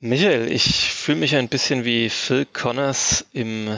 Michael, 0.00 0.52
ich 0.52 0.92
fühle 0.94 1.18
mich 1.18 1.34
ein 1.34 1.48
bisschen 1.48 1.84
wie 1.84 2.08
Phil 2.08 2.46
Connors 2.46 3.26
im 3.32 3.68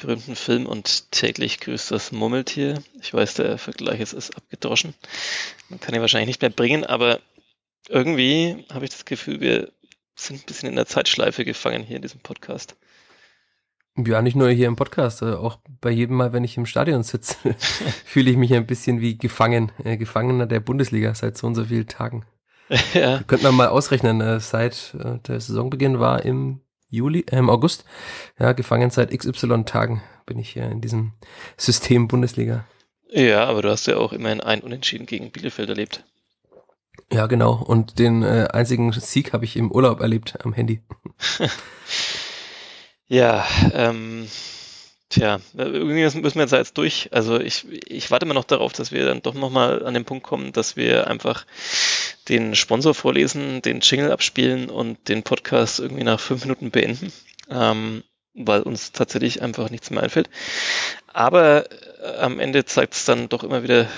berühmten 0.00 0.34
Film 0.34 0.66
und 0.66 1.12
täglich 1.12 1.60
grüßt 1.60 1.92
das 1.92 2.10
Murmeltier. 2.10 2.82
Ich 3.00 3.14
weiß, 3.14 3.34
der 3.34 3.58
Vergleich 3.58 4.00
ist, 4.00 4.12
ist 4.12 4.36
abgedroschen. 4.36 4.92
Man 5.68 5.78
kann 5.78 5.94
ihn 5.94 6.00
wahrscheinlich 6.00 6.26
nicht 6.26 6.40
mehr 6.40 6.50
bringen, 6.50 6.84
aber 6.84 7.20
irgendwie 7.88 8.64
habe 8.72 8.84
ich 8.84 8.90
das 8.90 9.04
Gefühl, 9.04 9.40
wir 9.40 9.70
sind 10.16 10.42
ein 10.42 10.46
bisschen 10.46 10.68
in 10.68 10.74
der 10.74 10.86
Zeitschleife 10.86 11.44
gefangen 11.44 11.84
hier 11.84 11.96
in 11.96 12.02
diesem 12.02 12.20
Podcast. 12.20 12.74
Ja, 13.96 14.20
nicht 14.20 14.34
nur 14.34 14.50
hier 14.50 14.66
im 14.66 14.74
Podcast, 14.74 15.22
äh, 15.22 15.34
auch 15.34 15.60
bei 15.80 15.90
jedem 15.90 16.16
Mal, 16.16 16.32
wenn 16.32 16.42
ich 16.42 16.56
im 16.56 16.66
Stadion 16.66 17.04
sitze, 17.04 17.36
fühle 18.04 18.32
ich 18.32 18.36
mich 18.36 18.52
ein 18.52 18.66
bisschen 18.66 19.00
wie 19.00 19.16
gefangen, 19.16 19.70
äh, 19.84 19.96
Gefangener 19.96 20.46
der 20.46 20.58
Bundesliga 20.58 21.14
seit 21.14 21.38
so 21.38 21.46
und 21.46 21.54
so 21.54 21.66
vielen 21.66 21.86
Tagen. 21.86 22.24
ja. 22.94 23.22
Könnte 23.26 23.44
man 23.46 23.54
mal 23.54 23.68
ausrechnen, 23.68 24.20
äh, 24.20 24.40
seit 24.40 24.94
äh, 24.98 25.18
der 25.26 25.40
Saisonbeginn 25.40 26.00
war 26.00 26.24
im 26.24 26.60
Juli, 26.88 27.24
äh, 27.30 27.36
im 27.36 27.50
August, 27.50 27.84
ja, 28.38 28.52
gefangen 28.52 28.90
seit 28.90 29.16
XY 29.16 29.64
Tagen 29.64 30.02
bin 30.26 30.38
ich 30.38 30.50
hier 30.50 30.70
in 30.70 30.80
diesem 30.80 31.12
System 31.56 32.08
Bundesliga. 32.08 32.64
Ja, 33.10 33.44
aber 33.44 33.62
du 33.62 33.70
hast 33.70 33.86
ja 33.86 33.96
auch 33.96 34.12
immerhin 34.12 34.40
ein 34.40 34.60
Unentschieden 34.60 35.06
gegen 35.06 35.30
Bielefeld 35.30 35.68
erlebt. 35.68 36.04
Ja, 37.12 37.26
genau. 37.26 37.54
Und 37.54 37.98
den 37.98 38.22
äh, 38.22 38.48
einzigen 38.52 38.92
Sieg 38.92 39.32
habe 39.34 39.44
ich 39.44 39.56
im 39.56 39.70
Urlaub 39.70 40.00
erlebt 40.00 40.38
am 40.44 40.54
Handy. 40.54 40.80
ja, 43.08 43.44
ähm, 43.74 44.26
Tja, 45.12 45.40
irgendwie 45.54 46.04
müssen 46.04 46.22
wir 46.36 46.46
jetzt 46.46 46.78
durch. 46.78 47.10
Also 47.12 47.38
ich, 47.38 47.66
ich 47.86 48.10
warte 48.10 48.24
immer 48.24 48.32
noch 48.32 48.44
darauf, 48.44 48.72
dass 48.72 48.92
wir 48.92 49.04
dann 49.04 49.20
doch 49.20 49.34
nochmal 49.34 49.84
an 49.84 49.92
den 49.92 50.06
Punkt 50.06 50.24
kommen, 50.24 50.52
dass 50.52 50.74
wir 50.74 51.06
einfach 51.06 51.44
den 52.30 52.54
Sponsor 52.54 52.94
vorlesen, 52.94 53.60
den 53.60 53.80
Jingle 53.80 54.10
abspielen 54.10 54.70
und 54.70 55.10
den 55.10 55.22
Podcast 55.22 55.80
irgendwie 55.80 56.04
nach 56.04 56.18
fünf 56.18 56.46
Minuten 56.46 56.70
beenden, 56.70 57.12
ähm, 57.50 58.04
weil 58.32 58.62
uns 58.62 58.92
tatsächlich 58.92 59.42
einfach 59.42 59.68
nichts 59.68 59.90
mehr 59.90 60.02
einfällt. 60.02 60.30
Aber 61.08 61.70
äh, 61.70 62.16
am 62.16 62.40
Ende 62.40 62.64
zeigt 62.64 62.94
es 62.94 63.04
dann 63.04 63.28
doch 63.28 63.44
immer 63.44 63.62
wieder 63.62 63.88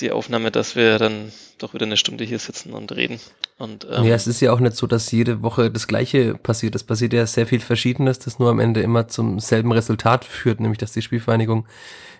die 0.00 0.12
Aufnahme, 0.12 0.50
dass 0.50 0.76
wir 0.76 0.98
dann 0.98 1.32
doch 1.58 1.74
wieder 1.74 1.86
eine 1.86 1.96
Stunde 1.96 2.24
hier 2.24 2.38
sitzen 2.38 2.72
und 2.72 2.92
reden. 2.92 3.20
Und, 3.58 3.86
ähm, 3.90 4.04
ja, 4.04 4.14
es 4.14 4.26
ist 4.26 4.40
ja 4.40 4.52
auch 4.52 4.60
nicht 4.60 4.76
so, 4.76 4.86
dass 4.86 5.10
jede 5.10 5.42
Woche 5.42 5.70
das 5.70 5.88
Gleiche 5.88 6.34
passiert. 6.34 6.74
Es 6.74 6.84
passiert 6.84 7.12
ja 7.12 7.26
sehr 7.26 7.46
viel 7.46 7.60
Verschiedenes, 7.60 8.18
das 8.18 8.38
nur 8.38 8.50
am 8.50 8.60
Ende 8.60 8.80
immer 8.80 9.08
zum 9.08 9.40
selben 9.40 9.72
Resultat 9.72 10.24
führt, 10.24 10.60
nämlich 10.60 10.78
dass 10.78 10.92
die 10.92 11.02
Spielvereinigung 11.02 11.66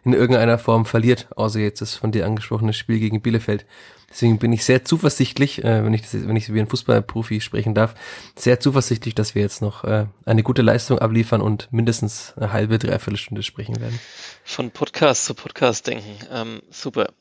in 0.04 0.12
irgendeiner 0.12 0.58
Form 0.58 0.86
verliert, 0.86 1.28
außer 1.36 1.60
jetzt 1.60 1.80
das 1.80 1.94
von 1.94 2.12
dir 2.12 2.26
angesprochene 2.26 2.72
Spiel 2.72 2.98
gegen 2.98 3.20
Bielefeld. 3.20 3.66
Deswegen 4.10 4.38
bin 4.38 4.52
ich 4.52 4.64
sehr 4.64 4.84
zuversichtlich, 4.84 5.62
äh, 5.64 5.84
wenn 5.84 5.92
ich 5.92 6.02
das, 6.02 6.14
wenn 6.14 6.34
ich 6.34 6.52
wie 6.52 6.60
ein 6.60 6.68
Fußballprofi 6.68 7.40
sprechen 7.40 7.74
darf, 7.74 7.94
sehr 8.36 8.58
zuversichtlich, 8.58 9.14
dass 9.14 9.34
wir 9.34 9.42
jetzt 9.42 9.60
noch 9.60 9.84
äh, 9.84 10.06
eine 10.24 10.42
gute 10.42 10.62
Leistung 10.62 10.98
abliefern 10.98 11.42
und 11.42 11.68
mindestens 11.72 12.32
eine 12.36 12.52
halbe, 12.52 12.78
dreiviertel 12.78 13.18
Stunde 13.18 13.42
sprechen 13.42 13.80
werden. 13.80 14.00
Von 14.44 14.70
Podcast 14.70 15.26
zu 15.26 15.34
Podcast 15.34 15.86
denken. 15.86 16.16
Ähm, 16.32 16.62
super. 16.70 17.12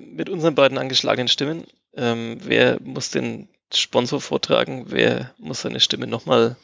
Mit 0.00 0.28
unseren 0.28 0.54
beiden 0.54 0.78
angeschlagenen 0.78 1.28
Stimmen, 1.28 1.64
ähm, 1.94 2.38
wer 2.42 2.78
muss 2.82 3.10
den 3.10 3.48
Sponsor 3.72 4.20
vortragen? 4.20 4.86
Wer 4.88 5.34
muss 5.38 5.62
seine 5.62 5.80
Stimme 5.80 6.06
nochmal 6.06 6.56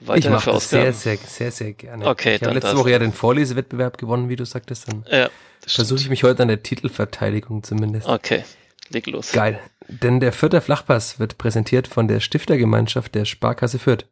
weiter 0.00 0.18
ich 0.18 0.30
mache 0.30 0.50
das 0.50 0.70
sehr, 0.70 0.92
sehr, 0.92 1.16
sehr, 1.16 1.50
sehr 1.50 1.72
gerne. 1.72 2.06
Okay, 2.06 2.36
ich 2.36 2.42
habe 2.42 2.54
letzte 2.54 2.76
Woche 2.76 2.90
ja 2.90 2.98
den 2.98 3.12
Vorlesewettbewerb 3.12 3.98
gewonnen, 3.98 4.28
wie 4.28 4.36
du 4.36 4.44
sagtest. 4.44 4.88
Dann 4.88 5.04
ja, 5.10 5.28
versuche 5.66 6.00
ich 6.00 6.08
mich 6.08 6.22
heute 6.22 6.42
an 6.42 6.48
der 6.48 6.62
Titelverteidigung 6.62 7.62
zumindest. 7.62 8.08
Okay, 8.08 8.44
leg 8.88 9.06
los. 9.06 9.32
Geil. 9.32 9.60
Denn 9.88 10.20
der 10.20 10.32
Fürther 10.32 10.60
Flachpass 10.60 11.18
wird 11.18 11.36
präsentiert 11.36 11.88
von 11.88 12.08
der 12.08 12.20
Stiftergemeinschaft 12.20 13.14
der 13.14 13.24
Sparkasse 13.24 13.78
Fürth. 13.78 14.06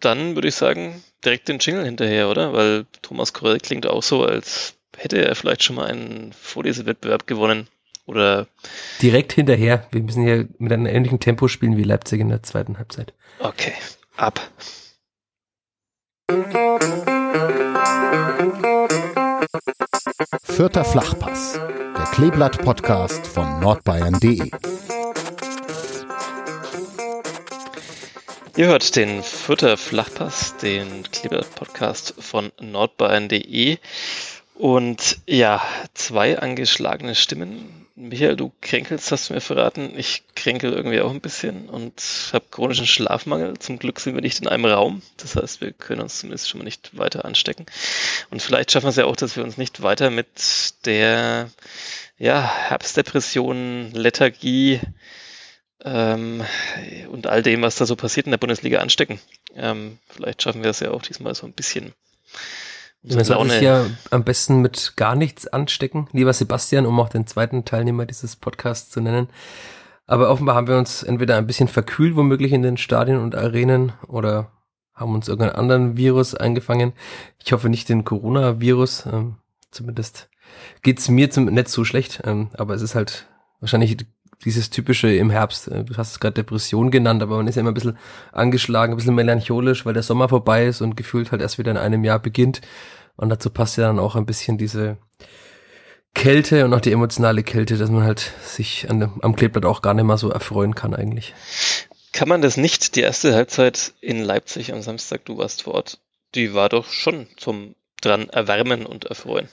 Dann 0.00 0.34
würde 0.34 0.48
ich 0.48 0.56
sagen, 0.56 1.04
direkt 1.24 1.46
den 1.46 1.60
Jingle 1.60 1.84
hinterher, 1.84 2.28
oder? 2.28 2.52
Weil 2.52 2.86
Thomas 3.02 3.32
Korell 3.32 3.60
klingt 3.60 3.86
auch 3.86 4.02
so, 4.02 4.24
als 4.24 4.74
hätte 4.96 5.24
er 5.24 5.36
vielleicht 5.36 5.62
schon 5.62 5.76
mal 5.76 5.86
einen 5.86 6.32
Vorlesewettbewerb 6.32 7.28
gewonnen. 7.28 7.68
Oder 8.12 8.46
direkt 9.00 9.32
hinterher. 9.32 9.86
Wir 9.90 10.02
müssen 10.02 10.22
hier 10.22 10.46
mit 10.58 10.70
einem 10.70 10.84
ähnlichen 10.84 11.18
Tempo 11.18 11.48
spielen 11.48 11.78
wie 11.78 11.82
Leipzig 11.82 12.20
in 12.20 12.28
der 12.28 12.42
zweiten 12.42 12.76
Halbzeit. 12.76 13.14
Okay, 13.38 13.72
ab. 14.18 14.38
Vierter 20.42 20.84
Flachpass, 20.84 21.54
der 21.54 22.04
Kleeblatt-Podcast 22.12 23.26
von 23.26 23.60
nordbayern.de. 23.60 24.50
Ihr 28.56 28.66
hört 28.66 28.94
den 28.94 29.22
Vierter 29.22 29.78
Flachpass, 29.78 30.58
den 30.58 31.04
Kleeblatt-Podcast 31.10 32.14
von 32.18 32.52
nordbayern.de. 32.60 33.78
Und 34.54 35.18
ja, 35.26 35.62
zwei 35.94 36.38
angeschlagene 36.38 37.14
Stimmen 37.14 37.81
Michael, 37.94 38.36
du 38.36 38.52
kränkelst, 38.62 39.12
hast 39.12 39.28
du 39.28 39.34
mir 39.34 39.42
verraten. 39.42 39.92
Ich 39.98 40.22
kränkel 40.34 40.72
irgendwie 40.72 41.02
auch 41.02 41.10
ein 41.10 41.20
bisschen 41.20 41.68
und 41.68 42.02
habe 42.32 42.46
chronischen 42.50 42.86
Schlafmangel. 42.86 43.58
Zum 43.58 43.78
Glück 43.78 44.00
sind 44.00 44.14
wir 44.14 44.22
nicht 44.22 44.40
in 44.40 44.48
einem 44.48 44.64
Raum. 44.64 45.02
Das 45.18 45.36
heißt, 45.36 45.60
wir 45.60 45.72
können 45.72 46.00
uns 46.00 46.20
zumindest 46.20 46.48
schon 46.48 46.58
mal 46.58 46.64
nicht 46.64 46.96
weiter 46.96 47.26
anstecken. 47.26 47.66
Und 48.30 48.40
vielleicht 48.40 48.72
schaffen 48.72 48.86
wir 48.86 48.90
es 48.90 48.96
ja 48.96 49.04
auch, 49.04 49.16
dass 49.16 49.36
wir 49.36 49.44
uns 49.44 49.58
nicht 49.58 49.82
weiter 49.82 50.10
mit 50.10 50.74
der 50.86 51.50
ja, 52.18 52.40
Herbstdepression, 52.40 53.90
Lethargie 53.92 54.80
ähm, 55.84 56.44
und 57.10 57.26
all 57.26 57.42
dem, 57.42 57.60
was 57.60 57.76
da 57.76 57.84
so 57.84 57.96
passiert 57.96 58.26
in 58.26 58.32
der 58.32 58.38
Bundesliga 58.38 58.80
anstecken. 58.80 59.20
Ähm, 59.54 59.98
vielleicht 60.08 60.42
schaffen 60.42 60.62
wir 60.62 60.70
es 60.70 60.80
ja 60.80 60.92
auch 60.92 61.02
diesmal 61.02 61.34
so 61.34 61.46
ein 61.46 61.52
bisschen 61.52 61.92
man 63.02 63.24
soll 63.24 63.50
sich 63.50 63.62
ja 63.62 63.86
am 64.10 64.24
besten 64.24 64.60
mit 64.60 64.94
gar 64.96 65.16
nichts 65.16 65.48
anstecken, 65.48 66.08
lieber 66.12 66.32
Sebastian, 66.32 66.86
um 66.86 66.98
auch 67.00 67.08
den 67.08 67.26
zweiten 67.26 67.64
Teilnehmer 67.64 68.06
dieses 68.06 68.36
Podcasts 68.36 68.90
zu 68.90 69.00
nennen. 69.00 69.28
Aber 70.06 70.30
offenbar 70.30 70.54
haben 70.54 70.68
wir 70.68 70.78
uns 70.78 71.02
entweder 71.02 71.36
ein 71.36 71.46
bisschen 71.46 71.68
verkühlt, 71.68 72.16
womöglich 72.16 72.52
in 72.52 72.62
den 72.62 72.76
Stadien 72.76 73.18
und 73.18 73.34
Arenen, 73.34 73.92
oder 74.06 74.50
haben 74.94 75.14
uns 75.14 75.28
irgendeinen 75.28 75.56
anderen 75.56 75.96
Virus 75.96 76.34
eingefangen. 76.34 76.92
Ich 77.42 77.52
hoffe 77.52 77.68
nicht 77.68 77.88
den 77.88 78.04
Coronavirus. 78.04 79.06
Ähm, 79.06 79.36
zumindest 79.70 80.28
geht's 80.82 81.08
mir 81.08 81.30
zum, 81.30 81.46
nicht 81.46 81.68
so 81.68 81.84
schlecht. 81.84 82.22
Ähm, 82.24 82.50
aber 82.54 82.74
es 82.74 82.82
ist 82.82 82.94
halt 82.94 83.26
wahrscheinlich 83.60 83.96
dieses 84.44 84.70
typische 84.70 85.12
im 85.14 85.30
Herbst, 85.30 85.68
äh, 85.68 85.84
du 85.84 85.96
hast 85.96 86.12
es 86.12 86.20
gerade 86.20 86.34
Depression 86.34 86.90
genannt, 86.90 87.22
aber 87.22 87.36
man 87.36 87.48
ist 87.48 87.56
ja 87.56 87.60
immer 87.60 87.70
ein 87.70 87.74
bisschen 87.74 87.98
angeschlagen, 88.32 88.92
ein 88.92 88.96
bisschen 88.96 89.14
melancholisch, 89.14 89.86
weil 89.86 89.94
der 89.94 90.02
Sommer 90.02 90.28
vorbei 90.28 90.66
ist 90.66 90.80
und 90.80 90.96
gefühlt 90.96 91.32
halt 91.32 91.42
erst 91.42 91.58
wieder 91.58 91.70
in 91.70 91.76
einem 91.76 92.04
Jahr 92.04 92.18
beginnt. 92.18 92.60
Und 93.16 93.28
dazu 93.28 93.50
passt 93.50 93.76
ja 93.76 93.86
dann 93.86 93.98
auch 93.98 94.16
ein 94.16 94.26
bisschen 94.26 94.58
diese 94.58 94.96
Kälte 96.14 96.64
und 96.64 96.74
auch 96.74 96.80
die 96.80 96.92
emotionale 96.92 97.42
Kälte, 97.42 97.76
dass 97.76 97.90
man 97.90 98.04
halt 98.04 98.32
sich 98.42 98.88
an 98.90 99.20
am 99.22 99.34
Kleeblatt 99.34 99.64
auch 99.64 99.82
gar 99.82 99.94
nicht 99.94 100.04
mal 100.04 100.18
so 100.18 100.30
erfreuen 100.30 100.74
kann 100.74 100.94
eigentlich. 100.94 101.34
Kann 102.12 102.28
man 102.28 102.42
das 102.42 102.56
nicht? 102.56 102.96
Die 102.96 103.00
erste 103.00 103.34
Halbzeit 103.34 103.94
in 104.00 104.22
Leipzig 104.22 104.72
am 104.72 104.82
Samstag, 104.82 105.24
du 105.24 105.38
warst 105.38 105.62
vor 105.62 105.74
Ort, 105.74 105.98
die 106.34 106.52
war 106.52 106.68
doch 106.68 106.90
schon 106.90 107.26
zum 107.36 107.74
dran 108.02 108.28
erwärmen 108.28 108.84
und 108.84 109.06
erfreuen. 109.06 109.48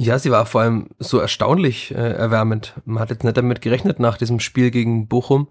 Ja, 0.00 0.16
sie 0.20 0.30
war 0.30 0.46
vor 0.46 0.60
allem 0.60 0.90
so 1.00 1.18
erstaunlich 1.18 1.92
äh, 1.92 2.12
erwärmend. 2.12 2.74
Man 2.84 3.00
hat 3.00 3.10
jetzt 3.10 3.24
nicht 3.24 3.36
damit 3.36 3.60
gerechnet 3.60 3.98
nach 3.98 4.16
diesem 4.16 4.38
Spiel 4.38 4.70
gegen 4.70 5.08
Bochum, 5.08 5.48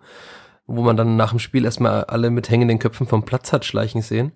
wo 0.67 0.83
man 0.83 0.95
dann 0.95 1.17
nach 1.17 1.31
dem 1.31 1.39
Spiel 1.39 1.65
erstmal 1.65 2.05
alle 2.05 2.29
mit 2.29 2.49
hängenden 2.49 2.79
Köpfen 2.79 3.07
vom 3.07 3.25
Platz 3.25 3.51
hat 3.51 3.65
schleichen 3.65 4.01
sehen. 4.01 4.31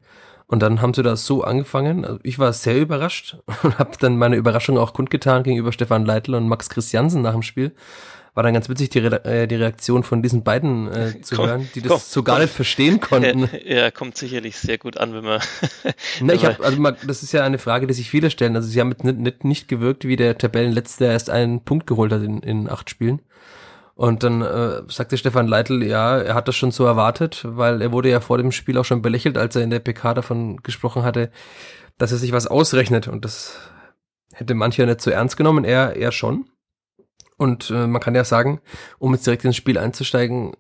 Und 0.48 0.62
dann 0.62 0.82
haben 0.82 0.94
sie 0.94 1.02
das 1.02 1.26
so 1.26 1.46
angefangen. 1.46 2.04
Also 2.04 2.20
ich 2.24 2.40
war 2.40 2.52
sehr 2.52 2.82
überrascht 2.82 3.38
und 3.64 3.80
habe 3.80 3.92
dann 4.02 4.18
meine 4.18 4.36
Überraschung 4.36 4.78
auch 4.78 4.92
kundgetan 4.92 5.44
gegenüber 5.44 5.72
Stefan 5.72 6.06
Leitl 6.06 6.36
und 6.36 6.50
Max 6.50 6.68
Christiansen 6.68 7.22
nach 7.22 7.32
dem 7.32 7.42
Spiel 7.42 7.74
war 8.34 8.44
dann 8.44 8.54
ganz 8.54 8.70
witzig, 8.70 8.90
die, 8.90 9.00
Re 9.00 9.26
äh, 9.26 9.48
die 9.48 9.56
Reaktion 9.56 10.04
von 10.04 10.24
diesen 10.24 10.44
beiden 10.44 10.88
äh, 10.92 11.22
zu 11.22 11.36
komm, 11.36 11.48
hören, 11.48 11.70
die 11.76 11.82
das 11.82 11.90
komm, 11.90 12.00
so 12.00 12.24
gar 12.24 12.36
komm. 12.36 12.44
nicht 12.44 12.54
verstehen 12.54 13.00
konnten. 13.02 13.50
Ja, 13.66 13.92
kommt 13.92 14.18
sicherlich 14.18 14.58
sehr 14.58 14.78
gut 14.78 14.98
an, 14.98 15.14
wenn 15.14 15.24
man. 15.24 15.42
Na, 16.22 16.34
ich 16.34 16.46
hab, 16.46 16.62
also 16.62 16.80
mal, 16.80 16.96
das 17.06 17.24
ist 17.24 17.34
ja 17.34 17.44
eine 17.44 17.58
Frage, 17.58 17.88
die 17.88 17.94
sich 17.94 18.10
viele 18.10 18.30
stellen. 18.30 18.56
Also 18.56 18.70
sie 18.70 18.80
haben 18.80 18.96
nicht, 19.04 19.18
nicht, 19.18 19.44
nicht 19.44 19.68
gewirkt 19.68 20.06
wie 20.06 20.16
der 20.16 20.38
Tabellenletzte, 20.38 21.06
der 21.06 21.14
erst 21.14 21.30
einen 21.30 21.64
Punkt 21.64 21.88
geholt 21.88 22.12
hat 22.12 22.24
in, 22.24 22.40
in 22.40 22.70
acht 22.70 22.90
Spielen. 22.90 23.22
Und 23.96 24.24
dann 24.24 24.42
äh, 24.42 24.82
sagte 24.88 25.18
Stefan 25.18 25.48
Leitl, 25.48 25.84
ja, 25.84 26.18
er 26.18 26.34
hat 26.34 26.48
das 26.48 26.56
schon 26.56 26.72
so 26.72 26.86
erwartet, 26.86 27.42
weil 27.46 27.82
er 27.82 27.92
wurde 27.92 28.10
ja 28.10 28.20
vor 28.20 28.38
dem 28.38 28.52
Spiel 28.52 28.78
auch 28.78 28.86
schon 28.86 29.02
belächelt, 29.02 29.38
als 29.38 29.56
er 29.56 29.64
in 29.64 29.70
der 29.70 29.80
PK 29.80 30.14
davon 30.14 30.58
gesprochen 30.64 31.04
hatte, 31.04 31.30
dass 31.98 32.12
er 32.12 32.18
sich 32.18 32.32
was 32.32 32.48
ausrechnet. 32.48 33.08
Und 33.08 33.26
das 33.26 33.60
hätte 34.34 34.56
mancher 34.56 34.86
nicht 34.86 35.02
so 35.02 35.12
ernst 35.12 35.38
genommen, 35.38 35.66
er, 35.66 35.98
er 35.98 36.12
schon. 36.12 36.46
Und 37.42 37.72
äh, 37.72 37.88
man 37.88 38.00
kann 38.00 38.14
ja 38.14 38.24
sagen, 38.24 38.62
um 39.00 39.16
jetzt 39.16 39.26
direkt 39.26 39.46
ins 39.46 39.56
Spiel 39.56 39.80
einzusteigen, 39.80 40.52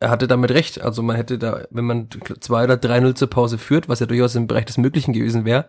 er 0.00 0.08
hatte 0.08 0.26
damit 0.26 0.50
recht. 0.50 0.80
Also 0.80 1.02
man 1.02 1.14
hätte 1.14 1.36
da, 1.36 1.66
wenn 1.68 1.84
man 1.84 2.08
zwei 2.40 2.64
oder 2.64 2.78
drei 2.78 3.00
0 3.00 3.12
zur 3.12 3.28
Pause 3.28 3.58
führt, 3.58 3.86
was 3.90 4.00
ja 4.00 4.06
durchaus 4.06 4.34
im 4.34 4.46
Bereich 4.46 4.64
des 4.64 4.78
Möglichen 4.78 5.12
gewesen 5.12 5.44
wäre, 5.44 5.68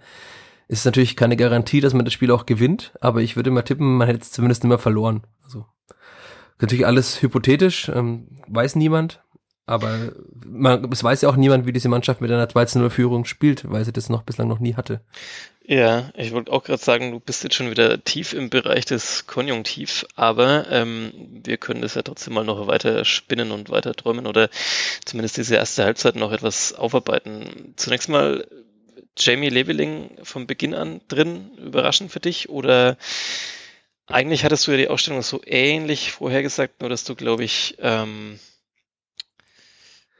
ist 0.69 0.85
natürlich 0.85 1.17
keine 1.17 1.35
Garantie, 1.35 1.81
dass 1.81 1.93
man 1.93 2.05
das 2.05 2.13
Spiel 2.13 2.31
auch 2.31 2.45
gewinnt. 2.45 2.93
Aber 3.01 3.19
ich 3.19 3.35
würde 3.35 3.51
mal 3.51 3.63
tippen, 3.63 3.97
man 3.97 4.07
hätte 4.07 4.21
es 4.21 4.31
zumindest 4.31 4.63
immer 4.63 4.77
verloren. 4.77 5.23
Also 5.43 5.65
natürlich 6.61 6.85
alles 6.85 7.21
hypothetisch, 7.21 7.89
ähm, 7.93 8.29
weiß 8.47 8.77
niemand. 8.77 9.21
Aber 9.65 10.11
man, 10.45 10.91
es 10.91 11.03
weiß 11.03 11.21
ja 11.21 11.29
auch 11.29 11.37
niemand, 11.37 11.65
wie 11.65 11.71
diese 11.71 11.87
Mannschaft 11.87 12.19
mit 12.19 12.29
einer 12.31 12.49
2-0-Führung 12.49 13.23
spielt, 13.23 13.69
weil 13.69 13.85
sie 13.85 13.93
das 13.93 14.09
noch 14.09 14.23
bislang 14.23 14.49
noch 14.49 14.59
nie 14.59 14.75
hatte. 14.75 15.01
Ja, 15.65 16.11
ich 16.15 16.33
wollte 16.33 16.51
auch 16.51 16.65
gerade 16.65 16.83
sagen, 16.83 17.11
du 17.11 17.21
bist 17.21 17.45
jetzt 17.45 17.55
schon 17.55 17.71
wieder 17.71 18.03
tief 18.03 18.33
im 18.33 18.49
Bereich 18.49 18.83
des 18.83 19.27
Konjunktiv, 19.27 20.05
aber 20.15 20.69
ähm, 20.69 21.13
wir 21.45 21.55
können 21.55 21.81
das 21.81 21.95
ja 21.95 22.01
trotzdem 22.01 22.33
mal 22.33 22.43
noch 22.43 22.67
weiter 22.67 23.05
spinnen 23.05 23.51
und 23.51 23.69
weiter 23.69 23.93
träumen 23.93 24.27
oder 24.27 24.49
zumindest 25.05 25.37
diese 25.37 25.55
erste 25.55 25.85
Halbzeit 25.85 26.17
noch 26.17 26.33
etwas 26.33 26.73
aufarbeiten. 26.73 27.73
Zunächst 27.77 28.09
mal 28.09 28.45
Jamie 29.17 29.47
Leveling 29.47 30.09
von 30.23 30.47
Beginn 30.47 30.73
an 30.73 30.99
drin, 31.07 31.51
überraschend 31.57 32.11
für 32.11 32.19
dich 32.19 32.49
oder 32.49 32.97
eigentlich 34.07 34.43
hattest 34.43 34.67
du 34.67 34.71
ja 34.71 34.77
die 34.77 34.89
Ausstellung 34.89 35.21
so 35.21 35.41
ähnlich 35.45 36.11
vorhergesagt, 36.11 36.81
nur 36.81 36.89
dass 36.89 37.05
du, 37.05 37.15
glaube 37.15 37.45
ich, 37.45 37.77
ähm, 37.79 38.37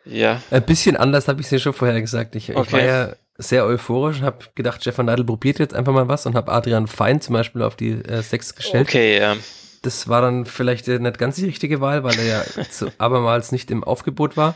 ja. 0.05 0.41
Ein 0.51 0.63
bisschen 0.63 0.95
anders 0.97 1.27
habe 1.27 1.41
ich 1.41 1.47
es 1.47 1.51
ja 1.51 1.59
schon 1.59 1.73
vorher 1.73 1.99
gesagt. 2.01 2.35
Ich, 2.35 2.49
okay. 2.49 2.61
ich 2.65 2.73
war 2.73 2.83
ja 2.83 3.13
sehr 3.37 3.65
euphorisch 3.65 4.19
und 4.19 4.25
habe 4.25 4.45
gedacht, 4.55 4.81
Stefan 4.81 5.07
Neidl 5.07 5.23
probiert 5.23 5.59
jetzt 5.59 5.73
einfach 5.73 5.93
mal 5.93 6.07
was 6.07 6.25
und 6.25 6.35
habe 6.35 6.51
Adrian 6.51 6.87
Fein 6.87 7.21
zum 7.21 7.33
Beispiel 7.33 7.61
auf 7.61 7.75
die 7.75 7.91
äh, 7.91 8.21
Sechs 8.21 8.55
gestellt. 8.55 8.87
Okay, 8.87 9.19
ja. 9.19 9.35
Das 9.81 10.07
war 10.07 10.21
dann 10.21 10.45
vielleicht 10.45 10.87
äh, 10.87 10.99
nicht 10.99 11.17
ganz 11.17 11.35
die 11.35 11.45
richtige 11.45 11.81
Wahl, 11.81 12.03
weil 12.03 12.17
er 12.19 12.25
ja 12.25 12.43
zu, 12.69 12.91
abermals 12.97 13.51
nicht 13.51 13.71
im 13.71 13.83
Aufgebot 13.83 14.37
war. 14.37 14.55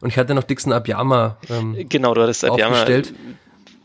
Und 0.00 0.08
ich 0.08 0.18
hatte 0.18 0.34
noch 0.34 0.44
Dixon 0.44 0.72
Abiyama 0.72 1.36
ähm, 1.50 1.76
genau, 1.88 2.14
du 2.14 2.22
hattest 2.22 2.44
Abiyama 2.44 2.72
aufgestellt. 2.72 3.12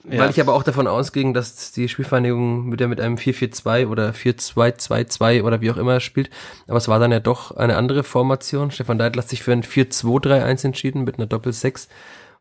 Ja. 0.10 0.20
Weil 0.20 0.30
ich 0.30 0.40
aber 0.40 0.54
auch 0.54 0.64
davon 0.64 0.88
ausging, 0.88 1.34
dass 1.34 1.72
die 1.72 1.90
Spielvereinigung 1.90 2.72
wieder 2.72 2.88
mit 2.88 3.02
einem 3.02 3.16
4-4-2 3.16 3.88
oder 3.88 4.12
4-2-2-2 4.12 5.44
oder 5.44 5.62
wie 5.62 5.72
auch 5.72 5.78
immer 5.78 6.00
spielt. 6.00 6.30
Aber 6.68 6.78
es 6.78 6.88
war 6.88 7.00
dann 7.00 7.12
ja 7.12 7.20
doch 7.20 7.52
eine 7.52 7.76
andere 7.76 8.04
Formation. 8.04 8.70
Stefan 8.70 9.00
Deitl 9.00 9.20
hat 9.20 9.30
sich 9.30 9.42
für 9.42 9.52
ein 9.52 9.64
4-2-3-1 9.64 10.66
entschieden 10.66 11.04
mit 11.04 11.18
einer 11.18 11.26
Doppel-6. 11.26 11.88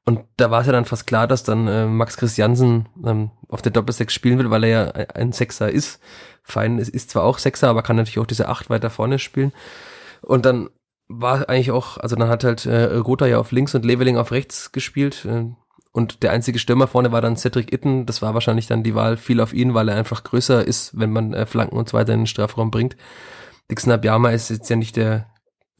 Und 0.04 0.20
da 0.36 0.50
war 0.50 0.60
es 0.60 0.66
ja 0.66 0.72
dann 0.72 0.84
fast 0.84 1.06
klar, 1.06 1.26
dass 1.26 1.44
dann 1.44 1.66
äh, 1.66 1.86
Max 1.86 2.18
Christiansen 2.18 2.86
ähm, 3.04 3.30
auf 3.48 3.62
der 3.62 3.72
Doppel-6 3.72 4.10
spielen 4.10 4.38
wird, 4.38 4.50
weil 4.50 4.64
er 4.64 4.70
ja 4.70 4.90
ein 5.14 5.32
Sechser 5.32 5.70
ist. 5.70 6.00
Fein 6.42 6.78
ist, 6.78 6.90
ist 6.90 7.10
zwar 7.10 7.24
auch 7.24 7.38
Sechser, 7.38 7.68
aber 7.68 7.82
kann 7.82 7.96
natürlich 7.96 8.18
auch 8.18 8.26
diese 8.26 8.48
Acht 8.48 8.68
weiter 8.68 8.90
vorne 8.90 9.18
spielen. 9.18 9.52
Und 10.20 10.44
dann 10.44 10.68
war 11.08 11.48
eigentlich 11.48 11.70
auch, 11.70 11.96
also 11.96 12.16
dann 12.16 12.28
hat 12.28 12.44
halt 12.44 12.66
äh, 12.66 12.96
Rota 12.96 13.26
ja 13.26 13.38
auf 13.38 13.52
links 13.52 13.74
und 13.74 13.86
Leveling 13.86 14.18
auf 14.18 14.32
rechts 14.32 14.72
gespielt. 14.72 15.24
Äh, 15.24 15.46
und 15.94 16.24
der 16.24 16.32
einzige 16.32 16.58
Stürmer 16.58 16.88
vorne 16.88 17.12
war 17.12 17.22
dann 17.22 17.36
Cedric 17.36 17.72
Itten. 17.72 18.04
Das 18.04 18.20
war 18.20 18.34
wahrscheinlich 18.34 18.66
dann 18.66 18.82
die 18.82 18.96
Wahl 18.96 19.16
viel 19.16 19.40
auf 19.40 19.54
ihn, 19.54 19.74
weil 19.74 19.88
er 19.88 19.94
einfach 19.94 20.24
größer 20.24 20.66
ist, 20.66 20.98
wenn 20.98 21.12
man 21.12 21.32
äh, 21.32 21.46
Flanken 21.46 21.76
und 21.76 21.88
so 21.88 21.96
weiter 21.96 22.12
in 22.12 22.22
den 22.22 22.26
Strafraum 22.26 22.72
bringt. 22.72 22.96
Dixon 23.70 23.92
Abiyama 23.92 24.30
ist 24.30 24.50
jetzt 24.50 24.68
ja 24.68 24.74
nicht 24.74 24.96
der 24.96 25.28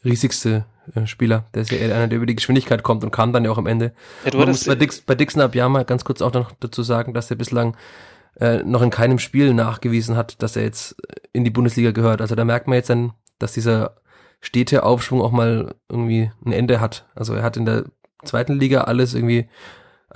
riesigste 0.04 0.66
äh, 0.94 1.08
Spieler. 1.08 1.46
Der 1.52 1.62
ist 1.62 1.72
ja 1.72 1.78
eher 1.78 1.96
einer, 1.96 2.06
der 2.06 2.18
über 2.18 2.26
die 2.26 2.36
Geschwindigkeit 2.36 2.84
kommt 2.84 3.02
und 3.02 3.10
kam 3.10 3.32
dann 3.32 3.44
ja 3.44 3.50
auch 3.50 3.58
am 3.58 3.66
Ende. 3.66 3.92
Ja, 4.24 4.38
Man 4.38 4.50
muss 4.50 4.66
bei, 4.66 4.76
Dix, 4.76 5.00
bei 5.00 5.16
Dixon 5.16 5.42
Abiyama 5.42 5.82
ganz 5.82 6.04
kurz 6.04 6.22
auch 6.22 6.32
noch 6.32 6.52
dazu 6.60 6.84
sagen, 6.84 7.12
dass 7.12 7.28
er 7.32 7.36
bislang 7.36 7.76
äh, 8.38 8.62
noch 8.62 8.82
in 8.82 8.90
keinem 8.90 9.18
Spiel 9.18 9.52
nachgewiesen 9.52 10.16
hat, 10.16 10.40
dass 10.44 10.54
er 10.54 10.62
jetzt 10.62 10.94
in 11.32 11.42
die 11.42 11.50
Bundesliga 11.50 11.90
gehört. 11.90 12.20
Also 12.20 12.36
da 12.36 12.44
merkt 12.44 12.68
man 12.68 12.76
jetzt 12.76 12.88
dann, 12.88 13.14
dass 13.40 13.52
dieser 13.52 13.96
stete 14.40 14.84
Aufschwung 14.84 15.22
auch 15.22 15.32
mal 15.32 15.74
irgendwie 15.88 16.30
ein 16.46 16.52
Ende 16.52 16.80
hat. 16.80 17.04
Also 17.16 17.34
er 17.34 17.42
hat 17.42 17.56
in 17.56 17.64
der 17.64 17.86
zweiten 18.24 18.60
Liga 18.60 18.82
alles 18.82 19.14
irgendwie 19.14 19.48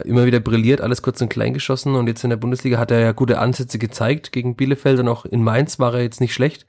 immer 0.05 0.27
wieder 0.27 0.41
brilliert, 0.41 0.81
alles 0.81 1.03
kurz 1.03 1.21
und 1.21 1.29
klein 1.29 1.55
geschossen 1.55 1.95
und 1.95 2.07
jetzt 2.07 2.25
in 2.25 2.31
der 2.31 2.37
Bundesliga 2.37 2.79
hat 2.79 2.91
er 2.91 3.01
ja 3.01 3.13
gute 3.13 3.39
Ansätze 3.39 3.79
gezeigt 3.79 4.33
gegen 4.33 4.57
Bielefeld 4.57 4.99
und 5.01 5.09
auch 5.09 5.25
in 5.25 5.43
Mainz 5.43 5.79
war 5.79 5.95
er 5.95 6.03
jetzt 6.03 6.21
nicht 6.21 6.35
schlecht, 6.35 6.67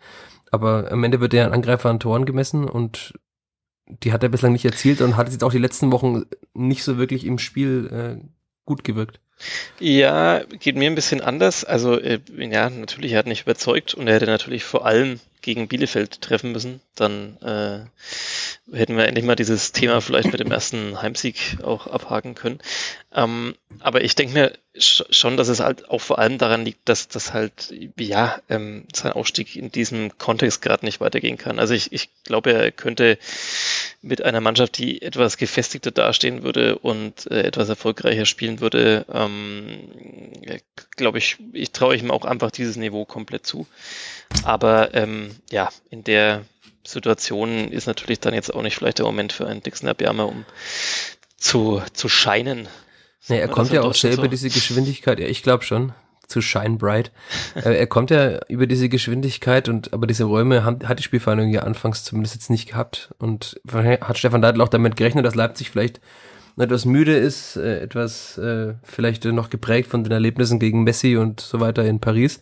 aber 0.52 0.92
am 0.92 1.04
Ende 1.04 1.20
wird 1.20 1.34
er 1.34 1.46
ein 1.46 1.54
Angreifer 1.54 1.90
an 1.90 2.00
Toren 2.00 2.26
gemessen 2.26 2.68
und 2.68 3.14
die 3.90 4.14
hat 4.14 4.24
er 4.24 4.30
bislang 4.30 4.52
nicht 4.52 4.66
erzielt 4.66 5.02
und 5.02 5.18
hat 5.18 5.32
jetzt 5.32 5.44
auch 5.44 5.52
die 5.52 5.58
letzten 5.58 5.92
Wochen 5.92 6.24
nicht 6.54 6.84
so 6.84 6.98
wirklich 6.98 7.26
im 7.26 7.40
Spiel 7.40 7.90
äh, 7.92 8.28
gut 8.66 8.84
gewirkt. 8.84 9.20
Ja, 9.80 10.44
geht 10.44 10.76
mir 10.76 10.90
ein 10.90 10.96
bisschen 10.96 11.22
anders. 11.22 11.64
Also 11.64 12.00
äh, 12.00 12.20
ja, 12.38 12.70
natürlich, 12.70 13.14
er 13.14 13.20
hat 13.20 13.28
nicht 13.28 13.44
überzeugt 13.44 13.94
und 13.94 14.08
er 14.08 14.16
hätte 14.16 14.26
natürlich 14.26 14.64
vor 14.64 14.86
allem 14.86 15.20
gegen 15.42 15.68
Bielefeld 15.68 16.22
treffen 16.22 16.52
müssen. 16.52 16.82
Dann 16.96 17.38
äh, 17.42 18.76
hätten 18.76 18.98
wir 18.98 19.08
endlich 19.08 19.26
mal 19.26 19.36
dieses 19.36 19.72
Thema 19.72 20.02
vielleicht 20.02 20.32
mit 20.32 20.40
dem 20.40 20.52
ersten 20.52 21.02
Heimsieg 21.02 21.58
auch 21.64 21.88
abhaken 21.88 22.36
können. 22.36 22.60
Ähm, 23.14 23.56
aber 23.80 24.04
ich 24.04 24.16
denke 24.16 24.34
mir 24.34 24.54
schon, 24.78 25.36
dass 25.36 25.48
es 25.48 25.60
halt 25.60 25.90
auch 25.90 26.00
vor 26.00 26.20
allem 26.20 26.38
daran 26.38 26.64
liegt, 26.64 26.88
dass 26.88 27.08
das 27.08 27.34
halt, 27.34 27.74
ja, 27.98 28.40
ähm, 28.50 28.86
sein 28.94 29.14
Aufstieg 29.14 29.56
in 29.56 29.72
diesem 29.72 30.18
Kontext 30.18 30.62
gerade 30.62 30.86
nicht 30.86 31.02
weitergehen 31.02 31.38
kann. 31.38 31.60
Also 31.60 31.74
ich, 31.74 31.92
ich 31.92 32.10
glaube, 32.24 32.54
er 32.54 32.72
könnte 32.72 33.18
mit 34.02 34.24
einer 34.24 34.42
Mannschaft, 34.42 34.78
die 34.78 35.02
etwas 35.02 35.38
gefestigter 35.38 35.92
dastehen 35.92 36.44
würde 36.44 36.78
und 36.78 37.30
äh, 37.32 37.42
etwas 37.42 37.68
erfolgreicher 37.68 38.26
spielen 38.26 38.62
würde, 38.62 39.06
ähm, 39.12 39.90
glaube 40.96 41.18
ich, 41.18 41.38
ich 41.54 41.72
traue 41.72 41.96
ihm 41.96 42.12
auch 42.12 42.26
einfach 42.26 42.52
dieses 42.52 42.78
Niveau 42.78 43.06
komplett 43.06 43.46
zu. 43.46 43.68
Aber 44.44 44.94
ähm, 44.94 45.29
ja, 45.52 45.70
in 45.90 46.04
der 46.04 46.44
Situation 46.86 47.72
ist 47.72 47.88
natürlich 47.88 48.20
dann 48.20 48.34
jetzt 48.34 48.54
auch 48.54 48.62
nicht 48.62 48.76
vielleicht 48.76 49.00
der 49.00 49.06
Moment 49.06 49.34
für 49.34 49.48
einen 49.48 49.62
Dixon 49.62 49.90
Abiyama, 49.90 50.24
um 50.24 50.46
zu, 51.38 51.82
zu 51.94 52.10
scheinen. 52.10 52.68
Nee, 53.28 53.40
er 53.40 53.48
kommt 53.48 53.72
ja 53.72 53.82
auch 53.82 53.94
selber 53.94 54.24
so. 54.24 54.28
diese 54.30 54.50
Geschwindigkeit, 54.50 55.20
ja, 55.20 55.28
ich 55.28 55.44
glaube 55.44 55.64
schon, 55.64 55.94
zu 56.28 56.42
Shine 56.42 56.78
Bright. 56.78 57.12
Äh, 57.56 57.78
er 57.78 57.88
kommt 57.88 58.12
ja 58.12 58.40
über 58.48 58.68
diese 58.68 58.90
Geschwindigkeit 58.90 59.70
und 59.70 59.92
aber 59.92 60.06
diese 60.08 60.24
Räume 60.24 60.64
haben, 60.64 60.88
hat 60.88 61.00
die 61.00 61.04
Spielvereinigung 61.04 61.52
ja 61.52 61.64
anfangs 61.64 62.04
zumindest 62.04 62.36
jetzt 62.36 62.50
nicht 62.50 62.70
gehabt. 62.70 63.10
Und 63.18 63.60
hat 63.74 64.18
Stefan 64.18 64.42
Deitl 64.42 64.62
auch 64.62 64.70
damit 64.70 64.96
gerechnet, 64.96 65.26
dass 65.26 65.36
Leipzig 65.36 65.72
vielleicht 65.72 66.00
etwas 66.58 66.86
müde 66.86 67.18
ist, 67.18 67.56
äh, 67.58 67.80
etwas 67.82 68.38
äh, 68.38 68.76
vielleicht 68.84 69.26
noch 69.26 69.50
geprägt 69.50 69.90
von 69.90 70.04
den 70.04 70.12
Erlebnissen 70.12 70.60
gegen 70.60 70.84
Messi 70.84 71.18
und 71.18 71.40
so 71.40 71.60
weiter 71.60 71.84
in 71.86 72.00
Paris 72.00 72.40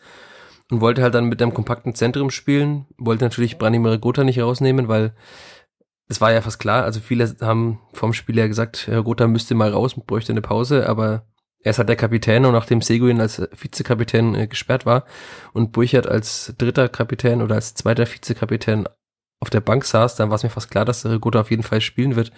und 0.70 0.82
wollte 0.82 1.02
halt 1.02 1.14
dann 1.14 1.26
mit 1.26 1.42
einem 1.42 1.54
kompakten 1.54 1.96
Zentrum 1.96 2.30
spielen, 2.30 2.86
wollte 2.98 3.24
natürlich 3.24 3.58
Branimir 3.58 3.98
Gotha 3.98 4.24
nicht 4.24 4.40
rausnehmen, 4.40 4.88
weil 4.88 5.14
es 6.10 6.22
war 6.22 6.32
ja 6.32 6.42
fast 6.42 6.60
klar, 6.60 6.84
also 6.84 7.00
viele 7.00 7.36
haben 7.42 7.80
vom 7.94 8.14
Spiel 8.14 8.38
ja 8.38 8.48
gesagt, 8.48 8.90
Gotha 9.04 9.28
müsste 9.28 9.56
mal 9.56 9.72
raus, 9.72 9.96
bräuchte 9.96 10.32
eine 10.32 10.42
Pause, 10.42 10.88
aber 10.88 11.26
er 11.64 11.72
ist 11.72 11.80
halt 11.80 11.90
der 11.90 11.96
Kapitän 11.96 12.46
und 12.46 12.54
nachdem 12.54 12.82
Seguin 12.82 13.20
als 13.20 13.42
Vizekapitän 13.52 14.36
äh, 14.36 14.48
gesperrt 14.48 14.86
war 14.86 15.06
und 15.54 15.72
Burchard 15.72 16.08
als 16.08 16.54
dritter 16.58 16.88
Kapitän 16.88 17.42
oder 17.42 17.56
als 17.56 17.74
zweiter 17.74 18.08
Vizekapitän 18.08 18.88
auf 19.40 19.50
der 19.50 19.62
Bank 19.62 19.84
saß, 19.84 20.16
dann 20.16 20.30
war 20.30 20.36
es 20.36 20.44
mir 20.44 20.50
fast 20.50 20.72
klar, 20.72 20.86
dass 20.86 21.08
Gotha 21.20 21.42
auf 21.42 21.52
jeden 21.52 21.64
Fall 21.64 21.82
spielen 21.82 22.16
wird, 22.16 22.32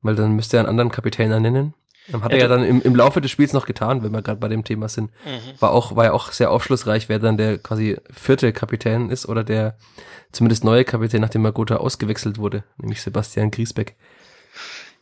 weil 0.00 0.14
dann 0.14 0.36
müsste 0.36 0.56
er 0.56 0.60
einen 0.60 0.68
anderen 0.68 0.90
Kapitän 0.90 1.30
ernennen. 1.30 1.74
Hat 2.12 2.32
er 2.32 2.38
ja 2.38 2.48
dann 2.48 2.64
im, 2.64 2.82
im 2.82 2.94
Laufe 2.94 3.20
des 3.20 3.30
Spiels 3.30 3.52
noch 3.52 3.66
getan, 3.66 4.02
wenn 4.02 4.12
wir 4.12 4.22
gerade 4.22 4.40
bei 4.40 4.48
dem 4.48 4.64
Thema 4.64 4.88
sind. 4.88 5.10
Mhm. 5.24 5.60
War 5.60 5.72
auch, 5.72 5.96
war 5.96 6.06
ja 6.06 6.12
auch 6.12 6.32
sehr 6.32 6.50
aufschlussreich, 6.50 7.08
wer 7.08 7.18
dann 7.18 7.36
der 7.36 7.58
quasi 7.58 7.96
vierte 8.12 8.52
Kapitän 8.52 9.10
ist 9.10 9.28
oder 9.28 9.44
der 9.44 9.76
zumindest 10.32 10.64
neue 10.64 10.84
Kapitän, 10.84 11.20
nachdem 11.20 11.42
Magota 11.42 11.76
ausgewechselt 11.76 12.38
wurde, 12.38 12.64
nämlich 12.78 13.02
Sebastian 13.02 13.50
Griesbeck. 13.50 13.96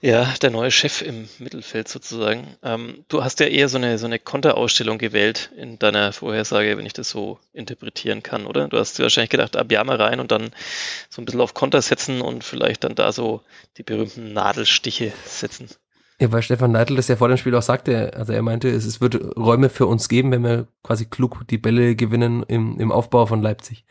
Ja, 0.03 0.35
der 0.43 0.51
neue 0.51 0.71
Chef 0.71 1.01
im 1.01 1.27
Mittelfeld 1.39 1.89
sozusagen. 1.89 2.47
Ähm, 2.63 3.05
du 3.09 3.25
hast 3.25 3.41
ja 3.41 3.47
eher 3.47 3.69
so 3.71 3.79
eine, 3.79 3.97
so 3.97 4.05
eine 4.05 4.19
Konterausstellung 4.19 4.99
gewählt 4.99 5.51
in 5.57 5.79
deiner 5.79 6.13
Vorhersage, 6.13 6.77
wenn 6.77 6.85
ich 6.85 6.93
das 6.93 7.09
so 7.09 7.41
interpretieren 7.55 8.23
kann, 8.23 8.47
oder? 8.47 8.69
Du 8.69 8.79
hast 8.79 9.01
wahrscheinlich 9.01 9.31
gedacht, 9.31 9.57
Abiyama 9.57 9.95
rein 9.95 10.21
und 10.21 10.31
dann 10.31 10.51
so 11.09 11.23
ein 11.23 11.25
bisschen 11.25 11.41
auf 11.41 11.55
Konter 11.55 11.81
setzen 11.81 12.21
und 12.21 12.45
vielleicht 12.45 12.85
dann 12.85 12.95
da 12.95 13.11
so 13.11 13.41
die 13.79 13.83
berühmten 13.83 14.35
Nadelstiche 14.35 15.13
setzen. 15.25 15.71
Ja, 16.21 16.33
weil 16.33 16.43
Stefan 16.43 16.73
Neidl 16.73 16.97
das 16.97 17.09
ja 17.09 17.17
vor 17.17 17.29
dem 17.29 17.37
Spiel 17.37 17.55
auch 17.55 17.63
sagte, 17.63 18.15
also 18.15 18.33
er 18.33 18.43
meinte, 18.43 18.69
es, 18.69 18.87
es 18.87 19.01
wird 19.01 19.37
Räume 19.37 19.69
für 19.69 19.87
uns 19.87 20.09
geben, 20.09 20.31
wenn 20.31 20.43
wir 20.43 20.67
quasi 20.83 21.05
klug 21.05 21.47
die 21.49 21.59
Bälle 21.59 21.95
gewinnen 21.95 22.43
im, 22.45 22.79
im 22.81 22.91
Aufbau 22.91 23.27
von 23.27 23.43
Leipzig. 23.43 23.85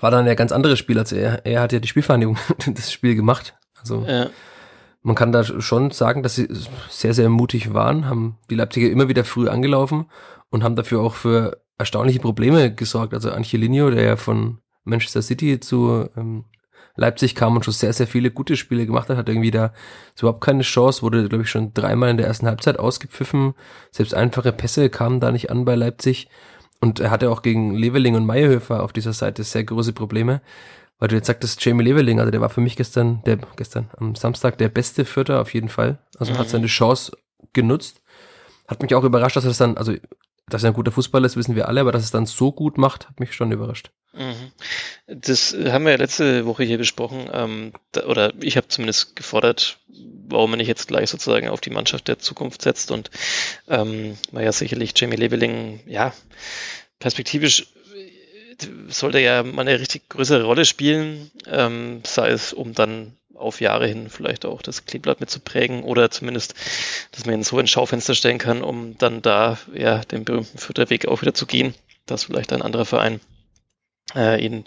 War 0.00 0.10
dann 0.10 0.26
ja 0.26 0.34
ganz 0.34 0.52
anderes 0.52 0.78
Spiel, 0.78 0.98
also 0.98 1.16
er, 1.16 1.46
er 1.46 1.62
hat 1.62 1.72
ja 1.72 1.78
die 1.78 1.88
Spielvereinigung 1.88 2.36
das 2.66 2.92
Spiel 2.92 3.14
gemacht. 3.14 3.56
Also 3.80 4.04
ja. 4.06 4.28
man 5.02 5.14
kann 5.14 5.32
da 5.32 5.44
schon 5.44 5.90
sagen, 5.92 6.22
dass 6.22 6.34
sie 6.34 6.48
sehr, 6.90 7.14
sehr 7.14 7.30
mutig 7.30 7.72
waren, 7.72 8.06
haben 8.06 8.38
die 8.50 8.54
Leipziger 8.54 8.90
immer 8.90 9.08
wieder 9.08 9.24
früh 9.24 9.48
angelaufen 9.48 10.10
und 10.50 10.62
haben 10.62 10.76
dafür 10.76 11.00
auch 11.00 11.14
für 11.14 11.62
erstaunliche 11.78 12.20
Probleme 12.20 12.74
gesorgt. 12.74 13.14
Also 13.14 13.30
Angelino, 13.30 13.90
der 13.90 14.04
ja 14.04 14.16
von 14.16 14.58
Manchester 14.84 15.22
City 15.22 15.58
zu 15.58 16.08
ähm, 16.16 16.44
Leipzig 16.96 17.34
kam 17.34 17.56
und 17.56 17.64
schon 17.64 17.74
sehr, 17.74 17.92
sehr 17.92 18.06
viele 18.06 18.30
gute 18.30 18.56
Spiele 18.56 18.86
gemacht 18.86 19.08
hat, 19.08 19.16
hat 19.16 19.28
irgendwie 19.28 19.50
da 19.50 19.72
überhaupt 20.18 20.42
keine 20.42 20.62
Chance, 20.62 21.02
wurde, 21.02 21.28
glaube 21.28 21.44
ich, 21.44 21.50
schon 21.50 21.72
dreimal 21.74 22.10
in 22.10 22.16
der 22.16 22.26
ersten 22.26 22.46
Halbzeit 22.46 22.78
ausgepfiffen. 22.78 23.54
Selbst 23.90 24.14
einfache 24.14 24.52
Pässe 24.52 24.88
kamen 24.88 25.20
da 25.20 25.30
nicht 25.30 25.50
an 25.50 25.64
bei 25.64 25.74
Leipzig. 25.74 26.28
Und 26.80 27.00
er 27.00 27.10
hatte 27.10 27.30
auch 27.30 27.42
gegen 27.42 27.74
Leveling 27.74 28.16
und 28.16 28.26
Meyerhöfer 28.26 28.82
auf 28.82 28.92
dieser 28.92 29.12
Seite 29.12 29.44
sehr 29.44 29.64
große 29.64 29.92
Probleme. 29.92 30.40
Weil 30.98 31.08
du 31.08 31.16
jetzt 31.16 31.26
sagtest, 31.26 31.62
Jamie 31.64 31.84
Leveling, 31.84 32.20
also 32.20 32.30
der 32.30 32.40
war 32.40 32.48
für 32.48 32.62
mich 32.62 32.76
gestern, 32.76 33.22
der 33.26 33.38
gestern 33.56 33.90
am 33.98 34.14
Samstag 34.14 34.56
der 34.58 34.70
beste 34.70 35.04
Vierter 35.04 35.40
auf 35.40 35.52
jeden 35.52 35.68
Fall. 35.68 35.98
Also 36.18 36.32
mhm. 36.32 36.38
hat 36.38 36.48
seine 36.48 36.66
Chance 36.66 37.12
genutzt. 37.52 38.02
Hat 38.66 38.82
mich 38.82 38.94
auch 38.94 39.04
überrascht, 39.04 39.36
dass 39.36 39.44
er 39.44 39.48
das 39.48 39.58
dann, 39.58 39.76
also 39.76 39.92
dass 40.48 40.62
er 40.62 40.70
ein 40.70 40.74
guter 40.74 40.92
Fußballer 40.92 41.26
ist, 41.26 41.36
wissen 41.36 41.56
wir 41.56 41.68
alle, 41.68 41.80
aber 41.80 41.92
dass 41.92 42.04
es 42.04 42.10
dann 42.10 42.26
so 42.26 42.52
gut 42.52 42.78
macht, 42.78 43.08
hat 43.08 43.18
mich 43.20 43.34
schon 43.34 43.50
überrascht. 43.50 43.90
Mhm. 44.12 44.52
Das 45.06 45.54
haben 45.54 45.84
wir 45.84 45.92
ja 45.92 45.98
letzte 45.98 46.46
Woche 46.46 46.64
hier 46.64 46.78
besprochen, 46.78 47.28
ähm, 47.32 47.72
da, 47.92 48.06
oder 48.06 48.32
ich 48.40 48.56
habe 48.56 48.68
zumindest 48.68 49.16
gefordert, 49.16 49.78
warum 50.28 50.50
man 50.50 50.58
nicht 50.58 50.68
jetzt 50.68 50.88
gleich 50.88 51.10
sozusagen 51.10 51.48
auf 51.48 51.60
die 51.60 51.70
Mannschaft 51.70 52.08
der 52.08 52.18
Zukunft 52.18 52.62
setzt 52.62 52.90
und 52.90 53.10
ähm, 53.68 54.16
war 54.32 54.42
ja 54.42 54.52
sicherlich 54.52 54.92
Jamie 54.96 55.16
Leveling, 55.16 55.80
ja, 55.86 56.12
perspektivisch 56.98 57.66
äh, 57.94 58.66
sollte 58.88 59.18
ja 59.18 59.42
mal 59.42 59.62
eine 59.62 59.78
richtig 59.80 60.08
größere 60.08 60.44
Rolle 60.44 60.64
spielen, 60.64 61.30
ähm, 61.46 62.02
sei 62.04 62.30
es 62.30 62.52
um 62.52 62.72
dann 62.72 63.16
auf 63.36 63.60
Jahre 63.60 63.86
hin 63.86 64.08
vielleicht 64.10 64.44
auch 64.44 64.62
das 64.62 64.84
Kleeblatt 64.84 65.20
mitzuprägen 65.20 65.82
oder 65.82 66.10
zumindest, 66.10 66.54
dass 67.12 67.26
man 67.26 67.34
ihn 67.34 67.42
so 67.42 67.58
ins 67.58 67.70
Schaufenster 67.70 68.14
stellen 68.14 68.38
kann, 68.38 68.62
um 68.62 68.96
dann 68.98 69.22
da 69.22 69.58
ja 69.74 69.98
den 70.00 70.24
berühmten 70.24 70.58
Förderweg 70.58 71.08
auch 71.08 71.22
wieder 71.22 71.34
zu 71.34 71.46
gehen, 71.46 71.74
dass 72.06 72.24
vielleicht 72.24 72.52
ein 72.52 72.62
anderer 72.62 72.84
Verein 72.84 73.20
äh, 74.14 74.44
ihn 74.44 74.64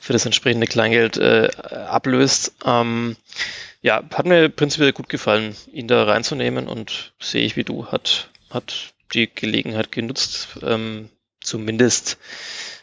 für 0.00 0.12
das 0.12 0.26
entsprechende 0.26 0.66
Kleingeld 0.66 1.16
äh, 1.16 1.48
ablöst. 1.70 2.54
Ähm, 2.64 3.16
ja, 3.80 4.02
hat 4.12 4.26
mir 4.26 4.48
prinzipiell 4.48 4.92
gut 4.92 5.08
gefallen, 5.08 5.56
ihn 5.72 5.88
da 5.88 6.04
reinzunehmen 6.04 6.68
und 6.68 7.12
sehe 7.20 7.44
ich 7.44 7.56
wie 7.56 7.64
du, 7.64 7.86
hat, 7.86 8.30
hat 8.50 8.94
die 9.12 9.32
Gelegenheit 9.32 9.92
genutzt, 9.92 10.48
ähm, 10.62 11.10
zumindest 11.40 12.18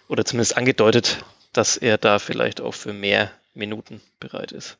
oder 0.07 0.25
zumindest 0.25 0.57
angedeutet, 0.57 1.23
dass 1.53 1.77
er 1.77 1.97
da 1.97 2.19
vielleicht 2.19 2.61
auch 2.61 2.73
für 2.73 2.93
mehr 2.93 3.31
Minuten 3.53 4.01
bereit 4.19 4.51
ist. 4.51 4.77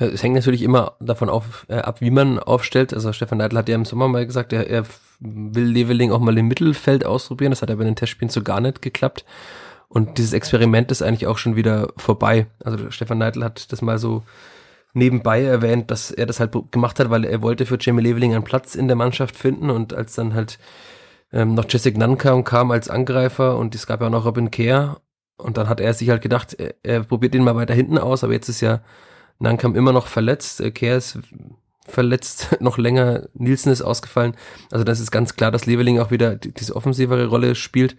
Es 0.00 0.22
hängt 0.22 0.34
natürlich 0.34 0.62
immer 0.62 0.94
davon 1.00 1.28
auf, 1.28 1.66
äh, 1.68 1.76
ab, 1.76 2.00
wie 2.00 2.10
man 2.10 2.38
aufstellt. 2.38 2.94
Also 2.94 3.12
Stefan 3.12 3.38
Neidl 3.38 3.58
hat 3.58 3.68
ja 3.68 3.74
im 3.74 3.84
Sommer 3.84 4.08
mal 4.08 4.26
gesagt, 4.26 4.52
er, 4.52 4.68
er 4.68 4.84
will 5.20 5.66
Leveling 5.66 6.10
auch 6.10 6.20
mal 6.20 6.36
im 6.36 6.48
Mittelfeld 6.48 7.04
ausprobieren. 7.04 7.52
Das 7.52 7.62
hat 7.62 7.68
ja 7.68 7.76
bei 7.76 7.84
den 7.84 7.96
Testspielen 7.96 8.30
so 8.30 8.42
gar 8.42 8.60
nicht 8.60 8.82
geklappt. 8.82 9.24
Und 9.88 10.18
dieses 10.18 10.32
Experiment 10.32 10.90
ist 10.90 11.02
eigentlich 11.02 11.26
auch 11.26 11.36
schon 11.36 11.56
wieder 11.56 11.88
vorbei. 11.96 12.46
Also 12.64 12.90
Stefan 12.90 13.18
Neidl 13.18 13.44
hat 13.44 13.70
das 13.72 13.82
mal 13.82 13.98
so 13.98 14.22
nebenbei 14.94 15.42
erwähnt, 15.42 15.90
dass 15.90 16.10
er 16.10 16.26
das 16.26 16.40
halt 16.40 16.52
gemacht 16.70 16.98
hat, 16.98 17.10
weil 17.10 17.24
er 17.24 17.42
wollte 17.42 17.66
für 17.66 17.78
Jamie 17.78 18.02
Leveling 18.02 18.34
einen 18.34 18.44
Platz 18.44 18.74
in 18.74 18.88
der 18.88 18.96
Mannschaft 18.96 19.36
finden 19.36 19.70
und 19.70 19.92
als 19.92 20.14
dann 20.14 20.34
halt 20.34 20.58
ähm, 21.32 21.54
noch 21.54 21.66
Jessic 21.68 21.96
Nunn 21.96 22.18
kam, 22.18 22.44
kam 22.44 22.70
als 22.70 22.88
Angreifer 22.88 23.56
und 23.56 23.74
es 23.74 23.86
gab 23.86 24.00
ja 24.00 24.08
auch 24.08 24.12
noch 24.12 24.24
Robin 24.24 24.50
Kerr 24.50 25.00
und 25.36 25.56
dann 25.56 25.68
hat 25.68 25.80
er 25.80 25.94
sich 25.94 26.10
halt 26.10 26.22
gedacht, 26.22 26.54
er, 26.58 26.74
er 26.82 27.04
probiert 27.04 27.34
den 27.34 27.44
mal 27.44 27.54
weiter 27.54 27.74
hinten 27.74 27.98
aus, 27.98 28.24
aber 28.24 28.32
jetzt 28.32 28.48
ist 28.48 28.60
ja 28.60 28.80
Nankam 29.40 29.74
immer 29.74 29.92
noch 29.92 30.06
verletzt, 30.06 30.60
äh, 30.60 30.70
Kerr 30.70 30.96
ist 30.98 31.18
verletzt, 31.86 32.56
noch 32.60 32.78
länger, 32.78 33.28
Nielsen 33.34 33.72
ist 33.72 33.82
ausgefallen. 33.82 34.36
Also 34.70 34.84
das 34.84 35.00
ist 35.00 35.10
ganz 35.10 35.34
klar, 35.34 35.50
dass 35.50 35.66
Leveling 35.66 35.98
auch 35.98 36.10
wieder 36.10 36.36
diese 36.36 36.76
offensivere 36.76 37.26
Rolle 37.26 37.54
spielt. 37.54 37.96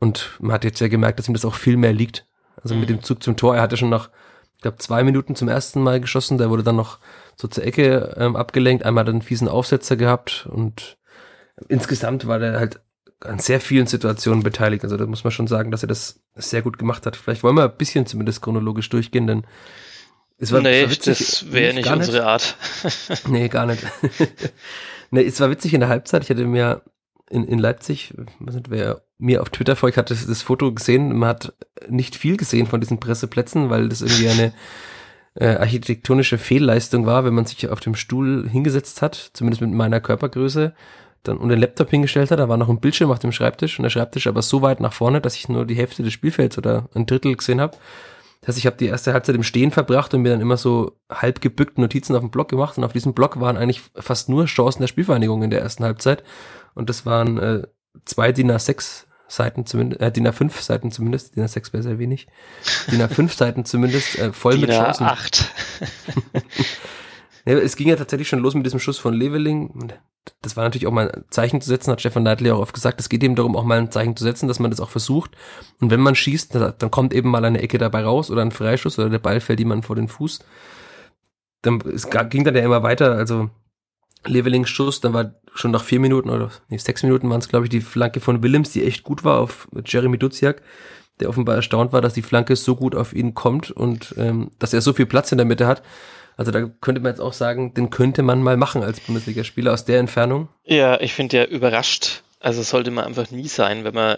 Und 0.00 0.38
man 0.40 0.52
hat 0.52 0.64
jetzt 0.64 0.80
ja 0.80 0.88
gemerkt, 0.88 1.18
dass 1.18 1.28
ihm 1.28 1.34
das 1.34 1.44
auch 1.44 1.54
viel 1.54 1.76
mehr 1.76 1.92
liegt. 1.92 2.26
Also 2.62 2.74
mhm. 2.74 2.80
mit 2.80 2.90
dem 2.90 3.02
Zug 3.02 3.22
zum 3.22 3.36
Tor, 3.36 3.56
er 3.56 3.62
hatte 3.62 3.76
schon 3.76 3.90
nach, 3.90 4.10
ich 4.56 4.62
glaube, 4.62 4.78
zwei 4.78 5.04
Minuten 5.04 5.36
zum 5.36 5.48
ersten 5.48 5.82
Mal 5.82 6.00
geschossen, 6.00 6.38
der 6.38 6.50
wurde 6.50 6.62
dann 6.62 6.76
noch 6.76 6.98
so 7.36 7.48
zur 7.48 7.64
Ecke 7.64 8.14
ähm, 8.18 8.36
abgelenkt, 8.36 8.84
einmal 8.84 9.04
dann 9.04 9.16
einen 9.16 9.22
fiesen 9.22 9.48
Aufsetzer 9.48 9.96
gehabt 9.96 10.48
und 10.50 10.98
insgesamt 11.68 12.26
war 12.26 12.38
der 12.38 12.58
halt 12.58 12.80
an 13.20 13.38
sehr 13.38 13.60
vielen 13.60 13.86
Situationen 13.86 14.42
beteiligt. 14.42 14.82
Also 14.82 14.96
da 14.96 15.06
muss 15.06 15.24
man 15.24 15.30
schon 15.30 15.46
sagen, 15.46 15.70
dass 15.70 15.82
er 15.84 15.88
das 15.88 16.20
sehr 16.34 16.62
gut 16.62 16.78
gemacht 16.78 17.04
hat. 17.04 17.16
Vielleicht 17.16 17.42
wollen 17.42 17.56
wir 17.56 17.64
ein 17.64 17.76
bisschen 17.76 18.06
zumindest 18.06 18.40
chronologisch 18.40 18.88
durchgehen, 18.88 19.26
denn 19.26 19.44
es 20.40 20.52
war, 20.52 20.62
nee, 20.62 20.88
witzig, 20.88 21.18
das 21.18 21.52
wäre 21.52 21.74
nicht 21.74 21.90
unsere 21.90 22.18
nicht. 22.18 22.26
Art. 22.26 22.56
nee, 23.28 23.48
gar 23.48 23.66
nicht. 23.66 23.84
nee, 25.10 25.22
es 25.22 25.38
war 25.38 25.50
witzig 25.50 25.74
in 25.74 25.80
der 25.80 25.90
Halbzeit. 25.90 26.24
Ich 26.24 26.30
hatte 26.30 26.46
mir 26.46 26.82
in, 27.28 27.44
in 27.44 27.58
Leipzig, 27.58 28.14
weiß 28.38 28.54
nicht, 28.54 28.70
wer 28.70 29.02
mir 29.18 29.42
auf 29.42 29.50
Twitter 29.50 29.76
folgt, 29.76 29.98
hat 29.98 30.10
das, 30.10 30.26
das 30.26 30.42
Foto 30.42 30.72
gesehen. 30.72 31.16
Man 31.16 31.28
hat 31.28 31.52
nicht 31.88 32.16
viel 32.16 32.38
gesehen 32.38 32.66
von 32.66 32.80
diesen 32.80 33.00
Presseplätzen, 33.00 33.68
weil 33.68 33.90
das 33.90 34.00
irgendwie 34.00 34.28
eine 34.28 34.54
äh, 35.34 35.56
architektonische 35.56 36.38
Fehlleistung 36.38 37.04
war, 37.04 37.24
wenn 37.24 37.34
man 37.34 37.44
sich 37.44 37.68
auf 37.68 37.80
dem 37.80 37.94
Stuhl 37.94 38.48
hingesetzt 38.48 39.02
hat, 39.02 39.30
zumindest 39.34 39.60
mit 39.60 39.70
meiner 39.70 40.00
Körpergröße, 40.00 40.74
dann 41.22 41.36
und 41.36 41.50
den 41.50 41.60
Laptop 41.60 41.90
hingestellt 41.90 42.30
hat, 42.30 42.38
da 42.38 42.48
war 42.48 42.56
noch 42.56 42.70
ein 42.70 42.80
Bildschirm 42.80 43.10
auf 43.10 43.18
dem 43.18 43.32
Schreibtisch 43.32 43.78
und 43.78 43.82
der 43.82 43.90
Schreibtisch 43.90 44.26
aber 44.26 44.40
so 44.40 44.62
weit 44.62 44.80
nach 44.80 44.94
vorne, 44.94 45.20
dass 45.20 45.36
ich 45.36 45.50
nur 45.50 45.66
die 45.66 45.74
Hälfte 45.74 46.02
des 46.02 46.14
Spielfelds 46.14 46.56
oder 46.56 46.88
ein 46.94 47.04
Drittel 47.04 47.36
gesehen 47.36 47.60
habe. 47.60 47.76
Das 48.40 48.48
heißt, 48.48 48.58
ich 48.58 48.66
habe 48.66 48.76
die 48.76 48.86
erste 48.86 49.12
Halbzeit 49.12 49.34
im 49.34 49.42
Stehen 49.42 49.70
verbracht 49.70 50.14
und 50.14 50.22
mir 50.22 50.30
dann 50.30 50.40
immer 50.40 50.56
so 50.56 50.98
halb 51.10 51.40
gebückt 51.40 51.76
Notizen 51.78 52.14
auf 52.14 52.22
dem 52.22 52.30
Blog 52.30 52.48
gemacht. 52.48 52.78
Und 52.78 52.84
auf 52.84 52.92
diesem 52.92 53.12
Blog 53.12 53.38
waren 53.38 53.56
eigentlich 53.56 53.82
fast 53.94 54.28
nur 54.28 54.46
Chancen 54.46 54.80
der 54.80 54.88
Spielvereinigung 54.88 55.42
in 55.42 55.50
der 55.50 55.60
ersten 55.60 55.84
Halbzeit. 55.84 56.24
Und 56.74 56.88
das 56.88 57.04
waren 57.04 57.38
äh, 57.38 57.62
zwei 58.06 58.32
DIN 58.32 58.50
A6 58.50 59.04
Seiten 59.28 59.64
zumindest, 59.64 60.00
äh, 60.00 60.10
DIN 60.10 60.26
A5 60.26 60.60
Seiten 60.60 60.90
zumindest, 60.90 61.36
DIN 61.36 61.44
A6 61.44 61.72
wäre 61.72 61.82
sehr 61.82 61.98
wenig, 61.98 62.26
DIN 62.90 63.00
A5 63.00 63.36
Seiten 63.36 63.64
zumindest, 63.64 64.18
äh, 64.18 64.32
voll 64.32 64.54
DIN 64.54 64.62
mit 64.62 64.70
Chancen. 64.70 65.06
DIN 65.06 65.16
A8. 65.16 65.46
ja, 67.46 67.58
es 67.58 67.76
ging 67.76 67.88
ja 67.88 67.96
tatsächlich 67.96 68.28
schon 68.28 68.40
los 68.40 68.54
mit 68.54 68.66
diesem 68.66 68.80
Schuss 68.80 68.98
von 68.98 69.14
Leveling 69.14 69.92
das 70.42 70.56
war 70.56 70.64
natürlich 70.64 70.86
auch 70.86 70.92
mal 70.92 71.10
ein 71.10 71.24
Zeichen 71.30 71.60
zu 71.60 71.68
setzen, 71.68 71.90
hat 71.90 72.00
Stefan 72.00 72.22
Neidl 72.22 72.50
auch 72.50 72.58
oft 72.58 72.74
gesagt, 72.74 73.00
es 73.00 73.08
geht 73.08 73.22
eben 73.22 73.36
darum, 73.36 73.56
auch 73.56 73.64
mal 73.64 73.78
ein 73.78 73.90
Zeichen 73.90 74.16
zu 74.16 74.24
setzen, 74.24 74.48
dass 74.48 74.58
man 74.58 74.70
das 74.70 74.80
auch 74.80 74.90
versucht. 74.90 75.32
Und 75.80 75.90
wenn 75.90 76.00
man 76.00 76.14
schießt, 76.14 76.54
dann 76.54 76.90
kommt 76.90 77.14
eben 77.14 77.30
mal 77.30 77.44
eine 77.44 77.60
Ecke 77.60 77.78
dabei 77.78 78.04
raus 78.04 78.30
oder 78.30 78.42
ein 78.42 78.50
Freischuss 78.50 78.98
oder 78.98 79.10
der 79.10 79.18
Ball 79.18 79.40
fällt 79.40 79.58
jemand 79.58 79.86
vor 79.86 79.96
den 79.96 80.08
Fuß. 80.08 80.40
Dann 81.62 81.80
es 81.80 82.08
ging 82.30 82.44
dann 82.44 82.56
ja 82.56 82.62
immer 82.62 82.82
weiter, 82.82 83.12
also 83.12 83.50
Levelings 84.26 84.68
Schuss, 84.68 85.00
dann 85.00 85.14
war 85.14 85.34
schon 85.54 85.70
nach 85.70 85.84
vier 85.84 86.00
Minuten 86.00 86.30
oder 86.30 86.50
nee, 86.68 86.76
sechs 86.76 87.02
Minuten 87.02 87.28
waren 87.30 87.40
es, 87.40 87.48
glaube 87.48 87.66
ich, 87.66 87.70
die 87.70 87.80
Flanke 87.80 88.20
von 88.20 88.42
Willems, 88.42 88.70
die 88.70 88.84
echt 88.84 89.02
gut 89.02 89.24
war 89.24 89.38
auf 89.38 89.68
Jeremy 89.84 90.18
Duziak, 90.18 90.62
der 91.20 91.28
offenbar 91.28 91.56
erstaunt 91.56 91.92
war, 91.92 92.00
dass 92.00 92.14
die 92.14 92.22
Flanke 92.22 92.56
so 92.56 92.76
gut 92.76 92.94
auf 92.94 93.14
ihn 93.14 93.34
kommt 93.34 93.70
und 93.70 94.14
ähm, 94.18 94.50
dass 94.58 94.74
er 94.74 94.80
so 94.82 94.92
viel 94.92 95.06
Platz 95.06 95.32
in 95.32 95.38
der 95.38 95.46
Mitte 95.46 95.66
hat. 95.66 95.82
Also 96.40 96.52
da 96.52 96.70
könnte 96.80 97.02
man 97.02 97.12
jetzt 97.12 97.20
auch 97.20 97.34
sagen, 97.34 97.74
den 97.74 97.90
könnte 97.90 98.22
man 98.22 98.42
mal 98.42 98.56
machen 98.56 98.82
als 98.82 98.98
Bundesligaspieler 99.00 99.74
aus 99.74 99.84
der 99.84 99.98
Entfernung. 99.98 100.48
Ja, 100.64 100.98
ich 100.98 101.12
finde 101.12 101.36
ja 101.36 101.44
überrascht. 101.44 102.22
Also 102.38 102.62
sollte 102.62 102.90
man 102.90 103.04
einfach 103.04 103.30
nie 103.30 103.46
sein, 103.46 103.84
wenn 103.84 103.92
man 103.92 104.16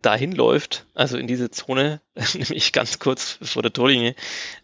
dahin 0.00 0.32
läuft, 0.32 0.86
also 0.94 1.18
in 1.18 1.26
diese 1.26 1.50
Zone, 1.50 2.00
nämlich 2.32 2.72
ganz 2.72 2.98
kurz 2.98 3.38
vor 3.42 3.60
der 3.60 3.74
Torlinie, 3.74 4.14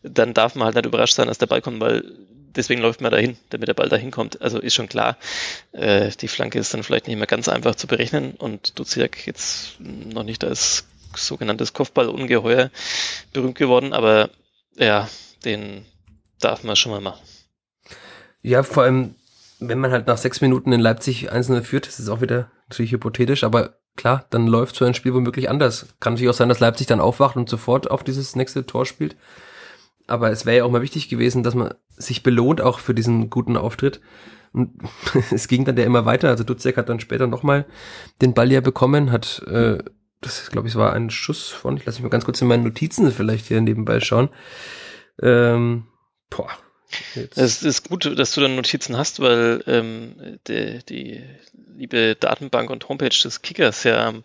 dann 0.03 0.33
darf 0.33 0.55
man 0.55 0.65
halt 0.65 0.77
nicht 0.77 0.87
überrascht 0.87 1.13
sein, 1.13 1.27
dass 1.27 1.37
der 1.37 1.45
Ball 1.45 1.61
kommt, 1.61 1.79
weil 1.79 2.11
deswegen 2.57 2.81
läuft 2.81 3.03
man 3.03 3.13
dahin, 3.13 3.37
damit 3.51 3.69
der 3.69 3.75
Ball 3.75 3.91
dahin 3.91 4.11
kommt. 4.11 4.41
Also 4.41 4.59
ist 4.59 4.73
schon 4.73 4.89
klar, 4.89 5.19
äh, 5.73 6.11
die 6.23 6.29
Flanke 6.29 6.59
ist 6.59 6.73
dann 6.73 6.85
vielleicht 6.85 7.07
nicht 7.07 7.19
mehr 7.19 7.27
ganz 7.27 7.51
einfach 7.51 7.75
zu 7.75 7.87
berechnen 7.87 8.33
und 8.33 8.79
Duziak 8.79 9.27
jetzt 9.27 9.79
noch 9.79 10.23
nicht 10.23 10.43
als 10.43 10.87
sogenanntes 11.15 11.75
Kopfballungeheuer 11.75 12.71
berühmt 13.35 13.57
geworden, 13.57 13.93
aber 13.93 14.31
ja, 14.79 15.07
den, 15.45 15.85
darf 16.45 16.65
man 16.65 16.77
schon 16.77 16.93
mal 16.93 17.01
machen. 17.01 17.23
Ja, 18.43 18.63
vor 18.63 18.83
allem, 18.83 19.15
wenn 19.59 19.79
man 19.79 19.91
halt 19.91 20.07
nach 20.07 20.19
sechs 20.19 20.41
Minuten 20.41 20.73
in 20.73 20.81
Leipzig 20.81 21.33
einzelne 21.33 21.63
führt, 21.63 21.87
das 21.87 21.99
ist 21.99 22.09
auch 22.09 22.21
wieder 22.21 22.51
natürlich 22.69 22.93
hypothetisch, 22.93 23.45
aber 23.45 23.79
klar, 23.97 24.27
dann 24.31 24.47
läuft 24.47 24.77
so 24.77 24.85
ein 24.85 24.95
Spiel 24.95 25.15
womöglich 25.15 25.49
anders. 25.49 25.87
Kann 26.01 26.15
natürlich 26.15 26.31
auch 26.31 26.35
sein, 26.35 26.49
dass 26.49 26.61
Leipzig 26.61 26.87
dann 26.87 27.01
aufwacht 27.01 27.37
und 27.37 27.49
sofort 27.49 27.91
auf 27.91 28.05
dieses 28.05 28.37
nächste 28.37 28.67
Tor 28.67 28.87
spielt. 28.87 29.17
Aber 30.07 30.31
es 30.31 30.45
wäre 30.45 30.59
ja 30.59 30.65
auch 30.65 30.71
mal 30.71 30.83
wichtig 30.83 31.09
gewesen, 31.09 31.43
dass 31.43 31.55
man 31.55 31.75
sich 31.97 32.23
belohnt 32.23 32.61
auch 32.61 32.79
für 32.79 32.95
diesen 32.95 33.31
guten 33.31 33.57
Auftritt. 33.57 34.01
Und 34.53 34.83
es 35.31 35.49
ging 35.49 35.65
dann 35.65 35.77
ja 35.77 35.85
immer 35.85 36.05
weiter. 36.05 36.29
Also 36.29 36.45
Dutzek 36.45 36.77
hat 36.77 36.89
dann 36.89 37.01
später 37.01 37.27
nochmal 37.27 37.65
den 38.21 38.35
Ball 38.35 38.53
ja 38.53 38.61
bekommen, 38.61 39.11
hat, 39.11 39.43
äh, 39.47 39.79
das 40.21 40.51
glaube 40.51 40.69
ich, 40.69 40.77
war 40.77 40.93
ein 40.93 41.11
Schuss 41.11 41.49
von, 41.49 41.77
ich 41.77 41.85
lasse 41.85 41.99
mich 41.99 42.05
mal 42.05 42.11
ganz 42.11 42.25
kurz 42.25 42.41
in 42.41 42.49
meinen 42.49 42.65
Notizen 42.65 43.11
vielleicht 43.11 43.47
hier 43.47 43.61
nebenbei 43.61 44.01
schauen. 44.01 44.29
Ähm, 45.23 45.87
Boah. 46.31 46.51
Es 47.35 47.63
ist 47.63 47.89
gut, 47.89 48.19
dass 48.19 48.35
du 48.35 48.41
dann 48.41 48.57
Notizen 48.57 48.97
hast, 48.97 49.21
weil 49.21 49.63
ähm, 49.67 50.39
die, 50.47 50.79
die 50.89 51.23
liebe 51.77 52.15
Datenbank 52.15 52.71
und 52.71 52.89
Homepage 52.89 53.09
des 53.09 53.43
Kickers 53.43 53.85
ja 53.85 54.07
am 54.07 54.23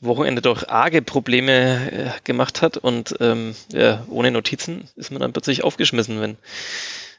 Wochenende 0.00 0.42
doch 0.42 0.68
arge 0.68 1.02
Probleme 1.02 1.90
äh, 1.90 2.10
gemacht 2.24 2.62
hat 2.62 2.76
und 2.76 3.16
ähm, 3.20 3.54
ja, 3.72 4.06
ohne 4.08 4.30
Notizen 4.30 4.88
ist 4.96 5.10
man 5.10 5.20
dann 5.20 5.32
plötzlich 5.32 5.64
aufgeschmissen, 5.64 6.20
wenn 6.20 6.36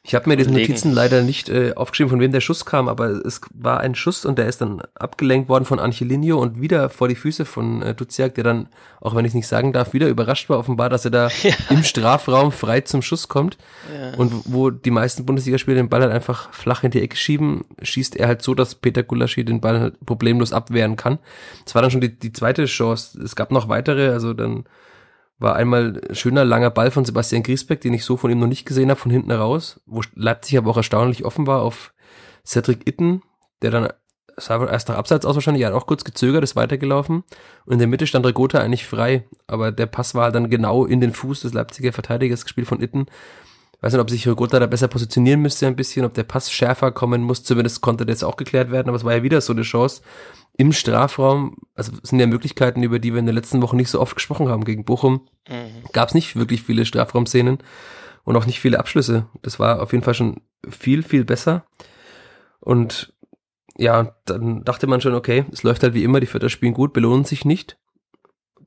Ich 0.07 0.15
habe 0.15 0.29
mir 0.29 0.37
diese 0.37 0.51
Notizen 0.51 0.93
leider 0.93 1.21
nicht 1.21 1.49
äh, 1.49 1.73
aufgeschrieben, 1.75 2.09
von 2.09 2.21
wem 2.21 2.31
der 2.31 2.39
Schuss 2.39 2.63
kam, 2.63 2.87
aber 2.87 3.09
es 3.09 3.41
war 3.53 3.81
ein 3.81 3.93
Schuss 3.93 4.23
und 4.23 4.37
der 4.37 4.47
ist 4.47 4.61
dann 4.61 4.81
abgelenkt 4.95 5.49
worden 5.49 5.65
von 5.65 5.79
Angelino 5.79 6.39
und 6.41 6.61
wieder 6.61 6.89
vor 6.89 7.09
die 7.09 7.15
Füße 7.15 7.43
von 7.43 7.81
äh, 7.81 7.93
Duziak, 7.93 8.33
der 8.35 8.45
dann, 8.45 8.69
auch 9.01 9.15
wenn 9.15 9.25
ich 9.25 9.33
nicht 9.33 9.47
sagen 9.47 9.73
darf, 9.73 9.91
wieder 9.91 10.07
überrascht 10.07 10.49
war 10.49 10.59
offenbar, 10.59 10.89
dass 10.89 11.03
er 11.03 11.11
da 11.11 11.27
ja. 11.43 11.53
im 11.69 11.83
Strafraum 11.83 12.53
frei 12.53 12.79
zum 12.79 13.01
Schuss 13.01 13.27
kommt. 13.27 13.57
Ja. 13.93 14.17
Und 14.17 14.31
wo 14.45 14.69
die 14.69 14.91
meisten 14.91 15.25
Bundesligaspieler 15.25 15.75
den 15.75 15.89
Ball 15.89 16.01
halt 16.01 16.13
einfach 16.13 16.53
flach 16.53 16.85
in 16.85 16.91
die 16.91 17.01
Ecke 17.01 17.17
schieben, 17.17 17.65
schießt 17.81 18.15
er 18.15 18.29
halt 18.29 18.41
so, 18.41 18.55
dass 18.55 18.75
Peter 18.75 19.03
Gulaschi 19.03 19.43
den 19.43 19.59
Ball 19.59 19.81
halt 19.81 20.05
problemlos 20.05 20.53
abwehren 20.53 20.95
kann. 20.95 21.19
Das 21.65 21.75
war 21.75 21.81
dann 21.81 21.91
schon 21.91 21.99
die, 21.99 22.17
die 22.17 22.31
zweite 22.31 22.63
Chance. 22.63 23.21
Es 23.21 23.35
gab 23.35 23.51
noch 23.51 23.67
weitere, 23.67 24.07
also 24.07 24.33
dann 24.33 24.63
war 25.39 25.55
einmal 25.55 26.01
schöner 26.11 26.45
langer 26.45 26.71
Ball 26.71 26.91
von 26.91 27.05
Sebastian 27.05 27.43
Griesbeck, 27.43 27.81
den 27.81 27.93
ich 27.93 28.03
so 28.03 28.17
von 28.17 28.31
ihm 28.31 28.39
noch 28.39 28.47
nicht 28.47 28.65
gesehen 28.65 28.89
habe, 28.89 28.99
von 28.99 29.11
hinten 29.11 29.31
raus, 29.31 29.81
wo 29.85 30.01
Leipzig 30.15 30.57
aber 30.57 30.71
auch 30.71 30.77
erstaunlich 30.77 31.25
offen 31.25 31.47
war 31.47 31.61
auf 31.61 31.93
Cedric 32.45 32.87
Itten, 32.87 33.21
der 33.61 33.71
dann 33.71 33.89
sah 34.37 34.63
erst 34.65 34.89
nach 34.89 34.97
Abseits 34.97 35.25
aus 35.25 35.35
wahrscheinlich, 35.35 35.63
er 35.63 35.69
hat 35.69 35.75
auch 35.75 35.87
kurz 35.87 36.03
gezögert, 36.03 36.43
ist 36.43 36.55
weitergelaufen 36.55 37.23
und 37.65 37.73
in 37.73 37.79
der 37.79 37.87
Mitte 37.87 38.07
stand 38.07 38.25
Regota 38.25 38.59
eigentlich 38.59 38.85
frei, 38.85 39.25
aber 39.47 39.71
der 39.71 39.87
Pass 39.87 40.15
war 40.15 40.31
dann 40.31 40.49
genau 40.49 40.85
in 40.85 41.01
den 41.01 41.13
Fuß 41.13 41.41
des 41.41 41.53
Leipziger 41.53 41.91
Verteidigers 41.91 42.43
gespielt 42.43 42.67
von 42.67 42.81
Itten. 42.81 43.07
Weiß 43.81 43.93
nicht, 43.93 44.01
ob 44.01 44.09
sich 44.09 44.27
Regota 44.27 44.59
da 44.59 44.65
besser 44.65 44.87
positionieren 44.87 45.41
müsste 45.41 45.67
ein 45.67 45.75
bisschen, 45.75 46.03
ob 46.03 46.13
der 46.13 46.23
Pass 46.23 46.51
schärfer 46.51 46.91
kommen 46.91 47.21
muss, 47.21 47.43
zumindest 47.43 47.81
konnte 47.81 48.05
das 48.05 48.23
auch 48.23 48.35
geklärt 48.35 48.71
werden, 48.71 48.87
aber 48.89 48.97
es 48.97 49.03
war 49.03 49.15
ja 49.15 49.23
wieder 49.23 49.39
so 49.39 49.53
eine 49.53 49.61
Chance, 49.61 50.01
im 50.57 50.73
Strafraum, 50.73 51.57
also 51.75 51.91
sind 52.01 52.19
ja 52.19 52.25
Möglichkeiten, 52.25 52.81
über 52.81 52.97
die 52.97 53.13
wir 53.13 53.19
in 53.19 53.27
der 53.27 53.35
letzten 53.35 53.61
Woche 53.61 53.75
nicht 53.75 53.89
so 53.89 54.01
oft 54.01 54.15
gesprochen 54.15 54.49
haben 54.49 54.65
gegen 54.65 54.85
Bochum, 54.85 55.27
mhm. 55.47 55.83
gab 55.93 56.09
es 56.09 56.15
nicht 56.15 56.35
wirklich 56.35 56.63
viele 56.63 56.85
Strafraumszenen 56.85 57.59
und 58.23 58.35
auch 58.35 58.47
nicht 58.47 58.59
viele 58.59 58.79
Abschlüsse. 58.79 59.27
Das 59.43 59.59
war 59.59 59.81
auf 59.81 59.91
jeden 59.91 60.03
Fall 60.03 60.15
schon 60.15 60.41
viel, 60.67 61.03
viel 61.03 61.23
besser. 61.23 61.65
Und 62.59 63.13
ja, 63.77 64.15
dann 64.25 64.63
dachte 64.63 64.87
man 64.87 64.99
schon, 64.99 65.13
okay, 65.13 65.45
es 65.51 65.61
läuft 65.61 65.83
halt 65.83 65.93
wie 65.93 66.03
immer, 66.03 66.19
die 66.19 66.25
Vierter 66.25 66.49
spielen 66.49 66.73
gut, 66.73 66.91
belohnen 66.91 67.23
sich 67.23 67.45
nicht. 67.45 67.77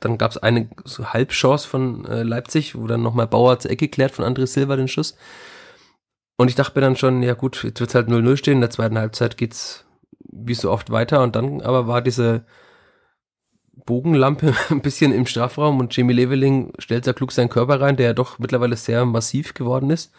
Dann 0.00 0.18
gab 0.18 0.30
es 0.30 0.38
eine 0.38 0.70
so 0.84 1.06
Halbchance 1.12 1.68
von 1.68 2.04
äh, 2.06 2.22
Leipzig, 2.22 2.74
wo 2.74 2.86
dann 2.86 3.02
nochmal 3.02 3.26
Bauer 3.26 3.58
zur 3.58 3.70
Ecke 3.70 3.88
klärt 3.88 4.12
von 4.12 4.24
André 4.24 4.46
Silva 4.46 4.76
den 4.76 4.88
Schuss. 4.88 5.16
Und 6.36 6.48
ich 6.48 6.54
dachte 6.54 6.78
mir 6.78 6.80
dann 6.80 6.96
schon, 6.96 7.22
ja 7.22 7.34
gut, 7.34 7.62
jetzt 7.64 7.80
wird 7.80 7.94
halt 7.94 8.08
0-0 8.08 8.36
stehen, 8.38 8.54
in 8.54 8.60
der 8.62 8.70
zweiten 8.70 8.98
Halbzeit 8.98 9.36
geht's 9.36 9.84
wie 10.32 10.54
so 10.54 10.70
oft 10.70 10.90
weiter 10.90 11.22
und 11.22 11.36
dann 11.36 11.60
aber 11.60 11.86
war 11.86 12.00
diese 12.00 12.44
Bogenlampe 13.84 14.54
ein 14.70 14.82
bisschen 14.82 15.12
im 15.12 15.26
Strafraum 15.26 15.78
und 15.80 15.94
Jamie 15.94 16.14
Leveling 16.14 16.72
stellt 16.78 17.04
sehr 17.04 17.14
klug 17.14 17.32
seinen 17.32 17.48
Körper 17.48 17.80
rein, 17.80 17.96
der 17.96 18.06
ja 18.06 18.12
doch 18.14 18.38
mittlerweile 18.38 18.76
sehr 18.76 19.04
massiv 19.04 19.54
geworden 19.54 19.90
ist. 19.90 20.12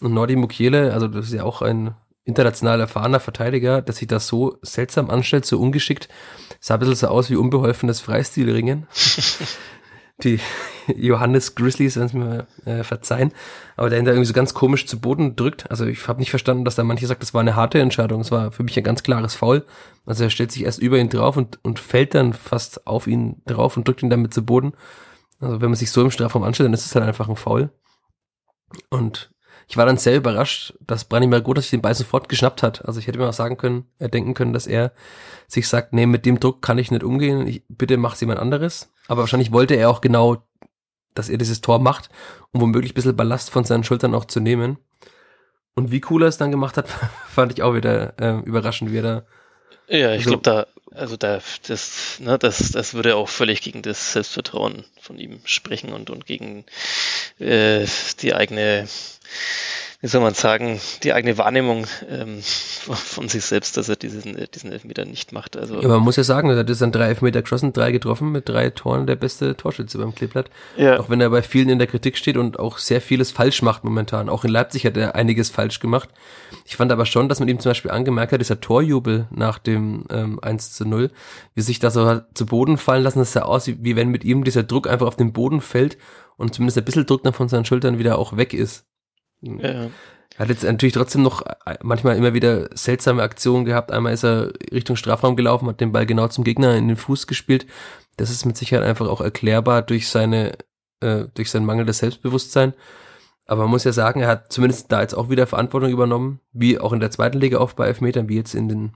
Und 0.00 0.12
Nordi 0.12 0.36
Mukiele, 0.36 0.92
also 0.92 1.08
das 1.08 1.26
ist 1.26 1.32
ja 1.32 1.44
auch 1.44 1.62
ein 1.62 1.94
international 2.24 2.80
erfahrener 2.80 3.20
Verteidiger, 3.20 3.82
dass 3.82 3.96
sich 3.96 4.08
das 4.08 4.26
so 4.26 4.58
seltsam 4.62 5.10
anstellt, 5.10 5.44
so 5.44 5.60
ungeschickt, 5.60 6.08
sah 6.60 6.74
ein 6.74 6.80
bisschen 6.80 6.94
so 6.94 7.08
aus 7.08 7.30
wie 7.30 7.36
unbeholfenes 7.36 8.00
Freistilringen. 8.00 8.86
die 10.22 10.38
Johannes 10.94 11.54
Grizzlies, 11.54 11.96
wenn 11.96 12.04
es 12.04 12.12
mir 12.12 12.46
äh, 12.64 12.84
verzeihen, 12.84 13.32
aber 13.76 13.90
der 13.90 13.98
ihn 13.98 14.04
da 14.04 14.12
irgendwie 14.12 14.28
so 14.28 14.32
ganz 14.32 14.54
komisch 14.54 14.86
zu 14.86 15.00
Boden 15.00 15.34
drückt. 15.34 15.70
Also 15.70 15.86
ich 15.86 16.06
habe 16.06 16.20
nicht 16.20 16.30
verstanden, 16.30 16.64
dass 16.64 16.76
da 16.76 16.84
manche 16.84 17.06
sagt, 17.06 17.22
das 17.22 17.34
war 17.34 17.40
eine 17.40 17.56
harte 17.56 17.80
Entscheidung. 17.80 18.20
Es 18.20 18.30
war 18.30 18.52
für 18.52 18.62
mich 18.62 18.76
ein 18.76 18.84
ganz 18.84 19.02
klares 19.02 19.34
Foul. 19.34 19.64
Also 20.06 20.24
er 20.24 20.30
stellt 20.30 20.52
sich 20.52 20.64
erst 20.64 20.80
über 20.80 20.98
ihn 20.98 21.08
drauf 21.08 21.36
und, 21.36 21.58
und 21.64 21.78
fällt 21.78 22.14
dann 22.14 22.32
fast 22.32 22.86
auf 22.86 23.06
ihn 23.06 23.42
drauf 23.46 23.76
und 23.76 23.88
drückt 23.88 24.02
ihn 24.02 24.10
damit 24.10 24.32
zu 24.32 24.44
Boden. 24.44 24.74
Also 25.40 25.60
wenn 25.60 25.70
man 25.70 25.76
sich 25.76 25.90
so 25.90 26.02
im 26.02 26.10
Strafraum 26.10 26.44
anstellt, 26.44 26.68
dann 26.68 26.74
ist 26.74 26.86
es 26.86 26.94
halt 26.94 27.04
einfach 27.04 27.28
ein 27.28 27.36
Foul. 27.36 27.70
Und 28.90 29.33
ich 29.68 29.76
war 29.76 29.86
dann 29.86 29.96
sehr 29.96 30.16
überrascht, 30.16 30.74
dass 30.80 31.04
Branimir 31.04 31.40
Goda 31.40 31.60
sich 31.60 31.70
den 31.70 31.82
Ball 31.82 31.94
sofort 31.94 32.28
geschnappt 32.28 32.62
hat. 32.62 32.84
Also 32.84 33.00
ich 33.00 33.06
hätte 33.06 33.18
mir 33.18 33.28
auch 33.28 33.34
sagen 33.34 33.56
können, 33.56 33.86
er 33.98 34.08
denken 34.08 34.34
können, 34.34 34.52
dass 34.52 34.66
er 34.66 34.92
sich 35.46 35.68
sagt, 35.68 35.92
nee, 35.92 36.06
mit 36.06 36.26
dem 36.26 36.40
Druck 36.40 36.62
kann 36.62 36.78
ich 36.78 36.90
nicht 36.90 37.04
umgehen, 37.04 37.46
ich, 37.46 37.62
bitte 37.68 37.96
mach's 37.96 38.20
jemand 38.20 38.40
anderes. 38.40 38.92
Aber 39.08 39.22
wahrscheinlich 39.22 39.52
wollte 39.52 39.74
er 39.74 39.90
auch 39.90 40.00
genau, 40.00 40.42
dass 41.14 41.28
er 41.28 41.38
dieses 41.38 41.60
Tor 41.60 41.78
macht, 41.78 42.10
um 42.52 42.60
womöglich 42.60 42.92
ein 42.92 42.94
bisschen 42.94 43.16
Ballast 43.16 43.50
von 43.50 43.64
seinen 43.64 43.84
Schultern 43.84 44.14
auch 44.14 44.24
zu 44.24 44.40
nehmen. 44.40 44.78
Und 45.74 45.90
wie 45.90 46.02
cool 46.10 46.22
er 46.22 46.28
es 46.28 46.38
dann 46.38 46.50
gemacht 46.50 46.76
hat, 46.76 46.88
fand 47.28 47.52
ich 47.52 47.62
auch 47.62 47.74
wieder 47.74 48.14
äh, 48.18 48.40
überraschend, 48.44 48.92
wie 48.92 48.98
er 48.98 49.02
da. 49.02 49.26
Ja, 49.88 50.14
ich 50.14 50.24
so 50.24 50.30
glaube, 50.30 50.42
da, 50.42 50.66
also 50.94 51.16
da, 51.16 51.40
das, 51.66 52.20
ne, 52.20 52.38
das, 52.38 52.70
das 52.70 52.94
würde 52.94 53.16
auch 53.16 53.28
völlig 53.28 53.60
gegen 53.60 53.82
das 53.82 54.12
Selbstvertrauen 54.12 54.84
von 55.00 55.18
ihm 55.18 55.40
sprechen 55.44 55.92
und, 55.92 56.08
und 56.08 56.24
gegen 56.24 56.64
äh, 57.38 57.86
die 58.20 58.34
eigene 58.34 58.88
wie 60.04 60.08
soll 60.08 60.20
man 60.20 60.34
sagen, 60.34 60.80
die 61.02 61.14
eigene 61.14 61.38
Wahrnehmung 61.38 61.86
ähm, 62.10 62.42
von 62.42 63.30
sich 63.30 63.42
selbst, 63.42 63.78
dass 63.78 63.88
er 63.88 63.96
diesen, 63.96 64.36
diesen 64.54 64.70
Elfmeter 64.70 65.06
nicht 65.06 65.32
macht. 65.32 65.56
Also, 65.56 65.80
ja, 65.80 65.88
man 65.88 66.02
muss 66.02 66.16
ja 66.16 66.24
sagen, 66.24 66.50
er 66.50 66.58
hat 66.58 66.68
jetzt 66.68 66.82
dann 66.82 66.92
drei 66.92 67.08
Elfmeter 67.08 67.40
geschossen, 67.40 67.72
drei 67.72 67.90
getroffen, 67.90 68.30
mit 68.30 68.46
drei 68.46 68.68
Toren 68.68 69.06
der 69.06 69.16
beste 69.16 69.56
Torschütze 69.56 69.96
beim 69.96 70.14
Kleeblatt. 70.14 70.50
Ja. 70.76 71.00
Auch 71.00 71.08
wenn 71.08 71.22
er 71.22 71.30
bei 71.30 71.40
vielen 71.40 71.70
in 71.70 71.78
der 71.78 71.88
Kritik 71.88 72.18
steht 72.18 72.36
und 72.36 72.58
auch 72.58 72.76
sehr 72.76 73.00
vieles 73.00 73.30
falsch 73.30 73.62
macht 73.62 73.82
momentan. 73.82 74.28
Auch 74.28 74.44
in 74.44 74.50
Leipzig 74.50 74.84
hat 74.84 74.98
er 74.98 75.14
einiges 75.14 75.48
falsch 75.48 75.80
gemacht. 75.80 76.10
Ich 76.66 76.76
fand 76.76 76.92
aber 76.92 77.06
schon, 77.06 77.30
dass 77.30 77.40
man 77.40 77.48
ihm 77.48 77.58
zum 77.58 77.70
Beispiel 77.70 77.90
angemerkt 77.90 78.32
hat, 78.32 78.42
dieser 78.42 78.60
Torjubel 78.60 79.26
nach 79.30 79.58
dem 79.58 80.04
ähm, 80.10 80.38
1 80.42 80.74
zu 80.74 80.84
0, 80.86 81.12
wie 81.54 81.62
sich 81.62 81.78
das 81.78 81.94
so 81.94 82.20
zu 82.34 82.44
Boden 82.44 82.76
fallen 82.76 83.04
lassen, 83.04 83.20
das 83.20 83.32
sah 83.32 83.40
aus, 83.40 83.66
wie, 83.66 83.78
wie 83.80 83.96
wenn 83.96 84.08
mit 84.10 84.22
ihm 84.22 84.44
dieser 84.44 84.64
Druck 84.64 84.86
einfach 84.86 85.06
auf 85.06 85.16
den 85.16 85.32
Boden 85.32 85.62
fällt 85.62 85.96
und 86.36 86.54
zumindest 86.54 86.76
ein 86.76 86.84
bisschen 86.84 87.06
Druck 87.06 87.22
dann 87.22 87.32
von 87.32 87.48
seinen 87.48 87.64
Schultern 87.64 87.96
wieder 87.98 88.18
auch 88.18 88.36
weg 88.36 88.52
ist. 88.52 88.84
Ja. 89.44 89.90
Er 90.36 90.38
hat 90.38 90.48
jetzt 90.48 90.64
natürlich 90.64 90.94
trotzdem 90.94 91.22
noch 91.22 91.42
äh, 91.42 91.76
manchmal 91.82 92.16
immer 92.16 92.34
wieder 92.34 92.68
seltsame 92.76 93.22
Aktionen 93.22 93.64
gehabt. 93.64 93.92
Einmal 93.92 94.12
ist 94.12 94.24
er 94.24 94.52
Richtung 94.72 94.96
Strafraum 94.96 95.36
gelaufen, 95.36 95.68
hat 95.68 95.80
den 95.80 95.92
Ball 95.92 96.06
genau 96.06 96.28
zum 96.28 96.44
Gegner 96.44 96.76
in 96.76 96.88
den 96.88 96.96
Fuß 96.96 97.26
gespielt. 97.26 97.66
Das 98.16 98.30
ist 98.30 98.44
mit 98.44 98.56
Sicherheit 98.56 98.84
einfach 98.86 99.08
auch 99.08 99.20
erklärbar 99.20 99.82
durch 99.82 100.08
seine, 100.08 100.56
äh, 101.00 101.26
durch 101.34 101.50
sein 101.50 101.64
mangelndes 101.64 101.98
Selbstbewusstsein. 101.98 102.74
Aber 103.46 103.62
man 103.62 103.70
muss 103.70 103.84
ja 103.84 103.92
sagen, 103.92 104.20
er 104.20 104.28
hat 104.28 104.52
zumindest 104.52 104.90
da 104.90 105.02
jetzt 105.02 105.14
auch 105.14 105.28
wieder 105.28 105.46
Verantwortung 105.46 105.90
übernommen, 105.90 106.40
wie 106.52 106.78
auch 106.78 106.92
in 106.92 107.00
der 107.00 107.10
zweiten 107.10 107.38
Liga 107.38 107.58
oft 107.58 107.76
bei 107.76 107.86
Elfmetern, 107.86 108.28
wie 108.28 108.36
jetzt 108.36 108.54
in 108.54 108.68
den 108.68 108.92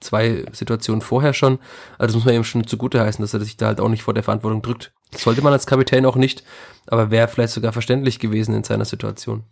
zwei 0.00 0.44
Situationen 0.52 1.02
vorher 1.02 1.34
schon. 1.34 1.58
Also 1.98 2.06
das 2.08 2.14
muss 2.14 2.24
man 2.24 2.34
ihm 2.34 2.44
schon 2.44 2.66
zugute 2.66 3.00
heißen, 3.00 3.22
dass 3.22 3.34
er 3.34 3.40
sich 3.40 3.56
da 3.56 3.66
halt 3.66 3.80
auch 3.80 3.88
nicht 3.88 4.04
vor 4.04 4.14
der 4.14 4.22
Verantwortung 4.22 4.62
drückt. 4.62 4.92
Sollte 5.16 5.42
man 5.42 5.52
als 5.52 5.66
Kapitän 5.66 6.06
auch 6.06 6.16
nicht, 6.16 6.42
aber 6.86 7.10
wäre 7.10 7.28
vielleicht 7.28 7.52
sogar 7.52 7.72
verständlich 7.72 8.18
gewesen 8.18 8.54
in 8.54 8.64
seiner 8.64 8.84
Situation. 8.84 9.44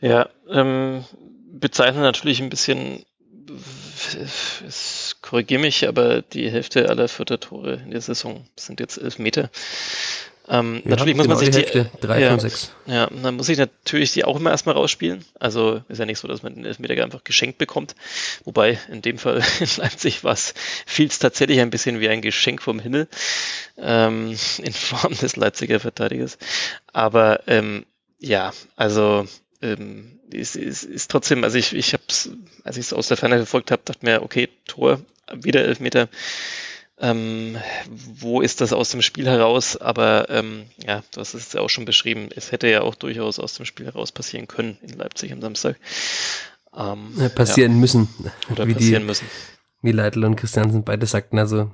Ja, 0.00 0.28
ähm, 0.50 1.04
bezeichnen 1.52 2.02
natürlich 2.02 2.42
ein 2.42 2.50
bisschen, 2.50 3.04
korrigiere 5.22 5.60
mich, 5.60 5.88
aber 5.88 6.22
die 6.22 6.50
Hälfte 6.50 6.88
aller 6.88 7.08
vierter 7.08 7.40
Tore 7.40 7.74
in 7.84 7.90
der 7.90 8.00
Saison 8.00 8.46
sind 8.56 8.80
jetzt 8.80 8.98
elf 8.98 9.18
Meter. 9.18 9.50
Ähm, 10.50 10.82
ja, 10.84 10.90
natürlich 10.90 11.16
muss 11.16 11.28
man 11.28 11.38
sich 11.38 11.50
die, 11.50 11.58
Hälfte, 11.58 11.90
drei 12.00 12.20
ja, 12.20 12.30
von 12.30 12.40
sechs. 12.40 12.72
Ja, 12.86 13.08
dann 13.08 13.36
muss 13.36 13.48
ich 13.48 13.56
natürlich 13.56 14.12
die 14.12 14.24
auch 14.24 14.36
immer 14.36 14.50
erstmal 14.50 14.74
rausspielen. 14.74 15.24
Also 15.38 15.82
ist 15.88 15.98
ja 15.98 16.06
nicht 16.06 16.18
so, 16.18 16.26
dass 16.26 16.42
man 16.42 16.56
den 16.56 16.64
Elfmeter 16.64 17.00
einfach 17.04 17.22
geschenkt 17.22 17.58
bekommt. 17.58 17.94
Wobei 18.44 18.78
in 18.90 19.00
dem 19.00 19.16
Fall 19.16 19.42
in 19.60 19.68
Leipzig 19.76 20.24
war 20.24 20.32
es 20.32 20.54
fiel 20.86 21.06
es 21.06 21.20
tatsächlich 21.20 21.60
ein 21.60 21.70
bisschen 21.70 22.00
wie 22.00 22.08
ein 22.08 22.20
Geschenk 22.20 22.62
vom 22.62 22.80
Himmel 22.80 23.06
ähm, 23.78 24.36
in 24.58 24.72
Form 24.72 25.16
des 25.16 25.36
Leipziger 25.36 25.78
Verteidigers. 25.78 26.36
Aber 26.92 27.46
ähm, 27.46 27.86
ja, 28.18 28.52
also 28.74 29.26
ähm, 29.62 30.18
ist, 30.32 30.56
ist, 30.56 30.82
ist 30.82 31.10
trotzdem, 31.12 31.44
also 31.44 31.58
ich, 31.58 31.74
ich 31.74 31.92
habe 31.92 32.02
als 32.64 32.76
ich 32.76 32.86
es 32.86 32.92
aus 32.92 33.06
der 33.06 33.16
Ferne 33.16 33.36
verfolgt 33.36 33.70
habe, 33.70 33.82
dachte 33.84 34.04
mir, 34.04 34.22
okay, 34.22 34.48
Tor, 34.66 35.00
wieder 35.32 35.62
Elfmeter. 35.62 36.08
Ähm, 37.00 37.56
wo 37.88 38.42
ist 38.42 38.60
das 38.60 38.74
aus 38.74 38.90
dem 38.90 39.00
Spiel 39.00 39.26
heraus? 39.26 39.76
Aber 39.76 40.28
ähm, 40.28 40.64
ja, 40.86 41.02
du 41.12 41.20
hast 41.20 41.32
es 41.34 41.52
ja 41.54 41.62
auch 41.62 41.70
schon 41.70 41.86
beschrieben. 41.86 42.28
Es 42.34 42.52
hätte 42.52 42.68
ja 42.68 42.82
auch 42.82 42.94
durchaus 42.94 43.38
aus 43.38 43.54
dem 43.54 43.64
Spiel 43.64 43.86
heraus 43.86 44.12
passieren 44.12 44.46
können 44.46 44.76
in 44.82 44.98
Leipzig 44.98 45.32
am 45.32 45.40
Samstag. 45.40 45.76
Ähm, 46.76 47.14
passieren 47.34 47.72
ja. 47.72 47.78
müssen. 47.78 48.08
Oder 48.50 48.66
wie 48.66 48.74
passieren 48.74 49.02
die, 49.02 49.06
müssen. 49.06 49.26
Wie 49.80 49.92
Leitl 49.92 50.24
und 50.24 50.36
Christiansen 50.36 50.84
beide 50.84 51.06
sagten, 51.06 51.38
also 51.38 51.70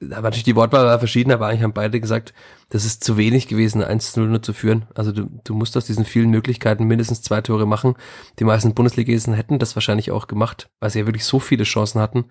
da 0.00 0.16
war 0.16 0.22
natürlich 0.22 0.44
die 0.44 0.56
Wortwahl 0.56 0.84
war 0.84 0.98
verschieden, 0.98 1.32
aber 1.32 1.46
eigentlich 1.46 1.62
haben 1.62 1.72
beide 1.72 2.00
gesagt, 2.00 2.34
das 2.70 2.84
ist 2.84 3.04
zu 3.04 3.16
wenig 3.16 3.48
gewesen, 3.48 3.82
1-0 3.82 4.20
nur 4.20 4.42
zu 4.42 4.52
führen. 4.52 4.86
Also 4.94 5.12
du, 5.12 5.28
du 5.44 5.54
musst 5.54 5.76
aus 5.76 5.86
diesen 5.86 6.04
vielen 6.04 6.30
Möglichkeiten 6.30 6.84
mindestens 6.84 7.22
zwei 7.22 7.40
Tore 7.40 7.66
machen. 7.66 7.94
Die 8.38 8.44
meisten 8.44 8.74
Bundesligisten 8.74 9.34
hätten 9.34 9.58
das 9.58 9.76
wahrscheinlich 9.76 10.10
auch 10.10 10.26
gemacht, 10.26 10.68
weil 10.80 10.90
sie 10.90 11.00
ja 11.00 11.06
wirklich 11.06 11.24
so 11.24 11.38
viele 11.38 11.64
Chancen 11.64 12.00
hatten. 12.00 12.26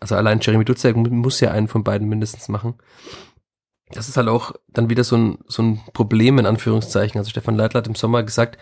Also 0.00 0.14
allein 0.14 0.40
Jeremy 0.40 0.64
Dutzek 0.64 0.96
muss 0.96 1.40
ja 1.40 1.50
einen 1.50 1.68
von 1.68 1.84
beiden 1.84 2.08
mindestens 2.08 2.48
machen. 2.48 2.74
Das 3.90 4.08
ist 4.08 4.16
halt 4.16 4.28
auch 4.28 4.52
dann 4.68 4.90
wieder 4.90 5.04
so 5.04 5.16
ein, 5.16 5.38
so 5.46 5.62
ein 5.62 5.80
Problem 5.92 6.38
in 6.38 6.46
Anführungszeichen. 6.46 7.18
Also 7.18 7.30
Stefan 7.30 7.56
Leitler 7.56 7.78
hat 7.78 7.86
im 7.86 7.94
Sommer 7.94 8.22
gesagt, 8.24 8.58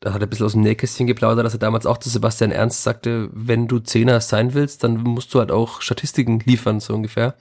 da 0.00 0.12
hat 0.12 0.22
er 0.22 0.28
ein 0.28 0.30
bisschen 0.30 0.46
aus 0.46 0.52
dem 0.52 0.60
Nähkästchen 0.60 1.08
geplaudert, 1.08 1.44
dass 1.44 1.54
er 1.54 1.58
damals 1.58 1.84
auch 1.84 1.98
zu 1.98 2.08
Sebastian 2.08 2.52
Ernst 2.52 2.84
sagte, 2.84 3.30
wenn 3.32 3.66
du 3.66 3.80
Zehner 3.80 4.20
sein 4.20 4.54
willst, 4.54 4.84
dann 4.84 4.96
musst 4.98 5.34
du 5.34 5.40
halt 5.40 5.50
auch 5.50 5.82
Statistiken 5.82 6.38
liefern, 6.44 6.78
so 6.78 6.94
ungefähr. 6.94 7.34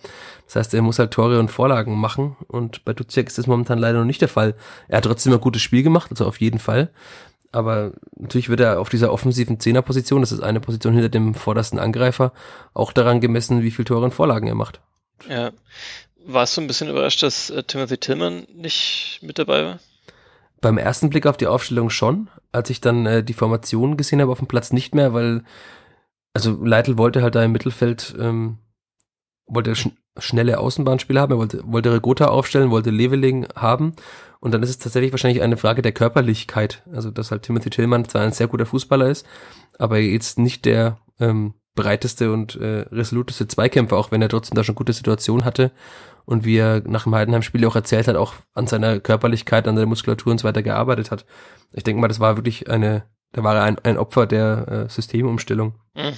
Das 0.45 0.55
heißt, 0.55 0.73
er 0.73 0.81
muss 0.81 0.97
halt 0.97 1.11
Tore 1.11 1.39
und 1.39 1.51
Vorlagen 1.51 1.95
machen 1.95 2.35
und 2.47 2.83
bei 2.83 2.93
Duziak 2.93 3.27
ist 3.27 3.37
das 3.37 3.47
momentan 3.47 3.77
leider 3.77 3.99
noch 3.99 4.05
nicht 4.05 4.21
der 4.21 4.27
Fall. 4.27 4.55
Er 4.87 4.97
hat 4.97 5.05
trotzdem 5.05 5.33
ein 5.33 5.41
gutes 5.41 5.61
Spiel 5.61 5.83
gemacht, 5.83 6.09
also 6.09 6.25
auf 6.25 6.41
jeden 6.41 6.59
Fall. 6.59 6.89
Aber 7.51 7.93
natürlich 8.15 8.49
wird 8.49 8.59
er 8.59 8.79
auf 8.79 8.89
dieser 8.89 9.11
offensiven 9.11 9.59
Zehnerposition, 9.59 10.21
das 10.21 10.31
ist 10.31 10.41
eine 10.41 10.59
Position 10.59 10.93
hinter 10.93 11.09
dem 11.09 11.33
vordersten 11.33 11.79
Angreifer, 11.79 12.33
auch 12.73 12.91
daran 12.91 13.21
gemessen, 13.21 13.63
wie 13.63 13.71
viel 13.71 13.85
Tore 13.85 14.05
und 14.05 14.13
Vorlagen 14.13 14.47
er 14.47 14.55
macht. 14.55 14.81
Ja. 15.29 15.51
Warst 16.25 16.57
du 16.57 16.61
ein 16.61 16.67
bisschen 16.67 16.89
überrascht, 16.89 17.23
dass 17.23 17.49
äh, 17.49 17.63
Timothy 17.63 17.97
Tillman 17.97 18.47
nicht 18.53 19.19
mit 19.21 19.39
dabei 19.39 19.63
war? 19.63 19.79
Beim 20.59 20.77
ersten 20.77 21.09
Blick 21.09 21.25
auf 21.25 21.37
die 21.37 21.47
Aufstellung 21.47 21.89
schon. 21.89 22.29
Als 22.51 22.69
ich 22.69 22.81
dann 22.81 23.05
äh, 23.05 23.23
die 23.23 23.33
Formation 23.33 23.95
gesehen 23.95 24.21
habe 24.21 24.31
auf 24.31 24.39
dem 24.39 24.47
Platz 24.47 24.73
nicht 24.73 24.93
mehr, 24.93 25.13
weil 25.13 25.43
also 26.33 26.63
Leitl 26.63 26.97
wollte 26.97 27.21
halt 27.21 27.35
da 27.35 27.43
im 27.43 27.51
Mittelfeld 27.51 28.15
ähm, 28.19 28.59
wollte 29.47 29.75
sch 29.75 29.89
schnelle 30.19 30.59
Außenbahnspieler 30.59 31.21
haben, 31.21 31.33
er 31.33 31.37
wollte, 31.37 31.61
wollte 31.65 31.93
Regota 31.93 32.25
aufstellen, 32.29 32.71
wollte 32.71 32.89
Leveling 32.89 33.47
haben 33.55 33.93
und 34.47 34.53
dann 34.53 34.63
ist 34.63 34.69
es 34.69 34.77
tatsächlich 34.77 35.11
wahrscheinlich 35.11 35.43
eine 35.43 35.57
Frage 35.57 35.81
der 35.81 35.91
Körperlichkeit. 35.91 36.81
Also, 36.93 37.11
dass 37.11 37.31
halt 37.31 37.43
Timothy 37.43 37.69
Tillman 37.69 38.07
zwar 38.07 38.21
ein 38.21 38.31
sehr 38.31 38.47
guter 38.47 38.65
Fußballer 38.65 39.09
ist, 39.09 39.25
aber 39.77 39.99
jetzt 39.99 40.39
nicht 40.39 40.63
der 40.63 40.99
ähm, 41.19 41.53
breiteste 41.75 42.31
und 42.31 42.55
äh, 42.55 42.85
resoluteste 42.89 43.45
Zweikämpfer, 43.45 43.97
auch 43.97 44.09
wenn 44.09 44.21
er 44.21 44.29
trotzdem 44.29 44.55
da 44.55 44.63
schon 44.63 44.75
gute 44.75 44.93
Situation 44.93 45.43
hatte 45.43 45.73
und 46.23 46.45
wie 46.45 46.55
er 46.55 46.81
nach 46.87 47.03
dem 47.03 47.13
Heidenheim-Spiel 47.13 47.65
auch 47.65 47.75
erzählt 47.75 48.07
hat, 48.07 48.15
auch 48.15 48.35
an 48.53 48.67
seiner 48.67 49.01
Körperlichkeit, 49.01 49.67
an 49.67 49.75
der 49.75 49.85
Muskulatur 49.85 50.31
und 50.31 50.39
so 50.39 50.47
weiter 50.47 50.63
gearbeitet 50.63 51.11
hat. 51.11 51.25
Ich 51.73 51.83
denke 51.83 51.99
mal, 51.99 52.07
das 52.07 52.21
war 52.21 52.37
wirklich 52.37 52.69
eine, 52.69 53.03
da 53.33 53.43
war 53.43 53.57
er 53.57 53.63
ein, 53.63 53.77
ein 53.79 53.97
Opfer 53.97 54.27
der 54.27 54.67
äh, 54.87 54.89
Systemumstellung. 54.89 55.75
Mhm. 55.93 56.13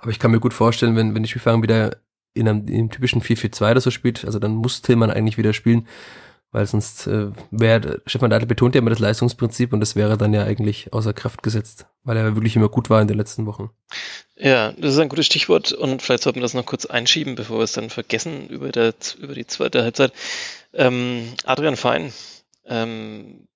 Aber 0.00 0.10
ich 0.10 0.18
kann 0.18 0.32
mir 0.32 0.40
gut 0.40 0.52
vorstellen, 0.52 0.96
wenn, 0.96 1.14
wenn 1.14 1.22
die 1.22 1.28
Spielfahrer 1.28 1.62
wieder 1.62 1.96
in 2.34 2.48
einem, 2.48 2.66
in 2.66 2.74
einem 2.74 2.90
typischen 2.90 3.22
4-4-2 3.22 3.70
oder 3.70 3.80
so 3.80 3.92
spielt, 3.92 4.24
also 4.24 4.40
dann 4.40 4.56
muss 4.56 4.82
Tillmann 4.82 5.10
eigentlich 5.10 5.38
wieder 5.38 5.52
spielen, 5.52 5.86
weil 6.52 6.66
sonst 6.66 7.06
äh, 7.06 7.28
wäre, 7.50 8.02
Stefan 8.06 8.30
Deitl 8.30 8.46
betont 8.46 8.74
ja 8.74 8.80
immer 8.80 8.90
das 8.90 8.98
Leistungsprinzip 8.98 9.72
und 9.72 9.80
das 9.80 9.94
wäre 9.94 10.16
dann 10.16 10.34
ja 10.34 10.42
eigentlich 10.42 10.92
außer 10.92 11.12
Kraft 11.12 11.42
gesetzt, 11.42 11.86
weil 12.02 12.16
er 12.16 12.34
wirklich 12.34 12.56
immer 12.56 12.68
gut 12.68 12.90
war 12.90 13.00
in 13.00 13.08
den 13.08 13.16
letzten 13.16 13.46
Wochen. 13.46 13.70
Ja, 14.36 14.72
das 14.72 14.94
ist 14.94 14.98
ein 14.98 15.08
gutes 15.08 15.26
Stichwort 15.26 15.72
und 15.72 16.02
vielleicht 16.02 16.22
sollten 16.22 16.38
wir 16.38 16.42
das 16.42 16.54
noch 16.54 16.66
kurz 16.66 16.86
einschieben, 16.86 17.34
bevor 17.34 17.58
wir 17.58 17.64
es 17.64 17.72
dann 17.72 17.90
vergessen 17.90 18.48
über, 18.48 18.70
der, 18.70 18.94
über 19.18 19.34
die 19.34 19.46
zweite 19.46 19.82
Halbzeit. 19.82 20.12
Ähm, 20.72 21.32
Adrian 21.44 21.76
Fein, 21.76 22.12
ähm, 22.66 23.46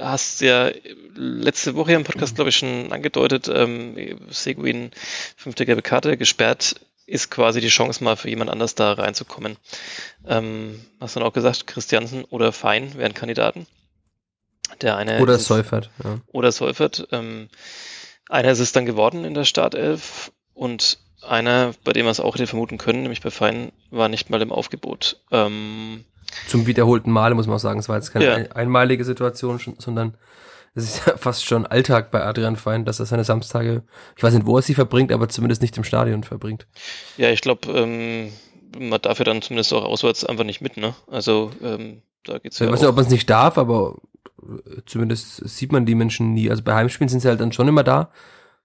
hast 0.00 0.40
ja 0.40 0.70
letzte 1.14 1.74
Woche 1.74 1.92
im 1.92 2.04
Podcast, 2.04 2.34
glaube 2.34 2.50
ich, 2.50 2.56
schon 2.56 2.92
angedeutet, 2.92 3.48
ähm, 3.52 4.18
Seguin, 4.30 4.90
fünfte 5.36 5.66
gelbe 5.66 5.82
Karte, 5.82 6.16
gesperrt 6.16 6.80
ist 7.12 7.30
quasi 7.30 7.60
die 7.60 7.68
Chance 7.68 8.02
mal 8.02 8.16
für 8.16 8.30
jemand 8.30 8.50
anders 8.50 8.74
da 8.74 8.94
reinzukommen. 8.94 9.58
Ähm, 10.26 10.82
hast 10.98 11.14
du 11.14 11.20
dann 11.20 11.28
auch 11.28 11.34
gesagt, 11.34 11.66
Christiansen 11.66 12.24
oder 12.24 12.52
Fein 12.52 12.94
wären 12.96 13.12
Kandidaten. 13.12 13.66
Der 14.80 14.96
eine 14.96 15.20
oder 15.20 15.38
Seufert. 15.38 15.90
Ja. 16.02 16.20
Oder 16.28 16.52
Seufert. 16.52 17.06
Ähm, 17.12 17.50
einer 18.30 18.50
ist 18.50 18.60
es 18.60 18.72
dann 18.72 18.86
geworden 18.86 19.24
in 19.24 19.34
der 19.34 19.44
Startelf 19.44 20.32
und 20.54 20.98
einer, 21.20 21.74
bei 21.84 21.92
dem 21.92 22.06
wir 22.06 22.10
es 22.10 22.18
auch 22.18 22.34
hätte 22.34 22.46
vermuten 22.46 22.78
können, 22.78 23.02
nämlich 23.02 23.20
bei 23.20 23.30
Fein, 23.30 23.72
war 23.90 24.08
nicht 24.08 24.30
mal 24.30 24.40
im 24.40 24.50
Aufgebot. 24.50 25.20
Ähm, 25.30 26.04
Zum 26.48 26.66
wiederholten 26.66 27.10
Male 27.10 27.34
muss 27.34 27.46
man 27.46 27.56
auch 27.56 27.60
sagen, 27.60 27.78
es 27.78 27.90
war 27.90 27.96
jetzt 27.96 28.12
keine 28.12 28.24
ja. 28.24 28.52
einmalige 28.52 29.04
Situation, 29.04 29.60
sondern 29.78 30.14
es 30.74 30.84
ist 30.84 31.06
ja 31.06 31.16
fast 31.16 31.44
schon 31.44 31.66
Alltag 31.66 32.10
bei 32.10 32.22
Adrian 32.22 32.56
Fein, 32.56 32.84
dass 32.84 33.00
er 33.00 33.06
seine 33.06 33.24
Samstage, 33.24 33.82
ich 34.16 34.22
weiß 34.22 34.34
nicht, 34.34 34.46
wo 34.46 34.56
er 34.56 34.62
sie 34.62 34.74
verbringt, 34.74 35.12
aber 35.12 35.28
zumindest 35.28 35.62
nicht 35.62 35.76
im 35.76 35.84
Stadion 35.84 36.24
verbringt. 36.24 36.66
Ja, 37.16 37.30
ich 37.30 37.40
glaube, 37.40 37.70
ähm, 37.72 38.32
man 38.78 39.00
darf 39.00 39.18
ja 39.18 39.24
dann 39.24 39.42
zumindest 39.42 39.72
auch 39.72 39.84
auswärts 39.84 40.24
einfach 40.24 40.44
nicht 40.44 40.60
mit, 40.60 40.76
ne? 40.76 40.94
Also 41.06 41.50
ähm, 41.62 42.02
da 42.24 42.38
geht's 42.38 42.58
ja. 42.58 42.66
Ich 42.66 42.72
weiß 42.72 42.80
nicht, 42.80 42.88
ob 42.88 42.96
man 42.96 43.04
es 43.04 43.10
nicht 43.10 43.28
darf, 43.28 43.58
aber 43.58 43.96
zumindest 44.86 45.48
sieht 45.48 45.72
man 45.72 45.86
die 45.86 45.94
Menschen 45.94 46.32
nie. 46.32 46.50
Also 46.50 46.62
bei 46.62 46.74
Heimspielen 46.74 47.08
sind 47.08 47.20
sie 47.20 47.28
halt 47.28 47.40
dann 47.40 47.52
schon 47.52 47.68
immer 47.68 47.84
da. 47.84 48.10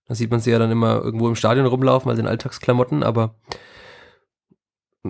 Da 0.07 0.15
sieht 0.15 0.31
man 0.31 0.39
sie 0.39 0.51
ja 0.51 0.59
dann 0.59 0.71
immer 0.71 1.01
irgendwo 1.01 1.27
im 1.27 1.35
Stadion 1.35 1.65
rumlaufen, 1.65 2.09
also 2.09 2.21
in 2.21 2.27
Alltagsklamotten, 2.27 3.03
aber 3.03 3.35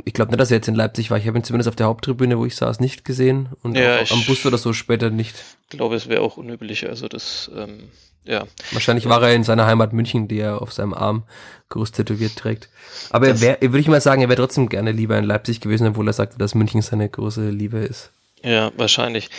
ich 0.06 0.14
glaube 0.14 0.32
nicht, 0.32 0.40
dass 0.40 0.52
er 0.52 0.58
jetzt 0.58 0.68
in 0.68 0.76
Leipzig 0.76 1.10
war. 1.10 1.18
Ich 1.18 1.28
habe 1.28 1.38
ihn 1.38 1.44
zumindest 1.44 1.70
auf 1.70 1.76
der 1.76 1.88
Haupttribüne, 1.88 2.38
wo 2.38 2.46
ich 2.46 2.56
saß, 2.56 2.80
nicht 2.80 3.06
gesehen 3.06 3.50
und 3.64 3.76
ja, 3.76 4.00
am 4.10 4.24
Bus 4.26 4.46
oder 4.46 4.58
so 4.58 4.74
später 4.74 5.10
nicht. 5.10 5.36
Ich 5.64 5.78
glaube, 5.78 5.96
es 5.96 6.08
wäre 6.08 6.22
auch 6.22 6.38
unüblich. 6.38 6.88
Also 6.88 7.08
das, 7.08 7.50
ähm, 7.56 7.90
ja. 8.26 8.46
Wahrscheinlich 8.72 9.08
war 9.08 9.24
er 9.24 9.34
in 9.34 9.44
seiner 9.44 9.66
Heimat 9.66 9.94
München, 9.94 10.28
die 10.28 10.40
er 10.40 10.62
auf 10.62 10.74
seinem 10.74 10.94
Arm 10.94 11.24
groß 11.70 11.94
tätowiert 11.94 12.36
trägt. 12.36 12.70
Aber 13.10 13.28
das, 13.28 13.42
er 13.42 13.62
würde 13.62 13.80
ich 13.80 13.88
mal 13.88 14.02
sagen, 14.02 14.22
er 14.22 14.30
wäre 14.30 14.40
trotzdem 14.42 14.70
gerne 14.70 14.92
lieber 14.92 15.18
in 15.18 15.26
Leipzig 15.26 15.62
gewesen, 15.62 15.88
obwohl 15.88 16.08
er 16.08 16.14
sagte, 16.14 16.38
dass 16.38 16.56
München 16.56 16.82
seine 16.82 17.10
große 17.10 17.50
Liebe 17.50 17.80
ist. 17.80 18.12
Ja, 18.44 18.72
wahrscheinlich. 18.78 19.30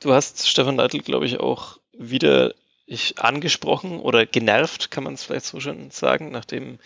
Du 0.00 0.12
hast 0.12 0.48
Stefan 0.48 0.76
Neidl, 0.76 1.00
glaube 1.00 1.26
ich, 1.26 1.40
auch 1.40 1.78
wieder 1.96 2.54
ich 2.86 3.18
angesprochen 3.18 4.00
oder 4.00 4.24
genervt, 4.24 4.90
kann 4.90 5.04
man 5.04 5.14
es 5.14 5.24
vielleicht 5.24 5.46
so 5.46 5.60
schon 5.60 5.90
sagen, 5.90 6.30
nachdem 6.30 6.78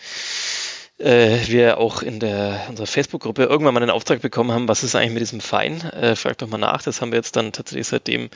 äh, 0.99 1.47
wir 1.47 1.77
auch 1.79 2.01
in 2.01 2.19
der 2.19 2.61
unserer 2.69 2.87
Facebook-Gruppe 2.87 3.43
irgendwann 3.43 3.73
mal 3.73 3.81
einen 3.81 3.91
Auftrag 3.91 4.21
bekommen 4.21 4.51
haben, 4.51 4.67
was 4.67 4.83
ist 4.83 4.95
eigentlich 4.95 5.13
mit 5.13 5.21
diesem 5.21 5.41
Fein? 5.41 5.81
Äh, 5.81 6.15
frag 6.15 6.37
doch 6.37 6.47
mal 6.47 6.57
nach. 6.57 6.81
Das 6.81 7.01
haben 7.01 7.11
wir 7.11 7.17
jetzt 7.17 7.35
dann 7.35 7.51
tatsächlich 7.51 7.87
seitdem 7.87 8.29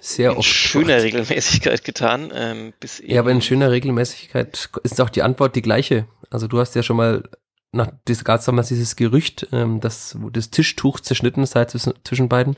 sehr 0.00 0.32
in 0.32 0.42
schöner 0.42 0.86
gemacht. 0.86 1.02
Regelmäßigkeit 1.02 1.84
getan. 1.84 2.32
Ähm, 2.34 2.72
bis 2.80 3.02
ja, 3.04 3.20
aber 3.20 3.30
in 3.30 3.42
schöner 3.42 3.70
Regelmäßigkeit 3.70 4.70
ist 4.82 5.00
auch 5.00 5.10
die 5.10 5.22
Antwort 5.22 5.56
die 5.56 5.62
gleiche. 5.62 6.06
Also 6.30 6.46
du 6.46 6.58
hast 6.60 6.74
ja 6.74 6.82
schon 6.82 6.96
mal 6.96 7.24
nach 7.72 7.90
gab 8.24 8.40
es 8.40 8.46
damals 8.46 8.68
dieses 8.68 8.96
Gerücht, 8.96 9.48
ähm, 9.52 9.80
dass 9.80 10.20
wo 10.20 10.30
das 10.30 10.50
Tischtuch 10.50 11.00
zerschnitten 11.00 11.44
sei 11.46 11.66
zwischen, 11.66 11.94
zwischen 12.04 12.28
beiden. 12.28 12.56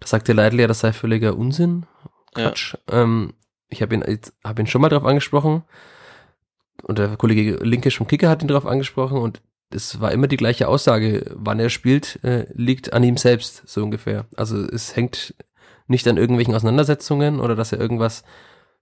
Da 0.00 0.06
sagte 0.06 0.32
Leidl 0.32 0.60
ja, 0.60 0.66
das 0.66 0.80
sei 0.80 0.92
völliger 0.92 1.36
Unsinn. 1.36 1.86
Quatsch. 2.34 2.74
Ja. 2.90 3.02
Ähm, 3.02 3.34
ich 3.68 3.80
habe 3.80 3.94
ihn, 3.94 4.20
hab 4.44 4.58
ihn 4.58 4.66
schon 4.66 4.82
mal 4.82 4.88
drauf 4.88 5.04
angesprochen 5.04 5.62
und 6.82 6.98
der 6.98 7.16
Kollege 7.16 7.56
Linkisch 7.62 7.98
vom 7.98 8.06
Kicker 8.06 8.28
hat 8.28 8.42
ihn 8.42 8.48
darauf 8.48 8.66
angesprochen 8.66 9.18
und 9.18 9.40
es 9.70 10.00
war 10.00 10.12
immer 10.12 10.26
die 10.26 10.36
gleiche 10.36 10.68
Aussage, 10.68 11.24
wann 11.34 11.60
er 11.60 11.70
spielt, 11.70 12.22
äh, 12.24 12.46
liegt 12.52 12.92
an 12.92 13.02
ihm 13.02 13.16
selbst, 13.16 13.62
so 13.66 13.82
ungefähr. 13.82 14.26
Also 14.36 14.62
es 14.64 14.96
hängt 14.96 15.34
nicht 15.86 16.06
an 16.08 16.16
irgendwelchen 16.16 16.54
Auseinandersetzungen 16.54 17.40
oder 17.40 17.56
dass 17.56 17.72
er 17.72 17.80
irgendwas 17.80 18.24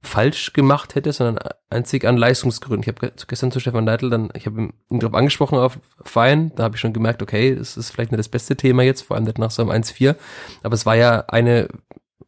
falsch 0.02 0.52
gemacht 0.54 0.94
hätte, 0.94 1.12
sondern 1.12 1.46
einzig 1.68 2.06
an 2.06 2.16
Leistungsgründen. 2.16 2.82
Ich 2.82 2.88
habe 2.88 3.12
gestern 3.26 3.52
zu 3.52 3.60
Stefan 3.60 3.84
Neidl 3.84 4.08
dann, 4.08 4.30
ich 4.34 4.46
habe 4.46 4.62
ihn 4.62 4.72
darauf 4.88 5.14
angesprochen 5.14 5.58
auf 5.58 5.78
Fein, 6.02 6.52
da 6.56 6.64
habe 6.64 6.76
ich 6.76 6.80
schon 6.80 6.94
gemerkt, 6.94 7.22
okay, 7.22 7.54
das 7.54 7.76
ist 7.76 7.90
vielleicht 7.90 8.10
nicht 8.10 8.18
das 8.18 8.28
beste 8.28 8.56
Thema 8.56 8.82
jetzt, 8.82 9.02
vor 9.02 9.16
allem 9.16 9.24
nicht 9.24 9.38
nach 9.38 9.50
so 9.50 9.62
einem 9.62 9.70
1-4, 9.70 10.16
aber 10.62 10.74
es 10.74 10.86
war 10.86 10.96
ja 10.96 11.24
eine, 11.28 11.68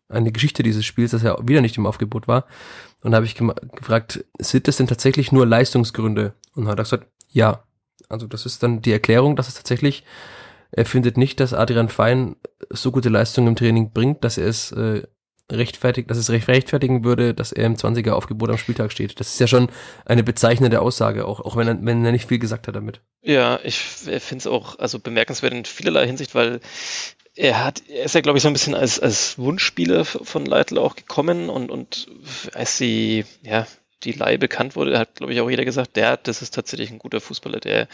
eine 0.09 0.33
Geschichte 0.33 0.63
dieses 0.63 0.85
Spiels, 0.85 1.13
dass 1.13 1.25
er 1.25 1.39
wieder 1.49 1.63
nicht 1.63 1.79
im 1.79 1.87
Aufgebot 1.87 2.29
war. 2.29 2.45
Und 3.03 3.15
habe 3.15 3.27
ich 3.27 3.35
gefragt, 3.35 4.25
sind 4.39 4.69
das 4.69 4.77
denn 4.77 4.87
tatsächlich 4.87 5.33
nur 5.33 5.47
Leistungsgründe? 5.47 6.35
Und 6.55 6.69
hat 6.69 6.79
er 6.79 6.85
gesagt, 6.85 7.07
ja. 7.29 7.65
Also 8.09 8.27
das 8.27 8.47
ist 8.47 8.63
dann 8.63 8.83
die 8.83 8.93
Erklärung, 8.93 9.37
dass 9.37 9.49
es 9.49 9.55
tatsächlich, 9.55 10.05
er 10.71 10.85
findet 10.85 11.17
nicht, 11.17 11.41
dass 11.41 11.55
Adrian 11.55 11.89
Fein 11.89 12.37
so 12.71 12.93
gute 12.93 13.09
Leistung 13.09 13.47
im 13.47 13.57
Training 13.57 13.93
bringt, 13.93 14.23
dass 14.23 14.39
er 14.39 14.49
es 14.49 14.73
äh, 14.73 15.03
rechtfertigt, 15.51 16.11
dass 16.11 16.19
es 16.19 16.31
rechtfertigen 16.31 17.05
würde, 17.05 17.35
dass 17.35 17.53
er 17.53 17.67
im 17.67 17.77
20er 17.77 18.13
Aufgebot 18.13 18.51
am 18.51 18.59
Spieltag 18.59 18.93
steht. 18.93 19.19
Das 19.21 19.29
ist 19.29 19.41
ja 19.41 19.47
schon 19.47 19.69
eine 20.05 20.23
bezeichnende 20.23 20.81
Aussage, 20.81 21.27
auch, 21.27 21.41
auch 21.41 21.57
wenn, 21.57 21.69
er, 21.69 21.79
wenn 21.83 22.05
er 22.05 22.13
nicht 22.13 22.29
viel 22.29 22.39
gesagt 22.39 22.69
hat 22.69 22.77
damit. 22.77 23.01
Ja, 23.23 23.61
ich 23.63 23.79
finde 23.79 24.39
es 24.39 24.47
auch 24.47 24.79
also 24.79 24.99
bemerkenswert 24.99 25.53
in 25.53 25.65
vielerlei 25.65 26.07
Hinsicht, 26.07 26.35
weil 26.35 26.61
er 27.35 27.65
hat, 27.65 27.83
er 27.89 28.05
ist 28.05 28.15
ja, 28.15 28.21
glaube 28.21 28.39
ich, 28.39 28.43
so 28.43 28.49
ein 28.49 28.53
bisschen 28.53 28.75
als, 28.75 29.01
als 29.01 29.39
Wunschspieler 29.39 30.05
von 30.05 30.45
Leitl 30.45 30.79
auch 30.79 30.97
gekommen 30.97 31.49
und, 31.49 31.71
und 31.71 32.09
als 32.53 32.77
sie, 32.77 33.25
ja, 33.43 33.67
die 34.05 34.13
Leihe 34.13 34.39
bekannt 34.39 34.75
wurde, 34.77 34.99
hat, 34.99 35.15
glaube 35.15 35.33
ich, 35.33 35.41
auch 35.41 35.49
jeder 35.49 35.65
gesagt, 35.65 35.97
der, 35.97 36.17
das 36.17 36.43
ist 36.43 36.55
tatsächlich 36.55 36.91
ein 36.91 36.99
guter 36.99 37.21
Fußballer, 37.21 37.61
der, 37.61 37.89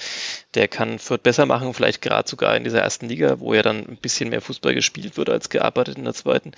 der 0.55 0.66
kann 0.66 0.98
Fürth 0.98 1.22
besser 1.22 1.46
machen, 1.46 1.74
vielleicht 1.74 2.01
gerade 2.01 2.29
sogar 2.29 2.57
in 2.57 2.64
dieser 2.64 2.81
ersten 2.81 3.09
Liga, 3.09 3.40
wo 3.40 3.55
ja 3.55 3.62
dann 3.62 3.87
ein 3.87 3.98
bisschen 4.01 4.31
mehr 4.31 4.40
Fußball 4.40 4.74
gespielt 4.74 5.16
wird 5.16 5.29
als 5.29 5.51
gearbeitet 5.51 5.98
in 5.98 6.05
der 6.05 6.14
zweiten. 6.14 6.53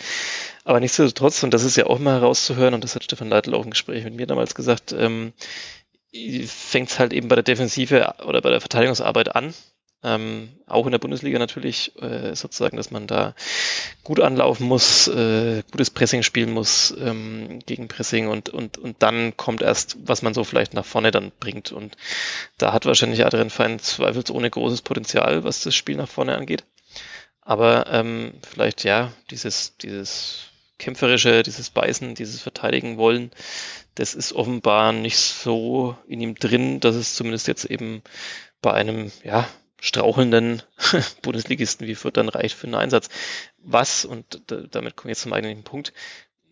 Aber 0.64 0.80
nichtsdestotrotz, 0.80 1.42
und 1.42 1.52
das 1.52 1.64
ist 1.64 1.76
ja 1.76 1.86
auch 1.86 1.98
mal 1.98 2.20
herauszuhören, 2.20 2.74
und 2.74 2.84
das 2.84 2.94
hat 2.94 3.04
Stefan 3.04 3.28
Leitl 3.28 3.54
auch 3.54 3.64
im 3.64 3.70
Gespräch 3.70 4.04
mit 4.04 4.14
mir 4.14 4.26
damals 4.26 4.54
gesagt, 4.54 4.92
ähm, 4.92 5.32
fängt 6.46 6.90
es 6.90 6.98
halt 6.98 7.12
eben 7.12 7.28
bei 7.28 7.36
der 7.36 7.44
Defensive 7.44 8.14
oder 8.24 8.40
bei 8.40 8.50
der 8.50 8.60
Verteidigungsarbeit 8.60 9.34
an 9.34 9.54
ähm, 10.02 10.48
auch 10.66 10.86
in 10.86 10.92
der 10.92 10.98
Bundesliga 10.98 11.38
natürlich 11.38 11.92
äh, 12.00 12.34
sozusagen, 12.34 12.76
dass 12.76 12.90
man 12.90 13.06
da 13.06 13.34
gut 14.02 14.20
anlaufen 14.20 14.66
muss, 14.66 15.08
äh, 15.08 15.62
gutes 15.70 15.90
Pressing 15.90 16.22
spielen 16.22 16.52
muss 16.52 16.94
ähm, 16.98 17.58
gegen 17.66 17.88
Pressing 17.88 18.28
und, 18.28 18.48
und, 18.48 18.78
und 18.78 19.02
dann 19.02 19.36
kommt 19.36 19.60
erst, 19.62 19.96
was 20.04 20.22
man 20.22 20.32
so 20.32 20.44
vielleicht 20.44 20.72
nach 20.72 20.86
vorne 20.86 21.10
dann 21.10 21.32
bringt. 21.38 21.72
Und 21.72 21.96
da 22.56 22.72
hat 22.72 22.86
wahrscheinlich 22.86 23.24
Adrian 23.24 23.50
Fein 23.50 23.78
zweifelsohne 23.78 24.48
großes 24.48 24.82
Potenzial, 24.82 25.44
was 25.44 25.62
das 25.62 25.74
Spiel 25.74 25.96
nach 25.96 26.08
vorne 26.08 26.36
angeht. 26.36 26.64
Aber 27.42 27.86
ähm, 27.90 28.32
vielleicht 28.48 28.84
ja, 28.84 29.12
dieses, 29.30 29.76
dieses 29.78 30.50
kämpferische, 30.78 31.42
dieses 31.42 31.68
Beißen, 31.70 32.14
dieses 32.14 32.40
Verteidigen 32.40 32.96
wollen, 32.96 33.30
das 33.96 34.14
ist 34.14 34.32
offenbar 34.32 34.92
nicht 34.92 35.18
so 35.18 35.96
in 36.08 36.20
ihm 36.20 36.34
drin, 36.36 36.80
dass 36.80 36.94
es 36.94 37.14
zumindest 37.16 37.48
jetzt 37.48 37.64
eben 37.66 38.02
bei 38.62 38.72
einem, 38.72 39.12
ja, 39.24 39.48
strauchelnden 39.80 40.62
Bundesligisten 41.22 41.86
wie 41.86 41.94
Fürth 41.94 42.16
dann 42.16 42.28
reicht 42.28 42.56
für 42.56 42.66
einen 42.66 42.74
Einsatz. 42.74 43.08
Was, 43.58 44.04
und 44.04 44.42
damit 44.46 44.96
komme 44.96 45.10
ich 45.10 45.16
jetzt 45.16 45.22
zum 45.22 45.32
eigentlichen 45.32 45.64
Punkt, 45.64 45.92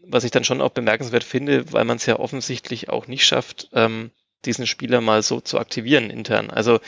was 0.02 0.24
ich 0.24 0.30
dann 0.30 0.44
schon 0.44 0.60
auch 0.60 0.70
bemerkenswert 0.70 1.24
finde, 1.24 1.72
weil 1.72 1.84
man 1.84 1.98
es 1.98 2.06
ja 2.06 2.18
offensichtlich 2.18 2.88
auch 2.88 3.06
nicht 3.06 3.26
schafft, 3.26 3.68
ähm, 3.72 4.10
diesen 4.44 4.66
Spieler 4.66 5.00
mal 5.00 5.22
so 5.22 5.40
zu 5.40 5.58
aktivieren 5.58 6.10
intern. 6.10 6.50
Also 6.50 6.80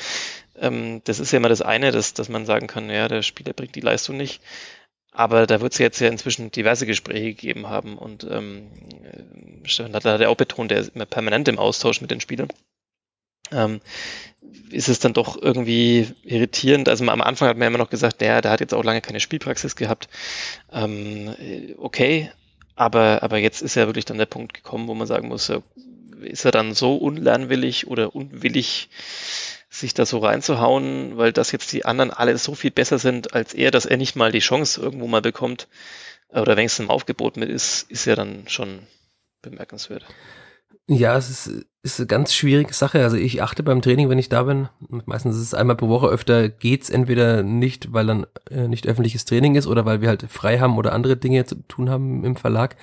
ähm, 0.57 1.03
das 1.05 1.21
ist 1.21 1.33
ja 1.33 1.39
immer 1.39 1.49
das 1.49 1.63
eine, 1.63 1.91
dass, 1.91 2.15
dass 2.15 2.29
man 2.29 2.47
sagen 2.47 2.67
kann, 2.67 2.89
ja, 2.91 3.09
der 3.09 3.23
Spieler 3.23 3.53
bringt 3.53 3.75
die 3.75 3.81
Leistung 3.81 4.17
nicht. 4.17 4.41
Aber 5.13 5.47
da 5.47 5.61
wird 5.61 5.73
es 5.73 5.79
jetzt 5.79 6.01
ja 6.01 6.09
inzwischen 6.09 6.53
diverse 6.53 6.87
Gespräche 6.87 7.35
gegeben 7.35 7.69
haben 7.69 7.99
und 7.99 8.25
ähm, 8.31 8.71
Stefan 9.65 9.95
hat 9.95 10.05
ja 10.05 10.29
auch 10.29 10.37
betont, 10.37 10.71
der 10.71 10.79
ist 10.79 10.95
immer 10.95 11.07
permanent 11.07 11.49
im 11.49 11.59
Austausch 11.59 12.01
mit 12.01 12.13
den 12.13 12.21
Spielern. 12.21 12.49
Ähm, 13.53 13.81
ist 14.71 14.89
es 14.89 15.01
dann 15.01 15.13
doch 15.13 15.41
irgendwie 15.41 16.09
irritierend. 16.25 16.89
Also 16.89 17.07
am 17.07 17.21
Anfang 17.21 17.49
hat 17.49 17.57
man 17.57 17.69
immer 17.69 17.79
noch 17.79 17.91
gesagt, 17.91 18.21
der, 18.21 18.41
der 18.41 18.51
hat 18.51 18.61
jetzt 18.61 18.75
auch 18.75 18.85
lange 18.85 19.01
keine 19.01 19.21
Spielpraxis 19.21 19.77
gehabt. 19.77 20.09
Ähm, 20.73 21.35
okay, 21.79 22.31
aber, 22.77 23.23
aber 23.23 23.39
jetzt 23.39 23.63
ist 23.63 23.75
ja 23.75 23.87
wirklich 23.87 24.05
dann 24.05 24.19
der 24.19 24.27
Punkt 24.27 24.55
gekommen, 24.55 24.89
wo 24.89 24.95
man 24.95 25.07
sagen 25.07 25.29
muss, 25.29 25.53
ist 26.23 26.45
er 26.45 26.51
dann 26.51 26.75
so 26.75 26.97
unlernwillig 26.97 27.87
oder 27.87 28.15
unwillig, 28.15 28.89
sich 29.69 29.95
da 29.95 30.05
so 30.05 30.19
reinzuhauen, 30.19 31.17
weil 31.17 31.33
das 31.33 31.53
jetzt 31.53 31.73
die 31.73 31.85
anderen 31.85 32.11
alle 32.11 32.37
so 32.39 32.55
viel 32.55 32.73
besser 32.73 32.99
sind 32.99 33.35
als 33.35 33.55
er, 33.55 33.71
dass 33.71 33.87
er 33.87 33.97
nicht 33.97 34.17
mal 34.17 34.33
die 34.33 34.41
Chance 34.41 34.81
irgendwo 34.81 35.07
mal 35.07 35.23
bekommt 35.23 35.69
oder 36.29 36.57
wenigstens 36.57 36.87
im 36.87 36.91
Aufgebot 36.91 37.37
mit 37.37 37.49
ist, 37.49 37.91
ist 37.91 38.05
ja 38.05 38.17
dann 38.17 38.49
schon 38.49 38.81
bemerkenswert. 39.43 40.05
Ja, 40.93 41.17
es 41.17 41.31
ist, 41.31 41.67
ist 41.85 42.01
eine 42.01 42.09
ganz 42.09 42.35
schwierige 42.35 42.75
Sache. 42.75 43.05
Also 43.05 43.17
ich 43.17 43.41
achte 43.43 43.63
beim 43.63 43.81
Training, 43.81 44.09
wenn 44.09 44.19
ich 44.19 44.29
da 44.29 44.43
bin, 44.43 44.69
meistens 45.07 45.37
ist 45.37 45.43
es 45.43 45.55
einmal 45.55 45.77
pro 45.77 45.89
Woche, 45.89 46.09
öfter 46.09 46.49
geht's 46.49 46.91
entweder 46.91 47.45
nicht, 47.45 47.93
weil 47.93 48.09
dann 48.09 48.27
äh, 48.51 48.67
nicht 48.67 48.89
öffentliches 48.89 49.25
Training 49.25 49.55
ist 49.55 49.69
oder 49.69 49.87
weil 49.87 50.01
wir 50.01 50.09
halt 50.09 50.27
frei 50.29 50.59
haben 50.59 50.77
oder 50.77 50.93
andere 50.93 51.17
Dinge 51.17 51.45
zu 51.45 51.63
tun 51.69 51.91
haben 51.91 52.25
im 52.25 52.35
Verlag 52.35 52.75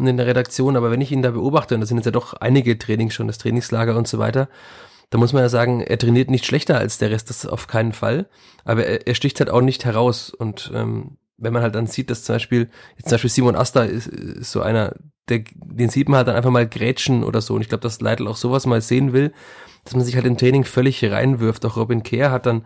und 0.00 0.08
in 0.08 0.16
der 0.16 0.26
Redaktion. 0.26 0.76
Aber 0.76 0.90
wenn 0.90 1.00
ich 1.00 1.12
ihn 1.12 1.22
da 1.22 1.30
beobachte, 1.30 1.76
und 1.76 1.80
das 1.80 1.88
sind 1.90 1.98
jetzt 1.98 2.06
ja 2.06 2.10
doch 2.10 2.34
einige 2.34 2.76
Trainings 2.76 3.14
schon, 3.14 3.28
das 3.28 3.38
Trainingslager 3.38 3.96
und 3.96 4.08
so 4.08 4.18
weiter, 4.18 4.48
da 5.10 5.18
muss 5.18 5.32
man 5.32 5.42
ja 5.42 5.48
sagen, 5.48 5.80
er 5.80 5.96
trainiert 5.96 6.32
nicht 6.32 6.46
schlechter 6.46 6.76
als 6.76 6.98
der 6.98 7.12
Rest, 7.12 7.30
das 7.30 7.46
auf 7.46 7.68
keinen 7.68 7.92
Fall. 7.92 8.26
Aber 8.64 8.84
er, 8.84 9.06
er 9.06 9.14
sticht 9.14 9.38
halt 9.38 9.50
auch 9.50 9.60
nicht 9.60 9.84
heraus. 9.84 10.30
Und 10.30 10.72
ähm, 10.74 11.18
wenn 11.36 11.52
man 11.52 11.62
halt 11.62 11.76
dann 11.76 11.86
sieht, 11.86 12.10
dass 12.10 12.24
zum 12.24 12.34
Beispiel, 12.34 12.68
jetzt 12.96 13.10
zum 13.10 13.12
Beispiel 13.12 13.30
Simon 13.30 13.54
Asta 13.54 13.84
ist, 13.84 14.08
ist 14.08 14.50
so 14.50 14.60
einer, 14.60 14.96
der, 15.28 15.44
den 15.54 15.88
sieht 15.88 16.08
man 16.08 16.18
halt 16.18 16.28
dann 16.28 16.36
einfach 16.36 16.50
mal 16.50 16.68
grätschen 16.68 17.24
oder 17.24 17.40
so. 17.40 17.54
Und 17.54 17.62
ich 17.62 17.68
glaube, 17.68 17.82
dass 17.82 18.00
Leitl 18.00 18.26
auch 18.26 18.36
sowas 18.36 18.66
mal 18.66 18.80
sehen 18.80 19.12
will, 19.12 19.32
dass 19.84 19.94
man 19.94 20.04
sich 20.04 20.16
halt 20.16 20.26
im 20.26 20.36
Training 20.36 20.64
völlig 20.64 21.04
reinwirft. 21.04 21.64
Auch 21.64 21.76
Robin 21.76 22.02
Kehr 22.02 22.30
hat 22.30 22.46
dann 22.46 22.64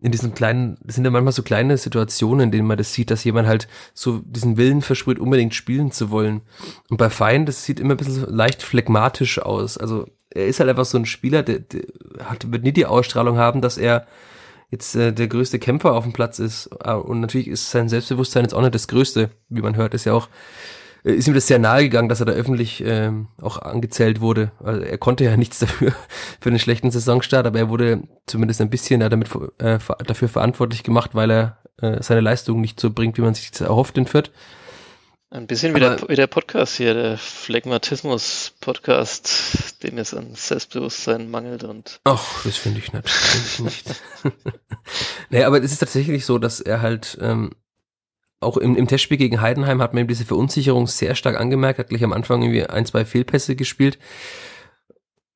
in 0.00 0.12
diesen 0.12 0.34
kleinen, 0.34 0.76
das 0.82 0.96
sind 0.96 1.04
ja 1.04 1.10
manchmal 1.10 1.32
so 1.32 1.42
kleine 1.42 1.78
Situationen, 1.78 2.44
in 2.44 2.50
denen 2.50 2.66
man 2.66 2.76
das 2.76 2.92
sieht, 2.92 3.10
dass 3.10 3.24
jemand 3.24 3.48
halt 3.48 3.68
so 3.94 4.18
diesen 4.18 4.56
Willen 4.56 4.82
versprüht, 4.82 5.18
unbedingt 5.18 5.54
spielen 5.54 5.92
zu 5.92 6.10
wollen. 6.10 6.42
Und 6.90 6.98
bei 6.98 7.10
Fein, 7.10 7.46
das 7.46 7.64
sieht 7.64 7.80
immer 7.80 7.94
ein 7.94 7.96
bisschen 7.96 8.26
leicht 8.28 8.62
phlegmatisch 8.62 9.38
aus. 9.38 9.78
Also 9.78 10.06
er 10.30 10.46
ist 10.46 10.60
halt 10.60 10.68
einfach 10.68 10.84
so 10.84 10.98
ein 10.98 11.06
Spieler, 11.06 11.42
der, 11.42 11.60
der 11.60 11.82
hat, 12.24 12.50
wird 12.52 12.64
nie 12.64 12.72
die 12.72 12.86
Ausstrahlung 12.86 13.38
haben, 13.38 13.62
dass 13.62 13.78
er 13.78 14.06
jetzt 14.70 14.94
äh, 14.96 15.12
der 15.12 15.28
größte 15.28 15.58
Kämpfer 15.58 15.94
auf 15.94 16.04
dem 16.04 16.12
Platz 16.12 16.38
ist. 16.38 16.68
Ah, 16.84 16.96
und 16.96 17.20
natürlich 17.20 17.48
ist 17.48 17.70
sein 17.70 17.88
Selbstbewusstsein 17.88 18.42
jetzt 18.42 18.52
auch 18.52 18.60
nicht 18.60 18.74
das 18.74 18.88
größte, 18.88 19.30
wie 19.48 19.62
man 19.62 19.76
hört, 19.76 19.94
ist 19.94 20.04
ja 20.04 20.12
auch 20.12 20.26
äh, 20.26 20.83
ist 21.04 21.28
ihm 21.28 21.34
das 21.34 21.46
sehr 21.46 21.58
nahe 21.58 21.84
gegangen, 21.84 22.08
dass 22.08 22.20
er 22.20 22.26
da 22.26 22.32
öffentlich 22.32 22.82
ähm, 22.84 23.28
auch 23.40 23.58
angezählt 23.58 24.22
wurde. 24.22 24.52
Also 24.62 24.80
er 24.80 24.98
konnte 24.98 25.24
ja 25.24 25.36
nichts 25.36 25.58
dafür 25.58 25.92
für 26.40 26.48
einen 26.48 26.58
schlechten 26.58 26.90
Saisonstart, 26.90 27.46
aber 27.46 27.58
er 27.58 27.68
wurde 27.68 28.02
zumindest 28.26 28.60
ein 28.60 28.70
bisschen 28.70 29.02
ja, 29.02 29.08
damit 29.08 29.28
äh, 29.58 29.78
dafür 30.06 30.28
verantwortlich 30.28 30.82
gemacht, 30.82 31.10
weil 31.14 31.30
er 31.30 31.58
äh, 31.80 32.02
seine 32.02 32.20
Leistung 32.20 32.60
nicht 32.60 32.80
so 32.80 32.90
bringt, 32.90 33.16
wie 33.18 33.22
man 33.22 33.34
sich 33.34 33.50
das 33.50 33.60
erhofft 33.60 33.98
in 33.98 34.06
Fürth. 34.06 34.30
Ein 35.30 35.48
bisschen 35.48 35.74
wie 35.74 35.80
der, 35.80 36.08
wie 36.08 36.14
der 36.14 36.28
Podcast 36.28 36.76
hier, 36.76 36.94
der 36.94 37.18
Phlegmatismus-Podcast, 37.18 39.82
dem 39.82 39.98
es 39.98 40.14
an 40.14 40.36
Selbstbewusstsein 40.36 41.28
mangelt 41.28 41.64
und. 41.64 41.98
Ach, 42.04 42.44
das 42.44 42.56
finde 42.56 42.78
ich 42.78 42.92
nicht. 42.92 43.10
Find 43.10 43.68
ich 43.68 43.84
nicht. 43.84 44.00
naja, 45.30 45.48
aber 45.48 45.60
es 45.60 45.72
ist 45.72 45.80
tatsächlich 45.80 46.24
so, 46.24 46.38
dass 46.38 46.60
er 46.60 46.82
halt 46.82 47.18
ähm, 47.20 47.50
auch 48.44 48.56
im, 48.56 48.76
im 48.76 48.86
Testspiel 48.86 49.18
gegen 49.18 49.40
Heidenheim 49.40 49.82
hat 49.82 49.94
man 49.94 50.04
ihm 50.04 50.08
diese 50.08 50.24
Verunsicherung 50.24 50.86
sehr 50.86 51.14
stark 51.14 51.38
angemerkt, 51.38 51.78
hat 51.78 51.88
gleich 51.88 52.04
am 52.04 52.12
Anfang 52.12 52.42
irgendwie 52.42 52.66
ein, 52.66 52.86
zwei 52.86 53.04
Fehlpässe 53.04 53.56
gespielt. 53.56 53.98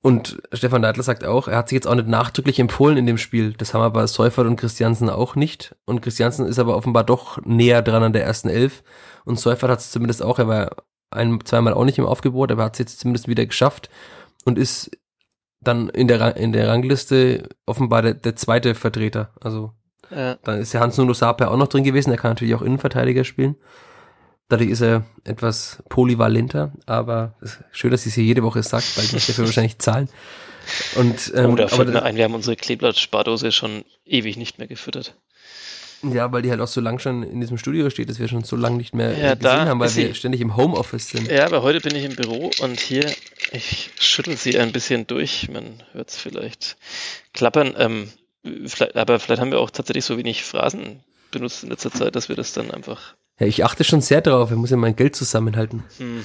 Und 0.01 0.41
Stefan 0.53 0.83
Neidler 0.83 1.03
sagt 1.03 1.25
auch, 1.25 1.49
er 1.49 1.57
hat 1.57 1.69
sich 1.69 1.77
jetzt 1.77 1.87
auch 1.87 1.95
nicht 1.95 2.07
nachdrücklich 2.07 2.61
empfohlen 2.61 2.97
in 2.97 3.07
dem 3.07 3.19
Spiel. 3.19 3.53
Das 3.55 3.75
haben 3.75 3.83
aber 3.83 4.07
Seufert 4.07 4.47
und 4.47 4.57
Christiansen 4.57 5.11
auch 5.11 5.35
nicht. 5.35 5.75
Und 5.87 6.03
Christiansen 6.03 6.47
ist 6.47 6.59
aber 6.59 6.77
offenbar 6.77 7.05
doch 7.05 7.45
näher 7.45 7.83
dran 7.83 8.05
an 8.05 8.13
der 8.13 8.25
ersten 8.25 8.49
Elf. 8.49 8.85
Und 9.25 9.41
Seufert 9.41 9.71
hat 9.71 9.81
es 9.81 9.91
zumindest 9.91 10.23
auch, 10.23 10.39
er 10.39 10.47
war 10.47 10.77
ein, 11.11 11.41
zweimal 11.45 11.75
auch 11.75 11.85
nicht 11.85 11.99
im 11.99 12.07
Aufgebot, 12.07 12.53
aber 12.53 12.65
hat 12.65 12.75
es 12.75 12.79
jetzt 12.79 13.01
zumindest 13.01 13.27
wieder 13.27 13.45
geschafft 13.45 13.91
und 14.45 14.57
ist 14.57 14.91
dann 15.61 15.89
in 15.89 16.07
der, 16.07 16.37
in 16.37 16.53
der 16.53 16.69
Rangliste 16.69 17.49
offenbar 17.67 18.03
der, 18.03 18.15
der 18.15 18.37
zweite 18.37 18.75
Vertreter. 18.77 19.33
Also 19.41 19.73
ja. 20.11 20.37
Dann 20.45 20.61
ist 20.61 20.73
ja 20.73 20.81
Hans-Nuno 20.81 21.15
Saper 21.15 21.51
auch 21.51 21.57
noch 21.57 21.69
drin 21.69 21.85
gewesen, 21.85 22.11
er 22.11 22.17
kann 22.17 22.33
natürlich 22.33 22.55
auch 22.55 22.63
Innenverteidiger 22.63 23.25
spielen. 23.25 23.57
Dadurch 24.49 24.71
ist 24.71 24.81
er 24.81 25.05
etwas 25.25 25.83
polyvalenter, 25.91 26.73
aber 26.87 27.35
schön, 27.71 27.91
dass 27.91 28.03
ich 28.03 28.09
es 28.09 28.15
hier 28.15 28.25
jede 28.25 28.43
Woche 28.43 28.63
sagt, 28.63 28.97
weil 28.97 29.05
ich 29.05 29.13
muss 29.13 29.27
dafür 29.27 29.45
wahrscheinlich 29.45 29.79
zahlen. 29.79 30.09
Und, 30.97 31.33
ähm, 31.35 31.53
oh, 31.53 31.57
da 31.57 31.69
fällt 31.69 31.89
mir 31.89 32.03
ein, 32.03 32.17
wir 32.17 32.25
haben 32.25 32.35
unsere 32.35 32.57
Kleeblatt-Spardose 32.57 33.53
schon 33.53 33.85
ewig 34.07 34.37
nicht 34.37 34.59
mehr 34.59 34.69
gefüttert. 34.69 35.15
Ja, 36.03 36.31
weil 36.31 36.43
die 36.43 36.51
halt 36.51 36.61
auch 36.61 36.69
so 36.69 36.81
lang 36.81 36.99
schon 37.01 37.25
in 37.25 37.41
diesem 37.41 37.59
Studio 37.59 37.91
steht, 37.91 38.09
dass 38.09 38.21
wir 38.21 38.29
schon 38.29 38.45
so 38.45 38.55
lange 38.55 38.77
nicht 38.77 38.95
mehr 38.95 39.19
ja, 39.19 39.35
gesehen 39.35 39.69
haben, 39.69 39.81
weil 39.81 39.95
wir 39.97 40.15
ständig 40.15 40.41
im 40.41 40.57
Homeoffice 40.57 41.09
sind. 41.09 41.29
Ja, 41.29 41.45
aber 41.45 41.63
heute 41.63 41.81
bin 41.81 41.97
ich 41.97 42.05
im 42.05 42.15
Büro 42.15 42.51
und 42.61 42.79
hier, 42.79 43.05
ich 43.53 43.91
schüttel 43.99 44.37
sie 44.37 44.59
ein 44.59 44.71
bisschen 44.71 45.09
durch, 45.09 45.49
man 45.51 45.83
hört 45.93 46.11
es 46.11 46.17
vielleicht 46.17 46.77
klappern. 47.33 47.75
Ähm, 47.77 48.09
Vielleicht, 48.43 48.97
aber 48.97 49.19
vielleicht 49.19 49.41
haben 49.41 49.51
wir 49.51 49.61
auch 49.61 49.71
tatsächlich 49.71 50.05
so 50.05 50.17
wenig 50.17 50.45
Phrasen 50.45 51.03
benutzt 51.31 51.65
in 51.65 51.71
letzter 51.71 51.91
Zeit, 51.91 52.17
dass 52.17 52.29
wir 52.29 52.37
das 52.37 52.53
dann 52.53 52.71
einfach. 52.71 53.15
Ja, 53.39 53.47
ich 53.47 53.65
achte 53.65 53.85
schon 53.85 54.01
sehr 54.01 54.21
darauf, 54.21 54.51
ich 54.51 54.57
muss 54.57 54.71
ja 54.71 54.77
mein 54.77 54.97
Geld 54.97 55.17
zusammenhalten. 55.17 55.85
Hm. 55.99 56.25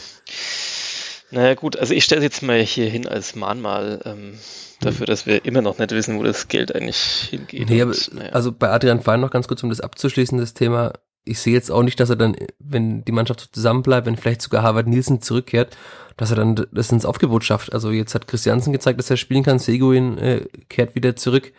Naja, 1.31 1.55
gut, 1.55 1.77
also 1.77 1.93
ich 1.93 2.03
stelle 2.03 2.19
es 2.19 2.25
jetzt 2.25 2.43
mal 2.43 2.59
hier 2.59 2.89
hin 2.89 3.07
als 3.07 3.35
Mahnmal 3.35 4.01
ähm, 4.05 4.37
dafür, 4.81 5.07
dass 5.07 5.25
wir 5.25 5.45
immer 5.45 5.61
noch 5.61 5.79
nicht 5.79 5.91
wissen, 5.91 6.19
wo 6.19 6.23
das 6.23 6.47
Geld 6.47 6.75
eigentlich 6.75 7.27
hingeht. 7.29 7.69
Nee, 7.69 7.81
aber, 7.81 7.93
naja. 8.11 8.29
Also 8.31 8.51
bei 8.51 8.69
Adrian 8.69 9.01
Fein 9.01 9.19
noch 9.19 9.31
ganz 9.31 9.47
kurz, 9.47 9.63
um 9.63 9.69
das 9.69 9.81
abzuschließen, 9.81 10.37
das 10.37 10.53
Thema. 10.53 10.93
Ich 11.25 11.39
sehe 11.39 11.53
jetzt 11.53 11.71
auch 11.71 11.83
nicht, 11.83 11.99
dass 11.99 12.09
er 12.09 12.17
dann, 12.17 12.35
wenn 12.59 13.03
die 13.05 13.11
Mannschaft 13.11 13.39
so 13.39 13.47
zusammenbleibt, 13.51 14.05
wenn 14.05 14.17
vielleicht 14.17 14.41
sogar 14.41 14.61
Harvard 14.61 14.87
Nielsen 14.87 15.21
zurückkehrt, 15.21 15.75
dass 16.17 16.29
er 16.31 16.35
dann 16.35 16.67
das 16.71 16.91
ins 16.91 17.05
Aufgebot 17.05 17.43
schafft. 17.43 17.73
Also 17.73 17.91
jetzt 17.91 18.13
hat 18.13 18.27
Christiansen 18.27 18.73
gezeigt, 18.73 18.99
dass 18.99 19.09
er 19.09 19.17
spielen 19.17 19.43
kann, 19.43 19.57
Seguin 19.57 20.17
äh, 20.17 20.45
kehrt 20.69 20.95
wieder 20.95 21.15
zurück. 21.15 21.53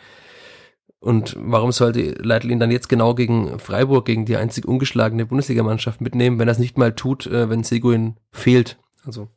Und 1.04 1.36
warum 1.38 1.70
sollte 1.70 2.12
Leitl 2.22 2.50
ihn 2.50 2.60
dann 2.60 2.70
jetzt 2.70 2.88
genau 2.88 3.14
gegen 3.14 3.58
Freiburg, 3.58 4.06
gegen 4.06 4.24
die 4.24 4.38
einzig 4.38 4.64
ungeschlagene 4.64 5.26
Bundesligamannschaft 5.26 6.00
mitnehmen, 6.00 6.38
wenn 6.38 6.48
er 6.48 6.52
es 6.52 6.58
nicht 6.58 6.78
mal 6.78 6.94
tut, 6.94 7.26
äh, 7.26 7.50
wenn 7.50 7.62
Seguin 7.62 8.16
fehlt? 8.32 8.78
Also 9.04 9.28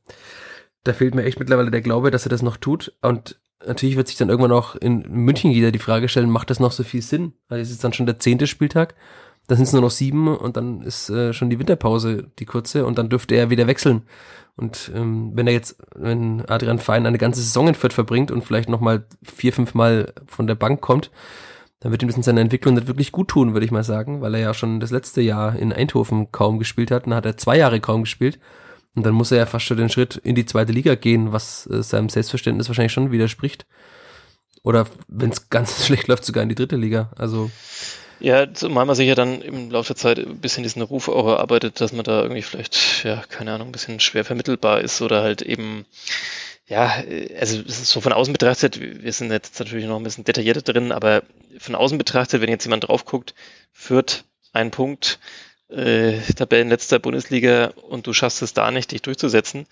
da 0.86 0.93
fehlt 0.93 1.13
mir 1.13 1.25
echt 1.25 1.39
mittlerweile 1.39 1.69
der 1.69 1.82
Glaube, 1.82 2.10
dass 2.10 2.25
er 2.25 2.30
das 2.30 2.41
noch 2.41 2.56
tut. 2.56 2.93
Und 3.01 3.38
natürlich 3.67 3.97
wird 3.97 4.08
sich 4.08 4.15
dann 4.15 4.30
irgendwann 4.30 4.53
auch 4.53 4.77
in 4.77 5.03
München 5.10 5.51
jeder 5.51 5.73
die 5.73 5.80
Frage 5.80 6.08
stellen, 6.08 6.30
macht 6.30 6.49
das 6.49 6.62
noch 6.62 6.71
so 6.71 6.86
viel 6.86 7.01
Sinn? 7.01 7.34
Weil 7.49 7.60
es 7.60 7.69
ist 7.69 7.84
dann 7.84 7.91
schon 7.91 8.06
der 8.06 8.17
zehnte 8.17 8.47
Spieltag, 8.47 8.95
dann 9.47 9.58
sind 9.58 9.65
es 9.65 9.73
nur 9.73 9.82
noch 9.82 9.91
sieben 9.91 10.38
und 10.38 10.56
dann 10.56 10.84
ist 10.84 11.10
äh, 11.10 11.34
schon 11.34 11.49
die 11.49 11.60
Winterpause 11.60 12.32
die 12.39 12.45
kurze 12.45 12.86
und 12.86 12.97
dann 12.97 13.10
dürfte 13.10 13.36
er 13.36 13.49
wieder 13.49 13.67
wechseln. 13.67 14.03
Und 14.56 14.89
ähm, 14.95 15.32
wenn 15.34 15.47
er 15.47 15.53
jetzt, 15.53 15.77
wenn 15.95 16.45
Adrian 16.47 16.80
Fein 16.80 17.06
eine 17.06 17.17
ganze 17.17 17.41
Saison 17.41 17.67
in 17.67 17.75
Fürth 17.75 17.93
verbringt 17.93 18.32
und 18.32 18.45
vielleicht 18.45 18.69
nochmal 18.69 19.06
vier, 19.21 19.51
fünf 19.51 19.73
Mal 19.73 20.13
von 20.27 20.47
der 20.47 20.56
Bank 20.56 20.80
kommt, 20.80 21.12
dann 21.79 21.91
wird 21.91 22.01
ihm 22.01 22.09
das 22.09 22.17
in 22.17 22.23
seiner 22.23 22.41
Entwicklung 22.41 22.73
nicht 22.73 22.87
wirklich 22.87 23.11
gut 23.11 23.27
tun, 23.27 23.53
würde 23.53 23.65
ich 23.65 23.71
mal 23.71 23.83
sagen, 23.83 24.21
weil 24.21 24.33
er 24.33 24.41
ja 24.41 24.53
schon 24.53 24.79
das 24.79 24.89
letzte 24.89 25.21
Jahr 25.21 25.55
in 25.55 25.71
Eindhoven 25.71 26.31
kaum 26.31 26.57
gespielt 26.57 26.89
hat. 26.89 27.05
Dann 27.05 27.13
hat 27.13 27.25
er 27.25 27.37
zwei 27.37 27.57
Jahre 27.57 27.79
kaum 27.79 28.03
gespielt. 28.03 28.39
Und 28.95 29.05
dann 29.05 29.13
muss 29.13 29.31
er 29.31 29.37
ja 29.37 29.45
fast 29.45 29.65
schon 29.65 29.77
den 29.77 29.89
Schritt 29.89 30.15
in 30.15 30.33
die 30.33 30.47
zweite 30.47 30.71
Liga 30.71 30.95
gehen, 30.95 31.31
was 31.31 31.67
äh, 31.67 31.83
seinem 31.83 32.09
Selbstverständnis 32.09 32.67
wahrscheinlich 32.67 32.93
schon 32.93 33.11
widerspricht. 33.11 33.67
Oder 34.63 34.87
wenn 35.07 35.29
es 35.29 35.49
ganz 35.51 35.85
schlecht 35.85 36.07
läuft, 36.07 36.25
sogar 36.25 36.41
in 36.41 36.49
die 36.49 36.55
dritte 36.55 36.77
Liga. 36.77 37.11
Also. 37.15 37.51
Ja, 38.19 38.51
zumal 38.51 38.85
man 38.87 38.95
sich 38.95 39.07
ja 39.07 39.13
dann 39.13 39.43
im 39.43 39.69
Laufe 39.69 39.89
der 39.89 39.97
Zeit 39.97 40.17
ein 40.17 40.39
bisschen 40.39 40.63
diesen 40.63 40.81
Ruf 40.81 41.07
auch 41.09 41.27
erarbeitet, 41.27 41.79
dass 41.79 41.93
man 41.93 42.03
da 42.03 42.23
irgendwie 42.23 42.41
vielleicht, 42.41 43.03
ja, 43.03 43.21
keine 43.29 43.53
Ahnung, 43.53 43.67
ein 43.67 43.71
bisschen 43.71 43.99
schwer 43.99 44.25
vermittelbar 44.25 44.81
ist 44.81 45.03
oder 45.03 45.21
halt 45.21 45.43
eben 45.43 45.85
ja, 46.67 47.01
also 47.39 47.63
so 47.65 48.01
von 48.01 48.13
außen 48.13 48.34
betrachtet, 48.34 48.80
wir 48.80 49.13
sind 49.13 49.32
jetzt 49.32 49.58
natürlich 49.60 49.86
noch 49.86 49.97
ein 49.97 50.03
bisschen 50.03 50.25
detaillierter 50.25 50.62
drin, 50.62 50.91
aber 50.91 51.23
von 51.58 51.75
außen 51.75 51.97
betrachtet, 51.97 52.41
wenn 52.41 52.49
jetzt 52.49 52.65
jemand 52.65 52.88
drauf 52.88 53.06
guckt, 53.06 53.34
führt 53.71 54.25
ein 54.51 54.71
Punkt, 54.71 55.19
äh, 55.69 56.19
Tabellenletzter 56.36 56.99
Bundesliga 56.99 57.67
und 57.89 58.08
du 58.08 58.13
schaffst 58.13 58.41
es 58.41 58.53
da 58.53 58.71
nicht, 58.71 58.91
dich 58.91 59.01
durchzusetzen, 59.01 59.65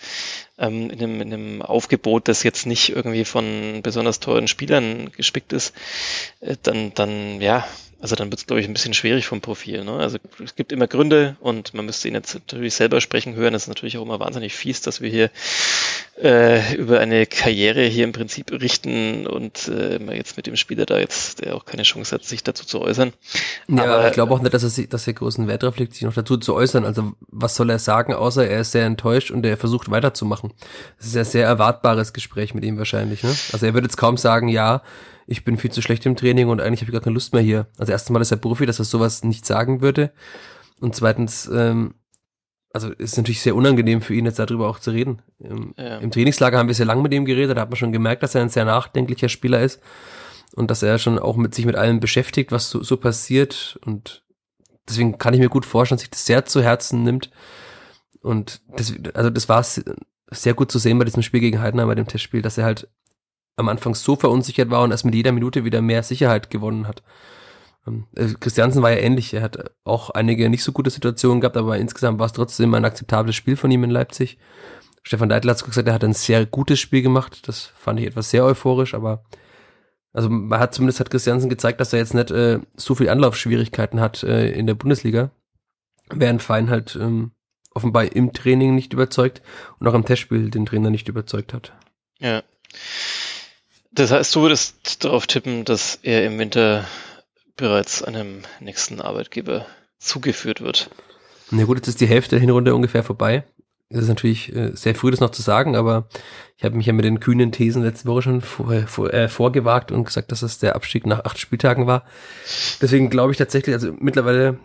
ähm, 0.58 0.89
in, 0.89 0.99
einem, 0.99 1.21
in 1.21 1.34
einem 1.34 1.62
Aufgebot, 1.62 2.27
das 2.27 2.43
jetzt 2.43 2.65
nicht 2.65 2.89
irgendwie 2.89 3.25
von 3.25 3.81
besonders 3.81 4.19
teuren 4.19 4.47
Spielern 4.47 5.12
gespickt 5.12 5.53
ist, 5.53 5.73
äh, 6.39 6.55
dann, 6.63 6.93
dann 6.93 7.41
ja, 7.41 7.65
Also 8.05 8.15
dann 8.15 8.29
wird 8.29 8.39
es, 8.39 8.45
glaube 8.45 8.61
ich, 8.61 8.67
ein 8.67 8.73
bisschen 8.73 8.93
schwierig 8.93 9.25
vom 9.25 9.41
Profil. 9.41 9.83
Ne? 9.83 9.93
Also 9.93 10.19
es 10.43 10.53
gibt 10.53 10.71
immer 10.71 10.85
Gründe 10.85 11.37
und 11.39 11.73
man 11.73 11.87
müsste 11.87 12.07
ihn 12.07 12.13
jetzt 12.13 12.35
natürlich 12.35 12.75
selber 12.75 13.01
sprechen 13.01 13.33
hören. 13.33 13.53
Das 13.53 13.63
ist 13.63 13.67
natürlich 13.67 13.97
auch 13.97 14.03
immer 14.03 14.19
wahnsinnig 14.19 14.53
fies, 14.53 14.81
dass 14.81 15.01
wir 15.01 15.09
hier 15.09 15.31
äh, 16.21 16.75
über 16.75 16.99
eine 16.99 17.25
Karriere 17.25 17.81
hier 17.81 18.03
im 18.03 18.11
Prinzip 18.11 18.51
richten 18.51 19.25
und 19.25 19.69
äh, 19.69 19.97
jetzt 20.15 20.37
mit 20.37 20.45
dem 20.45 20.55
Spieler 20.55 20.85
da 20.85 20.99
jetzt, 20.99 21.41
der 21.41 21.55
auch 21.55 21.65
keine 21.65 21.81
Chance 21.81 22.13
hat, 22.13 22.23
sich 22.23 22.43
dazu 22.43 22.63
zu 22.63 22.79
äußern. 22.79 23.11
Ja, 23.69 23.85
aber 23.85 24.07
ich 24.07 24.13
glaube 24.13 24.35
auch 24.35 24.39
nicht, 24.39 24.53
dass 24.53 24.77
er, 24.77 24.85
dass 24.85 25.07
er 25.07 25.13
großen 25.13 25.47
Wert 25.47 25.63
darauf 25.63 25.79
legt, 25.79 25.95
sich 25.95 26.03
noch 26.03 26.13
dazu 26.13 26.37
zu 26.37 26.53
äußern. 26.53 26.85
Also 26.85 27.13
was 27.29 27.55
soll 27.55 27.71
er 27.71 27.79
sagen, 27.79 28.13
außer 28.13 28.47
er 28.47 28.61
ist 28.61 28.71
sehr 28.71 28.85
enttäuscht 28.85 29.31
und 29.31 29.43
er 29.47 29.57
versucht 29.57 29.89
weiterzumachen. 29.89 30.53
Das 30.99 31.07
ist 31.07 31.15
ja 31.15 31.23
sehr 31.23 31.47
erwartbares 31.47 32.13
Gespräch 32.13 32.53
mit 32.53 32.65
ihm 32.65 32.77
wahrscheinlich. 32.77 33.23
Ne? 33.23 33.35
Also 33.51 33.65
er 33.65 33.73
wird 33.73 33.85
jetzt 33.85 33.97
kaum 33.97 34.17
sagen, 34.17 34.47
ja, 34.47 34.83
ich 35.27 35.43
bin 35.43 35.57
viel 35.57 35.71
zu 35.71 35.81
schlecht 35.81 36.05
im 36.05 36.15
Training 36.15 36.49
und 36.49 36.61
eigentlich 36.61 36.81
habe 36.81 36.91
ich 36.91 36.93
gar 36.93 37.01
keine 37.01 37.13
Lust 37.13 37.33
mehr 37.33 37.41
hier. 37.41 37.67
Also 37.77 37.91
erstens 37.91 38.11
mal 38.11 38.21
ist 38.21 38.31
er 38.31 38.38
Profi, 38.38 38.65
dass 38.65 38.79
er 38.79 38.85
sowas 38.85 39.23
nicht 39.23 39.45
sagen 39.45 39.81
würde. 39.81 40.11
Und 40.79 40.95
zweitens, 40.95 41.49
ähm, 41.51 41.95
also 42.71 42.91
ist 42.91 43.17
natürlich 43.17 43.41
sehr 43.41 43.55
unangenehm 43.55 44.01
für 44.01 44.13
ihn 44.13 44.25
jetzt 44.25 44.38
darüber 44.38 44.67
auch 44.67 44.79
zu 44.79 44.91
reden. 44.91 45.21
Im, 45.39 45.73
ja. 45.77 45.97
Im, 45.97 46.11
Trainingslager 46.11 46.57
haben 46.57 46.67
wir 46.67 46.75
sehr 46.75 46.85
lange 46.85 47.01
mit 47.01 47.13
ihm 47.13 47.25
geredet, 47.25 47.57
da 47.57 47.61
hat 47.61 47.69
man 47.69 47.77
schon 47.77 47.91
gemerkt, 47.91 48.21
dass 48.21 48.35
er 48.35 48.41
ein 48.41 48.49
sehr 48.49 48.65
nachdenklicher 48.65 49.29
Spieler 49.29 49.61
ist 49.61 49.81
und 50.55 50.69
dass 50.69 50.83
er 50.83 50.99
schon 50.99 51.17
auch 51.17 51.38
mit 51.38 51.55
sich 51.55 51.65
mit 51.65 51.75
allem 51.75 51.99
beschäftigt, 51.99 52.51
was 52.51 52.69
so, 52.69 52.83
so 52.83 52.97
passiert. 52.97 53.79
Und 53.85 54.23
deswegen 54.88 55.17
kann 55.17 55.33
ich 55.33 55.39
mir 55.39 55.49
gut 55.49 55.65
vorstellen, 55.65 55.97
dass 55.97 56.01
sich 56.03 56.11
das 56.11 56.25
sehr 56.25 56.45
zu 56.45 56.61
Herzen 56.61 57.03
nimmt. 57.03 57.31
Und 58.21 58.61
das, 58.75 58.93
also 59.13 59.29
das 59.29 59.49
war 59.49 59.65
sehr 60.31 60.53
gut 60.53 60.71
zu 60.71 60.77
sehen 60.77 60.99
bei 60.99 61.05
diesem 61.05 61.23
Spiel 61.23 61.39
gegen 61.39 61.61
Heidenheim, 61.61 61.88
bei 61.88 61.95
dem 61.95 62.07
Testspiel, 62.07 62.41
dass 62.41 62.57
er 62.57 62.65
halt 62.65 62.89
am 63.55 63.69
Anfang 63.69 63.95
so 63.95 64.15
verunsichert 64.15 64.69
war 64.69 64.83
und 64.83 64.91
erst 64.91 65.05
mit 65.05 65.15
jeder 65.15 65.31
Minute 65.31 65.63
wieder 65.63 65.81
mehr 65.81 66.03
Sicherheit 66.03 66.49
gewonnen 66.49 66.87
hat. 66.87 67.03
Ähm, 67.87 68.05
äh, 68.15 68.27
Christiansen 68.39 68.81
war 68.81 68.91
ja 68.91 68.97
ähnlich. 68.97 69.33
Er 69.33 69.41
hat 69.41 69.71
auch 69.83 70.09
einige 70.09 70.49
nicht 70.49 70.63
so 70.63 70.71
gute 70.71 70.89
Situationen 70.89 71.41
gehabt, 71.41 71.57
aber 71.57 71.77
insgesamt 71.77 72.19
war 72.19 72.25
es 72.25 72.33
trotzdem 72.33 72.73
ein 72.73 72.85
akzeptables 72.85 73.35
Spiel 73.35 73.55
von 73.55 73.71
ihm 73.71 73.83
in 73.83 73.91
Leipzig. 73.91 74.37
Stefan 75.03 75.29
Deitler 75.29 75.53
hat 75.53 75.63
gesagt, 75.63 75.87
er 75.87 75.93
hat 75.93 76.03
ein 76.03 76.13
sehr 76.13 76.45
gutes 76.45 76.79
Spiel 76.79 77.01
gemacht. 77.01 77.47
Das 77.47 77.71
fand 77.77 77.99
ich 77.99 78.07
etwas 78.07 78.31
sehr 78.31 78.43
euphorisch, 78.43 78.93
aber 78.93 79.23
also 80.13 80.29
man 80.29 80.59
hat 80.59 80.73
zumindest 80.73 80.99
hat 80.99 81.11
Christiansen 81.11 81.49
gezeigt, 81.49 81.79
dass 81.79 81.93
er 81.93 81.99
jetzt 81.99 82.13
nicht 82.13 82.31
äh, 82.31 82.59
so 82.75 82.95
viel 82.95 83.09
Anlaufschwierigkeiten 83.09 83.99
hat 83.99 84.23
äh, 84.23 84.49
in 84.51 84.65
der 84.65 84.73
Bundesliga, 84.73 85.29
während 86.09 86.41
Fein 86.41 86.69
halt 86.69 86.97
ähm, 86.99 87.31
offenbar 87.73 88.15
im 88.15 88.31
Training 88.31 88.73
nicht 88.73 88.93
überzeugt 88.93 89.41
und 89.77 89.87
auch 89.87 89.93
im 89.93 90.05
Testspiel 90.05 90.49
den 90.49 90.65
Trainer 90.65 90.89
nicht 90.89 91.09
überzeugt 91.09 91.53
hat. 91.53 91.73
Ja. 92.19 92.43
Das 93.95 94.12
heißt, 94.12 94.36
du 94.36 94.41
würdest 94.41 95.03
darauf 95.05 95.25
tippen, 95.25 95.63
dass 95.63 95.99
er 96.03 96.25
im 96.25 96.38
Winter 96.38 96.86
bereits 97.55 98.03
einem 98.03 98.41
nächsten 98.60 98.99
Arbeitgeber 98.99 99.65
zugeführt 99.99 100.60
wird. 100.60 100.89
Na 101.49 101.63
gut, 101.63 101.77
jetzt 101.77 101.88
ist 101.88 102.01
die 102.01 102.08
Hälfte 102.08 102.31
der 102.31 102.41
Hinrunde 102.41 102.75
ungefähr 102.75 103.03
vorbei. 103.03 103.45
Es 103.88 103.99
ist 103.99 104.10
natürlich 104.10 104.53
äh, 104.53 104.71
sehr 104.73 104.95
früh, 104.95 105.12
das 105.12 105.21
noch 105.21 105.29
zu 105.29 105.41
sagen, 105.41 105.75
aber 105.77 106.10
ich 106.58 106.65
habe 106.65 106.75
mich 106.75 106.88
ja 106.88 106.93
mit 106.93 107.05
den 107.05 107.19
kühnen 107.21 107.51
Thesen 107.51 107.84
letzte 107.84 108.08
Woche 108.08 108.23
schon 108.23 108.41
vor, 108.41 108.88
vor, 108.88 109.13
äh, 109.13 109.29
vorgewagt 109.29 109.91
und 109.91 110.03
gesagt, 110.03 110.31
dass 110.31 110.41
es 110.41 110.60
der 110.60 110.75
Abstieg 110.75 111.05
nach 111.05 111.23
acht 111.23 111.39
Spieltagen 111.39 111.88
war. 111.88 112.03
Deswegen 112.81 113.10
glaube 113.10 113.31
ich 113.31 113.38
tatsächlich, 113.38 113.75
also 113.75 113.93
mittlerweile 113.99 114.60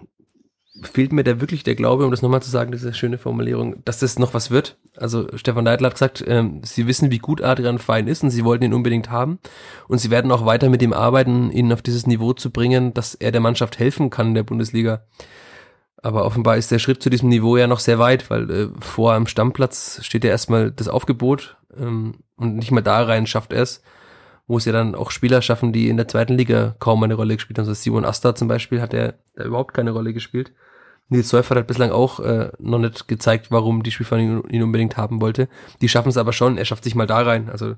fehlt 0.83 1.13
mir 1.13 1.25
da 1.25 1.41
wirklich 1.41 1.63
der 1.63 1.75
Glaube, 1.75 2.05
um 2.05 2.11
das 2.11 2.23
nochmal 2.23 2.43
zu 2.43 2.51
sagen, 2.51 2.73
diese 2.73 2.95
schöne 2.95 3.19
Formulierung, 3.19 3.85
dass 3.85 3.99
das 3.99 4.19
noch 4.19 4.35
was 4.35 4.51
wird. 4.51 4.79
Also 4.97 5.27
Stefan 5.37 5.65
Neidl 5.65 5.87
hat 5.87 5.95
gesagt, 5.95 6.25
ähm, 6.27 6.61
sie 6.65 6.87
wissen, 6.87 7.11
wie 7.11 7.19
gut 7.19 7.43
Adrian 7.43 7.79
Fein 7.79 8.09
ist 8.09 8.23
und 8.23 8.31
sie 8.31 8.45
wollten 8.45 8.65
ihn 8.65 8.75
unbedingt 8.75 9.11
haben. 9.11 9.39
Und 9.89 9.99
sie 9.99 10.11
werden 10.11 10.33
auch 10.33 10.47
weiter 10.47 10.69
mit 10.69 10.83
ihm 10.83 10.93
arbeiten, 10.93 11.51
ihn 11.51 11.73
auf 11.73 11.83
dieses 11.83 12.07
Niveau 12.07 12.33
zu 12.33 12.51
bringen, 12.51 12.95
dass 12.95 13.15
er 13.15 13.33
der 13.33 13.41
Mannschaft 13.41 13.79
helfen 13.79 14.11
kann 14.11 14.29
in 14.29 14.35
der 14.35 14.43
Bundesliga. 14.43 15.03
Aber 16.03 16.25
offenbar 16.25 16.57
ist 16.57 16.71
der 16.71 16.79
Schritt 16.79 17.03
zu 17.03 17.11
diesem 17.11 17.29
Niveau 17.29 17.57
ja 17.57 17.67
noch 17.67 17.81
sehr 17.81 17.99
weit, 17.99 18.31
weil 18.31 18.51
äh, 18.51 18.69
vor 18.81 19.13
am 19.13 19.27
Stammplatz 19.27 20.01
steht 20.03 20.25
ja 20.25 20.31
erstmal 20.31 20.71
das 20.71 20.89
Aufgebot 20.89 21.57
ähm, 21.77 22.17
und 22.37 22.57
nicht 22.57 22.71
mal 22.71 22.81
da 22.81 23.03
rein 23.03 23.27
schafft 23.27 23.53
er 23.53 23.63
es 23.63 23.83
wo 24.51 24.57
es 24.57 24.65
ja 24.65 24.73
dann 24.73 24.97
auch 24.97 25.13
Spieler 25.13 25.43
schaffen, 25.43 25.73
die 25.73 25.89
in 25.89 25.97
der 25.97 26.09
zweiten 26.09 26.37
Liga 26.37 26.75
kaum 26.81 27.05
eine 27.05 27.15
Rolle 27.15 27.37
gespielt 27.37 27.57
haben. 27.59 27.69
Also 27.69 27.81
Simon 27.81 28.05
Asta 28.05 28.35
zum 28.35 28.49
Beispiel 28.49 28.81
hat 28.81 28.93
er 28.93 29.15
da 29.37 29.45
überhaupt 29.45 29.75
keine 29.75 29.93
Rolle 29.93 30.13
gespielt. 30.13 30.53
Nils 31.11 31.29
Seufert 31.29 31.59
hat 31.59 31.67
bislang 31.67 31.91
auch 31.91 32.21
äh, 32.21 32.51
noch 32.59 32.79
nicht 32.79 33.09
gezeigt, 33.09 33.51
warum 33.51 33.83
die 33.83 33.91
Spielvereinigung 33.91 34.49
ihn 34.49 34.63
unbedingt 34.63 34.97
haben 34.97 35.21
wollte. 35.21 35.49
Die 35.81 35.89
schaffen 35.89 36.09
es 36.09 36.17
aber 36.17 36.33
schon, 36.33 36.57
er 36.57 36.65
schafft 36.65 36.85
sich 36.85 36.95
mal 36.95 37.07
da 37.07 37.21
rein. 37.21 37.51
Also, 37.51 37.75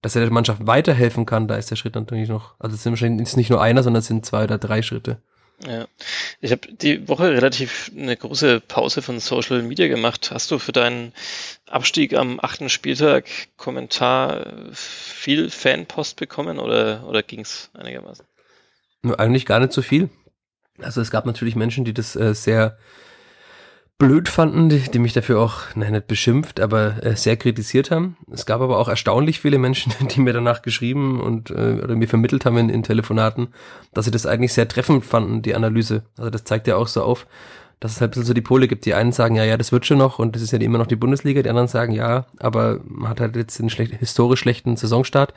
dass 0.00 0.16
er 0.16 0.22
der 0.22 0.32
Mannschaft 0.32 0.66
weiterhelfen 0.66 1.26
kann, 1.26 1.46
da 1.48 1.56
ist 1.56 1.70
der 1.70 1.76
Schritt 1.76 1.94
natürlich 1.94 2.28
noch, 2.28 2.54
also 2.58 2.74
es 2.74 2.82
sind 2.82 2.92
wahrscheinlich 2.92 3.36
nicht 3.36 3.50
nur 3.50 3.62
einer, 3.62 3.82
sondern 3.82 4.00
es 4.00 4.06
sind 4.06 4.26
zwei 4.26 4.44
oder 4.44 4.58
drei 4.58 4.82
Schritte. 4.82 5.22
Ja, 5.64 5.86
ich 6.40 6.50
habe 6.50 6.72
die 6.72 7.08
Woche 7.08 7.30
relativ 7.30 7.92
eine 7.96 8.16
große 8.16 8.60
Pause 8.60 9.00
von 9.00 9.20
Social 9.20 9.62
Media 9.62 9.86
gemacht. 9.86 10.30
Hast 10.32 10.50
du 10.50 10.58
für 10.58 10.72
deinen 10.72 11.12
Abstieg 11.68 12.14
am 12.14 12.40
achten 12.40 12.68
Spieltag 12.68 13.26
Kommentar 13.56 14.72
viel 14.72 15.50
Fanpost 15.50 16.16
bekommen 16.16 16.58
oder, 16.58 17.06
oder 17.06 17.22
ging 17.22 17.40
es 17.40 17.70
einigermaßen? 17.74 18.26
Eigentlich 19.18 19.46
gar 19.46 19.60
nicht 19.60 19.72
so 19.72 19.82
viel. 19.82 20.10
Also 20.84 21.00
es 21.00 21.10
gab 21.10 21.26
natürlich 21.26 21.56
Menschen, 21.56 21.84
die 21.84 21.94
das 21.94 22.16
äh, 22.16 22.34
sehr 22.34 22.76
blöd 23.98 24.28
fanden, 24.28 24.68
die, 24.68 24.80
die 24.80 24.98
mich 24.98 25.12
dafür 25.12 25.40
auch, 25.40 25.60
nein, 25.76 25.92
nicht 25.92 26.08
beschimpft, 26.08 26.58
aber 26.58 27.04
äh, 27.04 27.14
sehr 27.14 27.36
kritisiert 27.36 27.92
haben. 27.92 28.16
Es 28.32 28.46
gab 28.46 28.60
aber 28.60 28.78
auch 28.78 28.88
erstaunlich 28.88 29.40
viele 29.40 29.58
Menschen, 29.58 29.92
die 30.10 30.20
mir 30.20 30.32
danach 30.32 30.62
geschrieben 30.62 31.20
und 31.20 31.50
äh, 31.50 31.80
oder 31.82 31.94
mir 31.94 32.08
vermittelt 32.08 32.44
haben 32.44 32.58
in, 32.58 32.68
in 32.68 32.82
Telefonaten, 32.82 33.48
dass 33.94 34.06
sie 34.06 34.10
das 34.10 34.26
eigentlich 34.26 34.52
sehr 34.52 34.66
treffend 34.66 35.04
fanden, 35.04 35.42
die 35.42 35.54
Analyse. 35.54 36.02
Also 36.18 36.30
das 36.30 36.42
zeigt 36.44 36.66
ja 36.66 36.76
auch 36.76 36.88
so 36.88 37.02
auf, 37.02 37.26
dass 37.78 37.92
es 37.92 38.00
halt 38.00 38.10
ein 38.10 38.12
bisschen 38.12 38.26
so 38.26 38.34
die 38.34 38.40
Pole 38.40 38.66
gibt. 38.66 38.86
Die 38.86 38.94
einen 38.94 39.12
sagen, 39.12 39.36
ja, 39.36 39.44
ja, 39.44 39.56
das 39.56 39.70
wird 39.70 39.86
schon 39.86 39.98
noch 39.98 40.18
und 40.18 40.34
das 40.34 40.42
ist 40.42 40.52
ja 40.52 40.58
immer 40.58 40.78
noch 40.78 40.86
die 40.86 40.96
Bundesliga. 40.96 41.42
Die 41.42 41.48
anderen 41.48 41.68
sagen, 41.68 41.92
ja, 41.92 42.26
aber 42.38 42.80
man 42.84 43.08
hat 43.08 43.20
halt 43.20 43.36
jetzt 43.36 43.60
einen 43.60 43.70
schlecht, 43.70 43.94
historisch 43.94 44.40
schlechten 44.40 44.76
Saisonstart. 44.76 45.32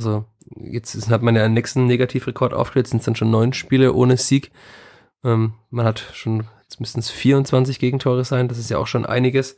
Also 0.00 0.24
jetzt 0.56 1.10
hat 1.10 1.20
man 1.20 1.36
ja 1.36 1.44
einen 1.44 1.52
nächsten 1.52 1.86
Negativrekord 1.86 2.54
aufgestellt, 2.54 2.88
sind 2.88 3.00
es 3.00 3.04
dann 3.04 3.16
schon 3.16 3.30
neun 3.30 3.52
Spiele 3.52 3.92
ohne 3.92 4.16
Sieg. 4.16 4.50
Ähm, 5.22 5.52
man 5.68 5.84
hat 5.84 6.02
schon 6.14 6.46
Jetzt 6.70 6.78
müssten 6.78 7.00
es 7.00 7.10
24 7.10 7.80
Gegentore 7.80 8.24
sein, 8.24 8.46
das 8.46 8.56
ist 8.56 8.70
ja 8.70 8.78
auch 8.78 8.86
schon 8.86 9.04
einiges. 9.04 9.56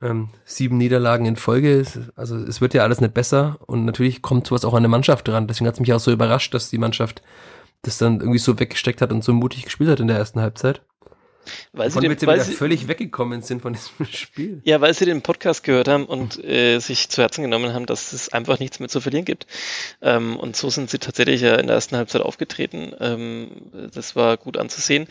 Ähm, 0.00 0.28
sieben 0.44 0.76
Niederlagen 0.76 1.26
in 1.26 1.34
Folge, 1.34 1.84
also 2.14 2.36
es 2.36 2.60
wird 2.60 2.72
ja 2.72 2.84
alles 2.84 3.00
nicht 3.00 3.14
besser 3.14 3.58
und 3.66 3.84
natürlich 3.84 4.22
kommt 4.22 4.46
sowas 4.46 4.64
auch 4.64 4.74
an 4.74 4.84
der 4.84 4.90
Mannschaft 4.90 5.26
dran. 5.26 5.48
Deswegen 5.48 5.66
hat 5.66 5.74
es 5.74 5.80
mich 5.80 5.92
auch 5.92 5.98
so 5.98 6.12
überrascht, 6.12 6.54
dass 6.54 6.70
die 6.70 6.78
Mannschaft 6.78 7.22
das 7.82 7.98
dann 7.98 8.20
irgendwie 8.20 8.38
so 8.38 8.60
weggesteckt 8.60 9.02
hat 9.02 9.10
und 9.10 9.24
so 9.24 9.32
mutig 9.32 9.64
gespielt 9.64 9.90
hat 9.90 9.98
in 9.98 10.06
der 10.06 10.18
ersten 10.18 10.40
Halbzeit. 10.40 10.82
Weil 11.72 11.90
sie, 11.90 12.00
den, 12.00 12.26
weil 12.26 12.40
sie 12.40 12.52
völlig 12.52 12.88
weggekommen 12.88 13.42
sind 13.42 13.62
von 13.62 13.72
diesem 13.72 14.06
Spiel. 14.12 14.60
Ja, 14.64 14.80
weil 14.80 14.94
sie 14.94 15.04
den 15.04 15.22
Podcast 15.22 15.62
gehört 15.64 15.88
haben 15.88 16.04
und 16.04 16.42
äh, 16.44 16.78
sich 16.78 17.08
zu 17.08 17.22
Herzen 17.22 17.42
genommen 17.42 17.72
haben, 17.72 17.86
dass 17.86 18.12
es 18.12 18.32
einfach 18.32 18.58
nichts 18.58 18.80
mehr 18.80 18.88
zu 18.88 19.00
verlieren 19.00 19.24
gibt. 19.24 19.46
Ähm, 20.02 20.36
und 20.36 20.56
so 20.56 20.70
sind 20.70 20.90
sie 20.90 20.98
tatsächlich 20.98 21.40
ja 21.40 21.56
in 21.56 21.66
der 21.66 21.76
ersten 21.76 21.96
Halbzeit 21.96 22.22
aufgetreten. 22.22 22.92
Ähm, 23.00 23.50
das 23.92 24.16
war 24.16 24.36
gut 24.36 24.56
anzusehen. 24.56 25.06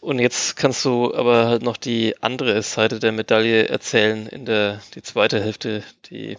Und 0.00 0.18
jetzt 0.18 0.56
kannst 0.56 0.84
du 0.84 1.14
aber 1.14 1.46
halt 1.46 1.62
noch 1.62 1.76
die 1.76 2.14
andere 2.22 2.62
Seite 2.62 2.98
der 2.98 3.12
Medaille 3.12 3.68
erzählen 3.68 4.26
in 4.26 4.44
der 4.44 4.80
die 4.94 5.02
zweite 5.02 5.40
Hälfte. 5.40 5.82
Die, 6.10 6.36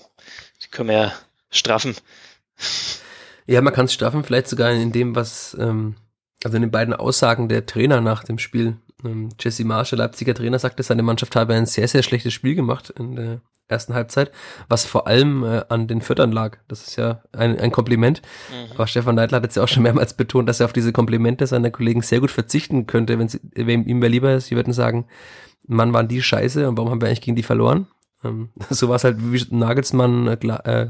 die 0.63 0.67
können 0.69 0.89
wir 0.89 0.95
ja 0.95 1.13
straffen. 1.49 1.95
Ja, 3.47 3.61
man 3.61 3.73
kann 3.73 3.85
es 3.85 3.93
straffen, 3.93 4.23
vielleicht 4.23 4.47
sogar 4.47 4.71
in 4.71 4.91
dem, 4.91 5.15
was 5.15 5.55
ähm, 5.59 5.95
also 6.43 6.57
in 6.57 6.61
den 6.61 6.71
beiden 6.71 6.93
Aussagen 6.93 7.49
der 7.49 7.65
Trainer 7.65 8.01
nach 8.01 8.23
dem 8.23 8.39
Spiel 8.39 8.77
Jesse 9.39 9.65
Marsch, 9.65 9.89
der 9.89 9.99
Leipziger 9.99 10.33
Trainer, 10.33 10.59
sagte, 10.59 10.83
seine 10.83 11.03
Mannschaft 11.03 11.35
habe 11.35 11.53
ein 11.53 11.65
sehr, 11.65 11.87
sehr 11.87 12.03
schlechtes 12.03 12.33
Spiel 12.33 12.55
gemacht 12.55 12.91
in 12.97 13.15
der 13.15 13.41
ersten 13.67 13.93
Halbzeit, 13.93 14.31
was 14.67 14.85
vor 14.85 15.07
allem 15.07 15.43
äh, 15.43 15.63
an 15.69 15.87
den 15.87 16.01
Füttern 16.01 16.31
lag. 16.31 16.57
Das 16.67 16.87
ist 16.87 16.95
ja 16.97 17.23
ein, 17.31 17.59
ein 17.59 17.71
Kompliment. 17.71 18.21
Mhm. 18.49 18.73
Aber 18.73 18.87
Stefan 18.87 19.15
Neidl 19.15 19.35
hat 19.35 19.43
jetzt 19.43 19.57
ja 19.57 19.63
auch 19.63 19.67
schon 19.67 19.83
mehrmals 19.83 20.13
betont, 20.13 20.47
dass 20.47 20.59
er 20.59 20.65
auf 20.65 20.73
diese 20.73 20.91
Komplimente 20.91 21.47
seiner 21.47 21.71
Kollegen 21.71 22.01
sehr 22.01 22.19
gut 22.19 22.31
verzichten 22.31 22.85
könnte, 22.85 23.17
wenn, 23.17 23.27
sie, 23.27 23.39
wenn 23.55 23.85
ihm 23.85 24.01
wer 24.01 24.09
lieber 24.09 24.33
ist. 24.33 24.47
Sie 24.47 24.55
würden 24.55 24.73
sagen, 24.73 25.07
Mann, 25.67 25.93
waren 25.93 26.07
die 26.07 26.21
scheiße 26.21 26.69
und 26.69 26.77
warum 26.77 26.91
haben 26.91 27.01
wir 27.01 27.07
eigentlich 27.07 27.21
gegen 27.21 27.35
die 27.35 27.43
verloren? 27.43 27.87
Ähm, 28.23 28.49
so 28.69 28.89
war 28.89 28.97
es 28.97 29.03
halt 29.03 29.17
wie 29.19 29.43
Nagelsmann 29.49 30.27
äh, 30.27 30.33
äh 30.33 30.89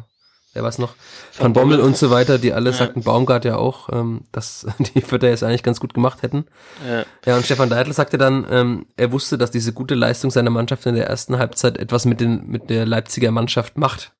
wer 0.55 0.63
was 0.63 0.79
noch, 0.79 0.95
Van 1.37 1.53
Bommel 1.53 1.79
und 1.79 1.97
so 1.97 2.09
weiter, 2.09 2.39
die 2.39 2.53
alle 2.53 2.71
ja. 2.71 2.75
sagten, 2.75 3.03
Baumgart 3.03 3.45
ja 3.45 3.57
auch, 3.57 3.89
ähm, 3.91 4.21
dass 4.31 4.65
die 4.95 5.01
Vierter 5.01 5.29
jetzt 5.29 5.43
eigentlich 5.43 5.63
ganz 5.63 5.79
gut 5.79 5.93
gemacht 5.93 6.23
hätten. 6.23 6.45
Ja, 6.87 7.05
ja 7.25 7.35
und 7.35 7.45
Stefan 7.45 7.69
Deitl 7.69 7.93
sagte 7.93 8.17
dann, 8.17 8.47
ähm, 8.49 8.85
er 8.95 9.11
wusste, 9.11 9.37
dass 9.37 9.51
diese 9.51 9.73
gute 9.73 9.95
Leistung 9.95 10.31
seiner 10.31 10.49
Mannschaft 10.49 10.85
in 10.85 10.95
der 10.95 11.07
ersten 11.07 11.37
Halbzeit 11.37 11.77
etwas 11.77 12.05
mit, 12.05 12.21
den, 12.21 12.47
mit 12.47 12.69
der 12.69 12.85
Leipziger 12.85 13.31
Mannschaft 13.31 13.77
macht. 13.77 14.13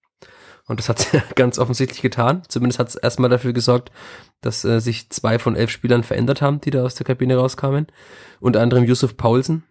Und 0.68 0.80
das 0.80 0.90
hat 0.90 1.00
sie 1.00 1.22
ganz 1.36 1.58
offensichtlich 1.58 2.02
getan. 2.02 2.44
Zumindest 2.50 2.80
hat 2.80 2.90
es 2.90 2.96
erstmal 2.96 3.30
dafür 3.30 3.54
gesorgt, 3.54 3.92
dass 4.42 4.66
äh, 4.66 4.82
sich 4.82 5.10
zwei 5.10 5.40
von 5.40 5.56
elf 5.56 5.72
Spielern 5.72 6.04
verändert 6.04 6.42
haben, 6.42 6.60
die 6.60 6.72
da 6.72 6.84
aus 6.84 6.96
der 6.96 7.06
Kabine 7.06 7.38
rauskamen. 7.38 7.88
Unter 8.42 8.62
anderem 8.62 8.84
Yusuf 8.84 9.16
Paulsen, 9.16 9.64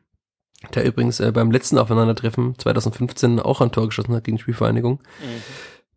der 0.75 0.87
übrigens 0.87 1.21
äh, 1.21 1.31
beim 1.31 1.51
letzten 1.51 1.77
Aufeinandertreffen 1.77 2.59
2015 2.59 3.39
auch 3.39 3.61
ein 3.61 3.71
Tor 3.71 3.87
geschossen 3.87 4.15
hat 4.15 4.25
gegen 4.25 4.39
die 4.39 4.43
Spielvereinigung. 4.43 5.01
Mhm 5.21 5.43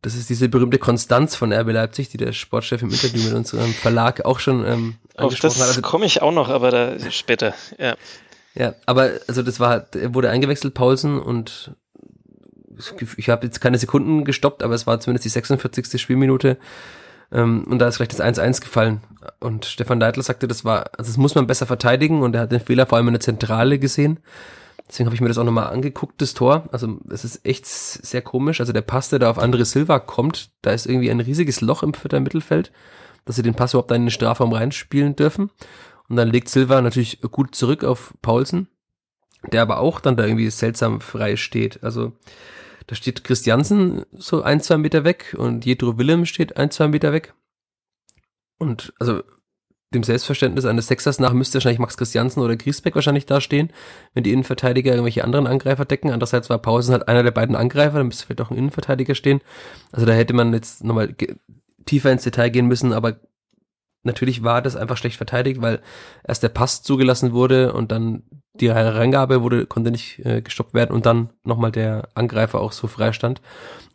das 0.01 0.15
ist 0.15 0.29
diese 0.29 0.49
berühmte 0.49 0.77
Konstanz 0.77 1.35
von 1.35 1.51
RB 1.51 1.71
Leipzig, 1.71 2.09
die 2.09 2.17
der 2.17 2.33
Sportchef 2.33 2.81
im 2.81 2.89
Interview 2.89 3.23
mit 3.23 3.33
unserem 3.33 3.73
Verlag 3.73 4.25
auch 4.25 4.39
schon 4.39 4.65
ähm, 4.65 4.95
angesprochen 5.15 5.25
Auf 5.25 5.39
das 5.39 5.59
hat. 5.59 5.67
Also, 5.67 5.81
komme 5.81 6.05
ich 6.05 6.21
auch 6.21 6.31
noch, 6.31 6.49
aber 6.49 6.71
da 6.71 7.11
später, 7.11 7.53
ja. 7.77 7.95
Ja, 8.55 8.73
aber 8.85 9.11
also 9.27 9.43
das 9.43 9.59
war, 9.59 9.85
er 9.93 10.15
wurde 10.15 10.29
eingewechselt, 10.29 10.73
Paulsen, 10.73 11.19
und 11.19 11.71
ich 13.17 13.29
habe 13.29 13.45
jetzt 13.45 13.61
keine 13.61 13.77
Sekunden 13.77 14.25
gestoppt, 14.25 14.63
aber 14.63 14.73
es 14.73 14.87
war 14.87 14.99
zumindest 14.99 15.25
die 15.25 15.29
46. 15.29 16.01
Spielminute. 16.01 16.57
Ähm, 17.31 17.65
und 17.69 17.79
da 17.79 17.87
ist 17.87 17.97
gleich 17.97 18.09
das 18.09 18.21
1-1 18.21 18.61
gefallen. 18.61 19.01
Und 19.39 19.65
Stefan 19.65 19.99
Leitl 19.99 20.21
sagte, 20.21 20.47
das 20.47 20.63
war, 20.63 20.91
also 20.97 21.09
das 21.09 21.17
muss 21.17 21.35
man 21.35 21.47
besser 21.47 21.65
verteidigen 21.65 22.21
und 22.21 22.35
er 22.35 22.41
hat 22.41 22.51
den 22.51 22.59
Fehler 22.59 22.85
vor 22.85 22.97
allem 22.97 23.07
in 23.07 23.13
der 23.13 23.21
Zentrale 23.21 23.79
gesehen. 23.79 24.19
Deswegen 24.87 25.07
habe 25.07 25.15
ich 25.15 25.21
mir 25.21 25.27
das 25.27 25.37
auch 25.37 25.43
nochmal 25.43 25.67
angeguckt, 25.67 26.21
das 26.21 26.33
Tor. 26.33 26.69
Also 26.71 26.97
es 27.09 27.25
ist 27.25 27.45
echt 27.45 27.65
sehr 27.65 28.21
komisch. 28.21 28.61
Also 28.61 28.71
der 28.71 28.81
Pass, 28.81 29.09
der 29.09 29.19
da 29.19 29.29
auf 29.29 29.37
andere 29.37 29.65
Silva 29.65 29.99
kommt, 29.99 30.51
da 30.61 30.71
ist 30.71 30.85
irgendwie 30.85 31.11
ein 31.11 31.19
riesiges 31.19 31.59
Loch 31.59 31.83
im 31.83 31.93
vierter 31.93 32.21
Mittelfeld, 32.21 32.71
dass 33.25 33.35
sie 33.35 33.43
den 33.43 33.53
Pass 33.53 33.73
überhaupt 33.73 33.91
in 33.91 34.03
den 34.03 34.11
Strafraum 34.11 34.53
reinspielen 34.53 35.15
dürfen. 35.15 35.51
Und 36.07 36.15
dann 36.15 36.29
legt 36.29 36.47
Silva 36.47 36.81
natürlich 36.81 37.21
gut 37.21 37.53
zurück 37.53 37.83
auf 37.83 38.13
Paulsen, 38.21 38.69
der 39.51 39.61
aber 39.61 39.79
auch 39.79 39.99
dann 39.99 40.15
da 40.15 40.25
irgendwie 40.25 40.49
seltsam 40.49 41.01
frei 41.01 41.35
steht. 41.35 41.83
Also 41.83 42.13
da 42.87 42.95
steht 42.95 43.25
Christiansen 43.25 44.05
so 44.11 44.41
ein, 44.41 44.61
zwei 44.61 44.77
Meter 44.77 45.03
weg 45.03 45.35
und 45.37 45.65
Jedro 45.65 45.97
Willem 45.97 46.25
steht 46.25 46.55
ein, 46.55 46.71
zwei 46.71 46.87
Meter 46.87 47.11
weg. 47.11 47.33
Und 48.57 48.93
also 48.99 49.21
dem 49.93 50.03
Selbstverständnis 50.03 50.65
eines 50.65 50.87
Sechsers 50.87 51.19
nach 51.19 51.33
müsste 51.33 51.55
wahrscheinlich 51.55 51.79
Max 51.79 51.95
Christiansen 51.95 52.41
oder 52.41 52.57
Griesbeck 52.57 52.95
wahrscheinlich 52.95 53.25
dastehen, 53.25 53.71
wenn 54.13 54.23
die 54.23 54.33
Innenverteidiger 54.33 54.91
irgendwelche 54.91 55.23
anderen 55.23 55.47
Angreifer 55.47 55.85
decken. 55.85 56.11
Andererseits 56.11 56.49
war 56.49 56.57
Pausen 56.57 56.91
halt 56.91 57.07
einer 57.07 57.23
der 57.23 57.31
beiden 57.31 57.55
Angreifer, 57.55 57.99
dann 57.99 58.07
müsste 58.07 58.25
vielleicht 58.25 58.41
auch 58.41 58.51
ein 58.51 58.57
Innenverteidiger 58.57 59.15
stehen. 59.15 59.39
Also 59.91 60.05
da 60.05 60.13
hätte 60.13 60.33
man 60.33 60.53
jetzt 60.53 60.83
nochmal 60.83 61.15
tiefer 61.85 62.11
ins 62.11 62.23
Detail 62.23 62.49
gehen 62.49 62.67
müssen, 62.67 62.91
aber 62.91 63.17
natürlich 64.03 64.43
war 64.43 64.61
das 64.61 64.75
einfach 64.75 64.97
schlecht 64.97 65.17
verteidigt, 65.17 65.61
weil 65.61 65.81
erst 66.25 66.43
der 66.43 66.49
Pass 66.49 66.83
zugelassen 66.83 67.33
wurde 67.33 67.73
und 67.73 67.91
dann 67.91 68.23
die 68.59 68.69
Reingabe 68.69 69.43
wurde, 69.43 69.65
konnte 69.65 69.91
nicht 69.91 70.25
äh, 70.25 70.41
gestoppt 70.41 70.73
werden 70.73 70.95
und 70.95 71.05
dann 71.05 71.29
nochmal 71.43 71.71
der 71.71 72.09
Angreifer 72.15 72.59
auch 72.59 72.71
so 72.71 72.87
frei 72.87 73.13
stand. 73.13 73.41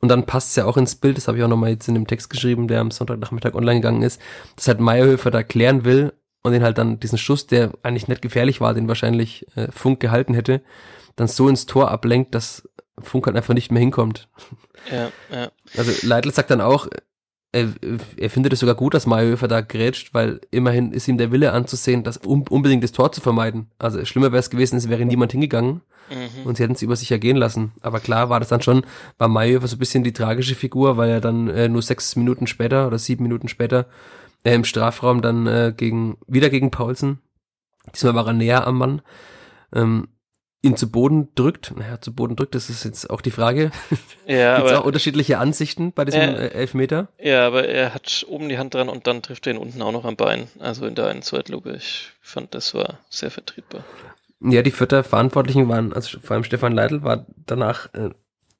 Und 0.00 0.08
dann 0.08 0.26
passt 0.26 0.50
es 0.50 0.56
ja 0.56 0.66
auch 0.66 0.76
ins 0.76 0.96
Bild, 0.96 1.16
das 1.16 1.28
habe 1.28 1.38
ich 1.38 1.44
auch 1.44 1.48
nochmal 1.48 1.70
jetzt 1.70 1.88
in 1.88 1.94
dem 1.94 2.06
Text 2.06 2.30
geschrieben, 2.30 2.68
der 2.68 2.80
am 2.80 2.90
Sonntagnachmittag 2.90 3.54
online 3.54 3.80
gegangen 3.80 4.02
ist, 4.02 4.20
dass 4.56 4.68
halt 4.68 4.80
Meyerhöfer 4.80 5.30
da 5.30 5.42
klären 5.42 5.84
will 5.84 6.12
und 6.42 6.52
den 6.52 6.62
halt 6.62 6.78
dann 6.78 7.00
diesen 7.00 7.18
Schuss, 7.18 7.46
der 7.46 7.72
eigentlich 7.82 8.08
nicht 8.08 8.22
gefährlich 8.22 8.60
war, 8.60 8.74
den 8.74 8.88
wahrscheinlich 8.88 9.46
äh, 9.56 9.70
Funk 9.72 10.00
gehalten 10.00 10.34
hätte, 10.34 10.62
dann 11.16 11.28
so 11.28 11.48
ins 11.48 11.66
Tor 11.66 11.90
ablenkt, 11.90 12.34
dass 12.34 12.68
Funk 13.00 13.26
halt 13.26 13.36
einfach 13.36 13.54
nicht 13.54 13.72
mehr 13.72 13.80
hinkommt. 13.80 14.28
Ja, 14.90 15.10
ja. 15.32 15.50
Also 15.76 15.92
Leitl 16.06 16.32
sagt 16.32 16.50
dann 16.50 16.60
auch, 16.60 16.88
er, 17.52 17.68
er 18.16 18.30
findet 18.30 18.54
es 18.54 18.60
sogar 18.60 18.74
gut, 18.74 18.94
dass 18.94 19.06
Mayhöfer 19.06 19.46
da 19.46 19.60
grätscht, 19.60 20.14
weil 20.14 20.40
immerhin 20.50 20.92
ist 20.92 21.06
ihm 21.06 21.18
der 21.18 21.30
Wille 21.30 21.52
anzusehen, 21.52 22.02
das 22.02 22.16
um, 22.16 22.42
unbedingt 22.48 22.82
das 22.82 22.92
Tor 22.92 23.12
zu 23.12 23.20
vermeiden. 23.20 23.68
Also 23.78 24.04
schlimmer 24.06 24.32
wäre 24.32 24.40
es 24.40 24.48
gewesen, 24.48 24.76
es 24.76 24.88
wäre 24.88 25.04
niemand 25.04 25.32
hingegangen 25.32 25.82
mhm. 26.10 26.46
und 26.46 26.56
sie 26.56 26.62
hätten 26.62 26.72
es 26.72 26.82
über 26.82 26.96
sich 26.96 27.12
ergehen 27.12 27.36
lassen. 27.36 27.72
Aber 27.82 28.00
klar 28.00 28.30
war 28.30 28.40
das 28.40 28.48
dann 28.48 28.62
schon, 28.62 28.84
war 29.18 29.28
Mayhöfer 29.28 29.68
so 29.68 29.76
ein 29.76 29.78
bisschen 29.78 30.02
die 30.02 30.14
tragische 30.14 30.54
Figur, 30.54 30.96
weil 30.96 31.10
er 31.10 31.20
dann 31.20 31.48
äh, 31.48 31.68
nur 31.68 31.82
sechs 31.82 32.16
Minuten 32.16 32.46
später 32.46 32.86
oder 32.86 32.98
sieben 32.98 33.22
Minuten 33.22 33.48
später 33.48 33.86
äh, 34.44 34.54
im 34.54 34.64
Strafraum 34.64 35.20
dann 35.20 35.46
äh, 35.46 35.74
gegen 35.76 36.16
wieder 36.26 36.48
gegen 36.48 36.70
Paulsen, 36.70 37.18
diesmal 37.94 38.14
war 38.14 38.26
er 38.26 38.32
näher 38.32 38.66
am 38.66 38.78
Mann, 38.78 39.02
ähm, 39.74 40.08
ihn 40.62 40.76
zu 40.76 40.90
Boden 40.90 41.28
drückt. 41.34 41.74
Naja, 41.76 42.00
zu 42.00 42.14
Boden 42.14 42.36
drückt, 42.36 42.54
das 42.54 42.70
ist 42.70 42.84
jetzt 42.84 43.10
auch 43.10 43.20
die 43.20 43.30
Frage. 43.30 43.70
Ja, 44.24 44.58
Gibt 44.58 44.70
es 44.70 44.76
auch 44.76 44.84
unterschiedliche 44.84 45.38
Ansichten 45.38 45.90
bei 45.90 46.04
diesem 46.04 46.20
äh, 46.20 46.46
Elfmeter? 46.50 47.08
Ja, 47.18 47.44
aber 47.44 47.66
er 47.66 47.92
hat 47.92 48.24
oben 48.28 48.48
die 48.48 48.56
Hand 48.56 48.72
dran 48.72 48.88
und 48.88 49.08
dann 49.08 49.20
trifft 49.20 49.48
er 49.48 49.54
ihn 49.54 49.58
unten 49.58 49.82
auch 49.82 49.90
noch 49.90 50.04
am 50.04 50.14
Bein. 50.14 50.46
Also 50.60 50.86
in 50.86 50.94
der 50.94 51.08
einen 51.08 51.22
Zweitlupe. 51.22 51.74
Ich 51.76 52.12
fand, 52.20 52.54
das 52.54 52.72
war 52.72 53.00
sehr 53.10 53.32
vertretbar. 53.32 53.84
Ja, 54.40 54.62
die 54.62 54.70
Vierter 54.70 55.02
Verantwortlichen 55.02 55.68
waren, 55.68 55.92
also 55.92 56.20
vor 56.20 56.34
allem 56.34 56.44
Stefan 56.44 56.72
Leitl 56.72 57.02
war 57.02 57.26
danach 57.46 57.92
äh, 57.94 58.10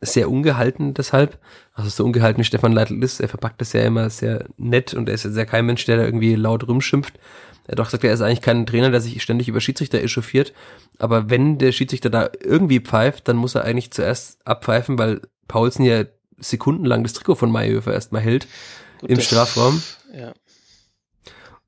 sehr 0.00 0.28
ungehalten 0.28 0.94
deshalb. 0.94 1.38
Also 1.74 1.88
so 1.88 2.05
ungehalten 2.05 2.40
wie 2.40 2.44
Stefan 2.44 2.72
Leitl 2.72 3.03
ist, 3.03 3.20
er 3.20 3.28
verpackt 3.28 3.61
das 3.61 3.72
ja 3.72 3.82
immer 3.82 4.11
sehr 4.11 4.46
nett 4.57 4.94
und 4.94 5.09
er 5.09 5.14
ist 5.14 5.24
ja 5.24 5.44
kein 5.44 5.64
Mensch, 5.64 5.84
der 5.84 5.96
da 5.96 6.05
irgendwie 6.05 6.34
laut 6.34 6.66
rumschimpft. 6.66 7.14
Er 7.66 7.72
hat 7.72 7.78
doch 7.78 7.86
gesagt, 7.86 8.04
er 8.04 8.12
ist 8.12 8.20
eigentlich 8.20 8.40
kein 8.40 8.66
Trainer, 8.66 8.90
der 8.90 9.00
sich 9.00 9.22
ständig 9.22 9.48
über 9.48 9.60
Schiedsrichter 9.60 10.02
echauffiert. 10.02 10.52
Aber 10.98 11.30
wenn 11.30 11.58
der 11.58 11.72
Schiedsrichter 11.72 12.10
da 12.10 12.30
irgendwie 12.42 12.80
pfeift, 12.80 13.28
dann 13.28 13.36
muss 13.36 13.54
er 13.54 13.64
eigentlich 13.64 13.92
zuerst 13.92 14.44
abpfeifen, 14.46 14.98
weil 14.98 15.20
Paulsen 15.48 15.84
ja 15.84 16.04
sekundenlang 16.38 17.02
das 17.02 17.12
Trikot 17.12 17.36
von 17.36 17.52
Mayhöfer 17.52 17.92
erstmal 17.92 18.22
hält 18.22 18.48
Gut, 19.00 19.10
im 19.10 19.20
Strafraum. 19.20 19.82
Ja. 20.12 20.32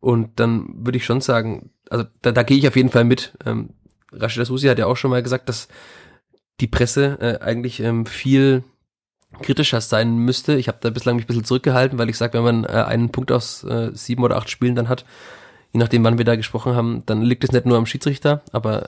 Und 0.00 0.40
dann 0.40 0.84
würde 0.84 0.98
ich 0.98 1.04
schon 1.04 1.20
sagen, 1.20 1.70
also 1.90 2.04
da, 2.22 2.32
da 2.32 2.42
gehe 2.42 2.58
ich 2.58 2.68
auf 2.68 2.76
jeden 2.76 2.90
Fall 2.90 3.04
mit. 3.04 3.32
Ähm, 3.46 3.70
Rashida 4.12 4.44
Susi 4.44 4.66
hat 4.66 4.78
ja 4.78 4.86
auch 4.86 4.96
schon 4.96 5.10
mal 5.10 5.22
gesagt, 5.22 5.48
dass 5.48 5.68
die 6.60 6.66
Presse 6.66 7.18
äh, 7.20 7.44
eigentlich 7.44 7.80
ähm, 7.80 8.06
viel 8.06 8.64
kritischer 9.42 9.80
sein 9.80 10.16
müsste. 10.16 10.54
Ich 10.56 10.68
habe 10.68 10.78
da 10.80 10.90
bislang 10.90 11.16
mich 11.16 11.24
ein 11.24 11.28
bisschen 11.28 11.44
zurückgehalten, 11.44 11.98
weil 11.98 12.08
ich 12.08 12.16
sage, 12.16 12.34
wenn 12.34 12.44
man 12.44 12.64
äh, 12.64 12.84
einen 12.84 13.10
Punkt 13.10 13.32
aus 13.32 13.64
äh, 13.64 13.90
sieben 13.94 14.22
oder 14.22 14.36
acht 14.36 14.50
Spielen 14.50 14.74
dann 14.74 14.88
hat, 14.88 15.04
je 15.74 15.80
nachdem, 15.80 16.04
wann 16.04 16.18
wir 16.18 16.24
da 16.24 16.36
gesprochen 16.36 16.74
haben, 16.74 17.02
dann 17.04 17.22
liegt 17.22 17.44
es 17.44 17.52
nicht 17.52 17.66
nur 17.66 17.76
am 17.76 17.86
Schiedsrichter, 17.86 18.42
aber. 18.52 18.86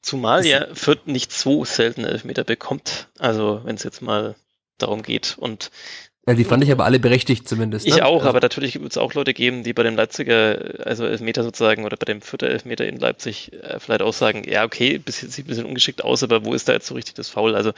Zumal 0.00 0.44
ja 0.44 0.66
Fürth 0.72 1.06
nicht 1.06 1.32
so 1.32 1.64
selten 1.64 2.04
Elfmeter 2.04 2.44
bekommt. 2.44 3.08
Also, 3.18 3.60
wenn 3.64 3.76
es 3.76 3.84
jetzt 3.84 4.00
mal 4.02 4.34
darum 4.78 5.02
geht 5.02 5.36
und 5.38 5.70
ja, 6.26 6.32
die 6.32 6.44
fand 6.44 6.64
ich 6.64 6.72
aber 6.72 6.86
alle 6.86 6.98
berechtigt 6.98 7.46
zumindest. 7.46 7.86
Ich 7.86 7.96
ne? 7.96 8.06
auch, 8.06 8.20
also, 8.20 8.28
aber 8.30 8.40
natürlich 8.40 8.80
wird 8.80 8.90
es 8.90 8.96
auch 8.96 9.12
Leute 9.12 9.34
geben, 9.34 9.62
die 9.62 9.74
bei 9.74 9.82
dem 9.82 9.94
Leipziger, 9.94 10.86
also 10.86 11.04
Elfmeter 11.04 11.42
sozusagen, 11.42 11.84
oder 11.84 11.98
bei 11.98 12.06
dem 12.06 12.22
vierter 12.22 12.48
Elfmeter 12.48 12.86
in 12.86 12.98
Leipzig 12.98 13.52
äh, 13.52 13.78
vielleicht 13.78 14.00
auch 14.00 14.14
sagen, 14.14 14.42
ja, 14.48 14.64
okay, 14.64 14.96
bis 14.96 15.20
jetzt 15.20 15.34
sieht 15.34 15.44
ein 15.44 15.48
bisschen 15.48 15.66
ungeschickt 15.66 16.02
aus, 16.02 16.22
aber 16.22 16.46
wo 16.46 16.54
ist 16.54 16.66
da 16.66 16.72
jetzt 16.72 16.86
so 16.86 16.94
richtig 16.94 17.14
das 17.14 17.28
Foul? 17.28 17.54
Also 17.54 17.72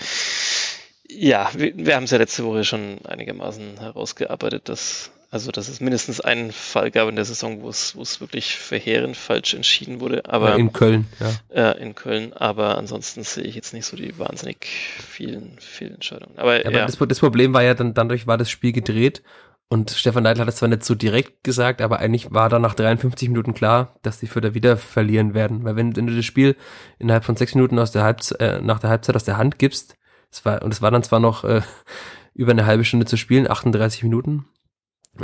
ja, 1.09 1.51
wir, 1.57 1.77
wir 1.77 1.97
haben 1.97 2.05
es 2.05 2.13
ja 2.13 2.19
letzte 2.19 2.45
Woche 2.45 2.63
schon 2.63 2.99
einigermaßen 3.05 3.81
herausgearbeitet, 3.81 4.69
dass 4.69 5.11
also, 5.31 5.51
dass 5.51 5.69
es 5.69 5.81
mindestens 5.81 6.21
einen 6.21 6.53
Fall 6.53 6.91
gab 6.91 7.09
in 7.09 7.17
der 7.17 7.25
Saison, 7.25 7.63
wo 7.63 7.69
es, 7.69 7.97
wo 7.97 8.03
es 8.03 8.21
wirklich 8.21 8.57
verheerend 8.57 9.17
falsch 9.17 9.55
entschieden 9.55 10.01
wurde. 10.01 10.25
Aber 10.27 10.51
ja, 10.51 10.57
in 10.57 10.73
Köln, 10.73 11.07
ja. 11.19 11.73
Äh, 11.73 11.83
in 11.83 11.95
Köln, 11.95 12.33
aber 12.33 12.79
ansonsten 12.79 13.25
sehe 13.25 13.45
ich 13.45 13.55
jetzt 13.55 13.75
nicht 13.75 13.87
so 13.87 13.97
die 13.97 14.19
wahnsinnig 14.19 14.67
vielen 14.67 15.59
Fehlentscheidungen. 15.59 16.39
Aber, 16.39 16.61
ja, 16.61 16.67
aber 16.67 16.87
das, 16.87 16.97
das, 16.97 17.21
Problem 17.21 17.53
war 17.55 17.63
ja 17.63 17.75
dann, 17.75 17.93
dadurch 17.93 18.27
war 18.27 18.39
das 18.39 18.51
Spiel 18.51 18.73
gedreht 18.73 19.23
und 19.69 19.91
Stefan 19.91 20.23
Neidl 20.23 20.41
hat 20.41 20.49
es 20.49 20.57
zwar 20.57 20.69
nicht 20.69 20.85
so 20.85 20.95
direkt 20.95 21.43
gesagt, 21.43 21.83
aber 21.83 21.99
eigentlich 21.99 22.33
war 22.33 22.49
da 22.49 22.61
nach 22.61 22.75
53 22.75 23.29
Minuten 23.29 23.53
klar, 23.53 23.97
dass 24.03 24.21
die 24.21 24.29
Fürther 24.29 24.55
wieder 24.55 24.77
verlieren 24.77 25.35
werden. 25.35 25.65
Weil 25.65 25.75
wenn, 25.75 25.97
wenn 25.97 26.07
du 26.07 26.15
das 26.15 26.25
Spiel 26.25 26.55
innerhalb 27.01 27.25
von 27.25 27.37
sechs 27.37 27.55
Minuten 27.57 27.79
aus 27.81 27.91
der 27.91 28.05
Halbzeit, 28.05 28.41
äh, 28.41 28.61
nach 28.61 28.79
der 28.79 28.91
Halbzeit 28.91 29.17
aus 29.17 29.25
der 29.25 29.39
Hand 29.39 29.59
gibst, 29.59 29.97
es 30.31 30.45
war, 30.45 30.63
und 30.63 30.73
es 30.73 30.83
war 30.83 30.93
dann 30.93 31.03
zwar 31.03 31.19
noch 31.19 31.43
äh, 31.43 31.63
über 32.35 32.53
eine 32.53 32.67
halbe 32.67 32.85
Stunde 32.85 33.07
zu 33.07 33.17
spielen, 33.17 33.51
38 33.51 34.05
Minuten, 34.05 34.47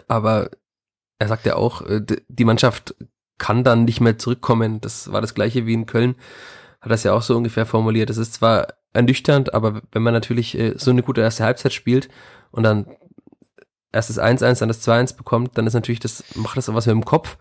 aber 0.09 0.51
er 1.19 1.29
sagt 1.29 1.47
ja 1.47 1.57
auch, 1.57 1.83
äh, 1.83 2.01
die 2.29 2.45
Mannschaft 2.45 2.95
kann 3.39 3.65
dann 3.65 3.85
nicht 3.85 4.01
mehr 4.01 4.19
zurückkommen. 4.19 4.81
Das 4.81 5.13
war 5.13 5.21
das 5.21 5.35
gleiche 5.35 5.67
wie 5.67 5.75
in 5.75 5.87
Köln. 5.87 6.17
Hat 6.81 6.91
das 6.91 7.05
ja 7.05 7.13
auch 7.13 7.23
so 7.23 7.37
ungefähr 7.37 7.67
formuliert. 7.67 8.11
Das 8.11 8.17
ist 8.17 8.35
zwar 8.35 8.69
ernüchternd, 8.93 9.55
aber 9.55 9.83
wenn 9.93 10.03
man 10.03 10.15
natürlich 10.15 10.59
äh, 10.59 10.75
so 10.77 10.91
eine 10.91 11.03
gute 11.03 11.21
erste 11.21 11.45
Halbzeit 11.45 11.73
spielt 11.73 12.09
und 12.51 12.63
dann 12.63 12.87
erst 13.93 14.11
das 14.11 14.19
1-1, 14.19 14.59
dann 14.59 14.69
das 14.69 14.87
2-1 14.87 15.17
bekommt, 15.17 15.57
dann 15.57 15.67
ist 15.67 15.75
natürlich 15.75 16.01
das, 16.01 16.25
macht 16.35 16.57
das 16.57 16.69
auch 16.69 16.75
was 16.75 16.87
mit 16.87 16.95
dem 16.95 17.05
Kopf. 17.05 17.37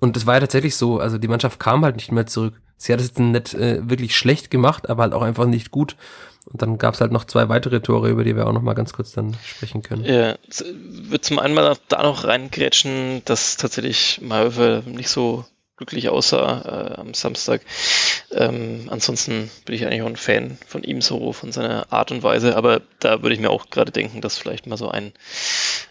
Und 0.00 0.16
das 0.16 0.26
war 0.26 0.34
ja 0.34 0.40
tatsächlich 0.40 0.76
so. 0.76 0.98
Also 0.98 1.18
die 1.18 1.28
Mannschaft 1.28 1.60
kam 1.60 1.84
halt 1.84 1.96
nicht 1.96 2.10
mehr 2.10 2.26
zurück. 2.26 2.60
Sie 2.76 2.92
hat 2.92 3.00
es 3.00 3.08
jetzt 3.08 3.18
nicht 3.18 3.54
äh, 3.54 3.88
wirklich 3.88 4.16
schlecht 4.16 4.50
gemacht, 4.50 4.88
aber 4.88 5.02
halt 5.02 5.12
auch 5.12 5.22
einfach 5.22 5.46
nicht 5.46 5.70
gut. 5.70 5.96
Und 6.46 6.62
dann 6.62 6.78
gab 6.78 6.94
es 6.94 7.00
halt 7.00 7.12
noch 7.12 7.24
zwei 7.24 7.48
weitere 7.48 7.80
Tore, 7.80 8.08
über 8.08 8.24
die 8.24 8.34
wir 8.34 8.46
auch 8.46 8.52
noch 8.52 8.62
mal 8.62 8.74
ganz 8.74 8.92
kurz 8.92 9.12
dann 9.12 9.36
sprechen 9.44 9.82
können. 9.82 10.04
Ja, 10.04 10.36
wird 10.48 11.24
zum 11.24 11.38
einen 11.38 11.54
mal 11.54 11.76
da 11.88 12.02
noch 12.02 12.24
reingrätschen, 12.24 13.22
dass 13.24 13.56
tatsächlich 13.56 14.20
Malve 14.22 14.82
nicht 14.86 15.08
so 15.08 15.44
glücklich 15.76 16.10
aussah 16.10 16.92
äh, 16.92 17.00
am 17.00 17.14
Samstag. 17.14 17.62
Ähm, 18.32 18.88
ansonsten 18.90 19.50
bin 19.64 19.74
ich 19.74 19.86
eigentlich 19.86 20.02
auch 20.02 20.08
ein 20.08 20.16
Fan 20.16 20.58
von 20.66 20.84
ihm 20.84 21.00
so, 21.00 21.32
von 21.32 21.52
seiner 21.52 21.90
Art 21.90 22.10
und 22.10 22.22
Weise, 22.22 22.54
aber 22.54 22.82
da 22.98 23.22
würde 23.22 23.34
ich 23.34 23.40
mir 23.40 23.50
auch 23.50 23.70
gerade 23.70 23.90
denken, 23.90 24.20
dass 24.20 24.36
vielleicht 24.36 24.66
mal 24.66 24.76
so 24.76 24.90
ein, 24.90 25.12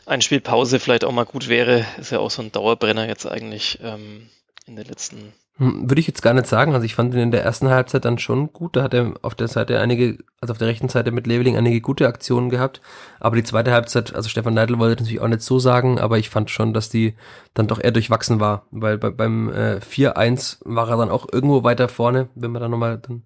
ein 0.05 0.21
Spielpause 0.21 0.79
vielleicht 0.79 1.03
auch 1.05 1.11
mal 1.11 1.25
gut 1.25 1.47
wäre. 1.47 1.85
Ist 1.97 2.11
ja 2.11 2.19
auch 2.19 2.29
so 2.29 2.43
ein 2.43 2.51
Dauerbrenner 2.51 3.07
jetzt 3.07 3.25
eigentlich 3.25 3.79
ähm, 3.81 4.29
in 4.67 4.75
den 4.75 4.85
letzten 4.85 5.33
würde 5.59 5.99
ich 5.99 6.07
jetzt 6.07 6.21
gar 6.21 6.33
nicht 6.33 6.47
sagen. 6.47 6.73
Also 6.73 6.85
ich 6.85 6.95
fand 6.95 7.13
ihn 7.13 7.19
in 7.19 7.31
der 7.31 7.43
ersten 7.43 7.69
Halbzeit 7.69 8.05
dann 8.05 8.17
schon 8.17 8.53
gut. 8.53 8.75
Da 8.75 8.83
hat 8.83 8.93
er 8.93 9.13
auf 9.21 9.35
der 9.35 9.49
Seite 9.49 9.79
einige, 9.79 10.17
also 10.39 10.53
auf 10.53 10.57
der 10.57 10.69
rechten 10.69 10.87
Seite 10.87 11.11
mit 11.11 11.27
Leveling 11.27 11.57
einige 11.57 11.81
gute 11.81 12.07
Aktionen 12.07 12.49
gehabt. 12.49 12.81
Aber 13.19 13.35
die 13.35 13.43
zweite 13.43 13.71
Halbzeit, 13.71 14.15
also 14.15 14.29
Stefan 14.29 14.53
Neidl 14.53 14.79
wollte 14.79 15.01
natürlich 15.01 15.19
auch 15.19 15.27
nicht 15.27 15.41
so 15.41 15.59
sagen, 15.59 15.99
aber 15.99 16.17
ich 16.17 16.29
fand 16.29 16.49
schon, 16.49 16.73
dass 16.73 16.89
die 16.89 17.13
dann 17.53 17.67
doch 17.67 17.83
eher 17.83 17.91
durchwachsen 17.91 18.39
war. 18.39 18.65
Weil 18.71 18.97
bei, 18.97 19.09
beim 19.09 19.49
äh, 19.49 19.79
4-1 19.79 20.59
war 20.63 20.89
er 20.89 20.97
dann 20.97 21.09
auch 21.09 21.27
irgendwo 21.31 21.63
weiter 21.63 21.89
vorne, 21.89 22.29
wenn 22.35 22.51
wir 22.51 22.59
dann 22.59 22.71
nochmal 22.71 22.97
dann 22.97 23.23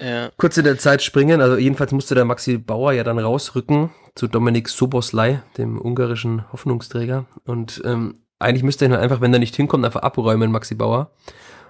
ja. 0.00 0.28
kurz 0.36 0.58
in 0.58 0.64
der 0.64 0.78
Zeit 0.78 1.02
springen. 1.02 1.40
Also 1.40 1.56
jedenfalls 1.56 1.92
musste 1.92 2.14
der 2.14 2.26
Maxi 2.26 2.58
Bauer 2.58 2.92
ja 2.92 3.04
dann 3.04 3.18
rausrücken. 3.18 3.90
zu 4.14 4.26
Dominik 4.26 4.68
Soboslai, 4.68 5.42
dem 5.56 5.80
ungarischen 5.80 6.50
Hoffnungsträger. 6.52 7.24
Und 7.46 7.80
ähm, 7.86 8.16
eigentlich 8.38 8.62
müsste 8.62 8.86
er 8.86 9.00
einfach, 9.00 9.20
wenn 9.20 9.32
er 9.32 9.38
nicht 9.38 9.56
hinkommt, 9.56 9.84
einfach 9.84 10.02
abräumen, 10.02 10.52
Maxi 10.52 10.74
Bauer. 10.74 11.10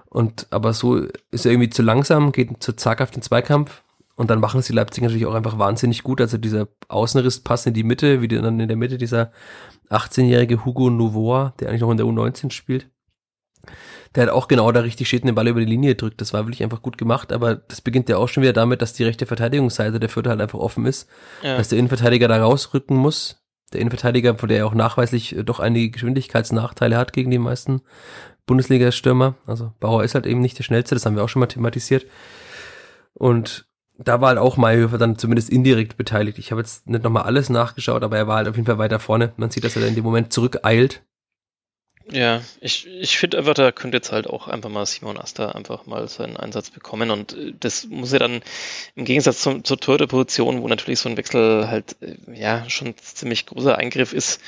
Und 0.09 0.47
aber 0.49 0.73
so 0.73 1.05
ist 1.31 1.45
er 1.45 1.51
irgendwie 1.51 1.69
zu 1.69 1.81
langsam, 1.83 2.31
geht 2.31 2.61
zu 2.61 2.73
zaghaft 2.73 3.15
in 3.15 3.21
Zweikampf. 3.21 3.83
Und 4.15 4.29
dann 4.29 4.41
machen 4.41 4.61
sie 4.61 4.73
Leipzig 4.73 5.01
natürlich 5.01 5.25
auch 5.25 5.33
einfach 5.33 5.59
wahnsinnig 5.59 6.03
gut. 6.03 6.19
Also 6.19 6.37
dieser 6.37 6.67
Außenrisspass 6.89 7.65
in 7.67 7.73
die 7.73 7.83
Mitte, 7.83 8.21
wie 8.21 8.27
dann 8.27 8.59
in 8.59 8.67
der 8.67 8.75
Mitte 8.75 8.97
dieser 8.97 9.31
18-jährige 9.89 10.65
Hugo 10.65 10.89
Novoa, 10.89 11.53
der 11.59 11.69
eigentlich 11.69 11.81
noch 11.81 11.91
in 11.91 11.97
der 11.97 12.05
U19 12.05 12.51
spielt. 12.51 12.89
Der 14.15 14.23
hat 14.23 14.29
auch 14.31 14.47
genau 14.47 14.71
da 14.71 14.81
richtig 14.81 15.07
steht 15.07 15.23
den 15.23 15.35
Ball 15.35 15.47
über 15.47 15.59
die 15.59 15.65
Linie 15.65 15.95
drückt. 15.95 16.19
Das 16.19 16.33
war 16.33 16.45
wirklich 16.45 16.63
einfach 16.63 16.81
gut 16.81 16.97
gemacht, 16.97 17.31
aber 17.31 17.55
das 17.55 17.81
beginnt 17.81 18.09
ja 18.09 18.17
auch 18.17 18.27
schon 18.27 18.43
wieder 18.43 18.53
damit, 18.53 18.81
dass 18.81 18.93
die 18.93 19.03
rechte 19.03 19.25
Verteidigungsseite 19.25 19.99
der 19.99 20.09
Vierter 20.09 20.31
halt 20.31 20.41
einfach 20.41 20.59
offen 20.59 20.85
ist, 20.85 21.07
ja. 21.43 21.57
dass 21.57 21.69
der 21.69 21.77
Innenverteidiger 21.77 22.27
da 22.27 22.41
rausrücken 22.41 22.97
muss. 22.97 23.38
Der 23.71 23.81
Innenverteidiger, 23.81 24.35
von 24.35 24.49
der 24.49 24.59
er 24.59 24.67
auch 24.67 24.73
nachweislich 24.73 25.35
doch 25.43 25.59
einige 25.59 25.91
Geschwindigkeitsnachteile 25.91 26.97
hat 26.97 27.13
gegen 27.13 27.31
die 27.31 27.37
meisten 27.37 27.81
Bundesliga-Stürmer. 28.45 29.35
Also 29.45 29.73
Bauer 29.79 30.03
ist 30.03 30.15
halt 30.15 30.25
eben 30.25 30.41
nicht 30.41 30.57
der 30.57 30.63
schnellste, 30.63 30.95
das 30.95 31.05
haben 31.05 31.15
wir 31.15 31.23
auch 31.23 31.29
schon 31.29 31.39
mal 31.39 31.47
thematisiert. 31.47 32.05
Und 33.13 33.67
da 33.97 34.21
war 34.21 34.29
halt 34.29 34.39
auch 34.39 34.57
Mayhöfer 34.57 34.97
dann 34.97 35.17
zumindest 35.17 35.49
indirekt 35.49 35.97
beteiligt. 35.97 36.39
Ich 36.39 36.51
habe 36.51 36.61
jetzt 36.61 36.87
nicht 36.87 37.03
nochmal 37.03 37.23
alles 37.23 37.49
nachgeschaut, 37.49 38.01
aber 38.03 38.17
er 38.17 38.27
war 38.27 38.37
halt 38.37 38.47
auf 38.47 38.55
jeden 38.55 38.65
Fall 38.65 38.77
weiter 38.77 38.99
vorne. 38.99 39.33
Man 39.37 39.51
sieht, 39.51 39.63
dass 39.63 39.75
er 39.75 39.85
in 39.85 39.95
dem 39.95 40.05
Moment 40.05 40.31
zurückeilt 40.31 41.03
ja, 42.11 42.41
ich, 42.61 42.87
ich 42.87 43.17
finde 43.17 43.37
einfach, 43.37 43.53
da 43.53 43.71
könnte 43.71 43.97
jetzt 43.97 44.11
halt 44.11 44.27
auch 44.27 44.47
einfach 44.47 44.69
mal 44.69 44.85
Simon 44.85 45.17
Asta 45.17 45.51
einfach 45.51 45.85
mal 45.85 46.07
seinen 46.07 46.37
Einsatz 46.37 46.69
bekommen 46.69 47.11
und 47.11 47.33
äh, 47.33 47.53
das 47.59 47.87
muss 47.87 48.11
ja 48.11 48.19
dann 48.19 48.41
im 48.95 49.05
Gegensatz 49.05 49.41
zum, 49.41 49.63
zur 49.63 49.79
Torhüterposition, 49.79 50.61
wo 50.61 50.67
natürlich 50.67 50.99
so 50.99 51.09
ein 51.09 51.17
Wechsel 51.17 51.67
halt 51.69 51.95
äh, 52.01 52.15
ja 52.33 52.69
schon 52.69 52.95
ziemlich 52.97 53.45
großer 53.45 53.77
Eingriff 53.77 54.13
ist, 54.13 54.41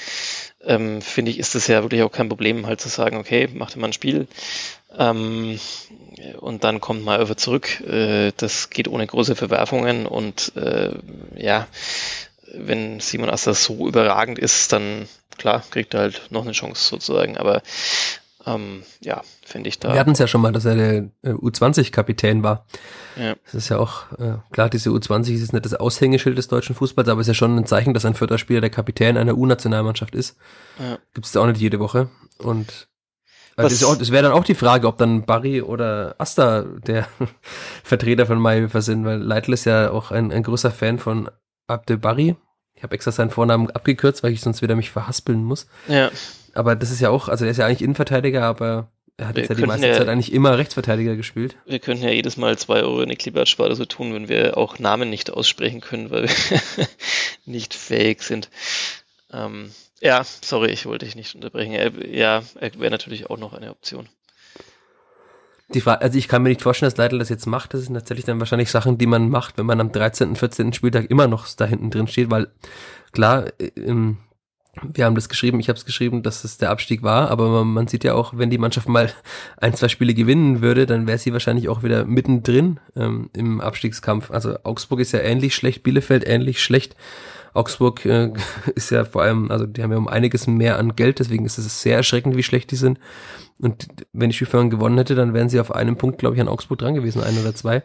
ähm, 0.63 1.01
finde 1.01 1.31
ich, 1.31 1.39
ist 1.39 1.55
das 1.55 1.67
ja 1.67 1.83
wirklich 1.83 2.03
auch 2.03 2.11
kein 2.11 2.29
Problem, 2.29 2.65
halt 2.65 2.81
zu 2.81 2.89
sagen, 2.89 3.17
okay, 3.17 3.47
macht 3.53 3.75
mal 3.77 3.87
ein 3.87 3.93
Spiel 3.93 4.27
ähm, 4.97 5.59
und 6.39 6.63
dann 6.63 6.81
kommt 6.81 7.03
mal 7.03 7.35
zurück. 7.35 7.81
Äh, 7.81 8.31
das 8.37 8.69
geht 8.69 8.87
ohne 8.87 9.07
große 9.07 9.35
Verwerfungen 9.35 10.05
und 10.05 10.53
äh, 10.55 10.91
ja, 11.35 11.67
wenn 12.53 12.99
Simon 12.99 13.29
Asta 13.29 13.53
so 13.53 13.87
überragend 13.87 14.39
ist, 14.39 14.71
dann 14.73 15.07
klar, 15.37 15.63
kriegt 15.69 15.93
er 15.93 16.01
halt 16.01 16.21
noch 16.29 16.43
eine 16.43 16.51
Chance 16.51 16.87
sozusagen, 16.87 17.37
aber 17.37 17.61
ähm, 18.45 18.83
ja, 19.01 19.21
finde 19.43 19.69
ich 19.69 19.79
da. 19.79 19.93
Wir 19.93 19.99
hatten 19.99 20.11
es 20.11 20.19
ja 20.19 20.27
schon 20.27 20.41
mal, 20.41 20.51
dass 20.51 20.65
er 20.65 20.75
der 20.75 20.93
äh, 21.21 21.33
U20-Kapitän 21.33 22.43
war. 22.43 22.65
Ja. 23.15 23.35
Das 23.45 23.53
ist 23.53 23.69
ja 23.69 23.77
auch, 23.77 24.11
äh, 24.13 24.37
klar, 24.51 24.69
diese 24.69 24.89
U20 24.89 25.33
ist 25.33 25.53
nicht 25.53 25.65
das 25.65 25.75
Aushängeschild 25.75 26.37
des 26.37 26.47
deutschen 26.47 26.75
Fußballs, 26.75 27.09
aber 27.09 27.21
es 27.21 27.27
ist 27.27 27.29
ja 27.29 27.33
schon 27.35 27.57
ein 27.57 27.65
Zeichen, 27.65 27.93
dass 27.93 28.05
ein 28.05 28.15
vierter 28.15 28.37
Spieler 28.37 28.61
der 28.61 28.69
Kapitän 28.69 29.17
einer 29.17 29.37
U-Nationalmannschaft 29.37 30.15
ist. 30.15 30.37
Ja. 30.79 30.97
Gibt 31.13 31.27
es 31.27 31.37
auch 31.37 31.45
nicht 31.45 31.61
jede 31.61 31.79
Woche. 31.79 32.09
Und 32.39 32.87
das, 33.55 33.79
das 33.79 34.11
wäre 34.11 34.23
dann 34.23 34.31
auch 34.31 34.43
die 34.43 34.55
Frage, 34.55 34.87
ob 34.87 34.97
dann 34.97 35.25
Barry 35.25 35.61
oder 35.61 36.15
Asta 36.17 36.63
der 36.63 37.07
Vertreter 37.83 38.25
von 38.25 38.39
Mayweather 38.39 38.81
sind, 38.81 39.05
weil 39.05 39.19
Leitl 39.19 39.53
ist 39.53 39.65
ja 39.65 39.91
auch 39.91 40.11
ein, 40.11 40.31
ein 40.31 40.43
großer 40.43 40.71
Fan 40.71 40.97
von 40.99 41.29
Abdel 41.71 41.97
Barry, 41.97 42.35
ich 42.75 42.83
habe 42.83 42.95
extra 42.95 43.11
seinen 43.11 43.29
Vornamen 43.29 43.69
abgekürzt, 43.69 44.23
weil 44.23 44.33
ich 44.33 44.41
sonst 44.41 44.61
wieder 44.61 44.75
mich 44.75 44.89
verhaspeln 44.89 45.43
muss. 45.43 45.67
Ja. 45.87 46.11
Aber 46.53 46.75
das 46.75 46.91
ist 46.91 46.99
ja 46.99 47.09
auch, 47.09 47.29
also 47.29 47.45
er 47.45 47.51
ist 47.51 47.57
ja 47.57 47.65
eigentlich 47.65 47.81
Innenverteidiger, 47.81 48.43
aber 48.43 48.89
er 49.17 49.27
hat 49.27 49.35
wir 49.35 49.43
jetzt 49.43 49.49
ja 49.49 49.55
die 49.55 49.65
meiste 49.65 49.87
ja, 49.87 49.97
Zeit 49.97 50.07
eigentlich 50.07 50.33
immer 50.33 50.57
Rechtsverteidiger 50.57 51.15
gespielt. 51.15 51.55
Wir 51.65 51.79
könnten 51.79 52.03
ja 52.03 52.09
jedes 52.09 52.37
Mal 52.37 52.57
zwei 52.57 52.81
Euro 52.81 53.01
in 53.01 53.09
die 53.09 53.15
Klibertsparte 53.15 53.75
so 53.75 53.85
tun, 53.85 54.13
wenn 54.13 54.29
wir 54.29 54.57
auch 54.57 54.79
Namen 54.79 55.09
nicht 55.09 55.29
aussprechen 55.29 55.79
können, 55.79 56.09
weil 56.09 56.23
wir 56.23 56.87
nicht 57.45 57.73
fähig 57.73 58.23
sind. 58.23 58.49
Ähm, 59.31 59.71
ja, 59.99 60.23
sorry, 60.23 60.71
ich 60.71 60.87
wollte 60.87 61.05
dich 61.05 61.15
nicht 61.15 61.35
unterbrechen. 61.35 61.73
Er, 61.73 61.91
ja, 62.07 62.41
er 62.59 62.79
wäre 62.79 62.89
natürlich 62.89 63.29
auch 63.29 63.37
noch 63.37 63.53
eine 63.53 63.69
Option. 63.69 64.09
Die 65.73 65.81
Frage, 65.81 66.01
also 66.01 66.17
ich 66.17 66.27
kann 66.27 66.43
mir 66.43 66.49
nicht 66.49 66.61
vorstellen, 66.61 66.89
dass 66.89 66.97
Leitl 66.97 67.19
das 67.19 67.29
jetzt 67.29 67.45
macht. 67.45 67.73
Das 67.73 67.81
sind 67.81 67.93
tatsächlich 67.93 68.25
dann 68.25 68.39
wahrscheinlich 68.39 68.71
Sachen, 68.71 68.97
die 68.97 69.05
man 69.05 69.29
macht, 69.29 69.57
wenn 69.57 69.65
man 69.65 69.79
am 69.79 69.91
13., 69.91 70.35
14. 70.35 70.73
Spieltag 70.73 71.09
immer 71.09 71.27
noch 71.27 71.47
da 71.55 71.65
hinten 71.65 71.89
drin 71.89 72.07
steht, 72.07 72.29
weil 72.29 72.49
klar, 73.13 73.45
ähm, 73.77 74.17
wir 74.81 75.05
haben 75.05 75.15
das 75.15 75.29
geschrieben, 75.29 75.59
ich 75.59 75.67
habe 75.67 75.77
es 75.77 75.85
geschrieben, 75.85 76.23
dass 76.23 76.43
es 76.43 76.57
der 76.57 76.69
Abstieg 76.69 77.03
war, 77.03 77.29
aber 77.29 77.49
man, 77.49 77.67
man, 77.67 77.87
sieht 77.87 78.03
ja 78.03 78.13
auch, 78.13 78.37
wenn 78.37 78.49
die 78.49 78.57
Mannschaft 78.57 78.87
mal 78.87 79.11
ein, 79.57 79.73
zwei 79.73 79.87
Spiele 79.87 80.13
gewinnen 80.13 80.61
würde, 80.61 80.85
dann 80.85 81.07
wäre 81.07 81.17
sie 81.17 81.33
wahrscheinlich 81.33 81.69
auch 81.69 81.83
wieder 81.83 82.05
mittendrin 82.05 82.79
ähm, 82.95 83.29
im 83.33 83.61
Abstiegskampf. 83.61 84.31
Also 84.31 84.57
Augsburg 84.63 84.99
ist 84.99 85.11
ja 85.11 85.19
ähnlich 85.19 85.55
schlecht, 85.55 85.83
Bielefeld 85.83 86.25
ähnlich 86.27 86.61
schlecht. 86.61 86.95
Augsburg 87.53 88.05
äh, 88.05 88.31
ist 88.75 88.91
ja 88.91 89.05
vor 89.05 89.23
allem, 89.23 89.51
also 89.51 89.65
die 89.65 89.83
haben 89.83 89.91
ja 89.91 89.97
um 89.97 90.07
einiges 90.07 90.47
mehr 90.47 90.77
an 90.77 90.95
Geld, 90.95 91.19
deswegen 91.19 91.45
ist 91.45 91.57
es 91.57 91.81
sehr 91.81 91.97
erschreckend, 91.97 92.37
wie 92.37 92.43
schlecht 92.43 92.71
die 92.71 92.75
sind. 92.75 92.99
Und 93.59 93.87
wenn 94.13 94.29
die 94.29 94.35
Spielführung 94.35 94.69
gewonnen 94.69 94.97
hätte, 94.97 95.15
dann 95.15 95.33
wären 95.33 95.49
sie 95.49 95.59
auf 95.59 95.73
einem 95.73 95.95
Punkt, 95.95 96.17
glaube 96.17 96.35
ich, 96.35 96.41
an 96.41 96.47
Augsburg 96.47 96.79
dran 96.79 96.95
gewesen, 96.95 97.23
ein 97.23 97.37
oder 97.37 97.53
zwei. 97.53 97.83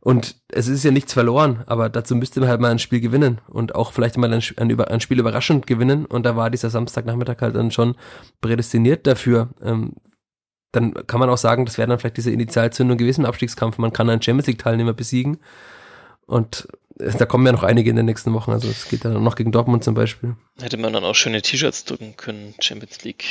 Und 0.00 0.36
es 0.48 0.68
ist 0.68 0.84
ja 0.84 0.92
nichts 0.92 1.14
verloren, 1.14 1.64
aber 1.66 1.88
dazu 1.88 2.14
müsste 2.14 2.38
man 2.38 2.48
halt 2.48 2.60
mal 2.60 2.70
ein 2.70 2.78
Spiel 2.78 3.00
gewinnen 3.00 3.40
und 3.48 3.74
auch 3.74 3.92
vielleicht 3.92 4.16
mal 4.16 4.32
ein, 4.32 4.40
ein, 4.56 4.80
ein 4.80 5.00
Spiel 5.00 5.18
überraschend 5.18 5.66
gewinnen. 5.66 6.06
Und 6.06 6.24
da 6.24 6.36
war 6.36 6.48
dieser 6.48 6.70
Samstagnachmittag 6.70 7.40
halt 7.40 7.56
dann 7.56 7.72
schon 7.72 7.96
prädestiniert 8.40 9.06
dafür. 9.06 9.48
Ähm, 9.60 9.94
dann 10.70 10.94
kann 11.08 11.18
man 11.18 11.28
auch 11.28 11.38
sagen, 11.38 11.64
das 11.64 11.76
wäre 11.76 11.88
dann 11.88 11.98
vielleicht 11.98 12.18
diese 12.18 12.30
Initialzündung 12.30 12.98
gewesen 12.98 13.22
im 13.22 13.26
Abstiegskampf. 13.26 13.78
Man 13.78 13.92
kann 13.92 14.08
einen 14.08 14.22
Champions 14.22 14.46
League-Teilnehmer 14.46 14.92
besiegen. 14.92 15.38
Und 16.26 16.68
da 16.98 17.26
kommen 17.26 17.46
ja 17.46 17.52
noch 17.52 17.62
einige 17.62 17.90
in 17.90 17.96
den 17.96 18.06
nächsten 18.06 18.32
Wochen. 18.32 18.52
Also 18.52 18.68
es 18.68 18.88
geht 18.88 19.04
dann 19.04 19.22
noch 19.22 19.36
gegen 19.36 19.52
Dortmund 19.52 19.84
zum 19.84 19.94
Beispiel. 19.94 20.36
Hätte 20.60 20.76
man 20.76 20.92
dann 20.92 21.04
auch 21.04 21.14
schöne 21.14 21.42
T-Shirts 21.42 21.84
drücken 21.84 22.16
können, 22.16 22.54
Champions 22.60 23.04
League. 23.04 23.24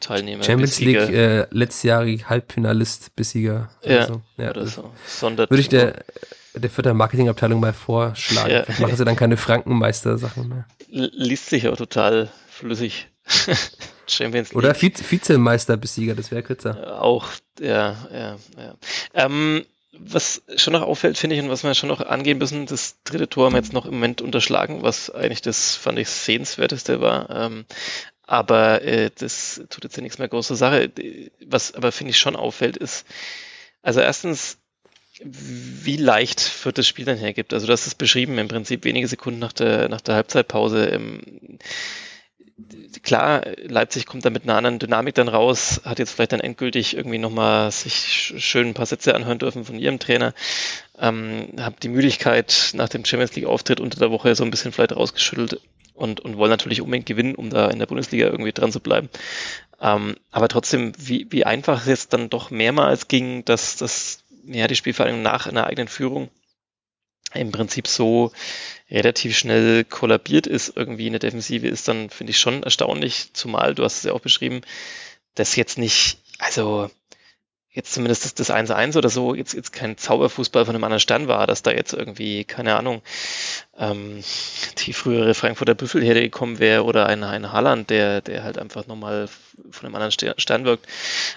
Teilnehmer. 0.00 0.42
Champions 0.42 0.78
Besieger. 0.78 1.06
League 1.06 1.14
äh, 1.14 1.46
letztjährig 1.50 2.28
Halbfinalist 2.28 3.14
Besieger. 3.16 3.70
Ja, 3.82 4.06
so. 4.06 4.22
ja 4.38 4.50
oder 4.50 4.66
so. 4.66 4.90
Würde 5.20 5.60
ich 5.60 5.68
der, 5.68 6.04
der 6.54 6.70
vierter 6.70 6.94
Marketingabteilung 6.94 7.60
mal 7.60 7.74
vorschlagen. 7.74 8.50
Ja. 8.50 8.64
Machen 8.78 8.96
sie 8.96 9.04
dann 9.04 9.16
keine 9.16 9.36
Frankenmeister-Sachen 9.36 10.48
mehr. 10.48 10.66
Liest 10.88 11.50
sich 11.50 11.68
auch 11.68 11.76
total 11.76 12.30
flüssig. 12.48 13.08
Champions 14.06 14.50
League. 14.50 14.56
Oder 14.56 14.74
Vizemeister-Besieger, 14.74 16.14
das 16.14 16.30
wäre 16.30 16.42
kürzer. 16.42 17.00
Auch, 17.02 17.28
ja, 17.60 17.96
ja, 18.12 18.36
ja. 18.56 18.74
Ähm, 19.14 19.64
was 19.92 20.42
schon 20.56 20.72
noch 20.72 20.82
auffällt, 20.82 21.18
finde 21.18 21.36
ich, 21.36 21.42
und 21.42 21.50
was 21.50 21.64
wir 21.64 21.74
schon 21.74 21.88
noch 21.88 22.00
angehen 22.00 22.38
müssen, 22.38 22.66
das 22.66 23.02
dritte 23.02 23.28
Tor 23.28 23.46
haben 23.46 23.54
wir 23.54 23.60
jetzt 23.60 23.72
noch 23.72 23.86
im 23.86 23.94
Moment 23.94 24.22
unterschlagen, 24.22 24.82
was 24.82 25.10
eigentlich 25.10 25.42
das, 25.42 25.74
fand 25.74 25.98
ich, 25.98 26.08
sehenswerteste 26.08 27.00
war. 27.00 27.28
Ähm, 27.30 27.64
aber 28.22 28.82
äh, 28.82 29.10
das 29.18 29.62
tut 29.70 29.84
jetzt 29.84 29.96
ja 29.96 30.02
nichts 30.02 30.18
mehr 30.18 30.28
große 30.28 30.54
Sache. 30.54 30.92
Was 31.44 31.74
aber 31.74 31.90
finde 31.90 32.12
ich 32.12 32.18
schon 32.18 32.36
auffällt, 32.36 32.76
ist, 32.76 33.04
also 33.82 34.00
erstens, 34.00 34.58
wie 35.22 35.96
leicht 35.96 36.64
wird 36.64 36.78
das 36.78 36.86
Spiel 36.86 37.04
dann 37.04 37.18
hergibt. 37.18 37.52
Also 37.52 37.66
das 37.66 37.86
ist 37.88 37.96
beschrieben 37.96 38.38
im 38.38 38.48
Prinzip 38.48 38.84
wenige 38.84 39.08
Sekunden 39.08 39.40
nach 39.40 39.52
der, 39.52 39.88
nach 39.88 40.00
der 40.00 40.14
Halbzeitpause. 40.14 40.86
Ähm, 40.86 41.58
klar, 43.02 43.42
Leipzig 43.62 44.06
kommt 44.06 44.24
da 44.24 44.30
mit 44.30 44.44
einer 44.44 44.56
anderen 44.56 44.78
Dynamik 44.78 45.14
dann 45.14 45.28
raus, 45.28 45.80
hat 45.84 45.98
jetzt 45.98 46.12
vielleicht 46.12 46.32
dann 46.32 46.40
endgültig 46.40 46.96
irgendwie 46.96 47.18
nochmal 47.18 47.70
sich 47.70 48.34
schön 48.38 48.68
ein 48.68 48.74
paar 48.74 48.86
Sätze 48.86 49.14
anhören 49.14 49.38
dürfen 49.38 49.64
von 49.64 49.78
ihrem 49.78 49.98
Trainer. 49.98 50.34
Ähm, 50.98 51.48
hab 51.58 51.80
die 51.80 51.88
Müdigkeit 51.88 52.70
nach 52.74 52.88
dem 52.88 53.04
Champions 53.04 53.34
League 53.36 53.46
Auftritt 53.46 53.80
unter 53.80 53.98
der 53.98 54.10
Woche 54.10 54.34
so 54.34 54.44
ein 54.44 54.50
bisschen 54.50 54.72
vielleicht 54.72 54.94
rausgeschüttelt 54.94 55.60
und, 55.94 56.20
und 56.20 56.36
wollen 56.36 56.50
natürlich 56.50 56.80
unbedingt 56.80 57.06
gewinnen, 57.06 57.34
um 57.34 57.50
da 57.50 57.68
in 57.68 57.78
der 57.78 57.86
Bundesliga 57.86 58.26
irgendwie 58.26 58.52
dran 58.52 58.72
zu 58.72 58.80
bleiben. 58.80 59.08
Ähm, 59.80 60.16
aber 60.30 60.48
trotzdem, 60.48 60.92
wie, 60.98 61.26
wie 61.30 61.44
einfach 61.44 61.82
es 61.82 61.86
jetzt 61.86 62.12
dann 62.12 62.30
doch 62.30 62.50
mehrmals 62.50 63.08
ging, 63.08 63.44
dass, 63.44 63.76
dass 63.76 64.24
ja, 64.46 64.66
die 64.66 64.76
Spielvereinigung 64.76 65.22
nach 65.22 65.46
einer 65.46 65.66
eigenen 65.66 65.88
Führung 65.88 66.30
im 67.34 67.52
Prinzip 67.52 67.86
so 67.86 68.32
relativ 68.90 69.36
schnell 69.36 69.84
kollabiert 69.84 70.46
ist. 70.46 70.76
Irgendwie 70.76 71.06
in 71.06 71.12
der 71.12 71.20
Defensive, 71.20 71.66
ist 71.66 71.88
dann, 71.88 72.10
finde 72.10 72.32
ich, 72.32 72.38
schon 72.38 72.62
erstaunlich, 72.62 73.32
zumal, 73.32 73.74
du 73.74 73.84
hast 73.84 73.98
es 73.98 74.04
ja 74.04 74.12
auch 74.12 74.20
beschrieben, 74.20 74.62
dass 75.34 75.56
jetzt 75.56 75.78
nicht, 75.78 76.18
also 76.38 76.90
jetzt 77.72 77.94
zumindest 77.94 78.24
das, 78.24 78.34
das 78.34 78.50
1-1 78.50 78.96
oder 78.98 79.08
so, 79.08 79.34
jetzt, 79.34 79.54
jetzt 79.54 79.72
kein 79.72 79.96
Zauberfußball 79.96 80.64
von 80.64 80.74
einem 80.74 80.84
anderen 80.84 81.00
Stern 81.00 81.28
war, 81.28 81.46
dass 81.46 81.62
da 81.62 81.70
jetzt 81.70 81.92
irgendwie, 81.92 82.44
keine 82.44 82.76
Ahnung, 82.76 83.00
ähm, 83.78 84.22
die 84.78 84.92
frühere 84.92 85.34
Frankfurter 85.34 85.74
Büffelherde 85.74 86.20
gekommen 86.20 86.58
wäre 86.58 86.84
oder 86.84 87.06
ein, 87.06 87.22
ein 87.22 87.52
Haaland, 87.52 87.90
der, 87.90 88.22
der 88.22 88.42
halt 88.42 88.58
einfach 88.58 88.86
nochmal 88.88 89.28
von 89.70 89.86
einem 89.86 89.94
anderen 89.94 90.34
Stern 90.38 90.64
wirkt. 90.64 90.86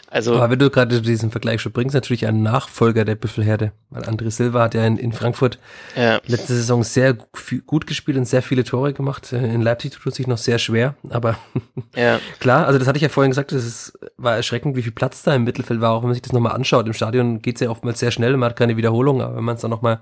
Also, 0.08 0.36
Aber 0.36 0.50
wenn 0.50 0.60
du 0.60 0.70
gerade 0.70 1.02
diesen 1.02 1.32
Vergleich 1.32 1.62
schon 1.62 1.72
bringst, 1.72 1.94
natürlich 1.94 2.26
ein 2.28 2.42
Nachfolger 2.42 3.06
der 3.06 3.16
Büffelherde, 3.16 3.72
weil 3.90 4.04
André 4.04 4.32
Silva 4.32 4.64
hat 4.64 4.74
ja 4.74 4.86
in, 4.86 4.98
in 4.98 5.14
Frankfurt 5.14 5.60
ja. 5.96 6.20
letzte 6.26 6.54
Saison 6.54 6.84
sehr 6.84 7.18
gut 7.66 7.88
gespielt 7.88 8.18
und 8.18 8.26
sehr 8.26 8.42
viele 8.42 8.64
Tore 8.64 8.94
gemacht. 8.94 9.32
In 9.32 9.62
Leipzig 9.62 9.94
tut 9.94 10.08
es 10.08 10.16
sich 10.16 10.28
noch 10.28 10.38
sehr 10.38 10.60
schwer, 10.60 10.96
aber 11.10 11.38
ja. 11.96 12.20
klar, 12.40 12.66
also 12.68 12.80
das 12.80 12.88
hatte 12.88 12.98
ich 12.98 13.04
ja 13.04 13.10
vorhin 13.10 13.32
gesagt, 13.32 13.52
das 13.52 13.66
ist, 13.66 14.00
war 14.18 14.36
erschreckend, 14.36 14.76
wie 14.76 14.84
viel 14.84 14.92
Platz 14.92 15.24
da 15.24 15.36
im 15.36 15.44
Mittelfeld 15.44 15.82
war, 15.82 15.92
auch 15.92 16.02
wenn 16.02 16.10
man 16.10 16.16
sich 16.16 16.22
das 16.22 16.34
nochmal 16.34 16.54
anschaut. 16.54 16.88
Im 16.88 16.94
Stadion 16.94 17.42
geht 17.42 17.56
es 17.56 17.62
ja 17.62 17.70
oftmals 17.70 18.00
sehr 18.00 18.12
schnell, 18.12 18.36
man 18.38 18.50
hat 18.50 18.58
keine 18.58 18.78
Wiederholung, 18.78 19.22
aber 19.22 19.36
wenn 19.38 19.44
man 19.44 19.56
es 19.56 19.62
dann 19.62 19.72
nochmal 19.72 20.00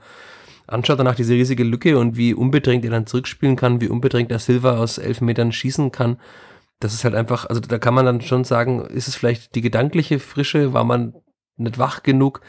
anschaut, 0.67 0.99
danach 0.99 1.15
diese 1.15 1.33
riesige 1.33 1.63
Lücke 1.63 1.97
und 1.97 2.17
wie 2.17 2.33
unbedrängt 2.33 2.85
er 2.85 2.91
dann 2.91 3.07
zurückspielen 3.07 3.55
kann, 3.55 3.81
wie 3.81 3.89
unbedrängt 3.89 4.31
der 4.31 4.39
Silva 4.39 4.77
aus 4.77 4.97
elf 4.97 5.21
Metern 5.21 5.51
schießen 5.51 5.91
kann, 5.91 6.17
das 6.81 6.93
ist 6.93 7.03
halt 7.03 7.15
einfach, 7.15 7.45
also 7.45 7.61
da 7.61 7.77
kann 7.77 7.93
man 7.93 8.05
dann 8.05 8.21
schon 8.21 8.43
sagen, 8.43 8.85
ist 8.85 9.07
es 9.07 9.15
vielleicht 9.15 9.55
die 9.55 9.61
gedankliche 9.61 10.19
Frische, 10.19 10.73
war 10.73 10.83
man 10.83 11.13
nicht 11.55 11.77
wach 11.77 12.03
genug? 12.03 12.41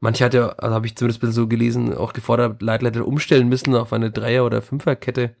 Manche 0.00 0.24
hat 0.24 0.34
ja, 0.34 0.50
also 0.50 0.74
habe 0.74 0.86
ich 0.86 0.96
zumindest 0.96 1.18
ein 1.18 1.28
bisschen 1.28 1.42
so 1.42 1.48
gelesen, 1.48 1.94
auch 1.94 2.12
gefordert, 2.12 2.62
Leitleiter 2.62 3.06
umstellen 3.06 3.48
müssen 3.48 3.74
auf 3.74 3.92
eine 3.92 4.10
Dreier- 4.10 4.46
oder 4.46 4.62
Fünferkette. 4.62 5.36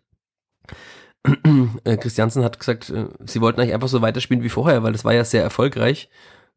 Äh, 1.84 1.98
Christiansen 1.98 2.44
hat 2.44 2.58
gesagt, 2.58 2.88
äh, 2.88 3.08
sie 3.26 3.42
wollten 3.42 3.60
eigentlich 3.60 3.74
einfach 3.74 3.88
so 3.88 4.00
weiterspielen 4.00 4.42
wie 4.42 4.48
vorher, 4.48 4.82
weil 4.82 4.92
das 4.92 5.04
war 5.04 5.12
ja 5.12 5.24
sehr 5.24 5.42
erfolgreich. 5.42 6.08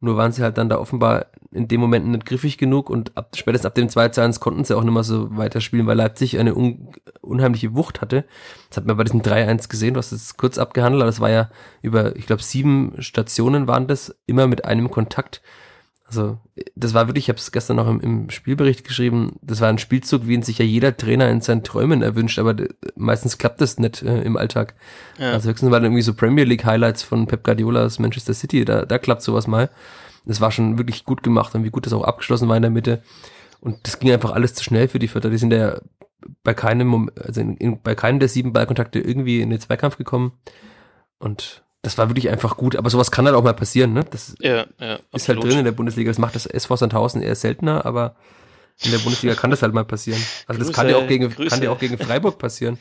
Nur 0.04 0.18
waren 0.18 0.34
sie 0.34 0.44
halt 0.44 0.58
dann 0.58 0.68
da 0.68 0.80
offenbar 0.80 1.28
in 1.54 1.70
dem 1.70 1.80
Moment 1.80 2.06
nicht 2.06 2.26
griffig 2.26 2.58
genug 2.58 2.90
und 2.90 3.16
ab, 3.16 3.30
spätestens 3.38 3.68
ab 3.68 3.76
dem 3.76 3.88
2 3.88 4.10
zu 4.10 4.22
1 4.22 4.42
konnten 4.42 4.66
sie 4.66 4.76
auch 4.76 4.84
nicht 4.84 4.94
mehr 4.94 5.04
so 5.04 5.38
weiterspielen, 5.38 5.88
weil 5.88 5.96
Leipzig 5.96 6.38
eine 6.40 6.56
un, 6.56 6.90
unheimliche 7.22 7.74
Wucht 7.74 8.02
hatte. 8.02 8.26
Das 8.68 8.76
hat 8.76 8.86
man 8.86 8.98
bei 8.98 9.06
diesem 9.06 9.22
3-1 9.22 9.70
gesehen, 9.70 9.94
du 9.94 10.00
hast 10.00 10.12
es 10.12 10.36
kurz 10.36 10.58
abgehandelt, 10.58 11.02
aber 11.02 11.10
das 11.10 11.22
war 11.22 11.30
ja 11.30 11.50
über, 11.82 12.18
ich 12.18 12.26
glaube, 12.26 12.44
sieben 12.44 12.96
Stationen 13.00 13.66
waren 13.66 13.88
das, 13.88 14.14
immer 14.26 14.46
mit 14.48 14.66
einem 14.66 14.92
Kontakt. 14.92 15.42
Also 16.16 16.38
das 16.76 16.94
war 16.94 17.08
wirklich, 17.08 17.26
ich 17.26 17.30
habe 17.30 17.40
es 17.40 17.52
gestern 17.52 17.78
noch 17.78 17.88
im, 17.88 18.00
im, 18.00 18.30
Spielbericht 18.30 18.84
geschrieben, 18.84 19.40
das 19.42 19.62
war 19.62 19.70
ein 19.70 19.80
Spielzug, 19.80 20.28
wie 20.28 20.36
ihn 20.36 20.44
sich 20.44 20.60
ja 20.60 20.66
jeder 20.66 20.96
Trainer 20.96 21.28
in 21.32 21.42
seinen 21.42 21.64
Träumen 21.64 22.04
erwünscht, 22.04 22.38
aber 22.38 22.56
meistens 22.96 23.40
klappt 23.40 23.62
das 23.62 23.80
nicht 23.80 24.04
äh, 24.04 24.22
im 24.22 24.38
Alltag. 24.38 24.76
Ja. 25.18 25.32
Also 25.32 25.50
höchstens 25.50 25.72
waren 25.72 25.84
irgendwie 25.84 26.04
so 26.04 26.14
Premier 26.14 26.44
League 26.44 26.66
Highlights 26.66 27.02
von 27.02 27.26
Pep 27.26 27.44
Guardiolas 27.44 27.98
Manchester 27.98 28.36
City, 28.36 28.64
da, 28.64 28.86
da 28.86 29.00
klappt 29.00 29.24
sowas 29.24 29.48
mal. 29.48 29.72
Das 30.26 30.40
war 30.40 30.52
schon 30.52 30.78
wirklich 30.78 31.04
gut 31.04 31.24
gemacht 31.24 31.56
und 31.56 31.64
wie 31.64 31.72
gut 31.72 31.88
das 31.88 31.94
auch 31.94 32.04
abgeschlossen 32.04 32.48
war 32.48 32.58
in 32.58 32.62
der 32.62 32.72
Mitte. 32.72 33.02
Und 33.60 33.80
das 33.82 33.98
ging 33.98 34.12
einfach 34.12 34.34
alles 34.34 34.54
zu 34.54 34.64
schnell 34.64 34.88
für 34.88 35.00
die 35.00 35.08
Vierter. 35.08 35.32
Die 35.32 35.40
sind 35.40 35.52
ja 35.52 35.80
bei 36.44 36.54
keinem, 36.54 37.10
also 37.20 37.42
in, 37.42 37.58
in, 37.58 37.82
bei 37.82 37.96
keinem 37.96 38.20
der 38.20 38.30
sieben 38.30 38.54
Ballkontakte 38.54 39.00
irgendwie 39.00 39.42
in 39.42 39.50
den 39.50 39.60
Zweikampf 39.60 39.98
gekommen. 39.98 40.34
Und 41.18 41.63
das 41.84 41.98
war 41.98 42.10
wirklich 42.10 42.30
einfach 42.30 42.56
gut, 42.58 42.78
aber 42.78 42.90
sowas 42.90 43.12
kann 43.12 43.26
halt 43.26 43.36
auch 43.36 43.44
mal 43.44 43.54
passieren, 43.54 43.94
ne? 43.94 44.06
Das 44.10 44.36
ja, 44.40 44.66
ja, 44.80 45.00
ist 45.12 45.28
halt 45.28 45.44
drin 45.44 45.60
in 45.60 45.66
der 45.66 45.74
Bundesliga. 45.74 46.10
Das 46.10 46.18
macht 46.18 46.34
das 46.34 46.46
SV 46.46 46.78
Sandhausen 46.78 47.22
eher 47.22 47.36
seltener, 47.36 47.86
aber 47.86 48.16
in 48.82 48.92
der 48.92 49.00
Bundesliga 49.00 49.36
kann 49.36 49.52
das 49.52 49.62
halt 49.62 49.74
mal 49.74 49.84
passieren. 49.84 50.24
Also 50.48 50.60
Grüße, 50.60 50.72
das 50.72 50.76
kann 50.76 50.90
ja 50.90 50.96
auch 50.96 51.08
gegen, 51.08 51.30
kann 51.30 51.62
ja 51.62 51.70
auch 51.72 51.80
gegen 51.80 51.98
Freiburg 51.98 52.40
passieren. 52.40 52.80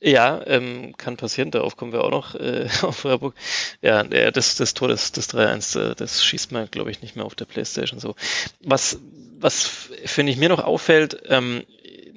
Ja, 0.00 0.40
ähm, 0.46 0.94
kann 0.96 1.16
passieren, 1.16 1.50
darauf 1.50 1.76
kommen 1.76 1.92
wir 1.92 2.04
auch 2.04 2.10
noch 2.10 2.34
äh, 2.34 2.68
auf 2.82 2.98
Freiburg. 2.98 3.34
Ja, 3.80 4.04
das, 4.04 4.56
das 4.56 4.74
Tor 4.74 4.88
des, 4.88 5.10
des 5.12 5.30
3-1, 5.30 5.80
äh, 5.80 5.94
das 5.96 6.22
schießt 6.22 6.52
man, 6.52 6.70
glaube 6.70 6.90
ich, 6.90 7.00
nicht 7.00 7.16
mehr 7.16 7.24
auf 7.24 7.34
der 7.34 7.46
Playstation 7.46 7.98
so. 7.98 8.14
Was, 8.62 8.98
was 9.40 9.64
finde 10.04 10.32
ich 10.32 10.38
mir 10.38 10.50
noch 10.50 10.62
auffällt, 10.62 11.22
ähm, 11.28 11.64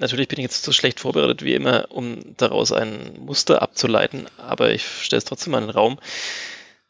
natürlich 0.01 0.27
bin 0.27 0.39
ich 0.39 0.43
jetzt 0.43 0.63
so 0.63 0.71
schlecht 0.71 0.99
vorbereitet 0.99 1.43
wie 1.43 1.53
immer, 1.53 1.85
um 1.89 2.35
daraus 2.37 2.71
ein 2.71 3.17
Muster 3.19 3.61
abzuleiten, 3.61 4.27
aber 4.37 4.71
ich 4.71 4.85
stelle 4.85 5.19
es 5.19 5.25
trotzdem 5.25 5.51
mal 5.51 5.59
in 5.59 5.67
den 5.67 5.75
Raum. 5.75 5.99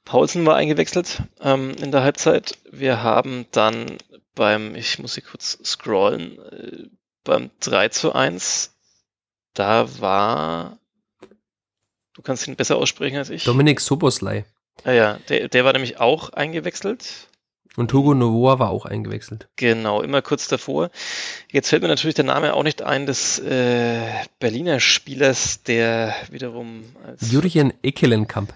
Paulsen 0.05 0.45
war 0.45 0.55
eingewechselt 0.55 1.21
ähm, 1.41 1.75
in 1.81 1.91
der 1.91 2.01
Halbzeit. 2.01 2.57
Wir 2.71 3.03
haben 3.03 3.45
dann 3.51 3.97
beim, 4.33 4.75
ich 4.75 4.97
muss 4.97 5.13
hier 5.13 5.23
kurz 5.23 5.59
scrollen, 5.63 6.39
äh, 6.39 6.89
beim 7.23 7.51
3 7.59 7.89
zu 7.89 8.13
1, 8.13 8.73
da 9.53 9.99
war, 9.99 10.79
du 12.15 12.21
kannst 12.23 12.47
ihn 12.47 12.55
besser 12.55 12.77
aussprechen 12.77 13.17
als 13.17 13.29
ich. 13.29 13.43
Dominik 13.43 13.79
Soboslai. 13.79 14.45
Ah 14.83 14.91
ja, 14.91 15.19
der, 15.29 15.49
der 15.49 15.65
war 15.65 15.73
nämlich 15.73 15.99
auch 15.99 16.29
eingewechselt. 16.29 17.27
Und 17.77 17.93
Hugo 17.93 18.13
Novoa 18.13 18.59
war 18.59 18.69
auch 18.69 18.85
eingewechselt. 18.85 19.47
Genau, 19.55 20.01
immer 20.01 20.21
kurz 20.21 20.47
davor. 20.49 20.89
Jetzt 21.49 21.69
fällt 21.69 21.81
mir 21.81 21.87
natürlich 21.87 22.15
der 22.15 22.25
Name 22.25 22.53
auch 22.53 22.63
nicht 22.63 22.81
ein 22.81 23.05
des 23.05 23.39
äh, 23.39 24.01
Berliner 24.39 24.79
Spielers, 24.81 25.63
der 25.63 26.13
wiederum 26.29 26.83
als 27.05 27.31
Jurgen 27.31 27.73
Ekelenkamp. 27.81 28.53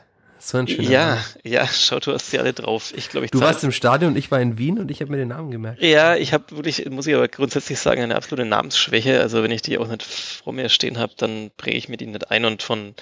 So 0.48 0.60
ein 0.60 0.68
schöner 0.68 0.88
Ja, 0.88 1.06
Name. 1.08 1.22
ja, 1.44 1.68
schau, 1.68 2.00
du 2.00 2.14
hast 2.14 2.30
sie 2.30 2.38
alle 2.38 2.54
drauf. 2.54 2.94
Ich 2.96 3.10
glaube, 3.10 3.26
ich 3.26 3.32
Du 3.32 3.42
warst 3.42 3.64
im 3.64 3.72
Stadion 3.72 4.12
und 4.12 4.18
ich 4.18 4.30
war 4.30 4.40
in 4.40 4.60
Wien 4.60 4.78
und 4.78 4.92
ich 4.92 5.02
habe 5.02 5.10
mir 5.10 5.18
den 5.18 5.30
Namen 5.30 5.50
gemerkt. 5.50 5.82
Ja, 5.82 6.16
ich 6.16 6.34
habe 6.34 6.56
wirklich, 6.56 6.88
muss 6.88 7.08
ich 7.08 7.16
aber 7.16 7.28
grundsätzlich 7.28 7.80
sagen, 7.80 8.04
eine 8.04 8.16
absolute 8.16 8.48
Namensschwäche. 8.48 9.20
Also 9.22 9.42
wenn 9.42 9.50
ich 9.50 9.64
die 9.64 9.80
auch 9.80 9.88
nicht 9.88 10.04
vor 10.04 10.54
mir 10.54 10.70
stehen 10.70 11.00
habe, 11.00 11.14
dann 11.18 11.50
präge 11.58 11.78
ich 11.78 11.90
mir 11.90 11.98
die 11.98 12.06
nicht 12.06 12.30
ein 12.30 12.46
und 12.46 12.62
von 12.62 12.94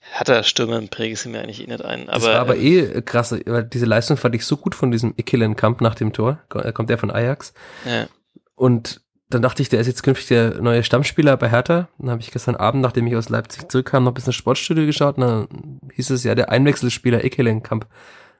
Hertha-Stürmern 0.00 0.88
präge 0.88 1.12
ich 1.12 1.20
sie 1.20 1.28
mir 1.28 1.40
eigentlich 1.40 1.62
eh 1.62 1.68
nicht 1.70 1.84
ein. 1.84 2.08
Aber, 2.08 2.18
das 2.18 2.24
war 2.24 2.40
aber 2.40 2.56
ähm, 2.56 2.92
eh 2.96 3.02
krass, 3.02 3.36
weil 3.46 3.62
diese 3.62 3.86
Leistung 3.86 4.16
fand 4.16 4.34
ich 4.34 4.44
so 4.44 4.56
gut 4.56 4.74
von 4.74 4.90
diesem 4.90 5.14
Kamp 5.54 5.80
nach 5.82 5.94
dem 5.94 6.12
Tor. 6.12 6.40
Kommt 6.48 6.90
ja 6.90 6.96
von 6.96 7.12
Ajax. 7.12 7.54
Ja. 7.86 8.08
Und 8.56 9.00
dann 9.30 9.42
dachte 9.42 9.62
ich, 9.62 9.68
der 9.68 9.80
ist 9.80 9.86
jetzt 9.86 10.02
künftig 10.02 10.28
der 10.28 10.60
neue 10.60 10.82
Stammspieler 10.82 11.36
bei 11.36 11.48
Hertha. 11.48 11.88
Dann 11.98 12.10
habe 12.10 12.20
ich 12.20 12.32
gestern 12.32 12.56
Abend, 12.56 12.82
nachdem 12.82 13.06
ich 13.06 13.14
aus 13.14 13.28
Leipzig 13.28 13.70
zurückkam, 13.70 14.04
noch 14.04 14.10
ein 14.10 14.14
bisschen 14.14 14.32
Sportstudio 14.32 14.86
geschaut. 14.86 15.18
Und 15.18 15.22
dann 15.22 15.80
hieß 15.94 16.10
es 16.10 16.24
ja, 16.24 16.34
der 16.34 16.50
Einwechselspieler 16.50 17.24
Ekelenkamp. 17.24 17.86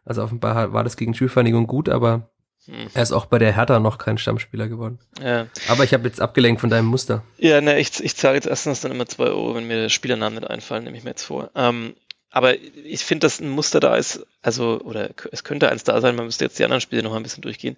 Also 0.05 0.23
offenbar 0.23 0.73
war 0.73 0.83
das 0.83 0.97
gegen 0.97 1.15
Spielvereinigung 1.15 1.69
gut, 1.69 1.89
aber 1.89 2.29
hm. 2.65 2.89
er 2.93 3.03
ist 3.03 3.13
auch 3.13 3.27
bei 3.27 3.39
der 3.39 3.55
Hertha 3.55 3.79
noch 3.79 3.99
kein 3.99 4.19
Stammspieler 4.19 4.67
geworden. 4.67 4.99
Ja. 5.23 5.47
Aber 5.69 5.85
ich 5.85 5.95
habe 5.95 6.09
jetzt 6.09 6.21
abgelenkt 6.21 6.61
von 6.61 6.71
deinem 6.71 6.87
Muster. 6.87 7.23
Ja, 7.39 7.61
ne, 7.61 7.79
ich, 7.79 8.03
ich 8.03 8.17
zahle 8.17 8.35
jetzt 8.35 8.47
erstens 8.47 8.81
dann 8.81 8.91
immer 8.91 9.07
zwei 9.07 9.27
Euro, 9.27 9.55
wenn 9.55 9.69
mir 9.69 9.89
Spielernamen 9.89 10.41
nicht 10.41 10.51
einfallen, 10.51 10.85
nehme 10.85 10.97
ich 10.97 11.05
mir 11.05 11.11
jetzt 11.11 11.25
vor. 11.25 11.51
Ähm, 11.55 11.95
aber 12.31 12.57
ich 12.57 13.05
finde, 13.05 13.27
dass 13.27 13.41
ein 13.41 13.49
Muster 13.49 13.81
da 13.81 13.97
ist, 13.97 14.27
also, 14.43 14.81
oder 14.81 15.11
es 15.33 15.45
könnte 15.45 15.69
eins 15.69 15.85
da 15.85 16.01
sein, 16.01 16.15
man 16.15 16.27
müsste 16.27 16.45
jetzt 16.45 16.59
die 16.59 16.65
anderen 16.65 16.81
Spiele 16.81 17.03
noch 17.03 17.15
ein 17.15 17.23
bisschen 17.23 17.43
durchgehen, 17.43 17.77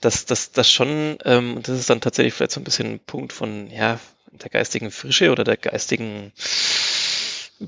dass 0.00 0.24
das 0.24 0.70
schon, 0.70 1.18
ähm, 1.24 1.60
das 1.62 1.78
ist 1.78 1.90
dann 1.90 2.00
tatsächlich 2.00 2.34
vielleicht 2.34 2.52
so 2.52 2.60
ein 2.60 2.64
bisschen 2.64 2.94
ein 2.94 3.00
Punkt 3.00 3.32
von, 3.32 3.70
ja, 3.70 4.00
der 4.32 4.50
geistigen 4.50 4.90
Frische 4.90 5.30
oder 5.30 5.44
der 5.44 5.58
geistigen 5.58 6.32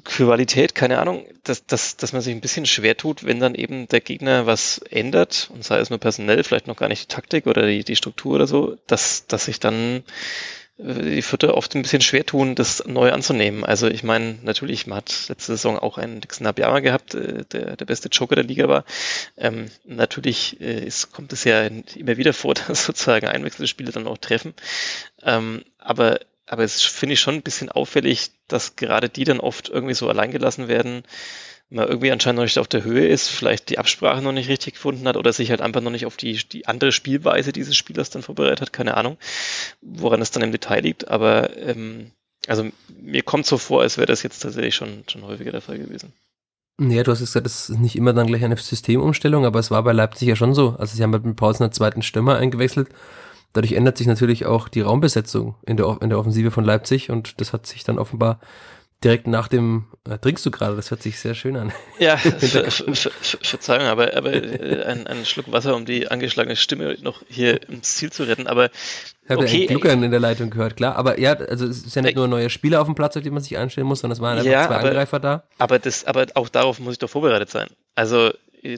Qualität, 0.03 0.75
keine 0.75 0.99
Ahnung, 0.99 1.27
dass, 1.45 1.67
dass, 1.67 1.97
dass 1.97 2.13
man 2.13 2.23
sich 2.23 2.35
ein 2.35 2.41
bisschen 2.41 2.67
schwer 2.67 2.97
tut, 2.97 3.25
wenn 3.25 3.39
dann 3.39 3.55
eben 3.55 3.87
der 3.89 4.01
Gegner 4.01 4.47
was 4.47 4.79
ändert, 4.79 5.51
und 5.53 5.63
sei 5.65 5.79
es 5.79 5.91
nur 5.91 6.01
personell, 6.01 6.43
vielleicht 6.43 6.67
noch 6.67 6.77
gar 6.77 6.89
nicht 6.89 7.03
die 7.03 7.15
Taktik 7.15 7.47
oder 7.47 7.67
die, 7.67 7.85
die 7.85 7.97
Struktur 7.97 8.35
oder 8.35 8.47
so, 8.47 8.77
dass, 8.87 9.27
dass 9.27 9.45
sich 9.45 9.61
dann 9.61 10.03
die 10.77 11.23
Vierte 11.23 11.55
oft 11.55 11.75
ein 11.75 11.83
bisschen 11.83 12.01
schwer 12.01 12.27
tun, 12.27 12.57
das 12.57 12.85
neu 12.87 13.13
anzunehmen. 13.13 13.65
Also 13.65 13.87
ich 13.87 14.03
meine, 14.03 14.39
natürlich, 14.43 14.87
man 14.87 14.99
hat 14.99 15.27
letzte 15.29 15.53
Saison 15.53 15.79
auch 15.79 15.99
einen 15.99 16.21
Dixon 16.21 16.47
Abiyama 16.47 16.81
gehabt, 16.81 17.15
äh, 17.15 17.45
der 17.45 17.77
der 17.77 17.85
beste 17.85 18.09
Joker 18.09 18.35
der 18.35 18.45
Liga 18.45 18.69
war. 18.69 18.85
Ähm, 19.37 19.71
natürlich 19.85 20.61
äh, 20.61 20.85
ist, 20.85 21.13
kommt 21.13 21.33
es 21.33 21.45
ja 21.45 21.63
immer 21.63 22.17
wieder 22.17 22.33
vor, 22.33 22.55
dass 22.69 22.87
sozusagen 22.87 23.29
Einwechselspiele 23.29 23.93
dann 23.93 24.09
auch 24.09 24.19
treffen. 24.19 24.55
Ähm, 25.23 25.65
aber 25.79 26.19
aber 26.47 26.65
es 26.65 26.83
finde 26.83 27.15
ich 27.15 27.21
schon 27.21 27.37
ein 27.37 27.43
bisschen 27.43 27.71
auffällig, 27.71 28.33
dass 28.49 28.77
gerade 28.77 29.09
die 29.09 29.25
dann 29.25 29.41
oft 29.41 29.71
irgendwie 29.71 29.95
so 29.95 30.09
allein 30.09 30.31
gelassen 30.31 30.69
werden 30.69 31.05
man 31.71 31.89
irgendwie 31.89 32.13
anscheinend 32.13 32.37
noch 32.37 32.45
nicht 32.45 32.59
auf 32.59 32.69
der 32.69 32.85
Höhe 32.85 33.07
ist, 33.07 33.29
vielleicht 33.29 33.71
die 33.71 33.79
Absprache 33.79 34.23
noch 34.23 34.33
nicht 34.33 34.49
richtig 34.49 34.75
gefunden 34.75 35.09
hat 35.09 35.17
oder 35.17 35.33
sich 35.33 35.51
halt 35.51 35.61
einfach 35.61 35.81
noch 35.81 35.91
nicht 35.91 36.07
auf 36.07 36.17
die, 36.17 36.35
die 36.35 36.67
andere 36.67 36.93
Spielweise 36.93 37.53
dieses 37.53 37.77
Spielers 37.77 38.11
dann 38.11 38.23
vorbereitet 38.23 38.61
hat, 38.61 38.73
keine 38.73 38.97
Ahnung, 38.97 39.19
woran 39.81 40.23
es 40.23 40.31
dann 40.31 40.43
im 40.43 40.53
Detail 40.53 40.81
liegt, 40.81 41.09
aber 41.09 41.57
ähm, 41.57 42.13
also 42.47 42.69
mir 43.01 43.23
kommt 43.23 43.47
so 43.47 43.59
vor, 43.59 43.83
als 43.83 43.97
wäre 43.97 44.07
das 44.07 44.23
jetzt 44.23 44.41
tatsächlich 44.41 44.75
schon, 44.75 45.05
schon 45.09 45.23
häufiger 45.23 45.53
der 45.53 45.63
Fall 45.63 45.79
gewesen. 45.79 46.13
Ja, 46.81 47.05
du 47.05 47.13
hast 47.13 47.21
gesagt, 47.21 47.47
es 47.47 47.71
ist 47.71 47.79
nicht 47.79 47.97
immer 47.97 48.13
dann 48.13 48.27
gleich 48.27 48.45
eine 48.45 48.57
Systemumstellung, 48.57 49.47
aber 49.47 49.61
es 49.61 49.71
war 49.71 49.83
bei 49.85 49.93
Leipzig 49.93 50.29
ja 50.29 50.37
schon 50.37 50.55
so. 50.55 50.75
Also 50.79 50.97
sie 50.97 51.03
haben 51.03 51.13
halt 51.13 51.25
mit 51.25 51.37
Pausen 51.37 51.63
einen 51.63 51.73
zweiten 51.73 52.03
Stürmer 52.03 52.37
eingewechselt. 52.37 52.89
Dadurch 53.53 53.75
ändert 53.75 53.97
sich 53.97 54.09
natürlich 54.09 54.47
auch 54.47 54.69
die 54.69 54.81
Raumbesetzung 54.81 55.55
in 55.65 55.77
der, 55.77 55.99
in 56.01 56.09
der 56.09 56.19
Offensive 56.19 56.51
von 56.51 56.65
Leipzig 56.65 57.11
und 57.11 57.41
das 57.41 57.53
hat 57.53 57.67
sich 57.67 57.85
dann 57.85 58.01
offenbar 58.01 58.41
direkt 59.05 59.27
nach 59.27 59.49
dem, 59.49 59.85
äh, 60.09 60.19
trinkst 60.19 60.45
du 60.47 60.51
gerade, 60.51 60.75
das 60.75 60.91
hört 60.91 61.03
sich 61.03 61.19
sehr 61.19 61.35
schön 61.35 61.57
an. 61.57 61.73
Ja, 61.99 62.17
ver, 62.17 62.71
ver, 62.71 62.71
ver, 62.71 63.13
Verzeihung, 63.43 63.87
aber, 63.87 64.17
aber 64.17 64.33
äh, 64.33 64.85
ein, 64.85 65.07
ein 65.07 65.25
Schluck 65.25 65.53
Wasser, 65.53 65.77
um 65.77 65.85
die 65.85 66.09
angeschlagene 66.09 66.57
Stimme 66.57 66.97
noch 67.03 67.23
hier 67.29 67.69
ins 67.69 67.95
Ziel 67.97 68.11
zu 68.11 68.25
retten, 68.25 68.47
aber 68.47 68.71
ich 69.25 69.31
habe 69.31 69.43
okay, 69.43 69.63
ja 69.63 69.67
Gluckern 69.69 70.03
in 70.03 70.11
der 70.11 70.21
Leitung 70.21 70.51
gehört, 70.51 70.77
klar. 70.77 70.97
Aber 70.97 71.19
ja, 71.19 71.35
also 71.35 71.67
es 71.67 71.85
ist 71.87 71.97
ja 71.97 72.03
nicht 72.03 72.17
nur 72.17 72.29
neue 72.29 72.51
Spieler 72.51 72.81
auf 72.81 72.87
dem 72.87 72.95
Platz, 72.95 73.17
auf 73.17 73.23
die 73.23 73.31
man 73.31 73.43
sich 73.43 73.57
einstellen 73.57 73.87
muss, 73.87 74.01
sondern 74.01 74.17
es 74.17 74.21
waren 74.23 74.39
einfach 74.39 74.51
ja, 74.51 74.67
zwei 74.67 74.77
aber, 74.77 74.89
Angreifer 74.89 75.21
da. 75.21 75.45
Aber 75.59 75.79
das, 75.79 76.05
aber 76.05 76.27
auch 76.35 76.49
darauf 76.49 76.79
muss 76.81 76.95
ich 76.95 76.99
doch 76.99 77.11
vorbereitet 77.11 77.51
sein. 77.51 77.69
Also 77.95 78.33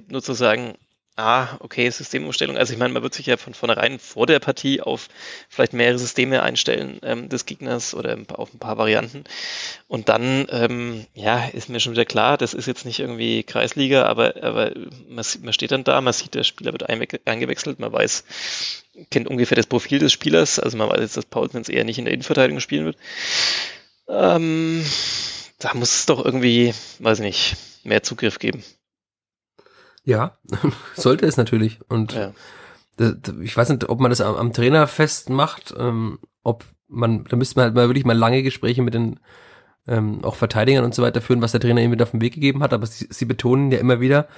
nur 0.09 0.23
zu 0.23 0.33
sagen, 0.35 0.75
ah, 1.17 1.57
okay, 1.61 1.89
Systemumstellung. 1.89 2.57
Also 2.57 2.75
ich 2.75 2.79
meine, 2.79 2.93
man 2.93 3.03
wird 3.03 3.15
sich 3.15 3.27
ja 3.27 3.37
von 3.39 3.55
vornherein 3.55 3.99
vor 3.99 4.27
der 4.27 4.39
Partie 4.39 4.83
auf 4.83 5.09
vielleicht 5.49 5.73
mehrere 5.73 5.99
Systeme 5.99 6.43
einstellen 6.43 7.01
ähm, 7.03 7.29
des 7.29 7.47
Gegners 7.47 7.95
oder 7.95 8.19
auf 8.35 8.53
ein 8.53 8.59
paar 8.59 8.77
Varianten. 8.77 9.25
Und 9.89 10.11
dann, 10.11 10.47
ähm, 10.51 11.07
ja, 11.15 11.47
ist 11.47 11.71
mir 11.71 11.81
schon 11.81 11.93
wieder 11.93 12.05
klar, 12.05 12.37
das 12.37 12.53
ist 12.55 12.67
jetzt 12.67 12.85
nicht 12.85 13.01
irgendwie 13.01 13.43
Kreisliga, 13.43 14.05
aber, 14.05 14.35
aber 14.43 14.73
man, 15.09 15.25
man 15.43 15.53
steht 15.53 15.73
dann 15.73 15.85
da, 15.85 16.01
man 16.01 16.13
sieht, 16.13 16.35
der 16.35 16.45
Spieler 16.45 16.73
wird 16.73 16.89
eingewechselt, 16.89 17.81
man 17.81 17.93
weiß, 17.93 18.25
kennt 19.11 19.27
ungefähr 19.27 19.57
das 19.57 19.67
Profil 19.67 19.99
des 19.99 20.13
Spielers, 20.13 20.59
also 20.59 20.77
man 20.77 20.91
weiß 20.91 21.01
jetzt, 21.01 21.17
dass 21.17 21.25
Paulsen 21.25 21.59
jetzt 21.59 21.71
eher 21.71 21.85
nicht 21.85 21.99
in 21.99 22.05
der 22.05 22.15
Innenverteidigung 22.15 22.61
spielen 22.61 22.85
wird. 22.85 22.97
Ähm, 24.09 24.85
da 25.59 25.73
muss 25.75 25.95
es 25.95 26.07
doch 26.07 26.25
irgendwie, 26.25 26.75
weiß 26.99 27.21
nicht, 27.21 27.57
mehr 27.85 28.03
Zugriff 28.03 28.39
geben. 28.39 28.63
Ja, 30.07 30.39
sollte 30.95 31.27
es 31.27 31.37
natürlich. 31.37 31.81
Und 31.89 32.15
ja. 32.15 32.33
ich 33.43 33.57
weiß 33.57 33.69
nicht, 33.69 33.89
ob 33.89 34.01
man 34.01 34.11
das 34.11 34.23
am, 34.23 34.37
am 34.37 34.53
Trainer 34.53 34.87
festmacht, 34.87 35.75
ähm, 35.77 36.21
ob 36.45 36.65
man, 36.89 37.25
da 37.25 37.37
müsste 37.37 37.57
man 37.57 37.65
halt 37.65 37.75
mal 37.75 37.89
wirklich 37.89 38.07
mal 38.07 38.17
lange 38.17 38.45
Gespräche 38.45 38.83
mit 38.83 38.95
den 38.95 39.19
ähm, 39.89 40.25
auch 40.25 40.37
Verteidigern 40.37 40.85
und 40.85 40.95
so 40.95 41.03
weiter 41.03 41.21
führen, 41.21 41.43
was 41.43 41.53
der 41.53 41.61
Trainer 41.61 41.83
ihm 41.83 41.91
mit 41.91 42.01
auf 42.01 42.13
den 42.13 42.21
Weg 42.21 42.35
gegeben 42.35 42.63
hat. 42.63 42.73
Aber 42.73 42.87
sie, 42.87 43.09
sie 43.11 43.25
betonen 43.25 43.73
ja 43.73 43.79
immer 43.79 44.01
wieder, 44.01 44.29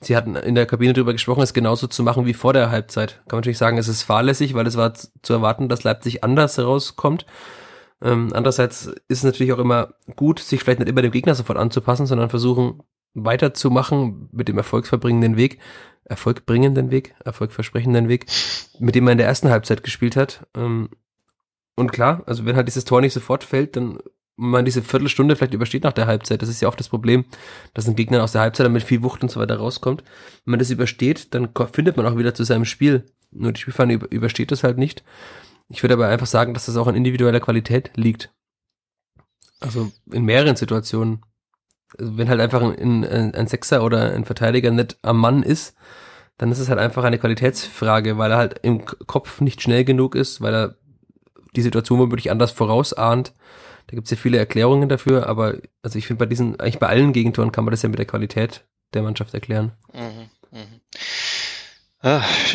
sie 0.00 0.16
hatten 0.16 0.34
in 0.34 0.56
der 0.56 0.66
Kabine 0.66 0.92
darüber 0.92 1.12
gesprochen, 1.12 1.42
es 1.42 1.54
genauso 1.54 1.86
zu 1.86 2.02
machen 2.02 2.26
wie 2.26 2.34
vor 2.34 2.52
der 2.52 2.72
Halbzeit. 2.72 3.22
Kann 3.28 3.36
man 3.36 3.38
natürlich 3.38 3.58
sagen, 3.58 3.78
es 3.78 3.86
ist 3.86 4.02
fahrlässig, 4.02 4.54
weil 4.54 4.66
es 4.66 4.76
war 4.76 4.92
zu 4.94 5.32
erwarten, 5.32 5.68
dass 5.68 5.84
Leipzig 5.84 6.24
anders 6.24 6.58
herauskommt. 6.58 7.26
Ähm, 8.02 8.30
andererseits 8.32 8.86
ist 8.86 9.18
es 9.18 9.22
natürlich 9.22 9.52
auch 9.52 9.58
immer 9.58 9.94
gut, 10.16 10.40
sich 10.40 10.64
vielleicht 10.64 10.80
nicht 10.80 10.88
immer 10.88 11.02
dem 11.02 11.12
Gegner 11.12 11.36
sofort 11.36 11.58
anzupassen, 11.58 12.06
sondern 12.06 12.28
versuchen 12.28 12.82
weiterzumachen 13.14 14.28
mit 14.32 14.48
dem 14.48 14.58
erfolgsverbringenden 14.58 15.36
Weg, 15.36 15.58
erfolgbringenden 16.04 16.90
Weg, 16.90 17.14
erfolgversprechenden 17.24 18.08
Weg, 18.08 18.26
mit 18.78 18.94
dem 18.94 19.04
man 19.04 19.12
in 19.12 19.18
der 19.18 19.26
ersten 19.26 19.50
Halbzeit 19.50 19.82
gespielt 19.82 20.16
hat. 20.16 20.46
Ähm, 20.56 20.90
und 21.76 21.92
klar, 21.92 22.22
also 22.26 22.44
wenn 22.44 22.56
halt 22.56 22.68
dieses 22.68 22.84
Tor 22.84 23.00
nicht 23.00 23.12
sofort 23.12 23.44
fällt, 23.44 23.76
dann 23.76 23.98
man 24.36 24.64
diese 24.64 24.82
Viertelstunde 24.82 25.36
vielleicht 25.36 25.54
übersteht 25.54 25.84
nach 25.84 25.92
der 25.92 26.06
Halbzeit. 26.06 26.42
Das 26.42 26.48
ist 26.48 26.60
ja 26.60 26.68
oft 26.68 26.80
das 26.80 26.88
Problem, 26.88 27.24
dass 27.74 27.86
ein 27.86 27.96
Gegner 27.96 28.22
aus 28.22 28.32
der 28.32 28.40
Halbzeit 28.40 28.70
mit 28.70 28.82
viel 28.82 29.02
Wucht 29.02 29.22
und 29.22 29.30
so 29.30 29.40
weiter 29.40 29.56
rauskommt. 29.56 30.02
Wenn 30.44 30.52
man 30.52 30.58
das 30.58 30.70
übersteht, 30.70 31.34
dann 31.34 31.50
findet 31.72 31.96
man 31.96 32.06
auch 32.06 32.16
wieder 32.16 32.34
zu 32.34 32.44
seinem 32.44 32.64
Spiel. 32.64 33.06
Nur 33.30 33.52
die 33.52 33.60
Spielfahne 33.60 33.94
übersteht 33.94 34.50
das 34.50 34.64
halt 34.64 34.78
nicht. 34.78 35.04
Ich 35.68 35.82
würde 35.82 35.94
aber 35.94 36.08
einfach 36.08 36.26
sagen, 36.26 36.54
dass 36.54 36.66
das 36.66 36.76
auch 36.76 36.86
an 36.86 36.96
individueller 36.96 37.40
Qualität 37.40 37.90
liegt. 37.94 38.32
Also 39.60 39.92
in 40.10 40.24
mehreren 40.24 40.56
Situationen. 40.56 41.22
Wenn 41.98 42.28
halt 42.28 42.40
einfach 42.40 42.62
ein, 42.62 43.04
ein, 43.04 43.34
ein 43.34 43.46
Sechser 43.46 43.84
oder 43.84 44.12
ein 44.12 44.24
Verteidiger 44.24 44.70
nicht 44.70 44.96
am 45.02 45.18
Mann 45.18 45.42
ist, 45.42 45.76
dann 46.38 46.50
ist 46.50 46.58
es 46.58 46.68
halt 46.68 46.78
einfach 46.78 47.04
eine 47.04 47.18
Qualitätsfrage, 47.18 48.18
weil 48.18 48.30
er 48.32 48.38
halt 48.38 48.60
im 48.62 48.84
Kopf 48.84 49.40
nicht 49.40 49.62
schnell 49.62 49.84
genug 49.84 50.14
ist, 50.14 50.40
weil 50.40 50.54
er 50.54 50.74
die 51.54 51.62
Situation 51.62 51.98
womöglich 51.98 52.30
anders 52.30 52.52
vorausahnt. 52.52 53.34
Da 53.86 53.94
gibt 53.94 54.06
es 54.06 54.10
ja 54.10 54.16
viele 54.16 54.38
Erklärungen 54.38 54.88
dafür, 54.88 55.26
aber 55.28 55.56
also 55.82 55.98
ich 55.98 56.06
finde 56.06 56.20
bei 56.20 56.26
diesen, 56.26 56.58
eigentlich 56.58 56.78
bei 56.78 56.88
allen 56.88 57.12
Gegentoren 57.12 57.52
kann 57.52 57.64
man 57.64 57.72
das 57.72 57.82
ja 57.82 57.88
mit 57.88 57.98
der 57.98 58.06
Qualität 58.06 58.64
der 58.94 59.02
Mannschaft 59.02 59.34
erklären. 59.34 59.72
Mhm, 59.92 60.00
mh. 60.00 60.28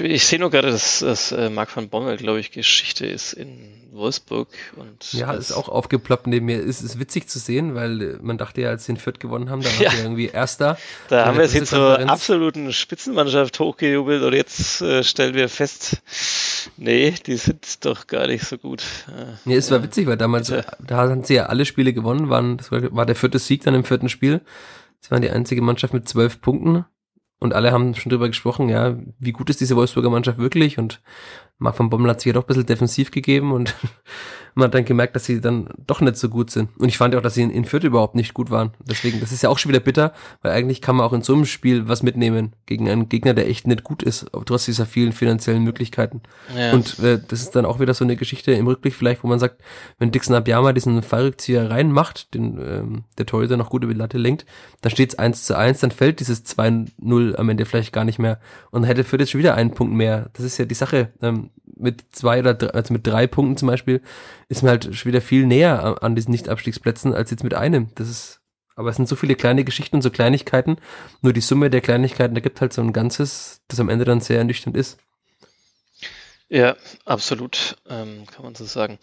Ich 0.04 0.26
sehe 0.26 0.40
nur 0.40 0.52
gerade, 0.52 0.72
dass, 0.72 1.00
dass 1.00 1.32
äh, 1.32 1.50
Marc 1.50 1.74
van 1.76 1.88
Bommel, 1.88 2.18
glaube 2.18 2.40
ich, 2.40 2.52
Geschichte 2.52 3.06
ist 3.06 3.32
in 3.32 3.88
Wolfsburg. 3.94 4.50
Und 4.76 5.14
ja, 5.14 5.32
ist 5.34 5.54
auch 5.54 5.70
aufgeploppt 5.70 6.28
neben 6.28 6.48
mir. 6.48 6.60
Ist, 6.60 6.82
ist 6.82 7.00
witzig 7.00 7.30
zu 7.30 7.40
sehen, 7.40 7.74
weil 7.74 8.02
äh, 8.02 8.18
man 8.22 8.38
dachte 8.38 8.60
ja, 8.60 8.70
als 8.70 8.86
sie 8.86 8.92
in 8.92 8.98
Fürth 8.98 9.22
gewonnen 9.22 9.50
haben, 9.50 9.62
da 9.62 9.70
war 9.70 9.84
ja. 9.84 9.92
er 9.92 10.04
irgendwie 10.04 10.28
Erster. 10.28 10.78
Da 11.08 11.26
haben 11.26 11.38
wir 11.38 11.46
jetzt 11.46 11.68
zur 11.68 11.98
absoluten 12.10 12.74
Spitzenmannschaft 12.74 13.58
hochgejubelt 13.60 14.22
und 14.22 14.34
jetzt 14.34 14.82
äh, 14.82 15.02
stellen 15.04 15.34
wir 15.34 15.48
fest, 15.48 16.02
nee, 16.76 17.14
die 17.26 17.38
sind 17.38 17.86
doch 17.86 18.08
gar 18.08 18.28
nicht 18.28 18.44
so 18.44 18.58
gut. 18.58 18.84
Nee, 19.46 19.56
es 19.56 19.72
war 19.72 19.82
witzig, 19.82 20.08
weil 20.08 20.18
damals, 20.18 20.50
ja. 20.50 20.64
da 20.86 20.98
haben 20.98 21.24
sie 21.24 21.36
ja 21.36 21.46
alle 21.46 21.66
Spiele 21.66 21.94
gewonnen, 21.94 22.30
waren, 22.30 22.58
das 22.58 22.70
war, 22.70 22.94
war 22.94 23.06
der 23.06 23.16
vierte 23.16 23.40
Sieg 23.40 23.64
dann 23.64 23.76
im 23.76 23.86
vierten 23.86 24.10
Spiel. 24.10 24.42
Das 25.02 25.12
waren 25.12 25.22
die 25.22 25.30
einzige 25.30 25.62
Mannschaft 25.62 25.94
mit 25.94 26.10
zwölf 26.10 26.42
Punkten 26.42 26.86
und 27.40 27.54
alle 27.54 27.72
haben 27.72 27.94
schon 27.96 28.10
drüber 28.10 28.28
gesprochen, 28.28 28.70
ja, 28.70 28.98
wie 29.20 29.32
gut 29.32 29.50
ist 29.50 29.62
diese 29.62 29.76
Wolfsburger 29.76 30.10
Mannschaft 30.10 30.38
wirklich? 30.40 30.78
Und 30.78 31.02
Marc 31.60 31.80
van 31.80 31.90
Bommel 31.90 32.10
hat 32.12 32.22
sich 32.22 32.28
ja 32.28 32.34
doch 32.34 32.44
ein 32.44 32.48
bisschen 32.48 32.66
defensiv 32.66 33.12
gegeben 33.12 33.52
und 33.52 33.76
man 34.58 34.66
hat 34.66 34.74
dann 34.74 34.86
gemerkt, 34.86 35.16
dass 35.16 35.26
sie 35.26 35.40
dann 35.42 35.70
doch 35.86 36.02
nicht 36.02 36.18
so 36.18 36.30
gut 36.30 36.50
sind. 36.50 36.70
Und 36.78 36.90
ich 36.90 36.98
fand 36.98 37.16
auch, 37.16 37.22
dass 37.22 37.36
sie 37.36 37.44
in, 37.44 37.52
in 37.52 37.66
Fürth 37.66 37.84
überhaupt 37.84 38.16
nicht 38.16 38.34
gut 38.34 38.50
waren. 38.50 38.72
Deswegen, 38.84 39.20
das 39.20 39.32
ist 39.32 39.44
ja 39.44 39.50
auch 39.50 39.58
schon 39.58 39.70
wieder 39.70 39.80
bitter, 39.80 40.14
weil 40.42 40.52
eigentlich 40.52 40.82
kann 40.82 40.96
man 40.96 41.06
auch 41.06 41.14
in 41.14 41.22
so 41.22 41.34
einem 41.34 41.46
Spiel 41.46 41.88
was 41.88 42.02
mitnehmen 42.04 42.54
gegen 42.66 42.90
einen 42.90 43.08
Gegner, 43.08 43.34
der 43.34 43.48
echt 43.48 43.68
nicht 43.68 43.84
gut 43.84 44.02
ist, 44.02 44.28
trotz 44.46 44.66
dieser 44.66 44.86
vielen 44.86 45.14
finanziellen 45.14 45.64
Möglichkeiten. 45.64 46.22
Ja. 46.56 46.74
Und 46.74 47.00
äh, 47.00 47.20
das 47.28 47.42
ist 47.42 47.56
dann 47.56 47.66
auch 47.66 47.80
wieder 47.80 47.94
so 47.94 48.04
eine 48.04 48.16
Geschichte 48.16 48.52
im 48.52 48.68
Rückblick 48.68 48.96
vielleicht, 48.96 49.24
wo 49.24 49.28
man 49.28 49.40
sagt, 49.40 49.62
wenn 50.00 50.12
Dixon 50.12 50.36
Abiyama 50.36 50.74
diesen 50.74 51.02
Fallrückzieher 51.04 51.70
reinmacht, 51.70 52.34
den 52.34 52.58
ähm, 52.60 53.04
der 53.18 53.26
Torhüter 53.28 53.58
noch 53.58 53.70
gut 53.70 53.84
über 53.84 53.94
die 53.94 54.00
Latte 54.00 54.18
lenkt, 54.18 54.46
dann 54.82 54.92
steht 54.92 55.14
es 55.14 55.20
1 55.20 55.46
zu 55.46 55.58
1, 55.58 55.80
dann 55.82 55.92
fällt 55.92 56.20
dieses 56.20 56.46
2-0 56.46 57.36
am 57.36 57.50
Ende 57.50 57.66
vielleicht 57.66 57.94
gar 57.94 58.06
nicht 58.06 58.20
mehr 58.20 58.40
und 58.72 58.86
hätte 58.86 59.04
Fürth 59.04 59.22
jetzt 59.22 59.32
schon 59.32 59.40
wieder 59.40 59.56
einen 59.56 59.72
Punkt 59.72 59.94
mehr. 59.94 60.30
Das 60.34 60.46
ist 60.46 60.58
ja 60.58 60.66
die 60.66 60.76
Sache. 60.76 61.12
Ähm, 61.22 61.47
mit 61.66 62.06
zwei 62.12 62.40
oder 62.40 62.54
drei, 62.54 62.70
also 62.70 62.94
mit 62.94 63.06
drei 63.06 63.28
Punkten 63.28 63.58
zum 63.58 63.68
Beispiel 63.68 64.02
ist 64.50 64.64
man 64.64 64.72
halt 64.72 64.96
schon 64.96 65.10
wieder 65.10 65.22
viel 65.22 65.46
näher 65.46 66.02
an 66.02 66.16
diesen 66.16 66.32
Nicht-Abstiegsplätzen 66.32 67.14
als 67.14 67.32
jetzt 67.32 67.44
mit 67.44 67.54
einem. 67.54 67.90
Das 67.96 68.10
ist, 68.10 68.42
aber 68.76 68.90
es 68.90 68.96
sind 68.96 69.08
so 69.08 69.16
viele 69.16 69.36
kleine 69.36 69.64
Geschichten 69.64 69.98
und 69.98 70.02
so 70.02 70.10
Kleinigkeiten. 70.10 70.78
Nur 71.22 71.34
die 71.34 71.42
Summe 71.42 71.70
der 71.70 71.82
Kleinigkeiten, 71.82 72.36
da 72.36 72.42
gibt 72.42 72.62
halt 72.62 72.74
so 72.74 72.82
ein 72.82 72.94
Ganzes, 72.94 73.62
das 73.68 73.80
am 73.80 73.90
Ende 73.90 74.06
dann 74.06 74.22
sehr 74.22 74.40
ernüchternd 74.40 74.76
ist. 74.76 74.98
Ja, 76.50 76.78
absolut, 77.04 77.76
ähm, 77.90 78.24
kann 78.34 78.46
man 78.46 78.56
so 78.56 78.64
sagen. 78.64 79.00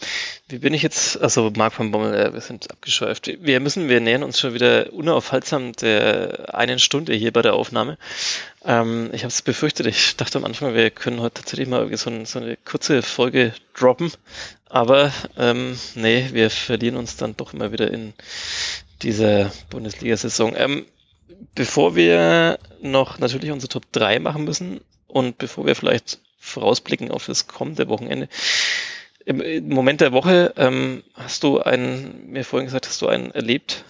Wie 0.49 0.59
bin 0.59 0.72
ich 0.72 0.80
jetzt, 0.82 1.20
also 1.20 1.53
Marc 1.55 1.74
von 1.74 1.90
Bommel, 1.90 2.14
äh, 2.14 2.32
wir 2.32 2.40
sind 2.40 2.70
abgeschweift. 2.70 3.26
Wir 3.38 3.61
müssen, 3.61 3.90
wir 3.90 4.01
nähern 4.01 4.22
uns 4.22 4.40
schon 4.40 4.55
wieder 4.55 4.90
unaufhaltsam 4.95 5.72
der 5.74 6.55
einen 6.55 6.78
Stunde 6.78 7.12
hier 7.12 7.34
bei 7.34 7.42
der 7.42 7.53
Aufnahme. 7.53 7.99
Ähm, 8.64 9.11
ich 9.12 9.24
habe 9.24 9.28
es 9.28 9.42
befürchtet, 9.42 9.86
ich 9.86 10.16
dachte 10.16 10.38
am 10.38 10.47
Anfang, 10.47 10.72
wir 10.74 10.90
können 10.90 11.20
heute 11.20 11.42
tatsächlich 11.42 11.68
mal 11.68 11.95
so, 11.99 12.09
ein, 12.09 12.24
so 12.24 12.38
eine 12.38 12.57
kurze 12.57 13.03
Folge 13.03 13.53
droppen, 13.74 14.11
aber 14.70 15.12
ähm, 15.36 15.78
nee, 15.97 16.30
wir 16.32 16.49
verlieren 16.49 16.97
uns 16.97 17.18
dann 17.18 17.36
doch 17.36 17.53
immer 17.53 17.72
wieder 17.72 17.90
in 17.90 18.14
dieser 19.03 19.53
Bundesliga-Saison. 19.68 20.55
Ähm, 20.57 20.86
bevor 21.55 21.95
wir 21.95 22.59
noch 22.80 23.18
natürlich 23.18 23.51
unsere 23.51 23.68
Top 23.68 23.92
3 23.92 24.18
machen 24.18 24.45
müssen 24.45 24.80
und 25.09 25.36
bevor 25.36 25.66
wir 25.66 25.76
vielleicht 25.76 26.20
vorausblicken 26.45 27.11
auf 27.11 27.26
das 27.26 27.47
kommende 27.47 27.88
Wochenende. 27.88 28.28
Im, 29.24 29.68
Moment 29.68 30.01
der 30.03 30.12
Woche 30.12 30.53
ähm, 30.57 31.03
hast 31.14 31.42
du 31.42 31.59
einen, 31.59 32.30
mir 32.30 32.45
vorhin 32.45 32.66
gesagt, 32.66 32.86
hast 32.86 33.01
du 33.01 33.09
einen 33.09 33.30
erlebt? 33.30 33.84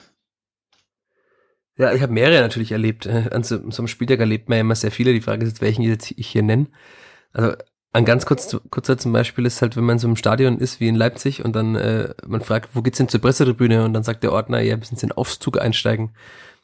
Ja, 1.77 1.93
ich 1.93 2.03
habe 2.03 2.13
mehrere 2.13 2.41
natürlich 2.41 2.71
erlebt. 2.71 3.07
Äh, 3.07 3.31
an 3.33 3.43
so, 3.43 3.59
so 3.71 3.83
einem 3.83 3.89
Spieltag 3.89 4.21
erlebt 4.21 4.49
man 4.49 4.57
ja 4.57 4.61
immer 4.61 4.77
sehr 4.77 4.93
viele. 4.93 5.13
Die 5.13 5.21
Frage 5.21 5.45
ist 5.45 5.51
jetzt, 5.51 5.61
welchen 5.61 5.83
jetzt 5.83 6.13
ich 6.17 6.29
hier 6.29 6.45
nenne. 6.45 6.69
Also 7.33 7.57
ein 7.93 8.05
ganz 8.05 8.27
kurz, 8.27 8.57
kurzer 8.71 8.97
zum 8.97 9.13
Beispiel 9.13 9.45
ist 9.45 9.61
halt, 9.61 9.77
wenn 9.77 9.85
man 9.85 9.99
so 9.99 10.07
im 10.07 10.17
Stadion 10.17 10.59
ist 10.59 10.79
wie 10.79 10.89
in 10.89 10.95
Leipzig 10.95 11.45
und 11.45 11.57
dann 11.57 11.75
äh, 11.75 12.15
man 12.27 12.41
fragt, 12.41 12.71
wo 12.75 12.83
geht's 12.83 12.99
denn 12.99 13.09
zur 13.09 13.21
Pressetribüne? 13.21 13.85
Und 13.85 13.93
dann 13.93 14.05
sagt 14.05 14.23
der 14.23 14.33
Ordner, 14.33 14.61
ja, 14.61 14.77
müssen 14.77 14.97
Sie 14.97 15.07
in 15.07 15.11
den 15.11 15.19
Aufzug 15.19 15.61
einsteigen. 15.61 16.11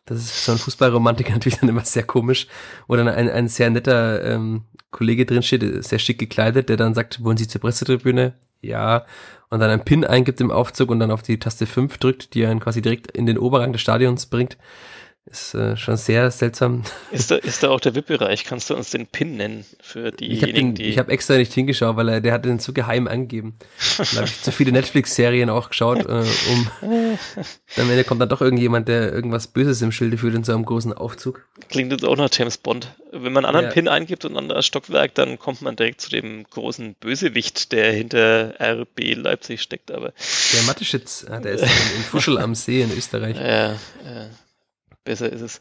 Das 0.07 0.19
ist 0.19 0.45
so 0.45 0.53
ein 0.53 0.59
Fußballromantiker 0.59 1.33
natürlich 1.35 1.59
dann 1.59 1.69
immer 1.69 1.85
sehr 1.85 2.03
komisch. 2.03 2.47
Oder 2.89 3.15
ein, 3.15 3.31
ein 3.31 3.49
sehr 3.49 3.71
netter 3.71 4.25
ähm, 4.25 4.65
Kollege 4.91 5.27
drin 5.27 5.43
steht, 5.43 5.85
sehr 5.85 5.99
schick 5.99 6.19
gekleidet, 6.19 6.69
der 6.69 6.77
dann 6.77 6.95
sagt, 6.95 7.23
wollen 7.23 7.37
Sie 7.37 7.49
zur 7.49 7.61
Pressetribüne? 7.61 8.35
Ja. 8.61 9.07
Und 9.49 9.61
dann 9.61 9.71
ein 9.71 9.85
Pin 9.85 10.05
eingibt 10.05 10.41
im 10.41 10.51
Aufzug 10.51 10.91
und 10.91 11.01
dann 11.01 11.11
auf 11.11 11.23
die 11.23 11.39
Taste 11.39 11.67
5 11.67 11.99
drückt, 11.99 12.35
die 12.35 12.47
einen 12.47 12.61
quasi 12.61 12.83
direkt 12.83 13.11
in 13.11 13.27
den 13.27 13.39
Oberrang 13.39 13.73
des 13.73 13.83
Stadions 13.83 14.27
bringt. 14.27 14.57
Ist 15.31 15.55
äh, 15.55 15.77
schon 15.77 15.97
sehr 15.97 16.29
seltsam. 16.33 16.83
Ist 17.13 17.31
da, 17.31 17.37
ist 17.37 17.63
da 17.63 17.71
auch 17.71 17.79
der 17.79 17.95
VIP-Bereich? 17.95 18.45
Kannst 18.45 18.69
du 18.69 18.75
uns 18.75 18.91
den 18.91 19.07
PIN 19.07 19.37
nennen 19.37 19.65
für 19.81 20.11
diejenigen, 20.21 20.75
die. 20.75 20.87
Ich 20.87 20.99
habe 20.99 21.13
extra 21.13 21.37
nicht 21.37 21.53
hingeschaut, 21.53 21.95
weil 21.95 22.09
er, 22.09 22.21
der 22.21 22.33
hat 22.33 22.45
den 22.45 22.59
zu 22.59 22.73
geheim 22.73 23.07
angegeben. 23.07 23.55
Da 23.97 24.05
habe 24.17 24.27
ich 24.27 24.43
zu 24.43 24.51
viele 24.51 24.73
Netflix-Serien 24.73 25.49
auch 25.49 25.69
geschaut, 25.69 26.05
äh, 26.05 26.25
um. 26.51 26.71
Am 27.77 27.91
Ende 27.91 28.03
kommt 28.03 28.21
dann 28.21 28.29
doch 28.29 28.41
irgendjemand, 28.41 28.89
der 28.89 29.13
irgendwas 29.13 29.47
Böses 29.47 29.81
im 29.83 29.93
Schilde 29.93 30.19
führt 30.19 30.35
in 30.35 30.43
so 30.43 30.53
einem 30.53 30.65
großen 30.65 30.93
Aufzug. 30.93 31.47
Klingt 31.69 31.93
jetzt 31.93 32.05
auch 32.05 32.17
nach 32.17 32.31
James 32.33 32.59
Bond. 32.59 32.93
Wenn 33.13 33.33
man 33.33 33.45
einen 33.45 33.55
anderen 33.55 33.67
ja. 33.67 33.71
PIN 33.71 33.87
eingibt 33.87 34.25
und 34.25 34.33
ein 34.33 34.39
anderes 34.39 34.67
Stockwerk, 34.67 35.15
dann 35.15 35.39
kommt 35.39 35.63
man 35.63 35.77
direkt 35.77 36.01
zu 36.01 36.11
dem 36.11 36.43
großen 36.43 36.97
Bösewicht, 36.99 37.71
der 37.71 37.93
hinter 37.93 38.55
RB 38.61 39.15
Leipzig 39.15 39.63
steckt. 39.63 39.93
Aber 39.93 40.13
der 40.55 40.63
Matteschitz, 40.65 41.25
der 41.25 41.53
ist 41.53 41.63
in 41.63 42.03
Fuschel 42.03 42.37
am 42.39 42.57
See 42.57 42.83
in 42.83 42.91
Österreich. 42.91 43.37
Ja, 43.51 43.73
ja 43.73 44.31
besser 45.11 45.33
ist 45.33 45.41
es. 45.41 45.61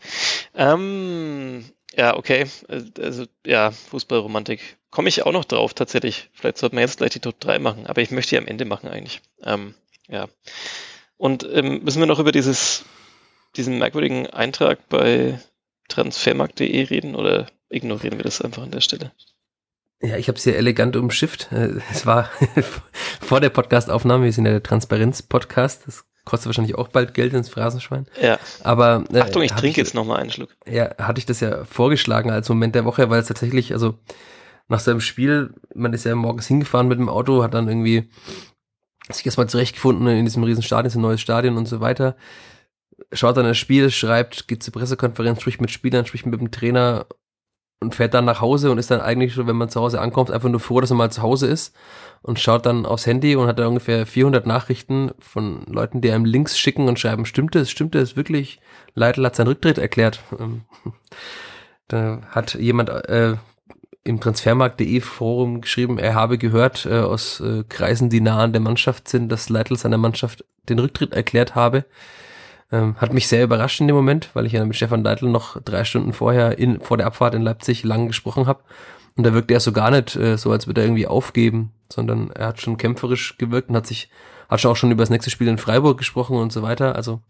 Ähm, 0.56 1.66
ja, 1.96 2.16
okay. 2.16 2.46
Also, 2.68 3.26
ja, 3.46 3.72
Fußballromantik. 3.72 4.78
Komme 4.92 5.10
ich 5.10 5.26
auch 5.26 5.32
noch 5.32 5.46
drauf, 5.46 5.74
tatsächlich. 5.74 6.30
Vielleicht 6.34 6.60
sollten 6.60 6.76
wir 6.76 6.82
jetzt 6.82 6.98
gleich 6.98 7.12
die 7.12 7.20
Top 7.20 7.40
3 7.40 7.58
machen, 7.58 7.88
aber 7.88 8.02
ich 8.02 8.12
möchte 8.12 8.32
die 8.32 8.38
am 8.38 8.48
Ende 8.48 8.66
machen 8.66 8.90
eigentlich. 8.90 9.22
Ähm, 9.44 9.74
ja. 10.08 10.28
Und 11.18 11.48
ähm, 11.52 11.84
müssen 11.84 12.00
wir 12.00 12.06
noch 12.06 12.20
über 12.20 12.32
dieses, 12.32 12.86
diesen 13.56 13.80
merkwürdigen 13.80 14.28
Eintrag 14.28 14.88
bei 14.88 15.40
transfermarkt.de 15.88 16.84
reden 16.84 17.16
oder 17.16 17.48
ignorieren 17.70 18.18
wir 18.18 18.24
das 18.24 18.42
einfach 18.42 18.62
an 18.62 18.72
der 18.72 18.82
Stelle? 18.82 19.12
Ja, 20.02 20.16
ich 20.16 20.28
habe 20.28 20.38
es 20.38 20.44
hier 20.44 20.56
elegant 20.56 20.96
umschifft. 20.96 21.52
Äh, 21.52 21.82
es 21.92 22.06
war 22.06 22.30
vor 23.20 23.42
der 23.42 23.50
Podcastaufnahme, 23.50 24.26
wir 24.26 24.34
sind 24.34 24.46
ja 24.46 24.52
der 24.52 24.64
Transparenz-Podcast, 24.64 25.88
das 25.88 26.06
kostet 26.30 26.46
wahrscheinlich 26.46 26.76
auch 26.76 26.90
bald 26.90 27.16
Geld 27.16 27.34
ins 27.34 27.50
Phrasenschwein. 27.50 28.06
Ja. 28.22 28.38
Aber 28.64 29.04
äh, 29.12 29.20
Achtung, 29.20 29.42
ich 29.42 29.52
trinke 29.52 29.82
jetzt 29.82 29.96
noch 29.96 30.06
mal 30.06 30.18
einen 30.18 30.30
Schluck. 30.30 30.56
Ja, 30.68 30.96
hatte 31.00 31.18
ich 31.18 31.26
das 31.26 31.40
ja 31.40 31.66
vorgeschlagen 31.66 32.30
als 32.30 32.48
Moment 32.50 32.76
der 32.76 32.86
Woche, 32.86 33.10
weil 33.10 33.20
es 33.20 33.28
tatsächlich, 33.28 33.74
also 33.74 33.98
nach 34.68 34.80
seinem 34.80 35.02
Spiel, 35.02 35.56
man 35.74 35.92
ist 35.94 36.06
ja 36.06 36.14
morgens 36.14 36.46
hingefahren 36.46 36.88
mit 36.88 37.00
dem 37.00 37.10
Auto, 37.10 37.42
hat 37.42 37.56
dann 37.56 37.68
irgendwie 37.68 38.12
sich 39.12 39.26
erstmal 39.26 39.50
zurechtgefunden 39.50 40.08
in 40.08 40.26
diesem 40.26 40.44
riesen 40.44 40.62
Stadion, 40.62 40.94
ein 40.94 41.02
neues 41.02 41.20
Stadion 41.20 41.58
und 41.58 41.68
so 41.68 41.80
weiter. 41.80 42.16
Schaut 43.12 43.38
dann 43.38 43.46
das 43.46 43.58
Spiel, 43.58 43.90
schreibt, 43.90 44.48
geht 44.48 44.62
zur 44.62 44.74
Pressekonferenz, 44.74 45.42
spricht 45.42 45.62
mit 45.62 45.72
Spielern, 45.72 46.06
spricht 46.06 46.28
mit 46.28 46.40
dem 46.40 46.52
Trainer 46.52 47.08
und 47.82 47.96
fährt 47.96 48.14
dann 48.14 48.26
nach 48.26 48.42
Hause 48.42 48.72
und 48.72 48.78
ist 48.78 48.92
dann 48.92 49.02
eigentlich 49.02 49.34
schon, 49.34 49.48
wenn 49.48 49.56
man 49.56 49.70
zu 49.70 49.80
Hause 49.80 50.02
ankommt, 50.02 50.32
einfach 50.32 50.50
nur 50.50 50.60
froh, 50.60 50.82
dass 50.82 50.92
er 50.92 50.98
mal 50.98 51.12
zu 51.12 51.22
Hause 51.22 51.48
ist 51.48 51.74
und 52.22 52.40
schaut 52.40 52.66
dann 52.66 52.86
aufs 52.86 53.06
Handy 53.06 53.36
und 53.36 53.48
hat 53.48 53.60
da 53.60 53.68
ungefähr 53.68 54.06
400 54.06 54.46
Nachrichten 54.46 55.12
von 55.20 55.64
Leuten, 55.68 56.02
die 56.02 56.12
einem 56.12 56.26
Links 56.26 56.60
schicken 56.60 56.88
und 56.88 57.00
schreiben, 57.00 57.26
stimmt 57.26 57.56
es, 57.56 57.70
stimmt 57.70 57.96
es 57.96 58.18
wirklich? 58.18 58.60
Leitl 58.96 59.26
hat 59.26 59.36
seinen 59.36 59.48
Rücktritt 59.48 59.78
erklärt. 59.78 60.22
Ähm, 60.38 60.62
da 61.88 62.22
hat 62.30 62.56
jemand 62.56 62.90
äh, 62.90 63.36
im 64.04 64.20
Transfermarkt.de 64.20 65.00
Forum 65.00 65.62
geschrieben, 65.62 65.98
er 66.00 66.16
habe 66.16 66.38
gehört 66.38 66.86
äh, 66.86 67.00
aus 67.00 67.40
äh, 67.40 67.64
Kreisen, 67.70 68.10
die 68.10 68.22
nah 68.22 68.44
an 68.44 68.52
der 68.52 68.62
Mannschaft 68.62 69.08
sind, 69.08 69.30
dass 69.30 69.50
Leitl 69.50 69.78
seiner 69.78 69.98
Mannschaft 69.98 70.44
den 70.68 70.80
Rücktritt 70.80 71.14
erklärt 71.14 71.56
habe. 71.56 71.86
Ähm, 72.72 72.96
hat 72.98 73.14
mich 73.14 73.28
sehr 73.28 73.44
überrascht 73.44 73.82
in 73.82 73.88
dem 73.88 73.96
Moment, 73.96 74.30
weil 74.34 74.46
ich 74.46 74.54
ja 74.54 74.64
mit 74.64 74.76
Stefan 74.76 75.04
Leitl 75.04 75.28
noch 75.28 75.60
drei 75.62 75.84
Stunden 75.84 76.14
vorher 76.14 76.60
in, 76.60 76.82
vor 76.82 76.98
der 76.98 77.08
Abfahrt 77.08 77.34
in 77.34 77.42
Leipzig 77.42 77.84
lang 77.84 78.08
gesprochen 78.08 78.46
habe. 78.46 78.62
Und 79.18 79.24
da 79.24 79.34
wirkte 79.34 79.54
er 79.54 79.60
so 79.60 79.72
gar 79.72 79.92
nicht 79.92 80.16
äh, 80.16 80.38
so, 80.38 80.52
als 80.52 80.68
würde 80.68 80.82
er 80.82 80.88
irgendwie 80.88 81.08
aufgeben, 81.08 81.74
sondern 81.92 82.30
er 82.32 82.48
hat 82.48 82.62
schon 82.62 82.78
kämpferisch 82.78 83.38
gewirkt 83.38 83.70
und 83.70 83.76
hat 83.76 83.88
sich, 83.88 84.10
hat 84.48 84.62
schon 84.62 84.72
auch 84.72 84.76
schon 84.76 84.92
über 84.92 85.02
das 85.02 85.10
nächste 85.10 85.32
Spiel 85.32 85.48
in 85.48 85.58
Freiburg 85.58 85.98
gesprochen 85.98 86.38
und 86.38 86.54
so 86.54 86.62
weiter. 86.62 86.96
Also 86.96 87.22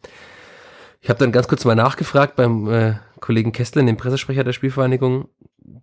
ich 1.02 1.10
habe 1.10 1.20
dann 1.20 1.32
ganz 1.32 1.48
kurz 1.48 1.64
mal 1.64 1.76
nachgefragt 1.76 2.36
beim 2.36 2.70
äh, 2.70 2.96
Kollegen 3.22 3.54
Kessler, 3.54 3.84
dem 3.84 3.98
Pressesprecher 3.98 4.44
der 4.44 4.54
Spielvereinigung, 4.54 5.30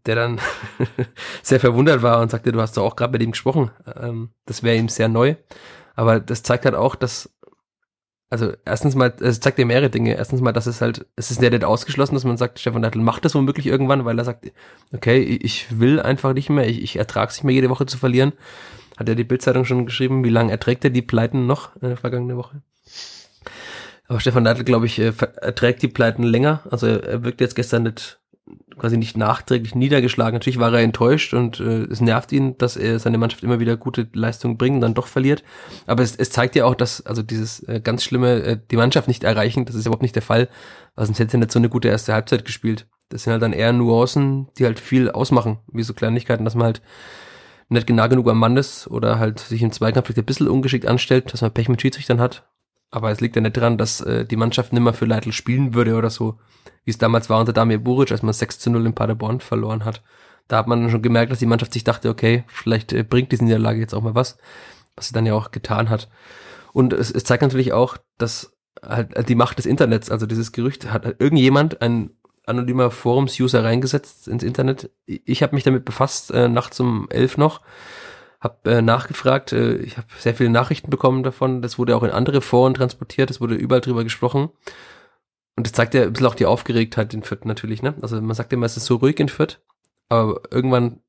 der 0.04 0.14
dann 0.14 0.40
sehr 1.42 1.61
verwundert 1.61 2.02
war 2.02 2.20
und 2.20 2.30
sagte, 2.30 2.52
du 2.52 2.61
hast 2.61 2.76
doch 2.76 2.84
auch 2.84 2.96
gerade 2.96 3.12
mit 3.12 3.22
ihm 3.22 3.30
gesprochen. 3.30 3.70
Ähm, 3.98 4.30
das 4.44 4.62
wäre 4.62 4.76
ihm 4.76 4.90
sehr 4.90 5.09
neu. 5.09 5.36
Aber 5.94 6.20
das 6.20 6.42
zeigt 6.42 6.66
halt 6.66 6.74
auch, 6.74 6.94
dass 6.94 7.36
also 8.28 8.52
erstens 8.64 8.94
mal, 8.94 9.14
es 9.20 9.40
zeigt 9.40 9.58
dir 9.58 9.66
mehrere 9.66 9.90
Dinge. 9.90 10.14
Erstens 10.14 10.40
mal, 10.40 10.52
dass 10.52 10.66
es 10.66 10.80
halt, 10.80 11.06
es 11.16 11.30
ist 11.30 11.40
ja 11.40 11.50
nicht 11.50 11.64
ausgeschlossen, 11.64 12.14
dass 12.14 12.24
man 12.24 12.36
sagt, 12.36 12.58
Stefan 12.58 12.82
Neidl 12.82 12.98
macht 12.98 13.24
das 13.24 13.34
womöglich 13.34 13.66
irgendwann, 13.66 14.04
weil 14.04 14.18
er 14.18 14.24
sagt, 14.24 14.50
okay, 14.92 15.20
ich 15.20 15.78
will 15.78 16.00
einfach 16.00 16.32
nicht 16.32 16.50
mehr, 16.50 16.68
ich, 16.68 16.82
ich 16.82 16.96
ertrage 16.96 17.30
es 17.30 17.36
nicht 17.36 17.44
mehr, 17.44 17.54
jede 17.54 17.70
Woche 17.70 17.86
zu 17.86 17.98
verlieren. 17.98 18.32
Hat 18.96 19.08
ja 19.08 19.14
die 19.14 19.24
Bildzeitung 19.24 19.64
schon 19.64 19.86
geschrieben, 19.86 20.24
wie 20.24 20.30
lange 20.30 20.50
erträgt 20.50 20.82
er 20.84 20.90
die 20.90 21.02
Pleiten 21.02 21.46
noch 21.46 21.80
äh, 21.82 21.96
vergangene 21.96 22.36
Woche? 22.36 22.62
Aber 24.08 24.20
Stefan 24.20 24.44
Neidl, 24.44 24.64
glaube 24.64 24.86
ich, 24.86 24.98
äh, 24.98 25.12
erträgt 25.40 25.82
die 25.82 25.88
Pleiten 25.88 26.22
länger. 26.22 26.62
Also 26.70 26.86
er 26.86 27.22
wirkt 27.22 27.40
jetzt 27.40 27.56
gestern 27.56 27.84
nicht 27.84 28.18
quasi 28.78 28.97
nicht 28.97 29.16
nachträglich 29.16 29.74
niedergeschlagen. 29.74 30.34
Natürlich 30.34 30.59
war 30.59 30.72
er 30.72 30.80
enttäuscht 30.80 31.34
und 31.34 31.61
äh, 31.61 31.84
es 31.84 32.01
nervt 32.01 32.32
ihn, 32.32 32.57
dass 32.59 32.76
er 32.76 32.99
seine 32.99 33.18
Mannschaft 33.18 33.42
immer 33.42 33.59
wieder 33.61 33.76
gute 33.76 34.09
Leistungen 34.12 34.59
bringt 34.59 34.76
und 34.76 34.80
dann 34.82 34.94
doch 34.94 35.07
verliert. 35.07 35.42
Aber 35.86 36.03
es, 36.03 36.14
es 36.16 36.30
zeigt 36.30 36.55
ja 36.57 36.64
auch, 36.64 36.74
dass 36.74 37.05
also 37.05 37.22
dieses 37.22 37.61
äh, 37.68 37.80
ganz 37.82 38.05
schlimme, 38.05 38.42
äh, 38.42 38.59
die 38.70 38.76
Mannschaft 38.76 39.09
nicht 39.09 39.24
erreichen, 39.24 39.64
das 39.64 39.74
ist 39.74 39.86
überhaupt 39.86 40.03
nicht 40.03 40.14
der 40.14 40.22
Fall, 40.22 40.49
weil 40.94 41.07
sonst 41.07 41.18
hätte 41.18 41.36
er 41.36 41.40
nicht 41.40 41.53
so 41.53 41.59
eine 41.59 41.68
gute 41.68 41.88
erste 41.88 42.12
Halbzeit 42.12 42.44
gespielt. 42.44 42.86
Das 43.09 43.22
sind 43.22 43.32
halt 43.32 43.42
dann 43.42 43.53
eher 43.53 43.72
Nuancen, 43.72 44.49
die 44.59 44.64
halt 44.64 44.80
viel 44.80 45.11
ausmachen, 45.11 45.59
wie 45.72 45.82
so 45.82 45.94
Kleinigkeiten, 45.94 46.44
dass 46.44 46.55
man 46.55 46.66
halt 46.66 46.82
nicht 47.68 47.86
genau 47.86 48.09
genug 48.09 48.28
am 48.28 48.38
Mann 48.38 48.57
ist 48.57 48.86
oder 48.88 49.18
halt 49.18 49.40
sich 49.40 49.62
im 49.62 49.72
Zweikampf 49.72 50.07
vielleicht 50.07 50.18
ein 50.18 50.26
bisschen 50.26 50.49
ungeschickt 50.49 50.86
anstellt, 50.86 51.32
dass 51.32 51.42
man 51.42 51.53
Pech 51.53 51.68
mit 51.68 51.80
Schiedsrichtern 51.80 52.20
hat. 52.20 52.44
Aber 52.91 53.11
es 53.11 53.20
liegt 53.20 53.37
ja 53.37 53.43
nicht 53.43 53.57
daran, 53.57 53.78
dass 53.78 54.01
äh, 54.01 54.24
die 54.24 54.37
Mannschaft 54.37 54.72
nimmer 54.72 54.93
für 54.93 55.07
Leitl 55.07 55.32
spielen 55.32 55.74
würde 55.74 55.97
oder 55.97 56.11
so 56.11 56.39
wie 56.87 56.93
es 56.93 56.99
damals 56.99 57.28
war 57.28 57.41
unter 57.41 57.53
Damir 57.53 57.78
Buric, 57.78 58.12
als 58.12 58.22
man 58.22 58.32
6 58.32 58.61
zu 58.61 58.70
0 58.70 58.87
in 58.87 58.95
Paderborn 58.95 59.41
verloren 59.41 59.84
hat. 59.84 60.03
Da 60.49 60.57
hat 60.57 60.68
man 60.68 60.89
schon 60.89 61.03
gemerkt, 61.03 61.32
dass 61.32 61.41
die 61.41 61.47
Mannschaft 61.47 61.72
sich 61.72 61.84
dachte, 61.84 62.09
okay, 62.09 62.45
vielleicht 62.47 62.93
äh, 62.93 63.03
bringt 63.03 63.32
diese 63.32 63.45
Niederlage 63.45 63.80
jetzt 63.80 63.93
auch 63.93 64.03
mal 64.03 64.14
was, 64.14 64.39
was 64.95 65.09
sie 65.09 65.12
dann 65.12 65.26
ja 65.26 65.34
auch 65.34 65.51
getan 65.51 65.91
hat. 65.91 66.09
Und 66.72 66.93
es, 66.93 67.11
es 67.11 67.24
zeigt 67.24 67.43
natürlich 67.43 67.72
auch, 67.72 67.97
dass 68.18 68.57
halt 68.80 69.28
die 69.28 69.34
Macht 69.34 69.59
des 69.59 69.66
Internets, 69.66 70.11
also 70.11 70.26
dieses 70.26 70.53
Gerücht, 70.53 70.93
hat 70.93 71.16
irgendjemand, 71.18 71.82
ein 71.82 72.11
anonymer 72.47 72.93
Forums-User 72.93 73.64
reingesetzt 73.64 74.28
ins 74.28 74.45
Internet. 74.45 74.91
Ich 75.07 75.43
habe 75.43 75.57
mich 75.57 75.64
damit 75.64 75.84
befasst, 75.84 76.30
äh, 76.30 76.49
nachts 76.49 76.78
um 76.78 77.09
elf 77.11 77.37
noch, 77.37 77.62
habe 78.47 78.70
äh, 78.70 78.82
nachgefragt, 78.82 79.53
äh, 79.53 79.76
ich 79.76 79.97
habe 79.97 80.07
sehr 80.18 80.34
viele 80.34 80.51
Nachrichten 80.51 80.90
bekommen 80.90 81.22
davon, 81.22 81.62
das 81.62 81.78
wurde 81.78 81.97
auch 81.97 82.03
in 82.03 82.11
andere 82.11 82.40
Foren 82.40 82.74
transportiert, 82.74 83.30
es 83.30 83.40
wurde 83.40 83.55
überall 83.55 83.80
drüber 83.80 84.05
gesprochen. 84.05 84.51
Und 85.57 85.66
das 85.66 85.72
zeigt 85.72 85.94
ja 85.94 86.03
ein 86.03 86.12
bisschen 86.12 86.26
auch 86.26 86.34
die 86.34 86.47
Aufgeregtheit 86.47 87.14
in 87.14 87.22
Fürth 87.22 87.44
natürlich, 87.44 87.82
ne? 87.82 87.94
Also 88.03 88.20
man 88.20 88.34
sagt 88.34 88.53
immer, 88.53 88.66
es 88.66 88.76
ist 88.76 88.86
so 88.86 88.97
ruhig 88.97 89.18
in 89.20 89.28
Fürth, 89.28 89.59
aber 90.09 90.40
irgendwann 90.51 91.01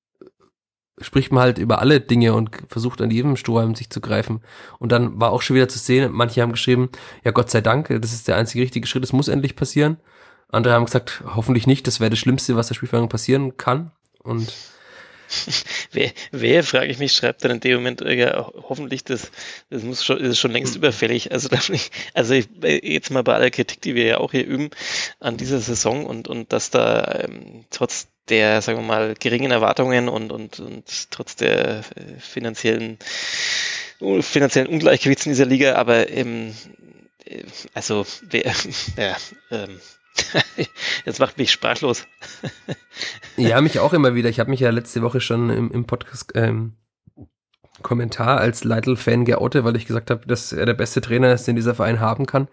spricht 0.99 1.31
man 1.31 1.43
halt 1.43 1.57
über 1.57 1.79
alle 1.79 1.99
Dinge 1.99 2.33
und 2.33 2.49
versucht 2.69 3.01
an 3.01 3.11
jedem 3.11 3.35
Strohhalm 3.35 3.75
sich 3.75 3.89
zu 3.89 4.01
greifen. 4.01 4.41
Und 4.79 4.91
dann 4.91 5.19
war 5.19 5.31
auch 5.31 5.41
schon 5.41 5.55
wieder 5.55 5.69
zu 5.69 5.77
sehen, 5.77 6.11
manche 6.11 6.41
haben 6.41 6.53
geschrieben, 6.53 6.89
ja 7.23 7.31
Gott 7.31 7.51
sei 7.51 7.61
Dank, 7.61 7.87
das 8.01 8.13
ist 8.13 8.27
der 8.27 8.37
einzige 8.37 8.63
richtige 8.63 8.87
Schritt, 8.87 9.03
das 9.03 9.13
muss 9.13 9.27
endlich 9.27 9.55
passieren. 9.55 9.97
Andere 10.49 10.73
haben 10.73 10.85
gesagt, 10.85 11.23
hoffentlich 11.35 11.67
nicht, 11.67 11.85
das 11.87 11.99
wäre 11.99 12.09
das 12.09 12.19
Schlimmste, 12.19 12.55
was 12.55 12.69
der 12.69 12.75
Spielverhandlung 12.75 13.09
passieren 13.09 13.57
kann. 13.57 13.91
Und 14.23 14.53
wer, 15.91 16.11
wer, 16.31 16.63
frage 16.63 16.87
ich 16.87 16.99
mich, 16.99 17.13
schreibt 17.13 17.43
dann 17.43 17.51
in 17.51 17.59
dem 17.59 17.75
Moment, 17.75 18.01
äh, 18.01 18.13
ja, 18.13 18.51
hoffentlich, 18.67 19.03
das, 19.03 19.31
das 19.69 19.83
muss 19.83 20.03
schon, 20.03 20.19
ist 20.19 20.39
schon 20.39 20.51
längst 20.51 20.75
hm. 20.75 20.79
überfällig. 20.79 21.31
Also, 21.31 21.49
ich, 21.73 21.91
also 22.13 22.33
ich, 22.33 22.47
jetzt 22.61 23.11
mal 23.11 23.23
bei 23.23 23.33
aller 23.33 23.49
Kritik, 23.49 23.81
die 23.81 23.95
wir 23.95 24.05
ja 24.05 24.17
auch 24.19 24.31
hier 24.31 24.45
üben 24.45 24.69
an 25.19 25.37
dieser 25.37 25.59
Saison 25.59 26.05
und, 26.05 26.27
und 26.27 26.53
dass 26.53 26.69
da 26.69 27.23
ähm, 27.23 27.65
trotz 27.69 28.07
der, 28.29 28.61
sagen 28.61 28.79
wir 28.79 28.85
mal, 28.85 29.15
geringen 29.15 29.51
Erwartungen 29.51 30.09
und, 30.09 30.31
und, 30.31 30.59
und 30.59 31.11
trotz 31.11 31.35
der 31.35 31.79
äh, 31.95 32.19
finanziellen, 32.19 32.97
finanziellen 34.21 34.67
Ungleichgewichts 34.67 35.25
in 35.25 35.31
dieser 35.31 35.45
Liga, 35.45 35.75
aber 35.75 36.09
ähm, 36.09 36.53
äh, 37.25 37.43
also 37.73 38.05
wer, 38.21 38.53
ja, 38.97 39.17
ähm, 39.51 39.79
Jetzt 41.05 41.19
macht 41.19 41.37
mich 41.37 41.51
sprachlos. 41.51 42.05
ja, 43.37 43.61
mich 43.61 43.79
auch 43.79 43.93
immer 43.93 44.15
wieder. 44.15 44.29
Ich 44.29 44.39
habe 44.39 44.49
mich 44.49 44.59
ja 44.59 44.69
letzte 44.69 45.01
Woche 45.01 45.21
schon 45.21 45.49
im, 45.49 45.71
im 45.71 45.85
Podcast 45.85 46.31
ähm, 46.35 46.73
Kommentar 47.83 48.39
als 48.39 48.63
Leitl-Fan 48.63 49.25
geoutet, 49.25 49.63
weil 49.63 49.75
ich 49.75 49.85
gesagt 49.85 50.09
habe, 50.09 50.25
dass 50.25 50.51
er 50.51 50.65
der 50.65 50.73
beste 50.73 50.99
Trainer 50.99 51.31
ist, 51.31 51.45
den 51.45 51.55
dieser 51.55 51.75
Verein 51.75 51.99
haben 51.99 52.25
kann. 52.25 52.47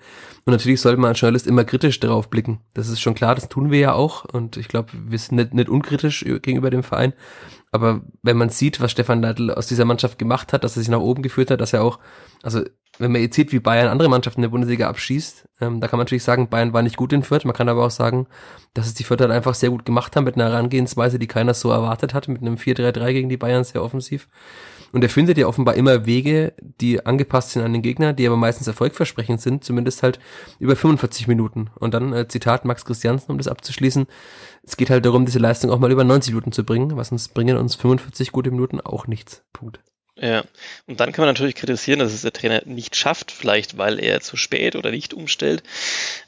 Und 0.45 0.53
natürlich 0.53 0.81
sollte 0.81 1.01
man 1.01 1.09
als 1.09 1.21
Journalist 1.21 1.47
immer 1.47 1.65
kritisch 1.65 1.99
darauf 2.01 2.29
blicken. 2.29 2.61
Das 2.75 2.89
ist 2.89 3.01
schon 3.01 3.15
klar, 3.15 3.35
das 3.35 3.49
tun 3.49 3.71
wir 3.71 3.79
ja 3.79 3.93
auch. 3.95 4.25
Und 4.27 4.59
ich 4.59 4.69
glaube, 4.69 4.91
wir 4.93 5.19
sind 5.19 5.37
nicht, 5.37 5.55
nicht 5.55 5.69
unkritisch 5.71 6.25
gegenüber 6.25 6.71
dem 6.71 6.83
Verein. 6.83 7.15
Aber 7.73 8.03
wenn 8.23 8.37
man 8.37 8.51
sieht, 8.51 8.81
was 8.81 8.93
Stefan 8.93 9.23
Leitl 9.23 9.51
aus 9.51 9.67
dieser 9.67 9.87
Mannschaft 9.87 10.19
gemacht 10.19 10.53
hat, 10.53 10.63
dass 10.63 10.77
er 10.77 10.81
sich 10.81 10.91
nach 10.91 11.01
oben 11.01 11.23
geführt 11.23 11.51
hat, 11.51 11.61
dass 11.61 11.73
er 11.73 11.83
auch, 11.83 11.99
also 12.43 12.63
wenn 12.99 13.13
man 13.13 13.21
jetzt 13.21 13.35
sieht, 13.35 13.53
wie 13.53 13.59
Bayern 13.59 13.89
andere 13.89 14.09
Mannschaften 14.09 14.41
in 14.41 14.43
der 14.43 14.51
Bundesliga 14.51 14.89
abschießt, 14.89 15.49
ähm, 15.61 15.81
da 15.81 15.89
kann 15.89 15.99
man 15.99 16.05
natürlich 16.05 16.23
sagen, 16.23 16.49
Bayern 16.49 16.73
war 16.73 16.83
nicht 16.83 16.97
gut 16.97 17.13
in 17.13 17.23
Fürth. 17.23 17.45
Man 17.45 17.55
kann 17.55 17.69
aber 17.69 17.85
auch 17.85 17.91
sagen, 17.91 18.27
dass 18.73 18.87
es 18.87 18.95
die 18.95 19.05
Fürth 19.05 19.21
halt 19.21 19.31
einfach 19.31 19.55
sehr 19.55 19.71
gut 19.71 19.85
gemacht 19.85 20.15
haben 20.15 20.25
mit 20.25 20.37
einer 20.37 20.51
Herangehensweise, 20.51 21.19
die 21.19 21.27
keiner 21.27 21.55
so 21.55 21.71
erwartet 21.71 22.15
hat, 22.15 22.29
mit 22.29 22.41
einem 22.41 22.57
4-3-3 22.57 23.13
gegen 23.13 23.29
die 23.29 23.37
Bayern 23.37 23.65
sehr 23.65 23.83
offensiv. 23.83 24.29
Und 24.93 25.03
er 25.03 25.11
findet 25.11 25.39
ja 25.39 25.49
offenbar 25.49 25.75
immer 25.75 26.07
Wege, 26.07 26.53
die 26.61 27.05
angepasst 27.05 27.51
sind 27.51 27.65
an 27.65 27.73
den 27.73 27.83
Gegner, 27.83 28.13
die 28.13 28.29
aber 28.29 28.37
meistens 28.37 28.69
erfolgversprechend 28.69 29.41
sind, 29.41 29.65
zumindest 29.65 30.05
halt 30.05 30.21
über 30.61 30.77
45 30.77 31.27
Minuten. 31.27 31.71
Und 31.75 31.95
dann, 31.95 32.13
äh, 32.13 32.29
Zitat 32.29 32.65
Max 32.65 32.85
Christiansen, 32.85 33.33
um 33.33 33.39
das 33.39 33.49
abzuschließen, 33.49 34.07
es 34.63 34.77
geht 34.77 34.91
halt 34.91 35.05
darum, 35.05 35.27
diese 35.27 35.41
Leistung 35.41 35.73
auch 35.73 35.81
mal 35.81 35.91
über 35.91 36.05
90 36.05 36.33
Minuten 36.33 36.53
zu 36.53 36.63
bringen, 36.63 36.97
was 36.97 37.11
uns 37.11 37.27
bringen 37.27 37.57
uns 37.57 37.75
45 37.75 38.31
gute 38.31 38.53
Minuten 38.53 38.81
auch 38.81 39.09
nichts. 39.09 39.43
Punkt. 39.53 39.81
Ja, 40.25 40.43
und 40.87 41.01
dann 41.01 41.13
kann 41.13 41.27
man 41.27 41.35
natürlich 41.35 41.55
kritisieren, 41.55 41.99
dass 41.99 42.15
es 42.15 42.23
der 42.23 42.33
Trainer 42.33 42.63
nicht 42.65 42.97
schafft, 42.97 43.31
vielleicht 43.31 43.77
weil 43.77 44.01
er 44.01 44.23
zu 44.23 44.39
spät 44.39 44.75
oder 44.75 44.91
nicht 44.91 45.13
umstellt, 45.13 45.63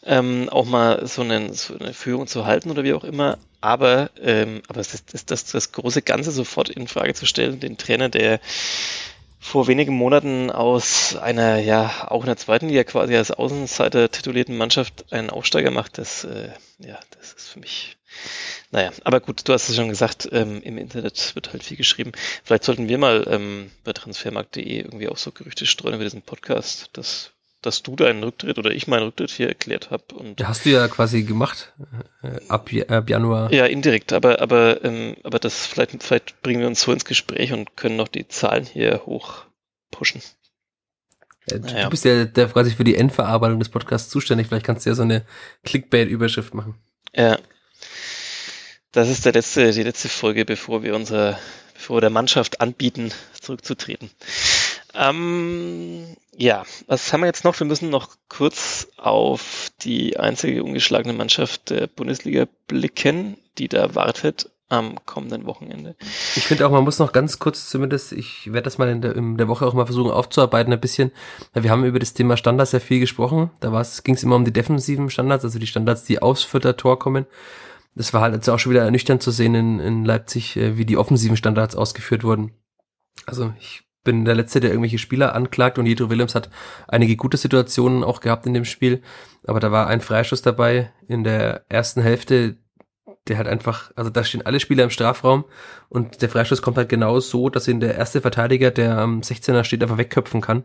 ähm, 0.05 0.51
auch 0.51 0.67
mal 0.67 1.07
so, 1.07 1.23
einen, 1.23 1.55
so, 1.55 1.79
eine 1.79 1.95
Führung 1.95 2.27
zu 2.27 2.45
halten 2.45 2.71
oder 2.71 2.85
wie 2.85 2.93
auch 2.93 3.05
immer. 3.05 3.39
Aber, 3.63 4.11
ähm, 4.21 4.61
aber 4.69 4.81
das, 4.81 5.03
das, 5.07 5.25
das, 5.25 5.45
das 5.47 5.73
große 5.73 6.03
Ganze 6.03 6.31
sofort 6.31 6.69
in 6.69 6.89
Frage 6.89 7.15
zu 7.15 7.25
stellen, 7.25 7.59
den 7.59 7.79
Trainer, 7.79 8.11
der 8.11 8.39
vor 9.47 9.69
wenigen 9.69 9.95
Monaten 9.95 10.51
aus 10.51 11.17
einer, 11.17 11.59
ja, 11.59 12.09
auch 12.09 12.23
in 12.23 12.27
der 12.27 12.37
zweiten 12.37 12.69
Liga 12.69 12.83
quasi 12.83 13.17
als 13.17 13.31
Außenseiter 13.31 14.11
titulierten 14.11 14.57
Mannschaft 14.57 15.13
einen 15.13 15.31
Aufsteiger 15.31 15.71
macht, 15.71 15.99
das, 15.99 16.25
äh, 16.25 16.51
ja, 16.79 16.99
das 17.17 17.33
ist 17.33 17.49
für 17.51 17.61
mich 17.61 17.97
naja, 18.73 18.91
aber 19.05 19.21
gut, 19.21 19.47
du 19.47 19.53
hast 19.53 19.69
es 19.69 19.77
schon 19.77 19.89
gesagt, 19.89 20.29
ähm, 20.33 20.61
im 20.63 20.79
Internet 20.79 21.35
wird 21.35 21.53
halt 21.53 21.63
viel 21.63 21.77
geschrieben. 21.77 22.13
Vielleicht 22.43 22.65
sollten 22.65 22.89
wir 22.89 22.99
mal 22.99 23.27
ähm, 23.31 23.71
bei 23.85 23.93
transfermarkt.de 23.93 24.81
irgendwie 24.81 25.09
auch 25.09 25.17
so 25.17 25.31
Gerüchte 25.31 25.67
streuen 25.67 25.95
über 25.95 26.05
diesen 26.05 26.23
Podcast, 26.23 26.91
dass, 26.95 27.33
dass 27.67 27.83
du 27.83 27.97
deinen 27.97 28.23
Rücktritt 28.23 28.59
oder 28.59 28.71
ich 28.71 28.87
meinen 28.87 29.03
Rücktritt 29.03 29.31
hier 29.31 29.49
erklärt 29.49 29.91
habe. 29.91 30.05
Ja, 30.39 30.49
hast 30.49 30.65
du 30.65 30.71
ja 30.71 30.87
quasi 30.89 31.25
gemacht 31.25 31.73
äh, 32.23 32.39
ab, 32.49 32.71
ab 32.89 33.11
Januar. 33.11 33.53
Ja, 33.53 33.67
indirekt, 33.67 34.13
aber, 34.13 34.41
aber, 34.41 34.85
ähm, 34.85 35.17
aber 35.23 35.39
das 35.39 35.67
vielleicht, 35.67 36.03
vielleicht 36.03 36.41
bringen 36.43 36.61
wir 36.61 36.69
uns 36.69 36.83
so 36.83 36.93
ins 36.93 37.05
Gespräch 37.05 37.53
und 37.53 37.77
können 37.77 37.97
noch 37.97 38.09
die 38.09 38.29
Zahlen 38.29 38.65
hier 38.65 39.03
hoch 39.07 39.45
pushen. 39.91 40.23
Ja, 41.51 41.59
du, 41.59 41.67
naja. 41.67 41.85
du 41.85 41.91
bist 41.91 42.05
ja 42.05 42.25
der 42.25 42.49
quasi 42.49 42.71
für 42.71 42.85
die 42.85 42.97
Endverarbeitung 42.97 43.59
des 43.59 43.69
Podcasts 43.69 44.11
zuständig. 44.11 44.49
Vielleicht 44.49 44.67
kannst 44.67 44.87
du 44.87 44.91
ja 44.91 44.97
so 44.97 45.03
eine 45.03 45.25
Clickbait-Überschrift 45.65 46.55
machen. 46.55 46.77
Ja, 47.15 47.39
das 48.97 49.11
ist 49.11 49.27
der 49.27 49.35
letzte, 49.35 49.73
die 49.73 49.83
letzte 49.83 50.09
Folge, 50.09 50.47
bevor 50.47 50.83
wir 50.83 50.95
unser, 50.95 51.39
bevor 51.75 51.99
wir 51.99 52.01
der 52.01 52.09
Mannschaft 52.11 52.63
anbieten, 52.63 53.13
zurückzutreten. 53.39 54.11
Ähm, 54.97 56.17
ja, 56.37 56.65
was 56.87 57.13
haben 57.13 57.21
wir 57.21 57.27
jetzt 57.27 57.45
noch? 57.45 57.59
Wir 57.59 57.67
müssen 57.67 57.91
noch 57.91 58.17
kurz 58.29 58.89
auf 58.97 59.71
die 59.83 60.19
einzige 60.19 60.65
ungeschlagene 60.65 61.13
Mannschaft 61.13 61.71
der 61.71 61.87
Bundesliga 61.87 62.47
blicken, 62.67 63.37
die 63.59 63.69
da 63.69 63.95
wartet 63.95 64.51
am 64.69 64.97
kommenden 65.07 65.47
Wochenende. 65.47 65.95
Ich 66.35 66.45
finde 66.47 66.67
auch, 66.67 66.73
man 66.73 66.83
muss 66.83 66.99
noch 66.99 67.13
ganz 67.13 67.39
kurz 67.39 67.69
zumindest, 67.69 68.13
ich 68.13 68.47
werde 68.47 68.63
das 68.63 68.79
mal 68.79 68.89
in 68.89 69.01
der, 69.01 69.15
in 69.15 69.37
der 69.37 69.49
Woche 69.49 69.65
auch 69.65 69.75
mal 69.75 69.87
versuchen 69.87 70.11
aufzuarbeiten 70.11 70.73
ein 70.73 70.81
bisschen. 70.81 71.13
Wir 71.55 71.71
haben 71.71 71.85
über 71.85 72.01
das 72.01 72.15
Thema 72.15 72.37
Standards 72.37 72.73
sehr 72.73 72.81
viel 72.81 72.99
gesprochen. 72.99 73.51
Da 73.61 73.71
ging 74.03 74.17
es 74.17 74.25
immer 74.25 74.37
um 74.37 74.45
die 74.45 74.53
defensiven 74.53 75.09
Standards, 75.09 75.45
also 75.45 75.59
die 75.59 75.69
Standards, 75.69 76.05
die 76.05 76.21
aufs 76.21 76.43
Vierter-Tor 76.43 76.99
kommen. 76.99 77.27
Das 77.95 78.13
war 78.13 78.21
halt 78.23 78.35
jetzt 78.35 78.49
auch 78.49 78.59
schon 78.59 78.73
wieder 78.73 78.85
ernüchternd 78.85 79.23
zu 79.23 79.31
sehen 79.31 79.55
in, 79.55 79.81
in 79.81 80.05
Leipzig, 80.05 80.57
äh, 80.57 80.77
wie 80.77 80.85
die 80.85 80.99
offensiven 80.99 81.37
Standards 81.37 81.77
ausgeführt 81.77 82.25
wurden. 82.25 82.53
Also 83.25 83.55
ich 83.59 83.86
bin 84.07 84.25
der 84.25 84.35
Letzte, 84.35 84.61
der 84.61 84.71
irgendwelche 84.71 84.99
Spieler 84.99 85.35
anklagt 85.35 85.79
und 85.79 85.85
Jedro 85.85 86.09
Willems 86.09 86.35
hat 86.35 86.49
einige 86.89 87.17
gute 87.17 87.37
Situationen 87.37 88.03
auch 88.03 88.21
gehabt 88.21 88.47
in 88.47 88.55
dem 88.55 88.65
Spiel. 88.65 89.03
Aber 89.47 89.61
da 89.61 89.71
war 89.71 89.89
ein 89.89 90.01
Freischuss 90.01 90.41
dabei 90.41 90.91
in 91.07 91.25
der 91.25 91.65
ersten 91.69 92.01
Hälfte, 92.01 92.57
der 93.27 93.37
halt 93.37 93.49
einfach, 93.49 93.91
also 93.97 94.09
da 94.09 94.25
stehen 94.25 94.47
alle 94.47 94.61
Spieler 94.61 94.85
im 94.85 94.91
Strafraum 94.91 95.45
und 95.89 96.23
der 96.23 96.29
Freistoß 96.29 96.63
kommt 96.63 96.79
halt 96.79 96.89
genau 96.89 97.21
so, 97.21 97.51
dass 97.51 97.69
ihn 97.69 97.81
der 97.81 97.97
erste 97.97 98.21
Verteidiger, 98.21 98.71
der 98.71 98.99
am 98.99 99.21
16er 99.21 99.65
steht, 99.65 99.83
einfach 99.83 99.99
wegköpfen 99.99 100.41
kann. 100.41 100.65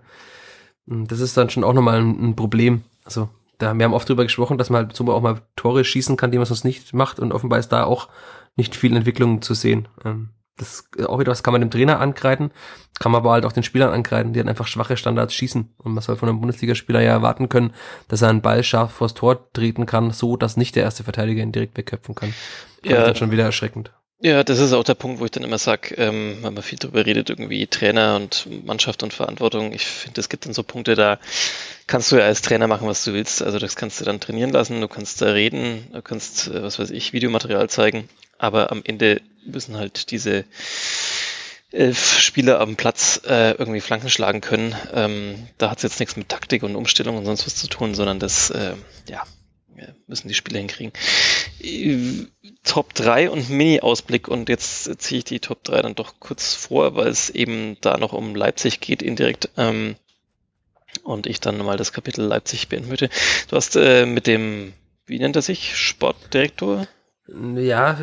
Und 0.87 1.11
das 1.11 1.19
ist 1.19 1.35
dann 1.35 1.49
schon 1.49 1.63
auch 1.63 1.73
nochmal 1.73 1.99
ein, 1.99 2.29
ein 2.29 2.35
Problem. 2.35 2.83
Also 3.03 3.29
da, 3.57 3.73
wir 3.73 3.83
haben 3.83 3.93
oft 3.93 4.07
drüber 4.07 4.23
gesprochen, 4.23 4.57
dass 4.57 4.69
man 4.69 4.85
halt 4.85 4.95
so 4.95 5.11
auch 5.11 5.21
mal 5.21 5.41
Tore 5.55 5.83
schießen 5.83 6.17
kann, 6.17 6.31
die 6.31 6.37
man 6.37 6.45
sonst 6.45 6.63
nicht 6.63 6.93
macht 6.93 7.19
und 7.19 7.31
offenbar 7.31 7.59
ist 7.59 7.69
da 7.69 7.83
auch 7.83 8.07
nicht 8.55 8.75
viel 8.75 8.95
Entwicklung 8.95 9.41
zu 9.41 9.53
sehen. 9.53 9.87
Ähm, 10.05 10.29
das 10.57 10.85
auch 11.07 11.19
wieder 11.19 11.31
was 11.31 11.43
kann 11.43 11.53
man 11.53 11.61
dem 11.61 11.71
Trainer 11.71 11.99
ankreiden, 11.99 12.51
kann 12.99 13.11
man 13.11 13.21
aber 13.21 13.31
halt 13.31 13.45
auch 13.45 13.51
den 13.51 13.63
Spielern 13.63 13.91
ankreiden, 13.91 14.33
die 14.33 14.39
dann 14.39 14.49
einfach 14.49 14.67
schwache 14.67 14.97
Standards 14.97 15.33
schießen. 15.33 15.73
Und 15.77 15.93
man 15.93 16.03
soll 16.03 16.17
von 16.17 16.29
einem 16.29 16.39
Bundesligaspieler 16.39 17.01
ja 17.01 17.11
erwarten 17.11 17.49
können, 17.49 17.73
dass 18.07 18.21
er 18.21 18.29
einen 18.29 18.41
Ball 18.41 18.63
scharf 18.63 18.91
vors 18.91 19.13
Tor 19.13 19.51
treten 19.53 19.85
kann, 19.85 20.11
so 20.11 20.37
dass 20.37 20.57
nicht 20.57 20.75
der 20.75 20.83
erste 20.83 21.03
Verteidiger 21.03 21.41
ihn 21.41 21.51
direkt 21.51 21.77
wegköpfen 21.77 22.15
kann. 22.15 22.33
Das 22.83 22.91
ja. 22.91 23.07
ist 23.07 23.17
schon 23.17 23.31
wieder 23.31 23.45
erschreckend. 23.45 23.91
Ja, 24.23 24.43
das 24.43 24.59
ist 24.59 24.73
auch 24.73 24.83
der 24.83 24.93
Punkt, 24.93 25.19
wo 25.19 25.25
ich 25.25 25.31
dann 25.31 25.43
immer 25.43 25.57
sage, 25.57 25.95
ähm, 25.95 26.37
wenn 26.43 26.53
man 26.53 26.61
viel 26.61 26.77
darüber 26.77 27.03
redet, 27.03 27.31
irgendwie 27.31 27.65
Trainer 27.65 28.17
und 28.17 28.47
Mannschaft 28.65 29.01
und 29.01 29.15
Verantwortung. 29.15 29.73
Ich 29.73 29.87
finde, 29.87 30.21
es 30.21 30.29
gibt 30.29 30.45
dann 30.45 30.53
so 30.53 30.61
Punkte, 30.61 30.93
da 30.93 31.17
kannst 31.87 32.11
du 32.11 32.17
ja 32.17 32.25
als 32.25 32.43
Trainer 32.43 32.67
machen, 32.67 32.87
was 32.87 33.03
du 33.03 33.13
willst. 33.13 33.41
Also 33.41 33.57
das 33.57 33.75
kannst 33.75 33.99
du 33.99 34.05
dann 34.05 34.19
trainieren 34.19 34.51
lassen, 34.51 34.79
du 34.79 34.87
kannst 34.87 35.23
da 35.23 35.31
reden, 35.31 35.87
du 35.91 36.03
kannst, 36.03 36.49
äh, 36.49 36.61
was 36.61 36.77
weiß 36.77 36.91
ich, 36.91 37.13
Videomaterial 37.13 37.67
zeigen. 37.67 38.09
Aber 38.41 38.71
am 38.71 38.81
Ende 38.83 39.21
müssen 39.45 39.77
halt 39.77 40.09
diese 40.09 40.45
elf 41.71 42.19
Spieler 42.19 42.59
am 42.59 42.75
Platz 42.75 43.21
äh, 43.27 43.51
irgendwie 43.51 43.81
Flanken 43.81 44.09
schlagen 44.09 44.41
können. 44.41 44.75
Ähm, 44.93 45.47
da 45.59 45.69
hat 45.69 45.77
es 45.77 45.83
jetzt 45.83 45.99
nichts 45.99 46.15
mit 46.15 46.27
Taktik 46.27 46.63
und 46.63 46.75
Umstellung 46.75 47.17
und 47.17 47.25
sonst 47.25 47.45
was 47.45 47.55
zu 47.55 47.67
tun, 47.67 47.93
sondern 47.93 48.19
das, 48.19 48.49
äh, 48.49 48.73
ja, 49.07 49.23
müssen 50.07 50.27
die 50.27 50.33
Spieler 50.33 50.59
hinkriegen. 50.59 50.91
Äh, 51.61 52.25
Top 52.63 52.95
3 52.95 53.29
und 53.29 53.49
Mini-Ausblick 53.49 54.27
und 54.27 54.49
jetzt 54.49 54.99
ziehe 54.99 55.19
ich 55.19 55.25
die 55.25 55.39
Top 55.39 55.63
3 55.63 55.83
dann 55.83 55.95
doch 55.95 56.15
kurz 56.19 56.55
vor, 56.55 56.95
weil 56.95 57.09
es 57.09 57.29
eben 57.29 57.77
da 57.81 57.97
noch 57.97 58.11
um 58.11 58.35
Leipzig 58.35 58.79
geht 58.79 59.03
indirekt. 59.03 59.49
Ähm, 59.55 59.95
und 61.03 61.27
ich 61.27 61.39
dann 61.39 61.57
mal 61.59 61.77
das 61.77 61.93
Kapitel 61.93 62.25
Leipzig 62.25 62.69
beenden 62.69 62.89
möchte. 62.89 63.09
Du 63.49 63.55
hast 63.55 63.75
äh, 63.75 64.07
mit 64.07 64.25
dem, 64.25 64.73
wie 65.05 65.19
nennt 65.19 65.35
er 65.35 65.41
sich, 65.43 65.77
Sportdirektor? 65.77 66.87
Ja, 67.27 67.97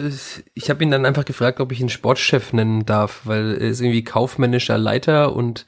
ich 0.54 0.70
habe 0.70 0.82
ihn 0.82 0.90
dann 0.90 1.04
einfach 1.04 1.24
gefragt, 1.24 1.60
ob 1.60 1.72
ich 1.72 1.80
ihn 1.80 1.88
Sportchef 1.88 2.52
nennen 2.52 2.86
darf, 2.86 3.22
weil 3.24 3.58
er 3.60 3.68
ist 3.68 3.80
irgendwie 3.80 4.04
kaufmännischer 4.04 4.78
Leiter 4.78 5.34
und 5.34 5.66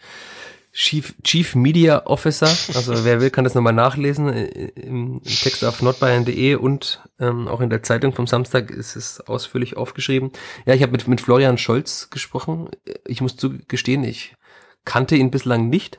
Chief, 0.73 1.15
Chief 1.25 1.57
Media 1.57 2.07
Officer. 2.07 2.47
Also 2.47 3.05
wer 3.05 3.21
will, 3.21 3.31
kann 3.31 3.45
das 3.45 3.55
nochmal 3.55 3.73
nachlesen 3.73 4.29
äh, 4.29 4.45
im, 4.77 5.21
Text 5.25 5.65
auf 5.65 5.83
nordbayern.de 5.83 6.55
und 6.55 7.03
ähm, 7.19 7.49
auch 7.49 7.61
in 7.61 7.71
der 7.71 7.83
Zeitung 7.83 8.13
vom 8.13 8.29
Samstag 8.29 8.71
ist 8.71 8.95
es 8.95 9.21
ausführlich 9.21 9.77
aufgeschrieben. 9.77 10.31
Ja, 10.67 10.75
ich 10.75 10.83
habe 10.83 10.93
mit, 10.93 11.09
mit 11.09 11.21
Florian 11.21 11.59
Scholz 11.59 12.09
gesprochen. 12.11 12.69
Ich 13.05 13.21
muss 13.21 13.37
zugestehen, 13.37 14.05
ich 14.05 14.37
kannte 14.85 15.17
ihn 15.17 15.33
bislang 15.33 15.69
nicht 15.69 15.99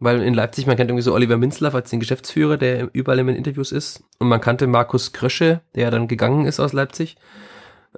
weil 0.00 0.22
in 0.22 0.34
Leipzig, 0.34 0.66
man 0.66 0.76
kennt 0.76 0.90
irgendwie 0.90 1.02
so 1.02 1.12
Oliver 1.12 1.36
Minzlaff 1.36 1.74
als 1.74 1.90
den 1.90 2.00
Geschäftsführer, 2.00 2.56
der 2.56 2.88
überall 2.92 3.18
in 3.18 3.26
den 3.26 3.36
Interviews 3.36 3.72
ist. 3.72 4.04
Und 4.18 4.28
man 4.28 4.40
kannte 4.40 4.66
Markus 4.66 5.12
Krösche, 5.12 5.60
der 5.74 5.90
dann 5.90 6.08
gegangen 6.08 6.46
ist 6.46 6.60
aus 6.60 6.72
Leipzig. 6.72 7.16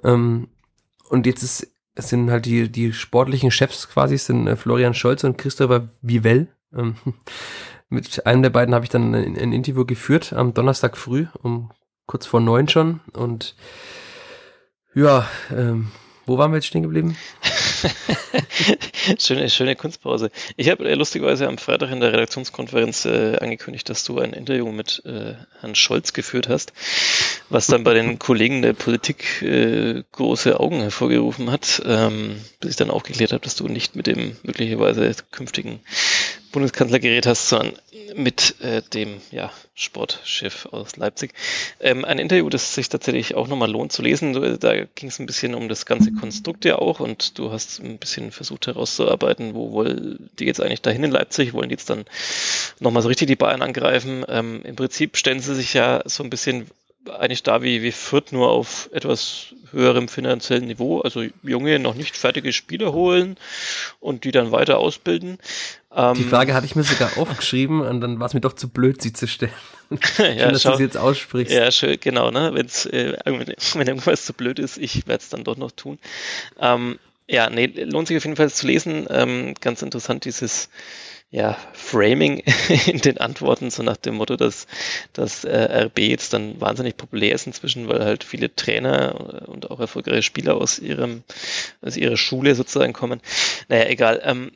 Ähm, 0.03 0.47
und 1.09 1.25
jetzt 1.27 1.43
ist, 1.43 1.71
sind 1.95 2.31
halt 2.31 2.45
die, 2.45 2.71
die 2.71 2.93
sportlichen 2.93 3.51
Chefs 3.51 3.87
quasi, 3.89 4.17
sind 4.17 4.47
äh, 4.47 4.55
Florian 4.55 4.93
Scholz 4.93 5.23
und 5.23 5.37
Christopher 5.37 5.89
Vivell. 6.01 6.47
Ähm, 6.75 6.95
mit 7.89 8.25
einem 8.25 8.41
der 8.41 8.49
beiden 8.49 8.73
habe 8.73 8.85
ich 8.85 8.89
dann 8.89 9.13
ein, 9.13 9.37
ein, 9.37 9.53
Interview 9.53 9.85
geführt 9.85 10.33
am 10.33 10.53
Donnerstag 10.53 10.97
früh, 10.97 11.27
um 11.41 11.71
kurz 12.07 12.25
vor 12.25 12.39
neun 12.39 12.67
schon. 12.67 13.01
Und 13.13 13.55
ja, 14.95 15.27
ähm, 15.55 15.91
wo 16.25 16.37
waren 16.37 16.51
wir 16.51 16.57
jetzt 16.57 16.67
stehen 16.67 16.83
geblieben? 16.83 17.15
schöne, 19.19 19.49
schöne 19.49 19.75
Kunstpause. 19.75 20.31
Ich 20.57 20.69
habe 20.69 20.89
äh, 20.89 20.95
lustigerweise 20.95 21.47
am 21.47 21.57
Freitag 21.57 21.91
in 21.91 21.99
der 21.99 22.13
Redaktionskonferenz 22.13 23.05
äh, 23.05 23.37
angekündigt, 23.37 23.89
dass 23.89 24.03
du 24.03 24.19
ein 24.19 24.33
Interview 24.33 24.71
mit 24.71 25.01
äh, 25.05 25.35
Herrn 25.59 25.75
Scholz 25.75 26.13
geführt 26.13 26.49
hast, 26.49 26.73
was 27.49 27.67
dann 27.67 27.83
bei 27.83 27.93
den 27.93 28.19
Kollegen 28.19 28.61
der 28.61 28.73
Politik 28.73 29.41
äh, 29.41 30.03
große 30.11 30.59
Augen 30.59 30.81
hervorgerufen 30.81 31.51
hat, 31.51 31.81
ähm, 31.85 32.35
bis 32.59 32.71
ich 32.71 32.77
dann 32.77 32.91
aufgeklärt 32.91 33.31
habe, 33.31 33.43
dass 33.43 33.55
du 33.55 33.67
nicht 33.67 33.95
mit 33.95 34.07
dem 34.07 34.37
möglicherweise 34.43 35.13
künftigen 35.31 35.79
Bundeskanzler 36.51 36.99
geredet 36.99 37.27
hast, 37.27 37.49
sondern 37.49 37.73
mit 38.15 38.55
äh, 38.61 38.81
dem 38.93 39.21
ja, 39.31 39.51
Sportchef 39.73 40.67
aus 40.67 40.97
Leipzig. 40.97 41.33
Ähm, 41.79 42.05
ein 42.05 42.19
Interview, 42.19 42.49
das 42.49 42.75
sich 42.75 42.89
tatsächlich 42.89 43.35
auch 43.35 43.47
nochmal 43.47 43.71
lohnt 43.71 43.91
zu 43.91 44.01
lesen. 44.01 44.33
Da 44.59 44.85
ging 44.85 45.09
es 45.09 45.19
ein 45.19 45.25
bisschen 45.25 45.55
um 45.55 45.69
das 45.69 45.85
ganze 45.85 46.11
Konstrukt 46.11 46.65
ja 46.65 46.77
auch 46.77 46.99
und 46.99 47.37
du 47.37 47.51
hast 47.51 47.79
ein 47.79 47.97
bisschen 47.97 48.31
versucht 48.31 48.67
herauszuarbeiten, 48.67 49.53
wo 49.55 49.71
wollen 49.71 50.29
die 50.39 50.45
jetzt 50.45 50.61
eigentlich 50.61 50.81
dahin 50.81 51.03
in 51.03 51.11
Leipzig, 51.11 51.53
wollen 51.53 51.69
die 51.69 51.73
jetzt 51.75 51.89
dann 51.89 52.05
nochmal 52.79 53.01
so 53.01 53.07
richtig 53.07 53.27
die 53.27 53.35
Bayern 53.35 53.61
angreifen. 53.61 54.25
Ähm, 54.27 54.61
Im 54.63 54.75
Prinzip 54.75 55.17
stellen 55.17 55.39
sie 55.39 55.55
sich 55.55 55.73
ja 55.73 56.01
so 56.05 56.23
ein 56.23 56.29
bisschen 56.29 56.67
eigentlich 57.09 57.43
da 57.43 57.63
wie, 57.63 57.81
wie 57.81 57.91
Fürth 57.91 58.31
nur 58.31 58.49
auf 58.51 58.89
etwas 58.91 59.53
höherem 59.71 60.07
finanziellen 60.07 60.65
Niveau, 60.65 61.01
also 61.01 61.23
junge, 61.43 61.79
noch 61.79 61.95
nicht 61.95 62.15
fertige 62.15 62.53
Spieler 62.53 62.93
holen 62.93 63.37
und 63.99 64.23
die 64.23 64.31
dann 64.31 64.51
weiter 64.51 64.77
ausbilden. 64.77 65.37
Ähm, 65.95 66.15
die 66.15 66.23
Frage 66.23 66.53
hatte 66.53 66.65
ich 66.65 66.75
mir 66.75 66.83
sogar 66.83 67.17
aufgeschrieben 67.17 67.81
und 67.81 68.01
dann 68.01 68.19
war 68.19 68.27
es 68.27 68.33
mir 68.33 68.41
doch 68.41 68.53
zu 68.53 68.69
blöd, 68.69 69.01
sie 69.01 69.13
zu 69.13 69.27
stellen. 69.27 69.51
schön, 70.15 70.37
ja, 70.37 70.51
dass 70.51 70.61
schau, 70.61 70.71
du 70.71 70.77
sie 70.77 70.83
jetzt 70.83 70.97
aussprichst. 70.97 71.53
Ja, 71.53 71.71
schön, 71.71 71.97
genau, 71.99 72.31
ne? 72.31 72.51
Wenn's, 72.53 72.85
äh, 72.85 73.17
wenn 73.25 73.87
irgendwas 73.87 74.25
zu 74.25 74.33
blöd 74.33 74.59
ist, 74.59 74.77
ich 74.77 75.07
werde 75.07 75.21
es 75.21 75.29
dann 75.29 75.43
doch 75.43 75.57
noch 75.57 75.71
tun. 75.71 75.97
Ähm, 76.59 76.99
ja, 77.27 77.49
nee, 77.49 77.67
lohnt 77.67 78.07
sich 78.07 78.17
auf 78.17 78.25
jeden 78.25 78.35
Fall 78.35 78.51
zu 78.51 78.67
lesen. 78.67 79.07
Ähm, 79.09 79.53
ganz 79.61 79.81
interessant, 79.81 80.25
dieses 80.25 80.69
ja, 81.33 81.57
Framing 81.71 82.39
in 82.87 82.99
den 82.99 83.17
Antworten, 83.17 83.69
so 83.69 83.83
nach 83.83 83.95
dem 83.95 84.15
Motto, 84.15 84.35
dass 84.35 84.67
dass 85.13 85.45
äh, 85.45 85.85
RB 85.85 85.99
jetzt 85.99 86.33
dann 86.33 86.59
wahnsinnig 86.59 86.97
populär 86.97 87.33
ist 87.33 87.47
inzwischen, 87.47 87.87
weil 87.87 88.03
halt 88.03 88.25
viele 88.25 88.53
Trainer 88.53 89.47
und 89.47 89.71
auch 89.71 89.79
erfolgreiche 89.79 90.23
Spieler 90.23 90.55
aus 90.55 90.77
ihrem, 90.77 91.23
aus 91.81 91.95
ihrer 91.95 92.17
Schule 92.17 92.53
sozusagen 92.53 92.91
kommen. 92.91 93.21
Naja, 93.69 93.85
egal. 93.87 94.21
Ähm, 94.25 94.51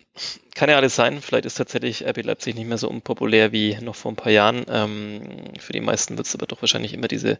kann 0.53 0.69
ja 0.69 0.75
alles 0.75 0.95
sein. 0.95 1.21
Vielleicht 1.21 1.45
ist 1.45 1.55
tatsächlich 1.55 2.05
RB 2.05 2.23
Leipzig 2.23 2.55
nicht 2.55 2.67
mehr 2.67 2.77
so 2.77 2.89
unpopulär 2.89 3.53
wie 3.53 3.77
noch 3.81 3.95
vor 3.95 4.11
ein 4.11 4.17
paar 4.17 4.31
Jahren. 4.31 4.65
Ähm, 4.69 5.21
für 5.57 5.71
die 5.71 5.81
meisten 5.81 6.17
wird 6.17 6.27
es 6.27 6.35
aber 6.35 6.45
doch 6.45 6.61
wahrscheinlich 6.61 6.93
immer 6.93 7.07
diese 7.07 7.39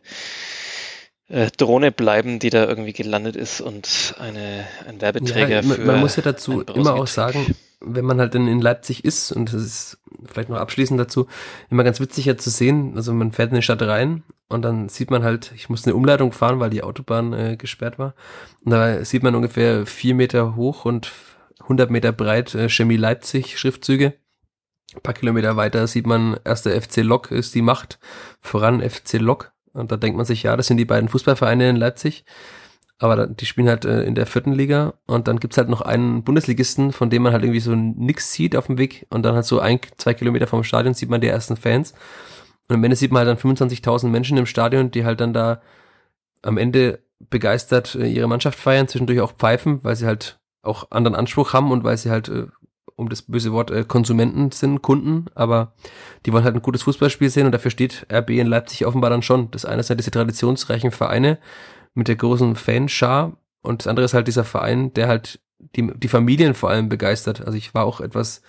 äh, 1.28 1.50
Drohne 1.58 1.92
bleiben, 1.92 2.40
die 2.40 2.50
da 2.50 2.66
irgendwie 2.66 2.94
gelandet 2.94 3.36
ist 3.36 3.60
und 3.60 4.16
eine, 4.18 4.66
ein 4.88 5.02
Werbeträger 5.02 5.56
ja, 5.56 5.62
man, 5.62 5.76
für. 5.76 5.84
Man 5.84 6.00
muss 6.00 6.16
ja 6.16 6.24
dazu 6.24 6.62
immer 6.62 6.94
auch 6.94 7.08
sagen, 7.08 7.56
wenn 7.82 8.06
man 8.06 8.20
halt 8.20 8.36
in, 8.36 8.48
in 8.48 8.62
Leipzig 8.62 9.06
ist, 9.06 9.32
und 9.32 9.54
das 9.54 9.62
ist 9.62 10.00
vielleicht 10.26 10.50
noch 10.50 10.58
abschließend 10.58 11.00
dazu, 11.00 11.28
immer 11.70 11.84
ganz 11.84 12.00
witzig 12.00 12.26
ja 12.26 12.38
zu 12.38 12.50
sehen, 12.50 12.94
also 12.96 13.14
man 13.14 13.32
fährt 13.32 13.52
in 13.52 13.56
die 13.56 13.62
Stadt 13.62 13.82
rein 13.82 14.24
und 14.48 14.64
dann 14.64 14.90
sieht 14.90 15.12
man 15.12 15.24
halt, 15.24 15.52
ich 15.56 15.70
muss 15.70 15.86
eine 15.86 15.96
Umleitung 15.96 16.32
fahren, 16.32 16.60
weil 16.60 16.70
die 16.70 16.84
Autobahn 16.84 17.34
äh, 17.34 17.58
gesperrt 17.58 17.98
war. 17.98 18.14
Und 18.64 18.72
da 18.72 19.04
sieht 19.04 19.24
man 19.24 19.36
ungefähr 19.36 19.86
vier 19.86 20.16
Meter 20.16 20.56
hoch 20.56 20.86
und 20.86 21.12
100 21.62 21.90
Meter 21.90 22.12
breit 22.12 22.54
äh, 22.56 22.70
Chemie 22.70 22.98
Leipzig 22.98 23.58
Schriftzüge. 23.58 24.14
Ein 24.94 25.02
paar 25.02 25.14
Kilometer 25.14 25.58
weiter 25.58 25.88
sieht 25.88 26.06
man, 26.06 26.38
erster 26.44 26.80
FC 26.80 26.98
Lok 26.98 27.32
ist 27.32 27.56
die 27.56 27.62
Macht, 27.62 28.00
voran 28.40 28.88
FC 28.88 29.14
Lok. 29.14 29.52
Und 29.74 29.92
da 29.92 29.98
denkt 29.98 30.16
man 30.16 30.26
sich, 30.26 30.44
ja, 30.44 30.56
das 30.56 30.68
sind 30.68 30.78
die 30.78 30.86
beiden 30.86 31.10
Fußballvereine 31.10 31.70
in 31.70 31.76
Leipzig. 31.76 32.24
Aber 32.98 33.28
die 33.28 33.46
spielen 33.46 33.68
halt 33.68 33.84
äh, 33.84 34.04
in 34.04 34.16
der 34.16 34.26
vierten 34.26 34.54
Liga 34.54 34.94
und 35.06 35.28
dann 35.28 35.40
gibt's 35.40 35.58
halt 35.58 35.68
noch 35.68 35.82
einen 35.82 36.24
Bundesligisten, 36.24 36.94
von 36.94 37.10
dem 37.10 37.24
man 37.24 37.34
halt 37.34 37.44
irgendwie 37.44 37.60
so 37.60 37.76
nix 37.76 38.32
sieht 38.32 38.56
auf 38.56 38.68
dem 38.68 38.78
Weg 38.78 39.06
und 39.10 39.24
dann 39.24 39.36
halt 39.36 39.46
so 39.46 39.60
ein, 39.60 39.80
zwei 39.98 40.14
Kilometer 40.14 40.48
vom 40.48 40.64
Stadion 40.64 40.94
sieht 40.94 41.10
man 41.10 41.20
die 41.20 41.28
ersten 41.28 41.58
Fans 41.58 41.94
und 42.68 42.76
am 42.76 42.84
Ende 42.84 42.96
sieht 42.96 43.12
man 43.12 43.28
halt 43.28 43.44
dann 43.44 43.52
25.000 43.52 44.08
Menschen 44.08 44.38
im 44.38 44.46
Stadion, 44.46 44.92
die 44.92 45.06
halt 45.06 45.22
dann 45.22 45.34
da 45.34 45.62
am 46.42 46.58
Ende 46.58 47.00
begeistert 47.30 47.96
äh, 47.96 48.08
ihre 48.08 48.28
Mannschaft 48.28 48.60
feiern, 48.60 48.88
zwischendurch 48.88 49.22
auch 49.22 49.34
pfeifen, 49.34 49.84
weil 49.84 49.96
sie 49.96 50.06
halt 50.06 50.40
auch 50.62 50.92
anderen 50.92 51.16
Anspruch 51.16 51.54
haben 51.54 51.72
und 51.72 51.84
weil 51.84 51.98
sie 51.98 52.10
halt, 52.10 52.30
äh, 52.30 52.48
um 52.96 53.10
das 53.10 53.24
böse 53.24 53.52
Wort, 53.52 53.90
Konsumenten 53.90 54.52
sind, 54.52 54.82
Kunden, 54.82 55.26
aber 55.36 55.74
die 56.26 56.32
wollen 56.32 56.46
halt 56.46 56.56
ein 56.56 56.62
gutes 56.62 56.84
Fußballspiel 56.84 57.30
sehen 57.30 57.46
und 57.46 57.52
dafür 57.52 57.72
steht 57.72 58.08
RB 58.12 58.30
in 58.32 58.48
Leipzig 58.48 58.86
offenbar 58.86 59.10
dann 59.10 59.22
schon. 59.22 59.52
Das 59.52 59.66
eine 59.66 59.84
sind 59.84 60.00
diese 60.00 60.12
traditionsreichen 60.12 60.92
Vereine, 60.92 61.38
mit 61.96 62.08
der 62.08 62.16
großen 62.16 62.56
Fanschar 62.56 63.38
und 63.62 63.82
das 63.82 63.88
andere 63.88 64.06
ist 64.06 64.14
halt 64.14 64.28
dieser 64.28 64.44
Verein, 64.44 64.94
der 64.94 65.08
halt 65.08 65.40
die, 65.76 65.92
die 65.96 66.08
Familien 66.08 66.54
vor 66.54 66.70
allem 66.70 66.90
begeistert. 66.90 67.42
Also 67.42 67.58
ich 67.58 67.74
war 67.74 67.86
auch 67.86 68.00
etwas 68.00 68.42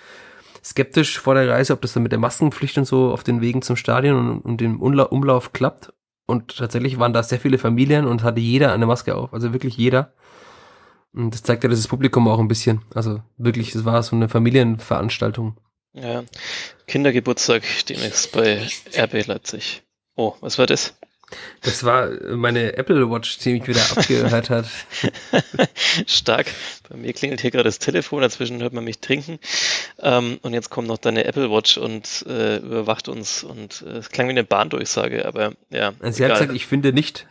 skeptisch 0.62 1.18
vor 1.18 1.34
der 1.34 1.49
Reise, 1.49 1.72
ob 1.72 1.80
das 1.80 1.92
dann 1.92 2.03
mit 2.03 2.12
der 2.12 2.18
Maskenpflicht 2.18 2.76
und 2.76 2.84
so 2.84 3.12
auf 3.12 3.24
den 3.24 3.40
Wegen 3.40 3.62
zum 3.62 3.76
Stadion 3.76 4.18
und, 4.18 4.40
und 4.40 4.61
dem 4.61 4.80
Umlauf 4.80 5.53
klappt. 5.53 5.92
Und 6.26 6.57
tatsächlich 6.57 6.99
waren 6.99 7.12
da 7.12 7.22
sehr 7.22 7.38
viele 7.38 7.57
Familien 7.57 8.07
und 8.07 8.24
hatte 8.24 8.40
jeder 8.40 8.72
eine 8.72 8.86
Maske 8.86 9.14
auf. 9.14 9.32
Also 9.32 9.53
wirklich 9.53 9.76
jeder. 9.76 10.12
Und 11.14 11.32
das 11.32 11.44
zeigt 11.44 11.62
ja 11.62 11.70
das 11.70 11.86
Publikum 11.86 12.26
auch 12.28 12.40
ein 12.40 12.49
bisschen. 12.49 12.82
Also 12.94 13.22
wirklich, 13.38 13.74
es 13.74 13.84
war 13.84 14.03
so 14.03 14.16
eine 14.16 14.28
Familienveranstaltung. 14.28 15.57
Ja, 15.94 16.24
Kindergeburtstag 16.86 17.62
demnächst 17.88 18.32
bei 18.32 18.68
RB 18.94 19.26
Leipzig. 19.26 19.82
Oh, 20.16 20.34
was 20.40 20.59
war 20.59 20.66
das? 20.66 20.94
Das 21.62 21.83
war 21.83 22.09
meine 22.37 22.77
Apple 22.77 23.11
Watch, 23.11 23.39
die 23.39 23.55
mich 23.55 23.66
wieder 23.66 23.83
abgehört 23.91 24.49
hat. 24.49 24.66
Stark. 26.07 26.47
Bei 26.89 26.97
mir 26.97 27.12
klingelt 27.12 27.41
hier 27.41 27.51
gerade 27.51 27.64
das 27.64 27.81
Telefon, 27.81 28.22
dazwischen 28.22 28.62
hört 28.62 28.72
man 28.72 28.85
mich 28.85 29.01
trinken. 29.01 29.41
Ähm, 29.99 30.38
und 30.42 30.53
jetzt 30.53 30.70
kommt 30.70 30.88
noch 30.88 30.99
deine 30.99 31.24
Apple 31.24 31.51
Watch 31.51 31.78
und 31.78 32.24
äh, 32.28 32.59
überwacht 32.59 33.09
uns. 33.09 33.42
Und 33.42 33.82
äh, 33.86 33.99
es 33.99 34.11
klang 34.11 34.28
wie 34.28 34.30
eine 34.30 34.44
Bahndurchsage, 34.44 35.26
aber 35.26 35.53
ja. 35.70 35.92
Also 36.01 36.18
sie 36.18 36.22
egal. 36.22 36.36
hat 36.36 36.42
gesagt, 36.42 36.57
ich 36.57 36.66
finde 36.66 36.92
nicht. 36.92 37.26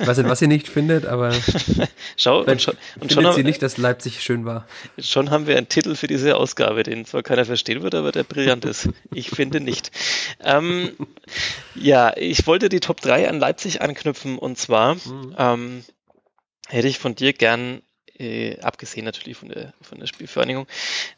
Ich 0.00 0.06
weiß 0.06 0.18
nicht, 0.18 0.28
was 0.28 0.38
sie 0.38 0.46
nicht 0.48 0.68
findet, 0.68 1.06
aber 1.06 1.32
Schau, 2.16 2.42
und 2.42 2.60
schon, 2.62 2.74
und 3.00 3.12
schon 3.12 3.26
haben, 3.26 3.34
sie 3.34 3.44
nicht, 3.44 3.62
dass 3.62 3.76
Leipzig 3.76 4.22
schön 4.22 4.44
war. 4.44 4.66
Schon 4.98 5.30
haben 5.30 5.46
wir 5.46 5.56
einen 5.56 5.68
Titel 5.68 5.94
für 5.94 6.06
diese 6.06 6.36
Ausgabe, 6.36 6.82
den 6.82 7.04
zwar 7.04 7.22
keiner 7.22 7.44
verstehen 7.44 7.82
wird, 7.82 7.94
aber 7.94 8.12
der 8.12 8.24
brillant 8.24 8.64
ist. 8.64 8.88
Ich 9.12 9.30
finde 9.30 9.60
nicht. 9.60 9.90
Ähm, 10.42 10.90
ja, 11.74 12.12
ich 12.16 12.46
wollte 12.46 12.68
die 12.68 12.80
Top 12.80 13.00
3 13.00 13.12
3 13.12 13.28
an 13.28 13.38
Leipzig 13.38 13.82
anknüpfen 13.82 14.38
und 14.38 14.56
zwar 14.56 14.94
mhm. 14.94 15.34
ähm, 15.38 15.84
hätte 16.68 16.88
ich 16.88 16.98
von 16.98 17.14
dir 17.14 17.32
gern, 17.32 17.82
äh, 18.18 18.58
abgesehen 18.60 19.04
natürlich 19.04 19.36
von 19.36 19.48
der, 19.48 19.72
von 19.80 19.98
der 19.98 20.06
Spielvereinigung, 20.06 20.66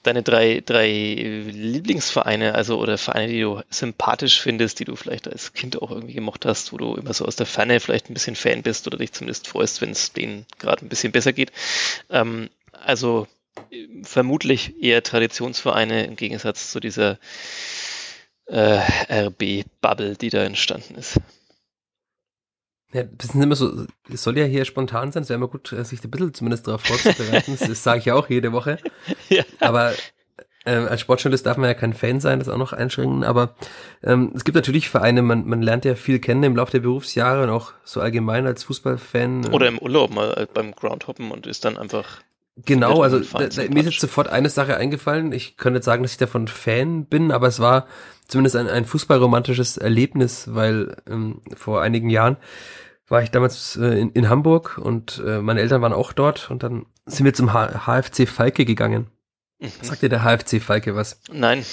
deine 0.03 0.23
drei, 0.23 0.63
drei 0.65 0.89
Lieblingsvereine, 0.89 2.55
also 2.55 2.79
oder 2.79 2.99
Vereine, 2.99 3.33
die 3.33 3.41
du 3.41 3.63
sympathisch 3.71 4.41
findest, 4.41 4.81
die 4.81 4.85
du 4.85 4.97
vielleicht 4.97 5.29
als 5.29 5.53
Kind 5.53 5.81
auch 5.81 5.91
irgendwie 5.91 6.15
gemocht 6.15 6.47
hast, 6.47 6.73
wo 6.73 6.77
du 6.77 6.95
immer 6.95 7.13
so 7.13 7.25
aus 7.25 7.37
der 7.37 7.47
Ferne 7.47 7.81
vielleicht 7.81 8.11
ein 8.11 8.15
bisschen 8.15 8.37
Fan 8.37 8.63
bist 8.63 8.87
oder 8.87 8.99
dich 8.99 9.13
zumindest 9.13 9.49
freust, 9.49 9.81
wenn 9.81 9.91
es 9.91 10.13
denen 10.13 10.47
gerade 10.59 10.85
ein 10.85 10.89
bisschen 10.89 11.13
besser 11.13 11.33
geht. 11.33 11.53
Ähm, 12.11 12.51
also 12.73 13.27
vermutlich 14.03 14.83
eher 14.83 15.03
Traditionsvereine 15.03 16.05
im 16.05 16.17
Gegensatz 16.17 16.71
zu 16.71 16.81
dieser 16.81 17.19
äh, 18.47 18.81
RB-Bubble, 19.27 20.17
die 20.17 20.31
da 20.31 20.45
entstanden 20.45 20.97
ist. 20.97 21.21
Ja, 22.95 23.03
das 23.03 23.33
sind 23.33 23.43
immer 23.43 23.57
so, 23.57 23.87
es 24.13 24.23
soll 24.23 24.39
ja 24.39 24.45
hier 24.45 24.65
spontan 24.65 25.11
sein, 25.11 25.25
es 25.25 25.29
wäre 25.29 25.37
immer 25.37 25.49
gut, 25.49 25.73
äh, 25.73 25.85
sich 25.85 26.03
ein 26.05 26.11
bisschen 26.11 26.33
zumindest 26.33 26.69
darauf 26.69 26.83
vorzubereiten. 26.83 27.59
das 27.69 27.83
sage 27.83 27.99
ich 27.99 28.05
ja 28.05 28.15
auch 28.15 28.31
jede 28.31 28.53
Woche. 28.53 28.79
Ja. 29.29 29.43
Aber 29.59 29.93
äh, 30.65 30.77
als 30.77 31.01
Sportjournalist 31.01 31.45
darf 31.45 31.57
man 31.57 31.69
ja 31.69 31.75
kein 31.75 31.93
Fan 31.93 32.21
sein, 32.21 32.39
das 32.39 32.49
auch 32.49 32.57
noch 32.57 32.73
einschränken. 32.73 33.25
Aber 33.25 33.57
ähm, 34.05 34.31
es 34.37 34.45
gibt 34.45 34.55
natürlich 34.55 34.89
Vereine, 34.89 35.23
man, 35.23 35.45
man 35.45 35.61
lernt 35.61 35.85
ja 35.85 35.97
viel 35.97 36.21
kennen 36.21 36.45
im 36.45 36.55
Laufe 36.55 36.71
der 36.71 36.81
Berufsjahre 36.81 37.43
und 37.43 37.51
auch 37.51 37.73
so 37.83 38.01
allgemein 38.01 38.47
als 38.47 38.63
Fußballfan. 38.63 39.53
Oder 39.53 39.67
im 39.67 39.81
Urlaub 39.81 40.15
mal 40.15 40.33
äh, 40.35 40.47
beim 40.55 40.73
Groundhoppen 40.73 41.33
und 41.33 41.49
ist 41.49 41.65
dann 41.65 41.77
einfach 41.77 42.23
Genau, 42.57 43.03
also 43.03 43.19
da, 43.19 43.49
da, 43.49 43.63
mir 43.63 43.81
ist 43.81 43.87
jetzt 43.87 44.01
sofort 44.01 44.29
eine 44.29 44.49
Sache 44.49 44.77
eingefallen. 44.77 45.33
Ich 45.33 45.57
könnte 45.57 45.79
jetzt 45.79 45.87
sagen, 45.87 46.05
dass 46.05 46.13
ich 46.13 46.19
davon 46.19 46.47
Fan 46.47 47.07
bin, 47.07 47.33
aber 47.33 47.49
es 47.49 47.59
war 47.59 47.89
zumindest 48.29 48.55
ein, 48.55 48.69
ein 48.69 48.85
fußballromantisches 48.85 49.77
Erlebnis, 49.77 50.55
weil 50.55 50.97
ähm, 51.11 51.41
vor 51.57 51.83
einigen 51.83 52.11
Jahren 52.11 52.37
war 53.09 53.23
ich 53.23 53.31
damals 53.31 53.77
äh, 53.77 53.99
in, 53.99 54.11
in 54.11 54.29
Hamburg 54.29 54.79
und 54.79 55.23
äh, 55.27 55.41
meine 55.41 55.61
Eltern 55.61 55.83
waren 55.83 55.93
auch 55.93 56.13
dort 56.13 56.51
und 56.51 56.63
dann 56.63 56.87
sind 57.07 57.25
wir 57.25 57.35
zum 57.35 57.53
H 57.53 57.87
HFC 57.87 58.27
Falke 58.29 58.65
gegangen. 58.65 59.09
Mhm. 59.59 59.71
Sagt 59.83 60.03
dir 60.03 60.09
der 60.09 60.25
HFC 60.25 60.61
Falke 60.61 60.97
was? 60.97 61.21
Nein. 61.31 61.65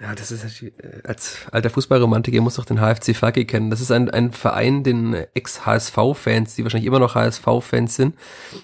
Ja, 0.00 0.14
das 0.14 0.30
ist 0.30 0.62
äh, 0.62 0.72
als 1.04 1.38
alter 1.50 1.70
Fußballromantiker 1.70 2.40
muss 2.40 2.54
doch 2.54 2.64
den 2.64 2.78
HFC 2.80 3.16
Falke 3.16 3.44
kennen. 3.44 3.70
Das 3.70 3.80
ist 3.80 3.90
ein, 3.90 4.10
ein 4.10 4.32
Verein, 4.32 4.84
den 4.84 5.14
Ex-HSV-Fans, 5.34 6.54
die 6.54 6.62
wahrscheinlich 6.64 6.86
immer 6.86 7.00
noch 7.00 7.14
HSV-Fans 7.14 7.96
sind, 7.96 8.16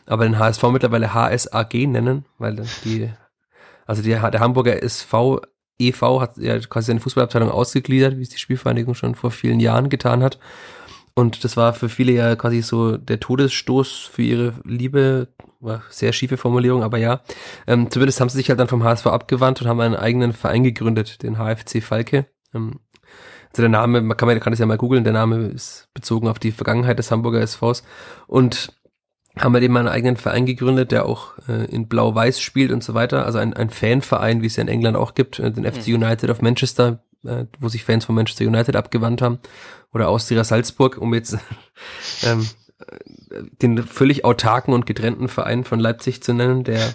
aber 0.06 0.24
den 0.24 0.38
HSV 0.38 0.62
mittlerweile 0.64 1.12
HSAG 1.12 1.74
nennen, 1.86 2.24
weil 2.38 2.64
die, 2.84 3.10
also 3.86 4.02
die, 4.02 4.10
der 4.10 4.40
Hamburger 4.40 4.80
SV 4.82 5.40
e.V. 5.78 6.20
hat 6.20 6.36
ja 6.36 6.58
quasi 6.60 6.86
seine 6.86 7.00
Fußballabteilung 7.00 7.50
ausgegliedert, 7.50 8.16
wie 8.16 8.22
es 8.22 8.28
die 8.28 8.38
Spielvereinigung 8.38 8.94
schon 8.94 9.16
vor 9.16 9.32
vielen 9.32 9.58
Jahren 9.58 9.88
getan 9.88 10.22
hat. 10.22 10.38
Und 11.16 11.44
das 11.44 11.56
war 11.56 11.74
für 11.74 11.88
viele 11.88 12.12
ja 12.12 12.34
quasi 12.34 12.60
so 12.60 12.96
der 12.96 13.20
Todesstoß 13.20 14.10
für 14.12 14.22
ihre 14.22 14.54
Liebe, 14.64 15.28
war 15.60 15.82
sehr 15.88 16.12
schiefe 16.12 16.36
Formulierung, 16.36 16.82
aber 16.82 16.98
ja. 16.98 17.20
Ähm, 17.66 17.90
zumindest 17.90 18.20
haben 18.20 18.28
sie 18.28 18.36
sich 18.36 18.48
halt 18.48 18.58
dann 18.58 18.68
vom 18.68 18.82
HSV 18.82 19.06
abgewandt 19.06 19.62
und 19.62 19.68
haben 19.68 19.80
einen 19.80 19.94
eigenen 19.94 20.32
Verein 20.32 20.64
gegründet, 20.64 21.22
den 21.22 21.36
HFC 21.36 21.82
Falke. 21.82 22.26
Ähm, 22.52 22.80
also 23.50 23.62
der 23.62 23.68
Name, 23.68 24.00
man 24.00 24.16
kann, 24.16 24.26
man 24.26 24.40
kann 24.40 24.52
das 24.52 24.58
ja 24.58 24.66
mal 24.66 24.76
googeln, 24.76 25.04
der 25.04 25.12
Name 25.12 25.46
ist 25.46 25.88
bezogen 25.94 26.26
auf 26.26 26.40
die 26.40 26.50
Vergangenheit 26.50 26.98
des 26.98 27.12
Hamburger 27.12 27.46
SVs. 27.46 27.84
Und 28.26 28.72
haben 29.38 29.54
wir 29.54 29.62
eben 29.62 29.76
einen 29.76 29.88
eigenen 29.88 30.16
Verein 30.16 30.46
gegründet, 30.46 30.92
der 30.92 31.06
auch 31.06 31.38
äh, 31.48 31.64
in 31.66 31.88
Blau-Weiß 31.88 32.40
spielt 32.40 32.72
und 32.72 32.82
so 32.82 32.94
weiter. 32.94 33.24
Also 33.24 33.38
ein, 33.38 33.54
ein 33.54 33.70
Fanverein, 33.70 34.42
wie 34.42 34.46
es 34.46 34.56
ja 34.56 34.62
in 34.62 34.68
England 34.68 34.96
auch 34.96 35.14
gibt, 35.14 35.38
äh, 35.38 35.50
den 35.50 35.64
FC 35.64 35.88
mhm. 35.88 35.94
United 35.94 36.30
of 36.30 36.42
Manchester, 36.42 37.04
äh, 37.24 37.46
wo 37.58 37.68
sich 37.68 37.84
Fans 37.84 38.04
von 38.04 38.14
Manchester 38.14 38.44
United 38.44 38.76
abgewandt 38.76 39.22
haben. 39.22 39.38
Oder 39.92 40.08
Austria 40.08 40.44
Salzburg, 40.44 40.98
um 40.98 41.14
jetzt 41.14 41.38
ähm, 42.24 42.46
den 43.62 43.82
völlig 43.82 44.24
autarken 44.24 44.74
und 44.74 44.86
getrennten 44.86 45.28
Verein 45.28 45.64
von 45.64 45.78
Leipzig 45.78 46.22
zu 46.22 46.34
nennen, 46.34 46.64
der, 46.64 46.94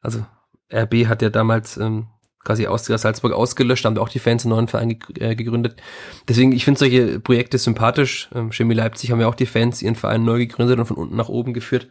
also 0.00 0.24
RB 0.72 1.06
hat 1.06 1.22
ja 1.22 1.30
damals 1.30 1.76
ähm, 1.76 2.06
quasi 2.46 2.66
Austria 2.66 2.96
Salzburg 2.96 3.32
ausgelöscht, 3.32 3.84
haben 3.84 3.98
auch 3.98 4.08
die 4.08 4.20
Fans 4.20 4.44
einen 4.44 4.50
neuen 4.50 4.68
Verein 4.68 4.98
äh, 5.18 5.34
gegründet. 5.34 5.82
Deswegen, 6.28 6.52
ich 6.52 6.64
finde 6.64 6.78
solche 6.78 7.18
Projekte 7.18 7.58
sympathisch. 7.58 8.30
Ähm, 8.34 8.52
Chemie 8.52 8.74
Leipzig 8.74 9.10
haben 9.10 9.20
ja 9.20 9.26
auch 9.26 9.34
die 9.34 9.46
Fans 9.46 9.82
ihren 9.82 9.96
Verein 9.96 10.24
neu 10.24 10.38
gegründet 10.38 10.78
und 10.78 10.86
von 10.86 10.96
unten 10.96 11.16
nach 11.16 11.28
oben 11.28 11.52
geführt. 11.52 11.88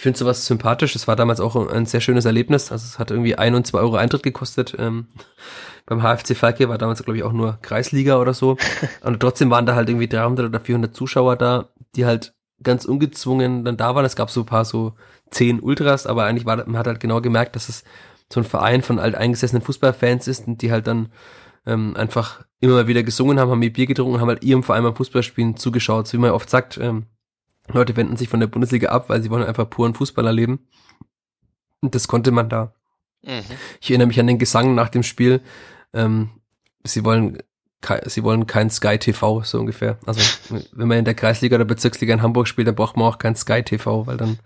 Ich 0.00 0.02
finde 0.02 0.18
sowas 0.18 0.46
sympathisch. 0.46 0.94
Das 0.94 1.08
war 1.08 1.14
damals 1.14 1.40
auch 1.40 1.56
ein 1.68 1.84
sehr 1.84 2.00
schönes 2.00 2.24
Erlebnis. 2.24 2.72
Also 2.72 2.86
es 2.86 2.98
hat 2.98 3.10
irgendwie 3.10 3.36
ein 3.36 3.54
und 3.54 3.66
zwei 3.66 3.80
Euro 3.80 3.96
Eintritt 3.96 4.22
gekostet. 4.22 4.74
Ähm, 4.78 5.08
beim 5.84 6.00
HFC 6.00 6.34
Falke 6.34 6.70
war 6.70 6.78
damals, 6.78 7.02
glaube 7.02 7.18
ich, 7.18 7.22
auch 7.22 7.34
nur 7.34 7.58
Kreisliga 7.60 8.16
oder 8.16 8.32
so. 8.32 8.56
Und 9.02 9.20
trotzdem 9.20 9.50
waren 9.50 9.66
da 9.66 9.74
halt 9.74 9.90
irgendwie 9.90 10.08
300 10.08 10.46
oder 10.46 10.58
400 10.58 10.96
Zuschauer 10.96 11.36
da, 11.36 11.68
die 11.96 12.06
halt 12.06 12.32
ganz 12.62 12.86
ungezwungen 12.86 13.62
dann 13.66 13.76
da 13.76 13.94
waren. 13.94 14.06
Es 14.06 14.16
gab 14.16 14.30
so 14.30 14.40
ein 14.40 14.46
paar 14.46 14.64
so 14.64 14.94
zehn 15.30 15.60
Ultras, 15.60 16.06
aber 16.06 16.24
eigentlich 16.24 16.46
war, 16.46 16.56
man 16.56 16.78
hat 16.78 16.86
halt 16.86 17.00
genau 17.00 17.20
gemerkt, 17.20 17.54
dass 17.54 17.68
es 17.68 17.84
so 18.32 18.40
ein 18.40 18.44
Verein 18.44 18.80
von 18.80 18.98
alteingesessenen 18.98 19.60
Fußballfans 19.62 20.28
ist 20.28 20.46
und 20.46 20.62
die 20.62 20.72
halt 20.72 20.86
dann 20.86 21.10
ähm, 21.66 21.94
einfach 21.94 22.42
immer 22.60 22.72
mal 22.72 22.86
wieder 22.86 23.02
gesungen 23.02 23.38
haben, 23.38 23.50
haben 23.50 23.62
ihr 23.62 23.72
Bier 23.72 23.86
getrunken 23.86 24.18
haben 24.18 24.28
halt 24.28 24.44
ihrem 24.44 24.62
Verein 24.62 24.82
beim 24.82 24.96
Fußballspielen 24.96 25.58
zugeschaut. 25.58 26.08
So 26.08 26.16
wie 26.16 26.22
man 26.22 26.30
oft 26.30 26.48
sagt, 26.48 26.78
ähm, 26.78 27.04
Leute 27.72 27.96
wenden 27.96 28.16
sich 28.16 28.28
von 28.28 28.40
der 28.40 28.46
Bundesliga 28.46 28.90
ab, 28.90 29.08
weil 29.08 29.22
sie 29.22 29.30
wollen 29.30 29.44
einfach 29.44 29.68
puren 29.68 29.94
Fußball 29.94 30.26
erleben. 30.26 30.66
Und 31.80 31.94
das 31.94 32.08
konnte 32.08 32.30
man 32.30 32.48
da. 32.48 32.74
Mhm. 33.22 33.42
Ich 33.80 33.90
erinnere 33.90 34.08
mich 34.08 34.20
an 34.20 34.26
den 34.26 34.38
Gesang 34.38 34.74
nach 34.74 34.88
dem 34.88 35.02
Spiel. 35.02 35.40
Ähm, 35.92 36.30
sie 36.84 37.04
wollen 37.04 37.38
sie 38.04 38.24
wollen 38.24 38.46
kein 38.46 38.70
Sky 38.70 38.98
TV, 38.98 39.42
so 39.42 39.58
ungefähr. 39.58 39.98
Also, 40.06 40.20
wenn 40.72 40.88
man 40.88 40.98
in 40.98 41.04
der 41.04 41.14
Kreisliga 41.14 41.56
oder 41.56 41.64
Bezirksliga 41.64 42.12
in 42.12 42.22
Hamburg 42.22 42.46
spielt, 42.46 42.68
dann 42.68 42.74
braucht 42.74 42.96
man 42.96 43.06
auch 43.06 43.18
kein 43.18 43.36
Sky 43.36 43.62
TV, 43.62 44.06
weil 44.06 44.16
dann 44.16 44.38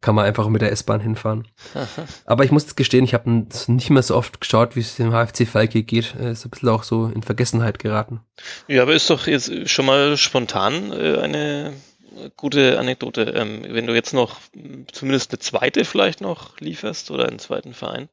kann 0.00 0.14
man 0.14 0.24
einfach 0.24 0.48
mit 0.48 0.62
der 0.62 0.72
S-Bahn 0.72 1.00
hinfahren. 1.00 1.46
Aha. 1.74 2.04
Aber 2.24 2.44
ich 2.44 2.50
muss 2.50 2.62
jetzt 2.62 2.76
gestehen, 2.76 3.04
ich 3.04 3.12
habe 3.12 3.46
nicht 3.66 3.90
mehr 3.90 4.02
so 4.02 4.16
oft 4.16 4.40
geschaut, 4.40 4.76
wie 4.76 4.80
es 4.80 4.96
dem 4.96 5.12
HFC 5.12 5.46
Falke 5.46 5.82
geht. 5.82 6.14
Ist 6.14 6.46
ein 6.46 6.50
bisschen 6.50 6.68
auch 6.70 6.84
so 6.84 7.06
in 7.06 7.22
Vergessenheit 7.22 7.78
geraten. 7.78 8.20
Ja, 8.66 8.82
aber 8.82 8.94
ist 8.94 9.10
doch 9.10 9.26
jetzt 9.26 9.68
schon 9.68 9.84
mal 9.84 10.16
spontan 10.16 10.92
äh, 10.92 11.18
eine 11.18 11.74
gute 12.36 12.78
Anekdote. 12.78 13.22
Ähm, 13.36 13.64
wenn 13.68 13.86
du 13.86 13.94
jetzt 13.94 14.12
noch 14.12 14.40
zumindest 14.92 15.32
eine 15.32 15.38
zweite 15.38 15.84
vielleicht 15.84 16.20
noch 16.20 16.58
lieferst 16.60 17.10
oder 17.10 17.28
einen 17.28 17.38
zweiten 17.38 17.74
Verein, 17.74 18.08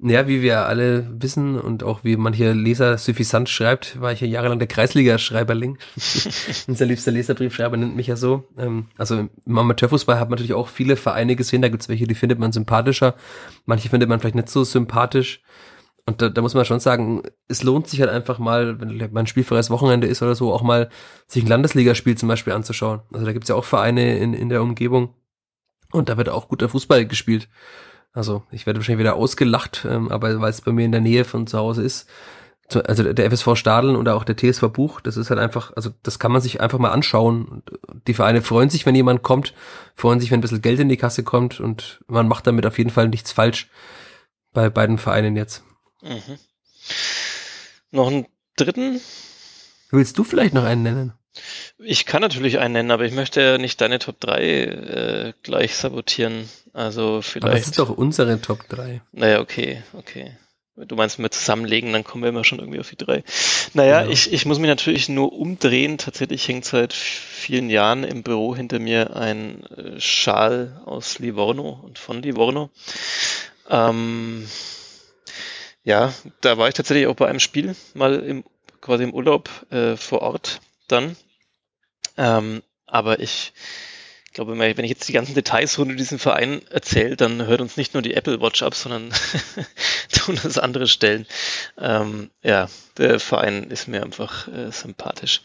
ja, 0.00 0.26
wie 0.26 0.42
wir 0.42 0.66
alle 0.66 1.06
wissen 1.20 1.58
und 1.58 1.84
auch 1.84 2.02
wie 2.02 2.16
manche 2.16 2.52
Leser 2.52 2.98
suffisant 2.98 3.48
schreibt, 3.48 4.00
war 4.00 4.12
ich 4.12 4.20
ja 4.20 4.26
jahrelang 4.26 4.58
der 4.58 4.66
Kreisliga-Schreiberling. 4.66 5.78
Unser 6.66 6.84
liebster 6.84 7.12
Leserbriefschreiber 7.12 7.76
nennt 7.76 7.94
mich 7.94 8.08
ja 8.08 8.16
so. 8.16 8.44
Ähm, 8.58 8.86
also 8.98 9.28
im 9.46 9.58
Amateurfußball 9.58 10.18
hat 10.18 10.28
man 10.28 10.36
natürlich 10.36 10.54
auch 10.54 10.68
viele 10.68 10.96
Vereine 10.96 11.36
gesehen. 11.36 11.62
Da 11.62 11.68
gibt 11.68 11.82
es 11.82 11.88
welche, 11.88 12.08
die 12.08 12.16
findet 12.16 12.40
man 12.40 12.50
sympathischer. 12.52 13.14
Manche 13.66 13.88
findet 13.88 14.08
man 14.08 14.18
vielleicht 14.18 14.34
nicht 14.34 14.48
so 14.48 14.64
sympathisch. 14.64 15.42
Und 16.06 16.20
da, 16.20 16.28
da 16.28 16.42
muss 16.42 16.54
man 16.54 16.66
schon 16.66 16.80
sagen, 16.80 17.22
es 17.48 17.62
lohnt 17.62 17.88
sich 17.88 18.00
halt 18.00 18.10
einfach 18.10 18.38
mal, 18.38 18.78
wenn 18.78 18.98
man 18.98 19.24
ein 19.24 19.26
spielfreies 19.26 19.70
Wochenende 19.70 20.06
ist 20.06 20.22
oder 20.22 20.34
so, 20.34 20.52
auch 20.52 20.62
mal 20.62 20.90
sich 21.26 21.44
ein 21.44 21.48
Landesligaspiel 21.48 22.16
zum 22.16 22.28
Beispiel 22.28 22.52
anzuschauen. 22.52 23.00
Also 23.12 23.24
da 23.24 23.32
gibt's 23.32 23.48
ja 23.48 23.54
auch 23.54 23.64
Vereine 23.64 24.18
in, 24.18 24.34
in 24.34 24.50
der 24.50 24.62
Umgebung. 24.62 25.14
Und 25.92 26.08
da 26.08 26.16
wird 26.16 26.28
auch 26.28 26.48
guter 26.48 26.68
Fußball 26.68 27.06
gespielt. 27.06 27.48
Also 28.12 28.42
ich 28.50 28.66
werde 28.66 28.78
wahrscheinlich 28.78 29.00
wieder 29.00 29.16
ausgelacht, 29.16 29.86
ähm, 29.88 30.10
aber 30.10 30.40
weil 30.40 30.50
es 30.50 30.60
bei 30.60 30.72
mir 30.72 30.84
in 30.84 30.92
der 30.92 31.00
Nähe 31.00 31.24
von 31.24 31.46
zu 31.46 31.58
Hause 31.58 31.82
ist, 31.82 32.08
also 32.72 33.12
der 33.12 33.30
FSV 33.30 33.56
Stadeln 33.56 33.96
oder 33.96 34.14
auch 34.14 34.24
der 34.24 34.36
TSV 34.36 34.68
Buch, 34.68 35.00
das 35.00 35.16
ist 35.16 35.30
halt 35.30 35.40
einfach, 35.40 35.72
also 35.76 35.90
das 36.02 36.18
kann 36.18 36.32
man 36.32 36.40
sich 36.40 36.60
einfach 36.60 36.78
mal 36.78 36.92
anschauen. 36.92 37.62
Die 38.06 38.14
Vereine 38.14 38.40
freuen 38.40 38.70
sich, 38.70 38.86
wenn 38.86 38.94
jemand 38.94 39.22
kommt, 39.22 39.54
freuen 39.94 40.20
sich, 40.20 40.30
wenn 40.30 40.38
ein 40.38 40.42
bisschen 40.42 40.62
Geld 40.62 40.80
in 40.80 40.88
die 40.88 40.96
Kasse 40.96 41.24
kommt 41.24 41.60
und 41.60 42.02
man 42.08 42.28
macht 42.28 42.46
damit 42.46 42.66
auf 42.66 42.78
jeden 42.78 42.90
Fall 42.90 43.08
nichts 43.08 43.32
falsch 43.32 43.68
bei 44.52 44.70
beiden 44.70 44.98
Vereinen 44.98 45.36
jetzt. 45.36 45.64
Mhm. 46.04 46.38
Noch 47.90 48.08
einen 48.08 48.26
dritten? 48.56 49.00
Willst 49.90 50.18
du 50.18 50.24
vielleicht 50.24 50.54
noch 50.54 50.64
einen 50.64 50.82
nennen? 50.82 51.12
Ich 51.78 52.06
kann 52.06 52.22
natürlich 52.22 52.58
einen 52.58 52.74
nennen, 52.74 52.90
aber 52.92 53.04
ich 53.04 53.12
möchte 53.12 53.40
ja 53.40 53.58
nicht 53.58 53.80
deine 53.80 53.98
Top 53.98 54.20
3 54.20 54.42
äh, 54.42 55.32
gleich 55.42 55.76
sabotieren. 55.76 56.48
Also 56.72 57.22
vielleicht. 57.22 57.44
Aber 57.44 57.54
das 57.54 57.66
ist 57.66 57.78
doch 57.78 57.90
unsere 57.90 58.40
Top 58.40 58.68
3. 58.68 59.00
Naja, 59.12 59.40
okay, 59.40 59.82
okay. 59.94 60.36
Du 60.76 60.96
meinst, 60.96 61.18
wenn 61.18 61.24
wir 61.24 61.30
zusammenlegen, 61.30 61.92
dann 61.92 62.02
kommen 62.02 62.24
wir 62.24 62.30
immer 62.30 62.42
schon 62.42 62.58
irgendwie 62.58 62.80
auf 62.80 62.90
die 62.90 62.96
drei. 62.96 63.22
Naja, 63.74 64.00
genau. 64.00 64.12
ich, 64.12 64.32
ich 64.32 64.44
muss 64.44 64.58
mich 64.58 64.66
natürlich 64.66 65.08
nur 65.08 65.32
umdrehen. 65.32 65.98
Tatsächlich 65.98 66.48
hängt 66.48 66.64
seit 66.64 66.92
vielen 66.92 67.70
Jahren 67.70 68.02
im 68.02 68.24
Büro 68.24 68.56
hinter 68.56 68.80
mir 68.80 69.14
ein 69.14 69.62
äh, 69.66 70.00
Schal 70.00 70.82
aus 70.84 71.20
Livorno 71.20 71.78
und 71.80 72.00
von 72.00 72.22
Livorno. 72.22 72.70
Ähm, 73.70 74.48
ja, 75.84 76.12
da 76.40 76.58
war 76.58 76.68
ich 76.68 76.74
tatsächlich 76.74 77.06
auch 77.06 77.14
bei 77.14 77.28
einem 77.28 77.40
Spiel 77.40 77.76
mal 77.94 78.14
im, 78.20 78.44
quasi 78.80 79.04
im 79.04 79.14
Urlaub 79.14 79.50
äh, 79.70 79.96
vor 79.96 80.22
Ort 80.22 80.60
dann. 80.88 81.16
Ähm, 82.16 82.62
aber 82.86 83.20
ich 83.20 83.52
glaube, 84.34 84.58
wenn 84.58 84.84
ich 84.84 84.90
jetzt 84.90 85.08
die 85.08 85.12
ganzen 85.12 85.34
Details 85.34 85.78
rund 85.78 85.92
um 85.92 85.96
diesen 85.96 86.18
Verein 86.18 86.60
erzähle, 86.68 87.16
dann 87.16 87.46
hört 87.46 87.60
uns 87.60 87.76
nicht 87.76 87.94
nur 87.94 88.02
die 88.02 88.14
Apple 88.14 88.40
Watch 88.40 88.62
ab, 88.62 88.74
sondern 88.74 89.10
tun 90.12 90.38
das 90.42 90.58
andere 90.58 90.88
Stellen. 90.88 91.26
Ähm, 91.78 92.30
ja, 92.42 92.68
der 92.98 93.20
Verein 93.20 93.70
ist 93.70 93.86
mir 93.86 94.02
einfach 94.02 94.48
äh, 94.48 94.70
sympathisch. 94.72 95.40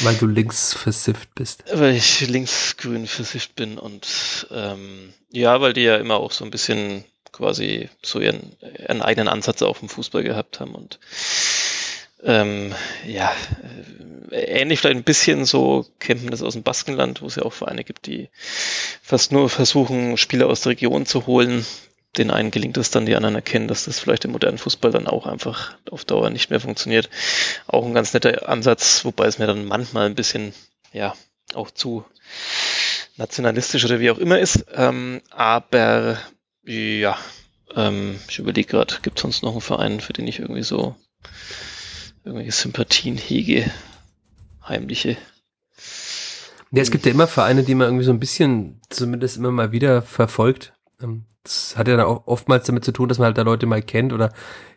Weil 0.00 0.16
du 0.16 0.26
links 0.26 0.74
versifft 0.74 1.34
bist. 1.34 1.64
Weil 1.72 1.94
ich 1.94 2.20
linksgrün 2.28 3.06
versifft 3.06 3.56
bin 3.56 3.78
und 3.78 4.46
ähm, 4.50 5.14
ja, 5.30 5.60
weil 5.60 5.72
die 5.72 5.82
ja 5.82 5.96
immer 5.96 6.16
auch 6.16 6.32
so 6.32 6.44
ein 6.44 6.50
bisschen 6.50 7.04
quasi 7.38 7.88
so 8.02 8.20
ihren, 8.20 8.56
ihren 8.78 9.00
eigenen 9.00 9.28
Ansatz 9.28 9.62
auf 9.62 9.78
dem 9.78 9.88
Fußball 9.88 10.22
gehabt 10.22 10.60
haben 10.60 10.74
und 10.74 10.98
ähm, 12.24 12.74
ja, 13.06 13.32
äh, 14.32 14.60
ähnlich 14.60 14.80
vielleicht 14.80 14.96
ein 14.96 15.04
bisschen 15.04 15.44
so 15.44 15.86
kennt 16.00 16.22
man 16.22 16.32
das 16.32 16.42
aus 16.42 16.54
dem 16.54 16.64
Baskenland, 16.64 17.22
wo 17.22 17.26
es 17.26 17.36
ja 17.36 17.44
auch 17.44 17.52
Vereine 17.52 17.84
gibt, 17.84 18.06
die 18.06 18.28
fast 19.02 19.30
nur 19.30 19.48
versuchen, 19.48 20.16
Spieler 20.16 20.48
aus 20.48 20.62
der 20.62 20.70
Region 20.70 21.06
zu 21.06 21.26
holen. 21.26 21.64
Den 22.16 22.32
einen 22.32 22.50
gelingt 22.50 22.76
es 22.76 22.90
dann, 22.90 23.06
die 23.06 23.14
anderen 23.14 23.36
erkennen, 23.36 23.68
dass 23.68 23.84
das 23.84 24.00
vielleicht 24.00 24.24
im 24.24 24.32
modernen 24.32 24.58
Fußball 24.58 24.90
dann 24.90 25.06
auch 25.06 25.26
einfach 25.26 25.76
auf 25.90 26.04
Dauer 26.04 26.30
nicht 26.30 26.50
mehr 26.50 26.58
funktioniert. 26.58 27.08
Auch 27.68 27.86
ein 27.86 27.94
ganz 27.94 28.12
netter 28.12 28.48
Ansatz, 28.48 29.04
wobei 29.04 29.26
es 29.26 29.38
mir 29.38 29.46
dann 29.46 29.66
manchmal 29.66 30.06
ein 30.06 30.16
bisschen, 30.16 30.52
ja, 30.92 31.14
auch 31.54 31.70
zu 31.70 32.04
nationalistisch 33.16 33.84
oder 33.84 34.00
wie 34.00 34.10
auch 34.10 34.18
immer 34.18 34.38
ist. 34.38 34.64
Ähm, 34.74 35.20
aber 35.30 36.18
ja, 36.64 37.16
ähm, 37.74 38.18
ich 38.28 38.38
überlege 38.38 38.68
gerade, 38.68 38.96
gibt 39.02 39.18
es 39.18 39.22
sonst 39.22 39.42
noch 39.42 39.52
einen 39.52 39.60
Verein, 39.60 40.00
für 40.00 40.12
den 40.12 40.26
ich 40.26 40.38
irgendwie 40.38 40.62
so 40.62 40.94
irgendwelche 42.24 42.52
Sympathien 42.52 43.16
hege, 43.16 43.70
heimliche. 44.66 45.16
Ja, 46.70 46.82
es 46.82 46.90
gibt 46.90 47.06
ja 47.06 47.12
immer 47.12 47.26
Vereine, 47.26 47.62
die 47.62 47.74
man 47.74 47.88
irgendwie 47.88 48.04
so 48.04 48.12
ein 48.12 48.20
bisschen, 48.20 48.80
zumindest 48.90 49.38
immer 49.38 49.50
mal 49.50 49.72
wieder 49.72 50.02
verfolgt. 50.02 50.74
Ähm, 51.00 51.24
das 51.42 51.76
hat 51.76 51.88
ja 51.88 51.96
dann 51.96 52.06
auch 52.06 52.26
oftmals 52.26 52.66
damit 52.66 52.84
zu 52.84 52.92
tun, 52.92 53.08
dass 53.08 53.18
man 53.18 53.26
halt 53.26 53.38
da 53.38 53.42
Leute 53.42 53.66
mal 53.66 53.82
kennt 53.82 54.12
oder 54.12 54.32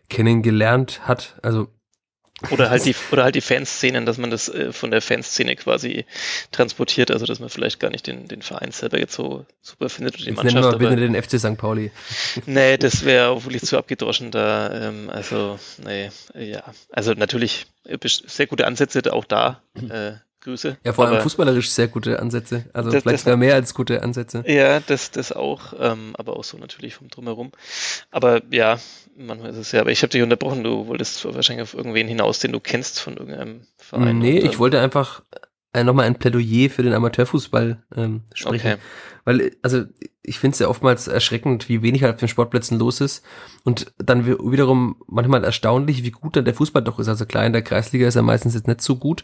kennengelernt 0.10 1.08
hat. 1.08 1.38
Also 1.42 1.68
oder 2.50 2.70
halt 2.70 2.86
die, 2.86 2.96
oder 3.12 3.24
halt 3.24 3.36
die 3.36 3.42
Fanszenen, 3.42 4.06
dass 4.06 4.18
man 4.18 4.32
das 4.32 4.50
äh, 4.50 4.72
von 4.74 4.92
der 4.92 5.02
Fanszene 5.02 5.56
quasi 5.56 6.06
transportiert, 6.52 7.12
also 7.12 7.26
dass 7.26 7.40
man 7.40 7.50
vielleicht 7.50 7.80
gar 7.80 7.90
nicht 7.92 8.08
den, 8.08 8.28
den 8.28 8.42
Verein 8.42 8.72
selber 8.72 9.00
jetzt 9.00 9.14
so 9.14 9.46
super 9.62 9.90
findet 9.90 10.16
oder 10.16 10.24
die 10.24 10.30
jetzt 10.30 10.38
Mannschaft. 10.38 10.64
Nennen 10.64 10.80
wir 10.80 10.90
bitte 10.90 11.02
den 11.02 11.22
FC 11.22 11.40
St. 11.40 11.58
Pauli. 11.58 11.92
Nee, 12.46 12.78
das 12.78 13.06
wäre 13.06 13.30
auch 13.30 13.46
wirklich 13.46 13.64
zu 13.64 13.78
abgedroschen 13.78 14.32
da. 14.32 14.88
Ähm, 14.88 15.10
also, 15.10 15.60
nee, 15.84 16.10
ja. 16.34 16.64
Also 16.90 17.14
natürlich 17.14 17.68
äh, 17.86 17.98
sehr 18.06 18.48
gute 18.48 18.66
Ansätze 18.66 19.02
auch 19.14 19.26
da. 19.26 19.62
Äh, 19.90 20.14
Grüße. 20.42 20.78
Ja, 20.84 20.94
vor 20.94 21.06
allem 21.06 21.16
aber, 21.16 21.24
fußballerisch 21.24 21.70
sehr 21.70 21.88
gute 21.88 22.20
Ansätze. 22.20 22.66
Also 22.74 22.90
das, 22.90 23.04
vielleicht 23.04 23.24
sogar 23.24 23.38
mehr 23.38 23.56
als 23.56 23.74
gute 23.74 24.02
Ansätze. 24.02 24.44
Ja, 24.48 24.80
das, 24.80 25.12
das 25.12 25.32
auch, 25.32 25.74
ähm, 25.80 26.16
aber 26.18 26.36
auch 26.36 26.44
so 26.44 26.58
natürlich 26.58 26.96
vom 26.96 27.10
Drumherum. 27.10 27.52
Aber 28.10 28.42
ja, 28.52 28.80
manchmal 29.16 29.52
ist 29.52 29.58
es 29.58 29.72
ja, 29.72 29.82
aber 29.82 29.92
ich 29.92 30.02
habe 30.02 30.10
dich 30.10 30.22
unterbrochen, 30.22 30.64
du 30.64 30.88
wolltest 30.88 31.24
wahrscheinlich 31.26 31.64
auf 31.64 31.74
irgendwen 31.76 32.08
hinaus, 32.08 32.40
den 32.40 32.52
du 32.52 32.60
kennst 32.60 33.00
von 33.00 33.18
irgendeinem 33.18 33.62
Verein. 33.78 34.18
Nee, 34.18 34.40
ich 34.40 34.58
wollte 34.58 34.82
einfach 34.82 35.22
äh, 35.74 35.84
nochmal 35.84 36.06
ein 36.06 36.18
Plädoyer 36.18 36.70
für 36.70 36.84
den 36.84 36.94
Amateurfußball 36.94 37.84
ähm, 37.96 38.22
sprechen. 38.34 38.74
Okay. 38.74 38.82
Weil, 39.24 39.56
also 39.62 39.84
ich 40.24 40.40
finde 40.40 40.54
es 40.54 40.60
ja 40.60 40.68
oftmals 40.68 41.08
erschreckend, 41.08 41.70
wie 41.70 41.82
wenig 41.82 42.04
halt 42.04 42.16
auf 42.16 42.20
den 42.20 42.28
Sportplätzen 42.28 42.80
los 42.80 43.00
ist. 43.00 43.24
Und 43.64 43.94
dann 43.98 44.26
wiederum 44.26 44.98
manchmal 45.08 45.44
erstaunlich, 45.44 46.04
wie 46.04 46.12
gut 46.12 46.36
dann 46.36 46.46
der 46.46 46.54
Fußball 46.54 46.84
doch 46.84 47.00
ist. 47.00 47.08
Also 47.08 47.26
klar, 47.26 47.46
in 47.46 47.54
der 47.54 47.62
Kreisliga 47.62 48.08
ist 48.08 48.16
er 48.16 48.22
meistens 48.22 48.56
jetzt 48.56 48.68
nicht 48.68 48.82
so 48.82 48.96
gut. 48.96 49.24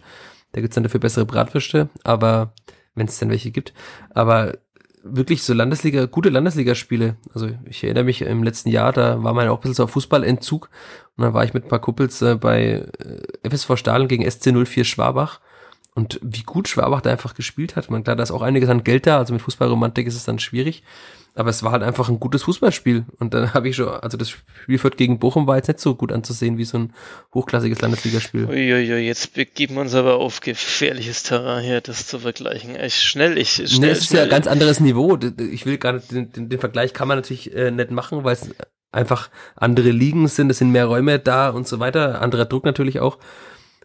Da 0.58 0.62
gibt's 0.62 0.74
dann 0.74 0.84
dafür 0.84 1.00
bessere 1.00 1.24
Bratwürste, 1.24 1.88
aber 2.04 2.52
wenn 2.96 3.06
es 3.06 3.20
denn 3.20 3.30
welche 3.30 3.52
gibt. 3.52 3.76
Aber 4.10 4.58
wirklich 5.04 5.44
so 5.44 5.54
Landesliga, 5.54 6.08
gute 6.08 6.30
Landesligaspiele. 6.30 7.16
Also 7.32 7.52
ich 7.66 7.84
erinnere 7.84 8.06
mich 8.06 8.24
im 8.24 8.42
letzten 8.42 8.70
Jahr, 8.70 8.92
da 8.92 9.24
war 9.24 9.36
man 9.36 9.48
auch 9.50 9.60
ein 9.60 9.62
bisschen 9.62 9.76
so 9.76 9.84
auf 9.84 9.92
Fußballentzug 9.92 10.72
und 11.16 11.24
dann 11.26 11.36
war 11.36 11.44
ich 11.44 11.54
mit 11.54 11.66
ein 11.66 11.70
paar 11.70 11.78
Kuppels 11.78 12.24
äh, 12.24 12.34
bei 12.34 12.88
äh, 13.44 13.48
FSV 13.48 13.78
Stahlen 13.78 14.08
gegen 14.08 14.28
SC 14.28 14.52
04 14.66 14.84
Schwabach 14.84 15.42
und 15.94 16.20
wie 16.24 16.42
gut 16.42 16.68
Schwabach 16.68 17.02
da 17.02 17.12
einfach 17.12 17.36
gespielt 17.36 17.76
hat. 17.76 17.92
Man, 17.92 18.04
klar, 18.04 18.16
da 18.16 18.24
ist 18.24 18.32
auch 18.32 18.42
einiges 18.42 18.70
an 18.70 18.84
Geld 18.84 19.06
da, 19.06 19.20
also 19.20 19.32
mit 19.32 19.44
Fußballromantik 19.44 20.08
ist 20.08 20.16
es 20.16 20.26
dann 20.26 20.40
schwierig. 20.40 20.82
Aber 21.38 21.52
es 21.52 21.62
war 21.62 21.72
halt 21.72 21.84
einfach 21.84 22.10
ein 22.10 22.20
gutes 22.20 22.44
Fußballspiel. 22.44 23.06
Und 23.20 23.34
dann 23.34 23.54
habe 23.54 23.70
ich 23.70 23.76
schon, 23.76 23.90
also 23.90 24.18
das 24.18 24.30
Spiel 24.30 24.78
Fürth 24.80 24.98
gegen 24.98 25.20
Bochum 25.20 25.46
war 25.46 25.56
jetzt 25.56 25.68
nicht 25.68 25.80
so 25.80 25.94
gut 25.94 26.12
anzusehen 26.12 26.58
wie 26.58 26.66
so 26.66 26.80
ein 26.80 26.94
hochklassiges 27.34 27.80
Landesligaspiel. 27.80 28.46
Uiuiui, 28.46 29.06
jetzt 29.06 29.36
begeben 29.36 29.76
wir 29.76 29.82
uns 29.82 29.94
aber 29.94 30.16
auf 30.16 30.42
gefährliches 30.42 31.24
Terrain 31.24 31.64
hier, 31.64 31.82
das 31.82 32.08
zu 32.08 32.20
vergleichen. 32.20 32.76
Ich, 32.76 32.96
schnell, 32.96 33.38
ich 33.38 33.52
schnell. 33.52 33.80
Nee, 33.80 33.90
es 33.90 34.00
ist 34.00 34.14
ja 34.14 34.24
ein 34.24 34.30
ganz 34.30 34.48
anderes 34.48 34.80
Niveau. 34.80 35.18
Ich 35.52 35.66
will 35.68 35.78
gar 35.78 35.94
nicht, 35.94 36.12
den, 36.12 36.32
den, 36.32 36.50
den 36.50 36.60
Vergleich 36.60 36.94
kann 36.94 37.08
man 37.08 37.20
natürlich 37.20 37.56
äh, 37.56 37.70
nicht 37.70 37.92
machen, 37.92 38.24
weil 38.24 38.34
es 38.34 38.50
einfach 38.92 39.30
andere 39.56 39.92
Ligen 39.92 40.28
sind, 40.28 40.50
es 40.50 40.58
sind 40.58 40.72
mehr 40.72 40.86
Räume 40.86 41.20
da 41.20 41.50
und 41.50 41.68
so 41.68 41.80
weiter, 41.80 42.22
anderer 42.22 42.46
Druck 42.46 42.66
natürlich 42.66 43.00
auch. 43.00 43.20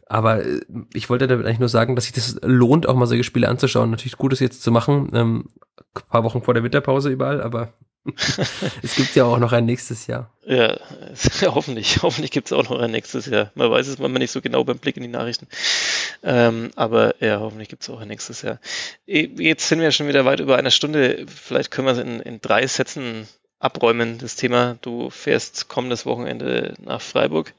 Aber 0.07 0.45
äh, 0.45 0.61
ich 0.93 1.11
wollte 1.11 1.27
damit 1.27 1.47
eigentlich 1.47 1.59
nur 1.59 1.69
sagen, 1.69 1.95
dass 1.95 2.05
sich 2.05 2.13
das 2.13 2.39
lohnt, 2.43 2.89
auch 2.89 2.97
mal 2.97 3.07
solche 3.07 3.25
Spiele 3.25 3.49
anzuschauen. 3.49 3.91
Natürlich 3.91 4.19
gut, 4.19 4.33
das 4.33 4.41
jetzt 4.41 4.63
zu 4.63 4.71
machen, 4.71 5.11
ähm, 5.15 5.49
ein 5.95 6.03
paar 6.09 6.25
Wochen 6.25 6.43
vor 6.43 6.55
der 6.55 6.63
Winterpause 6.63 7.11
überall, 7.11 7.43
aber 7.43 7.73
es 8.83 8.97
gibt 8.97 9.15
ja 9.15 9.25
auch 9.25 9.39
noch 9.39 9.53
ein 9.53 9.65
nächstes 9.65 10.09
Jahr. 10.09 10.33
Ja, 10.45 10.77
hoffentlich. 11.43 12.03
Hoffentlich 12.03 12.33
gibt 12.33 12.49
es 12.49 12.53
auch 12.53 12.69
noch 12.69 12.81
ein 12.81 12.91
nächstes 12.91 13.27
Jahr. 13.27 13.53
Man 13.55 13.71
weiß 13.71 13.87
es 13.87 13.99
manchmal 13.99 14.19
nicht 14.19 14.33
so 14.33 14.41
genau 14.41 14.65
beim 14.65 14.79
Blick 14.79 14.97
in 14.97 15.05
die 15.05 15.09
Nachrichten. 15.09 15.47
Ähm, 16.25 16.71
aber 16.75 17.15
ja, 17.21 17.39
hoffentlich 17.39 17.69
gibt 17.69 17.83
es 17.83 17.91
auch 17.91 18.01
ein 18.01 18.09
nächstes 18.09 18.43
Jahr. 18.43 18.59
Jetzt 19.07 19.69
sind 19.69 19.81
wir 19.81 19.93
schon 19.93 20.09
wieder 20.09 20.25
weit 20.25 20.41
über 20.41 20.57
einer 20.57 20.73
Stunde. 20.73 21.27
Vielleicht 21.29 21.71
können 21.71 21.87
wir 21.87 21.93
es 21.93 21.99
in, 21.99 22.21
in 22.21 22.41
drei 22.41 22.67
Sätzen 22.67 23.29
abräumen, 23.61 24.19
das 24.19 24.35
Thema. 24.35 24.79
Du 24.83 25.11
fährst 25.11 25.69
kommendes 25.69 26.05
Wochenende 26.05 26.75
nach 26.81 27.01
Freiburg. 27.01 27.55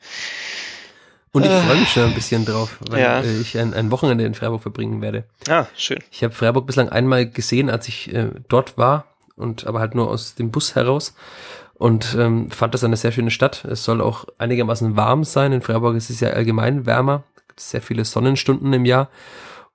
Und 1.33 1.45
ich 1.45 1.51
äh, 1.51 1.61
freue 1.61 1.79
mich 1.79 1.89
schon 1.89 2.03
ein 2.03 2.13
bisschen 2.13 2.45
drauf, 2.45 2.77
weil 2.89 3.01
ja. 3.01 3.21
Äh, 3.21 3.41
ich 3.41 3.57
ein, 3.57 3.73
ein, 3.73 3.91
Wochenende 3.91 4.23
in 4.23 4.35
Freiburg 4.35 4.61
verbringen 4.61 5.01
werde. 5.01 5.23
Ah, 5.49 5.65
schön. 5.75 5.99
Ich 6.11 6.23
habe 6.23 6.33
Freiburg 6.33 6.67
bislang 6.67 6.89
einmal 6.89 7.27
gesehen, 7.27 7.69
als 7.71 7.87
ich 7.87 8.13
äh, 8.13 8.29
dort 8.47 8.77
war 8.77 9.05
und 9.35 9.65
aber 9.65 9.79
halt 9.79 9.95
nur 9.95 10.09
aus 10.09 10.35
dem 10.35 10.51
Bus 10.51 10.75
heraus 10.75 11.15
und 11.73 12.15
ähm, 12.19 12.51
fand 12.51 12.75
das 12.75 12.83
eine 12.83 12.97
sehr 12.97 13.11
schöne 13.11 13.31
Stadt. 13.31 13.65
Es 13.65 13.83
soll 13.83 13.99
auch 13.99 14.25
einigermaßen 14.37 14.95
warm 14.95 15.23
sein. 15.23 15.53
In 15.53 15.61
Freiburg 15.61 15.95
ist 15.95 16.11
es 16.11 16.19
ja 16.19 16.29
allgemein 16.29 16.85
wärmer, 16.85 17.23
gibt 17.47 17.59
sehr 17.59 17.81
viele 17.81 18.05
Sonnenstunden 18.05 18.71
im 18.71 18.85
Jahr 18.85 19.09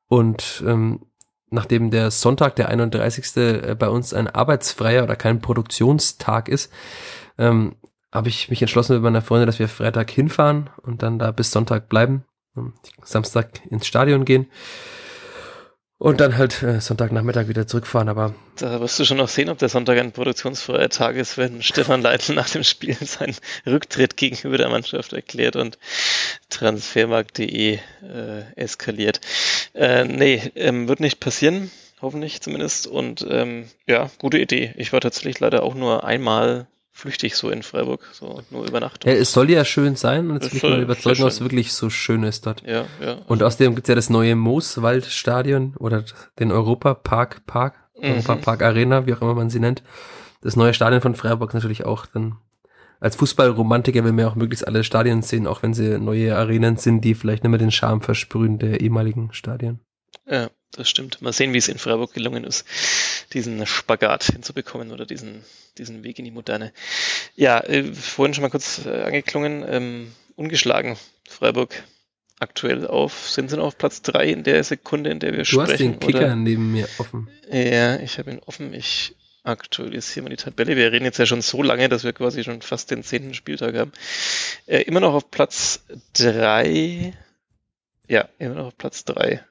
und 0.06 0.62
ähm, 0.64 1.00
nachdem 1.50 1.90
der 1.90 2.12
Sonntag, 2.12 2.54
der 2.54 2.68
31. 2.68 3.36
Äh, 3.36 3.74
bei 3.76 3.88
uns 3.88 4.14
ein 4.14 4.28
arbeitsfreier 4.28 5.02
oder 5.02 5.16
kein 5.16 5.40
Produktionstag 5.40 6.48
ist, 6.48 6.72
ähm, 7.36 7.74
habe 8.12 8.28
ich 8.28 8.48
mich 8.48 8.62
entschlossen 8.62 8.94
mit 8.94 9.02
meiner 9.02 9.22
Freundin, 9.22 9.46
dass 9.46 9.58
wir 9.58 9.68
Freitag 9.68 10.10
hinfahren 10.10 10.70
und 10.82 11.02
dann 11.02 11.18
da 11.18 11.30
bis 11.30 11.50
Sonntag 11.50 11.88
bleiben, 11.88 12.24
und 12.54 12.74
Samstag 13.02 13.60
ins 13.70 13.86
Stadion 13.86 14.24
gehen 14.24 14.50
und 15.98 16.20
dann 16.20 16.36
halt 16.36 16.62
äh, 16.62 16.80
Sonntagnachmittag 16.80 17.48
wieder 17.48 17.66
zurückfahren. 17.66 18.08
Aber 18.08 18.34
da 18.56 18.80
wirst 18.80 18.98
du 18.98 19.04
schon 19.04 19.16
noch 19.16 19.28
sehen, 19.28 19.48
ob 19.48 19.58
der 19.58 19.68
Sonntag 19.68 19.98
ein 19.98 20.12
produktionsfreier 20.12 20.88
Tag 20.88 21.16
ist, 21.16 21.38
wenn 21.38 21.62
Stefan 21.62 22.02
Leitl 22.02 22.34
nach 22.34 22.48
dem 22.48 22.64
Spiel 22.64 22.94
seinen 22.94 23.36
Rücktritt 23.66 24.16
gegenüber 24.16 24.58
der 24.58 24.68
Mannschaft 24.68 25.12
erklärt 25.12 25.56
und 25.56 25.78
transfermarkt.de 26.50 27.74
äh, 27.74 27.80
eskaliert. 28.54 29.20
Äh, 29.74 30.04
nee, 30.04 30.52
ähm, 30.54 30.88
wird 30.88 31.00
nicht 31.00 31.20
passieren, 31.20 31.70
hoffentlich 32.00 32.40
zumindest. 32.40 32.86
Und 32.86 33.26
ähm, 33.28 33.68
ja, 33.86 34.10
gute 34.18 34.38
Idee. 34.38 34.74
Ich 34.76 34.92
war 34.92 35.00
tatsächlich 35.00 35.40
leider 35.40 35.64
auch 35.64 35.74
nur 35.74 36.04
einmal 36.04 36.68
flüchtig 36.98 37.36
so 37.36 37.48
in 37.48 37.62
Freiburg, 37.62 38.04
so 38.12 38.42
nur 38.50 38.66
über 38.66 38.80
Nacht. 38.80 39.04
Ja, 39.04 39.12
es 39.12 39.32
soll 39.32 39.50
ja 39.50 39.64
schön 39.64 39.94
sein 39.94 40.30
und 40.30 40.42
jetzt 40.42 40.50
bin 40.50 40.56
ich 40.56 40.62
mal 40.64 40.82
überzeugt, 40.82 41.20
was 41.20 41.40
wirklich 41.40 41.72
so 41.72 41.90
schön 41.90 42.24
ist 42.24 42.44
dort. 42.44 42.62
Ja, 42.66 42.86
ja. 43.00 43.18
Und 43.28 43.42
außerdem 43.42 43.76
gibt's 43.76 43.88
ja 43.88 43.94
das 43.94 44.10
neue 44.10 44.34
Mooswaldstadion 44.34 45.76
oder 45.78 46.04
den 46.40 46.50
Europapark 46.50 47.46
Park, 47.46 47.74
mhm. 47.96 48.10
Europapark 48.10 48.62
Arena, 48.62 49.06
wie 49.06 49.14
auch 49.14 49.22
immer 49.22 49.34
man 49.34 49.48
sie 49.48 49.60
nennt. 49.60 49.84
Das 50.40 50.56
neue 50.56 50.74
Stadion 50.74 51.00
von 51.00 51.14
Freiburg 51.14 51.54
natürlich 51.54 51.84
auch 51.84 52.06
dann 52.06 52.38
als 53.00 53.14
Fußballromantiker 53.14 54.02
will 54.02 54.10
man 54.10 54.24
ja 54.24 54.28
auch 54.28 54.34
möglichst 54.34 54.66
alle 54.66 54.82
Stadien 54.82 55.22
sehen, 55.22 55.46
auch 55.46 55.62
wenn 55.62 55.72
sie 55.72 56.00
neue 56.00 56.36
Arenen 56.36 56.78
sind, 56.78 57.02
die 57.02 57.14
vielleicht 57.14 57.44
nicht 57.44 57.50
mehr 57.50 57.58
den 57.58 57.70
Charme 57.70 58.00
versprühen 58.00 58.58
der 58.58 58.80
ehemaligen 58.80 59.32
Stadien. 59.32 59.78
Ja, 60.26 60.50
das 60.72 60.88
stimmt. 60.88 61.22
Mal 61.22 61.32
sehen, 61.32 61.52
wie 61.52 61.58
es 61.58 61.68
in 61.68 61.78
Freiburg 61.78 62.12
gelungen 62.12 62.44
ist, 62.44 62.66
diesen 63.32 63.66
Spagat 63.66 64.24
hinzubekommen 64.24 64.92
oder 64.92 65.06
diesen, 65.06 65.44
diesen 65.78 66.04
Weg 66.04 66.18
in 66.18 66.24
die 66.24 66.30
Moderne. 66.30 66.72
Ja, 67.34 67.60
äh, 67.60 67.84
vorhin 67.92 68.34
schon 68.34 68.42
mal 68.42 68.50
kurz 68.50 68.84
äh, 68.84 69.02
angeklungen, 69.02 69.64
ähm, 69.68 70.12
ungeschlagen 70.36 70.96
Freiburg 71.28 71.82
aktuell 72.40 72.86
auf, 72.86 73.28
sind 73.28 73.50
sie 73.50 73.60
auf 73.60 73.78
Platz 73.78 74.02
drei 74.02 74.28
in 74.28 74.44
der 74.44 74.62
Sekunde, 74.62 75.10
in 75.10 75.18
der 75.18 75.32
wir 75.32 75.38
du 75.38 75.44
sprechen. 75.44 75.66
Du 75.66 75.72
hast 75.72 75.78
den 75.78 76.00
Kicker 76.00 76.18
oder? 76.18 76.36
neben 76.36 76.72
mir 76.72 76.88
offen. 76.98 77.28
Ja, 77.50 77.98
ich 77.98 78.18
habe 78.18 78.30
ihn 78.30 78.40
offen. 78.46 78.72
Ich 78.74 79.16
aktualisieren 79.42 80.26
wir 80.26 80.36
die 80.36 80.42
Tabelle. 80.42 80.76
Wir 80.76 80.92
reden 80.92 81.04
jetzt 81.04 81.18
ja 81.18 81.26
schon 81.26 81.42
so 81.42 81.62
lange, 81.62 81.88
dass 81.88 82.04
wir 82.04 82.12
quasi 82.12 82.44
schon 82.44 82.62
fast 82.62 82.90
den 82.90 83.02
zehnten 83.02 83.34
Spieltag 83.34 83.74
haben. 83.76 83.92
Äh, 84.66 84.82
immer 84.82 85.00
noch 85.00 85.14
auf 85.14 85.30
Platz 85.30 85.84
drei. 86.12 87.14
Ja, 88.08 88.28
immer 88.38 88.54
noch 88.54 88.66
auf 88.66 88.78
Platz 88.78 89.04
drei. 89.04 89.42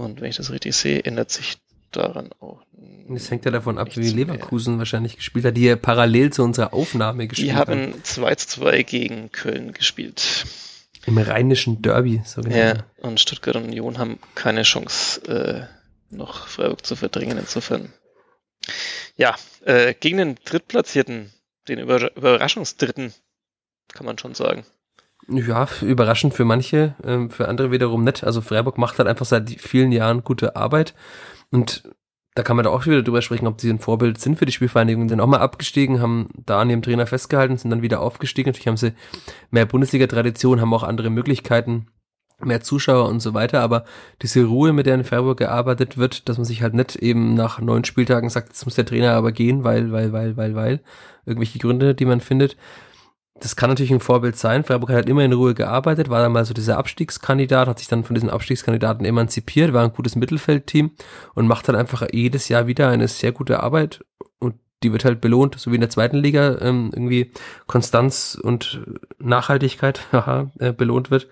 Und 0.00 0.20
wenn 0.20 0.30
ich 0.30 0.36
das 0.36 0.50
richtig 0.50 0.74
sehe, 0.74 1.00
ändert 1.04 1.30
sich 1.30 1.58
daran 1.92 2.30
auch. 2.40 2.62
Das 3.08 3.30
hängt 3.30 3.44
ja 3.44 3.50
davon 3.50 3.78
ab, 3.78 3.96
wie 3.96 4.08
Leverkusen 4.08 4.74
mehr. 4.74 4.78
wahrscheinlich 4.80 5.16
gespielt 5.16 5.44
hat, 5.44 5.56
die 5.56 5.64
ja 5.64 5.76
parallel 5.76 6.32
zu 6.32 6.42
unserer 6.42 6.72
Aufnahme 6.72 7.26
gespielt 7.26 7.54
haben. 7.54 7.72
Die 7.72 7.92
haben 7.92 8.04
2 8.04 8.34
zu 8.36 8.48
2 8.48 8.82
gegen 8.84 9.32
Köln 9.32 9.72
gespielt. 9.72 10.46
Im 11.06 11.18
rheinischen 11.18 11.82
Derby, 11.82 12.22
so 12.24 12.42
genau. 12.42 12.56
Ja, 12.56 12.84
und 12.98 13.18
Stuttgart 13.20 13.56
und 13.56 13.64
Union 13.64 13.98
haben 13.98 14.18
keine 14.34 14.62
Chance, 14.62 15.68
äh, 16.10 16.14
noch 16.14 16.46
Freiburg 16.46 16.86
zu 16.86 16.94
verdrängen. 16.94 17.38
Insofern 17.38 17.92
ja, 19.16 19.36
äh, 19.64 19.94
gegen 19.94 20.18
den 20.18 20.36
Drittplatzierten, 20.44 21.32
den 21.68 21.78
Über 21.78 22.16
Überraschungsdritten, 22.16 23.12
kann 23.92 24.06
man 24.06 24.18
schon 24.18 24.34
sagen. 24.34 24.64
Ja, 25.28 25.68
überraschend 25.82 26.34
für 26.34 26.44
manche, 26.44 26.94
ähm, 27.04 27.30
für 27.30 27.48
andere 27.48 27.70
wiederum 27.70 28.04
nicht. 28.04 28.24
Also 28.24 28.40
Freiburg 28.40 28.78
macht 28.78 28.98
halt 28.98 29.08
einfach 29.08 29.26
seit 29.26 29.50
vielen 29.50 29.92
Jahren 29.92 30.24
gute 30.24 30.56
Arbeit 30.56 30.94
und 31.50 31.82
da 32.34 32.42
kann 32.42 32.56
man 32.56 32.64
da 32.64 32.70
auch 32.70 32.86
wieder 32.86 33.02
drüber 33.02 33.22
sprechen, 33.22 33.46
ob 33.48 33.60
sie 33.60 33.70
ein 33.70 33.80
Vorbild 33.80 34.20
sind 34.20 34.38
für 34.38 34.46
die 34.46 34.52
Spielvereinigung. 34.52 35.08
Sind 35.08 35.20
auch 35.20 35.26
mal 35.26 35.40
abgestiegen, 35.40 36.00
haben 36.00 36.28
da 36.34 36.60
an 36.60 36.70
ihrem 36.70 36.82
Trainer 36.82 37.06
festgehalten, 37.06 37.56
sind 37.56 37.70
dann 37.70 37.82
wieder 37.82 38.00
aufgestiegen. 38.00 38.48
Natürlich 38.48 38.68
haben 38.68 38.76
sie 38.76 38.92
mehr 39.50 39.66
Bundesliga-Tradition, 39.66 40.60
haben 40.60 40.72
auch 40.72 40.84
andere 40.84 41.10
Möglichkeiten, 41.10 41.88
mehr 42.44 42.60
Zuschauer 42.60 43.08
und 43.08 43.20
so 43.20 43.34
weiter, 43.34 43.60
aber 43.60 43.84
diese 44.22 44.44
Ruhe, 44.44 44.72
mit 44.72 44.86
der 44.86 44.94
in 44.94 45.04
Freiburg 45.04 45.38
gearbeitet 45.38 45.98
wird, 45.98 46.28
dass 46.28 46.38
man 46.38 46.44
sich 46.44 46.62
halt 46.62 46.74
nicht 46.74 46.96
eben 46.96 47.34
nach 47.34 47.60
neun 47.60 47.84
Spieltagen 47.84 48.30
sagt, 48.30 48.48
jetzt 48.48 48.64
muss 48.64 48.76
der 48.76 48.86
Trainer 48.86 49.12
aber 49.12 49.32
gehen, 49.32 49.64
weil, 49.64 49.92
weil, 49.92 50.12
weil, 50.12 50.36
weil, 50.36 50.54
weil, 50.54 50.80
irgendwelche 51.26 51.58
Gründe, 51.58 51.94
die 51.94 52.06
man 52.06 52.20
findet. 52.20 52.56
Das 53.40 53.56
kann 53.56 53.70
natürlich 53.70 53.92
ein 53.92 54.00
Vorbild 54.00 54.36
sein. 54.36 54.64
Freiburg 54.64 54.90
hat 54.90 55.08
immer 55.08 55.24
in 55.24 55.32
Ruhe 55.32 55.54
gearbeitet, 55.54 56.10
war 56.10 56.22
dann 56.22 56.32
mal 56.32 56.44
so 56.44 56.54
dieser 56.54 56.78
Abstiegskandidat, 56.78 57.68
hat 57.68 57.78
sich 57.78 57.88
dann 57.88 58.04
von 58.04 58.14
diesen 58.14 58.30
Abstiegskandidaten 58.30 59.04
emanzipiert, 59.04 59.72
war 59.72 59.84
ein 59.84 59.92
gutes 59.92 60.14
Mittelfeldteam 60.14 60.90
und 61.34 61.46
macht 61.46 61.68
halt 61.68 61.78
einfach 61.78 62.06
jedes 62.12 62.48
Jahr 62.48 62.66
wieder 62.66 62.88
eine 62.88 63.08
sehr 63.08 63.32
gute 63.32 63.62
Arbeit 63.62 64.04
und 64.38 64.56
die 64.82 64.92
wird 64.92 65.04
halt 65.04 65.20
belohnt, 65.20 65.58
so 65.58 65.70
wie 65.70 65.76
in 65.76 65.80
der 65.80 65.90
zweiten 65.90 66.18
Liga 66.18 66.58
ähm, 66.60 66.90
irgendwie 66.92 67.32
Konstanz 67.66 68.38
und 68.40 68.82
Nachhaltigkeit 69.18 70.00
haha, 70.12 70.50
äh, 70.58 70.72
belohnt 70.72 71.10
wird 71.10 71.28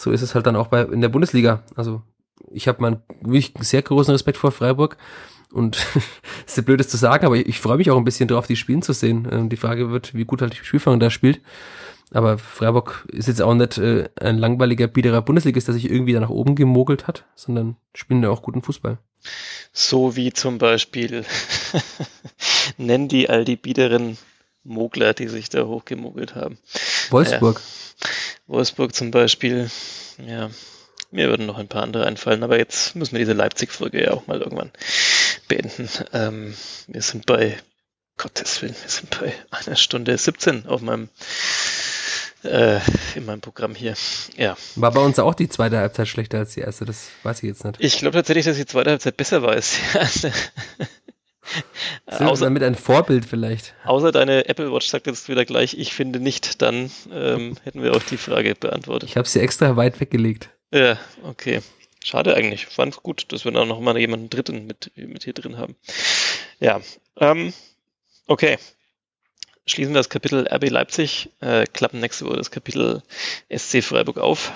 so 0.00 0.10
ist 0.10 0.22
es 0.22 0.34
halt 0.34 0.46
dann 0.46 0.56
auch 0.56 0.68
bei 0.68 0.82
in 0.82 1.00
der 1.00 1.08
Bundesliga. 1.08 1.62
Also 1.76 2.02
ich 2.50 2.66
habe 2.68 2.82
mal 2.82 3.02
wirklich 3.20 3.52
sehr 3.60 3.82
großen 3.82 4.12
Respekt 4.12 4.38
vor 4.38 4.50
Freiburg 4.50 4.96
und 5.52 5.76
es 5.76 6.04
ist 6.46 6.56
ja 6.56 6.62
blöd, 6.62 6.80
das 6.80 6.88
zu 6.88 6.96
sagen, 6.96 7.26
aber 7.26 7.36
ich, 7.36 7.46
ich 7.46 7.60
freue 7.60 7.76
mich 7.76 7.90
auch 7.90 7.96
ein 7.96 8.04
bisschen 8.04 8.28
drauf, 8.28 8.46
die 8.46 8.56
spielen 8.56 8.82
zu 8.82 8.92
sehen. 8.92 9.28
Ähm, 9.30 9.48
die 9.48 9.56
Frage 9.56 9.90
wird, 9.90 10.14
wie 10.14 10.24
gut 10.24 10.42
halt 10.42 10.52
die 10.54 10.64
Spielfang 10.64 11.00
da 11.00 11.10
spielt. 11.10 11.40
Aber 12.12 12.38
Freiburg 12.38 13.06
ist 13.12 13.28
jetzt 13.28 13.40
auch 13.40 13.54
nicht 13.54 13.78
äh, 13.78 14.08
ein 14.20 14.38
langweiliger 14.38 14.88
biederer 14.88 15.22
Bundesligist, 15.22 15.68
der 15.68 15.74
sich 15.74 15.88
irgendwie 15.88 16.12
da 16.12 16.20
nach 16.20 16.30
oben 16.30 16.56
gemogelt 16.56 17.06
hat, 17.06 17.24
sondern 17.36 17.76
spielen 17.94 18.22
ja 18.22 18.30
auch 18.30 18.42
guten 18.42 18.62
Fußball. 18.62 18.98
So 19.72 20.16
wie 20.16 20.32
zum 20.32 20.58
Beispiel 20.58 21.24
nennen 22.78 23.08
die 23.08 23.28
all 23.30 23.44
die 23.44 23.56
biederen 23.56 24.18
Mogler, 24.64 25.14
die 25.14 25.28
sich 25.28 25.48
da 25.48 25.66
hochgemogelt 25.66 26.34
haben. 26.34 26.58
Wolfsburg. 27.10 27.60
Ja. 27.60 28.10
Wolfsburg 28.48 28.94
zum 28.94 29.10
Beispiel. 29.12 29.70
Ja, 30.26 30.50
mir 31.12 31.28
würden 31.28 31.46
noch 31.46 31.58
ein 31.58 31.68
paar 31.68 31.82
andere 31.82 32.06
einfallen, 32.06 32.42
aber 32.42 32.58
jetzt 32.58 32.96
müssen 32.96 33.12
wir 33.12 33.20
diese 33.20 33.32
Leipzig-Folge 33.32 34.02
ja 34.02 34.10
auch 34.12 34.26
mal 34.26 34.40
irgendwann 34.40 34.72
beenden. 35.50 35.88
Ähm, 36.12 36.54
wir 36.86 37.02
sind 37.02 37.26
bei, 37.26 37.58
Gottes 38.16 38.62
Willen, 38.62 38.74
wir 38.80 38.88
sind 38.88 39.20
bei 39.20 39.34
einer 39.50 39.76
Stunde 39.76 40.16
17 40.16 40.66
auf 40.66 40.80
meinem 40.80 41.10
äh, 42.44 42.80
in 43.16 43.26
meinem 43.26 43.42
Programm 43.42 43.74
hier. 43.74 43.94
Ja. 44.36 44.56
War 44.76 44.92
bei 44.92 45.00
uns 45.00 45.18
auch 45.18 45.34
die 45.34 45.48
zweite 45.48 45.76
Halbzeit 45.76 46.08
schlechter 46.08 46.38
als 46.38 46.54
die 46.54 46.60
erste, 46.60 46.86
das 46.86 47.08
weiß 47.22 47.42
ich 47.42 47.48
jetzt 47.48 47.64
nicht. 47.64 47.76
Ich 47.80 47.98
glaube 47.98 48.16
tatsächlich, 48.16 48.46
dass 48.46 48.56
die 48.56 48.64
zweite 48.64 48.90
Halbzeit 48.90 49.16
besser 49.16 49.42
war 49.42 49.50
als 49.50 49.74
die 49.74 49.98
erste. 49.98 50.32
Außer, 52.06 52.44
damit 52.44 52.62
ein 52.62 52.76
Vorbild 52.76 53.24
vielleicht. 53.24 53.74
Außer 53.84 54.12
deine 54.12 54.48
Apple 54.48 54.72
Watch 54.72 54.86
sagt 54.86 55.08
jetzt 55.08 55.28
wieder 55.28 55.44
gleich, 55.44 55.76
ich 55.76 55.92
finde 55.92 56.20
nicht, 56.20 56.62
dann 56.62 56.90
ähm, 57.12 57.56
hätten 57.64 57.82
wir 57.82 57.94
auch 57.94 58.02
die 58.02 58.16
Frage 58.16 58.54
beantwortet. 58.54 59.08
Ich 59.08 59.16
habe 59.16 59.26
sie 59.26 59.40
extra 59.40 59.76
weit 59.76 60.00
weggelegt. 60.00 60.50
Ja, 60.72 60.96
okay. 61.24 61.60
Schade 62.02 62.34
eigentlich. 62.34 62.66
Fand 62.66 62.96
gut, 63.02 63.30
dass 63.32 63.44
wir 63.44 63.52
da 63.52 63.64
noch 63.64 63.80
mal 63.80 63.98
jemanden 63.98 64.30
dritten 64.30 64.66
mit, 64.66 64.90
mit 64.96 65.24
hier 65.24 65.34
drin 65.34 65.58
haben. 65.58 65.76
Ja, 66.58 66.80
ähm, 67.16 67.52
okay. 68.26 68.58
Schließen 69.66 69.92
wir 69.92 70.00
das 70.00 70.08
Kapitel 70.08 70.48
RB 70.48 70.70
Leipzig, 70.70 71.30
äh, 71.40 71.64
klappen 71.66 72.00
nächste 72.00 72.24
Woche 72.24 72.36
das 72.36 72.50
Kapitel 72.50 73.02
SC 73.54 73.84
Freiburg 73.84 74.18
auf. 74.18 74.52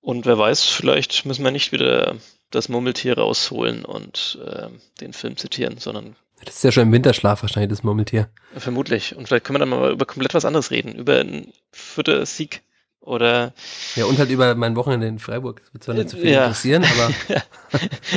Und 0.00 0.24
wer 0.26 0.38
weiß, 0.38 0.64
vielleicht 0.64 1.26
müssen 1.26 1.44
wir 1.44 1.50
nicht 1.50 1.72
wieder 1.72 2.16
das 2.50 2.68
Murmeltier 2.68 3.18
rausholen 3.18 3.84
und 3.84 4.38
äh, 4.44 4.68
den 5.00 5.12
Film 5.12 5.36
zitieren, 5.36 5.78
sondern. 5.78 6.16
Das 6.44 6.56
ist 6.56 6.64
ja 6.64 6.72
schon 6.72 6.84
im 6.84 6.92
Winterschlaf 6.92 7.42
wahrscheinlich, 7.42 7.68
das 7.68 7.84
Murmeltier. 7.84 8.30
Vermutlich. 8.56 9.14
Und 9.14 9.28
vielleicht 9.28 9.44
können 9.44 9.56
wir 9.56 9.60
dann 9.60 9.68
mal 9.68 9.92
über 9.92 10.06
komplett 10.06 10.32
was 10.34 10.46
anderes 10.46 10.70
reden. 10.70 10.94
Über 10.94 11.20
einen 11.20 11.52
vierter 11.70 12.24
Sieg 12.24 12.62
oder. 13.00 13.52
Ja, 13.96 14.04
und 14.04 14.18
halt 14.18 14.30
über 14.30 14.54
mein 14.54 14.76
Wochenende 14.76 15.06
in 15.06 15.18
Freiburg. 15.18 15.62
Das 15.64 15.72
wird 15.72 15.84
zwar 15.84 15.94
nicht 15.94 16.10
so 16.10 16.16
viel 16.16 16.30
ja. 16.30 16.44
interessieren, 16.44 16.84
aber. 16.84 17.10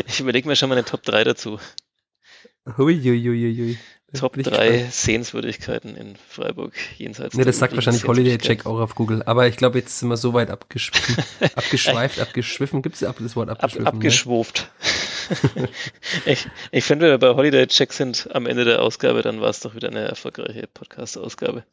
ich 0.07 0.19
überlege 0.19 0.47
mir 0.47 0.55
schon 0.55 0.69
mal 0.69 0.76
eine 0.76 0.85
Top 0.85 1.03
3 1.03 1.23
dazu. 1.23 1.60
Hui, 2.77 3.01
hui, 3.01 3.22
hui, 3.22 3.55
hui. 3.55 3.77
Top 4.14 4.38
3 4.38 4.89
Sehenswürdigkeiten 4.91 5.95
in 5.95 6.15
Freiburg 6.15 6.73
jenseits. 6.97 7.35
Ne, 7.35 7.45
das 7.45 7.57
sagt 7.57 7.73
wahrscheinlich 7.73 8.07
Holiday 8.07 8.38
Check 8.38 8.68
auch 8.68 8.80
auf 8.80 8.93
Google. 8.93 9.23
Aber 9.23 9.47
ich 9.47 9.57
glaube, 9.57 9.80
jetzt 9.80 9.97
sind 9.97 10.10
wir 10.10 10.18
so 10.18 10.35
weit 10.35 10.51
abgeschweift, 11.55 12.19
abgeschwiffen. 12.19 12.84
Gibt 12.84 12.95
es 12.95 12.99
das 12.99 13.35
Wort 13.35 13.49
abgeschwiffen? 13.49 13.88
Ab, 13.88 13.95
abgeschwuft. 13.95 14.69
Ne? 15.55 15.68
ich 16.26 16.47
ich 16.69 16.84
finde, 16.84 17.05
wenn 17.05 17.14
wir 17.14 17.18
bei 17.18 17.35
Holiday 17.35 17.65
Check 17.65 17.91
sind 17.91 18.30
am 18.34 18.45
Ende 18.45 18.65
der 18.65 18.84
Ausgabe, 18.84 19.23
dann 19.23 19.41
war 19.41 19.49
es 19.49 19.61
doch 19.61 19.73
wieder 19.73 19.88
eine 19.88 20.01
erfolgreiche 20.01 20.68
Podcast-Ausgabe. 20.68 21.64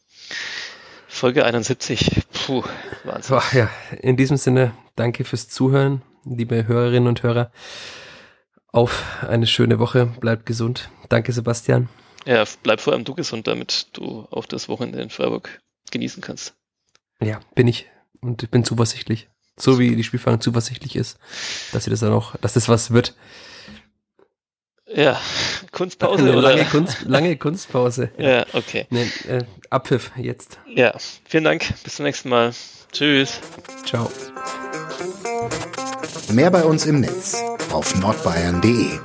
Folge 1.10 1.44
71. 1.44 2.22
Puh, 2.32 2.62
Wahnsinn. 3.04 3.36
Boah, 3.36 3.42
ja, 3.52 3.68
in 4.00 4.16
diesem 4.16 4.36
Sinne, 4.36 4.72
danke 4.94 5.24
fürs 5.24 5.48
Zuhören, 5.48 6.02
liebe 6.24 6.66
Hörerinnen 6.66 7.08
und 7.08 7.22
Hörer. 7.24 7.50
Auf 8.68 9.24
eine 9.28 9.48
schöne 9.48 9.80
Woche. 9.80 10.06
Bleibt 10.06 10.46
gesund. 10.46 10.88
Danke, 11.08 11.32
Sebastian. 11.32 11.88
Ja, 12.24 12.44
bleib 12.62 12.80
vor 12.80 12.92
allem 12.92 13.04
du 13.04 13.14
gesund, 13.14 13.48
damit 13.48 13.88
du 13.92 14.28
auch 14.30 14.46
das 14.46 14.68
Wochenende 14.68 15.02
in 15.02 15.10
Freiburg 15.10 15.60
genießen 15.90 16.22
kannst. 16.22 16.54
Ja, 17.20 17.40
bin 17.56 17.66
ich. 17.66 17.90
Und 18.20 18.44
ich 18.44 18.50
bin 18.50 18.64
zuversichtlich. 18.64 19.28
So 19.56 19.78
wie 19.78 19.96
die 19.96 20.04
Spielfang 20.04 20.40
zuversichtlich 20.40 20.94
ist, 20.94 21.18
dass 21.72 21.84
sie 21.84 21.90
das 21.90 22.00
dann 22.00 22.12
auch, 22.12 22.36
dass 22.36 22.54
das 22.54 22.68
was 22.68 22.92
wird. 22.92 23.16
Ja, 24.94 25.20
Kunstpause 25.72 26.22
Eine 26.22 26.32
oder? 26.32 26.42
Lange, 26.42 26.64
Kunst, 26.64 27.02
lange 27.04 27.36
Kunstpause. 27.36 28.10
Ja, 28.18 28.44
okay. 28.52 28.86
Nee, 28.90 29.06
äh, 29.28 29.44
Abpfiff 29.70 30.10
jetzt. 30.16 30.58
Ja, 30.74 30.94
vielen 31.24 31.44
Dank. 31.44 31.64
Bis 31.84 31.96
zum 31.96 32.04
nächsten 32.04 32.28
Mal. 32.28 32.52
Tschüss. 32.92 33.40
Ciao. 33.84 34.10
Mehr 36.32 36.50
bei 36.50 36.64
uns 36.64 36.86
im 36.86 37.00
Netz 37.00 37.42
auf 37.72 37.94
nordbayern.de 38.00 38.98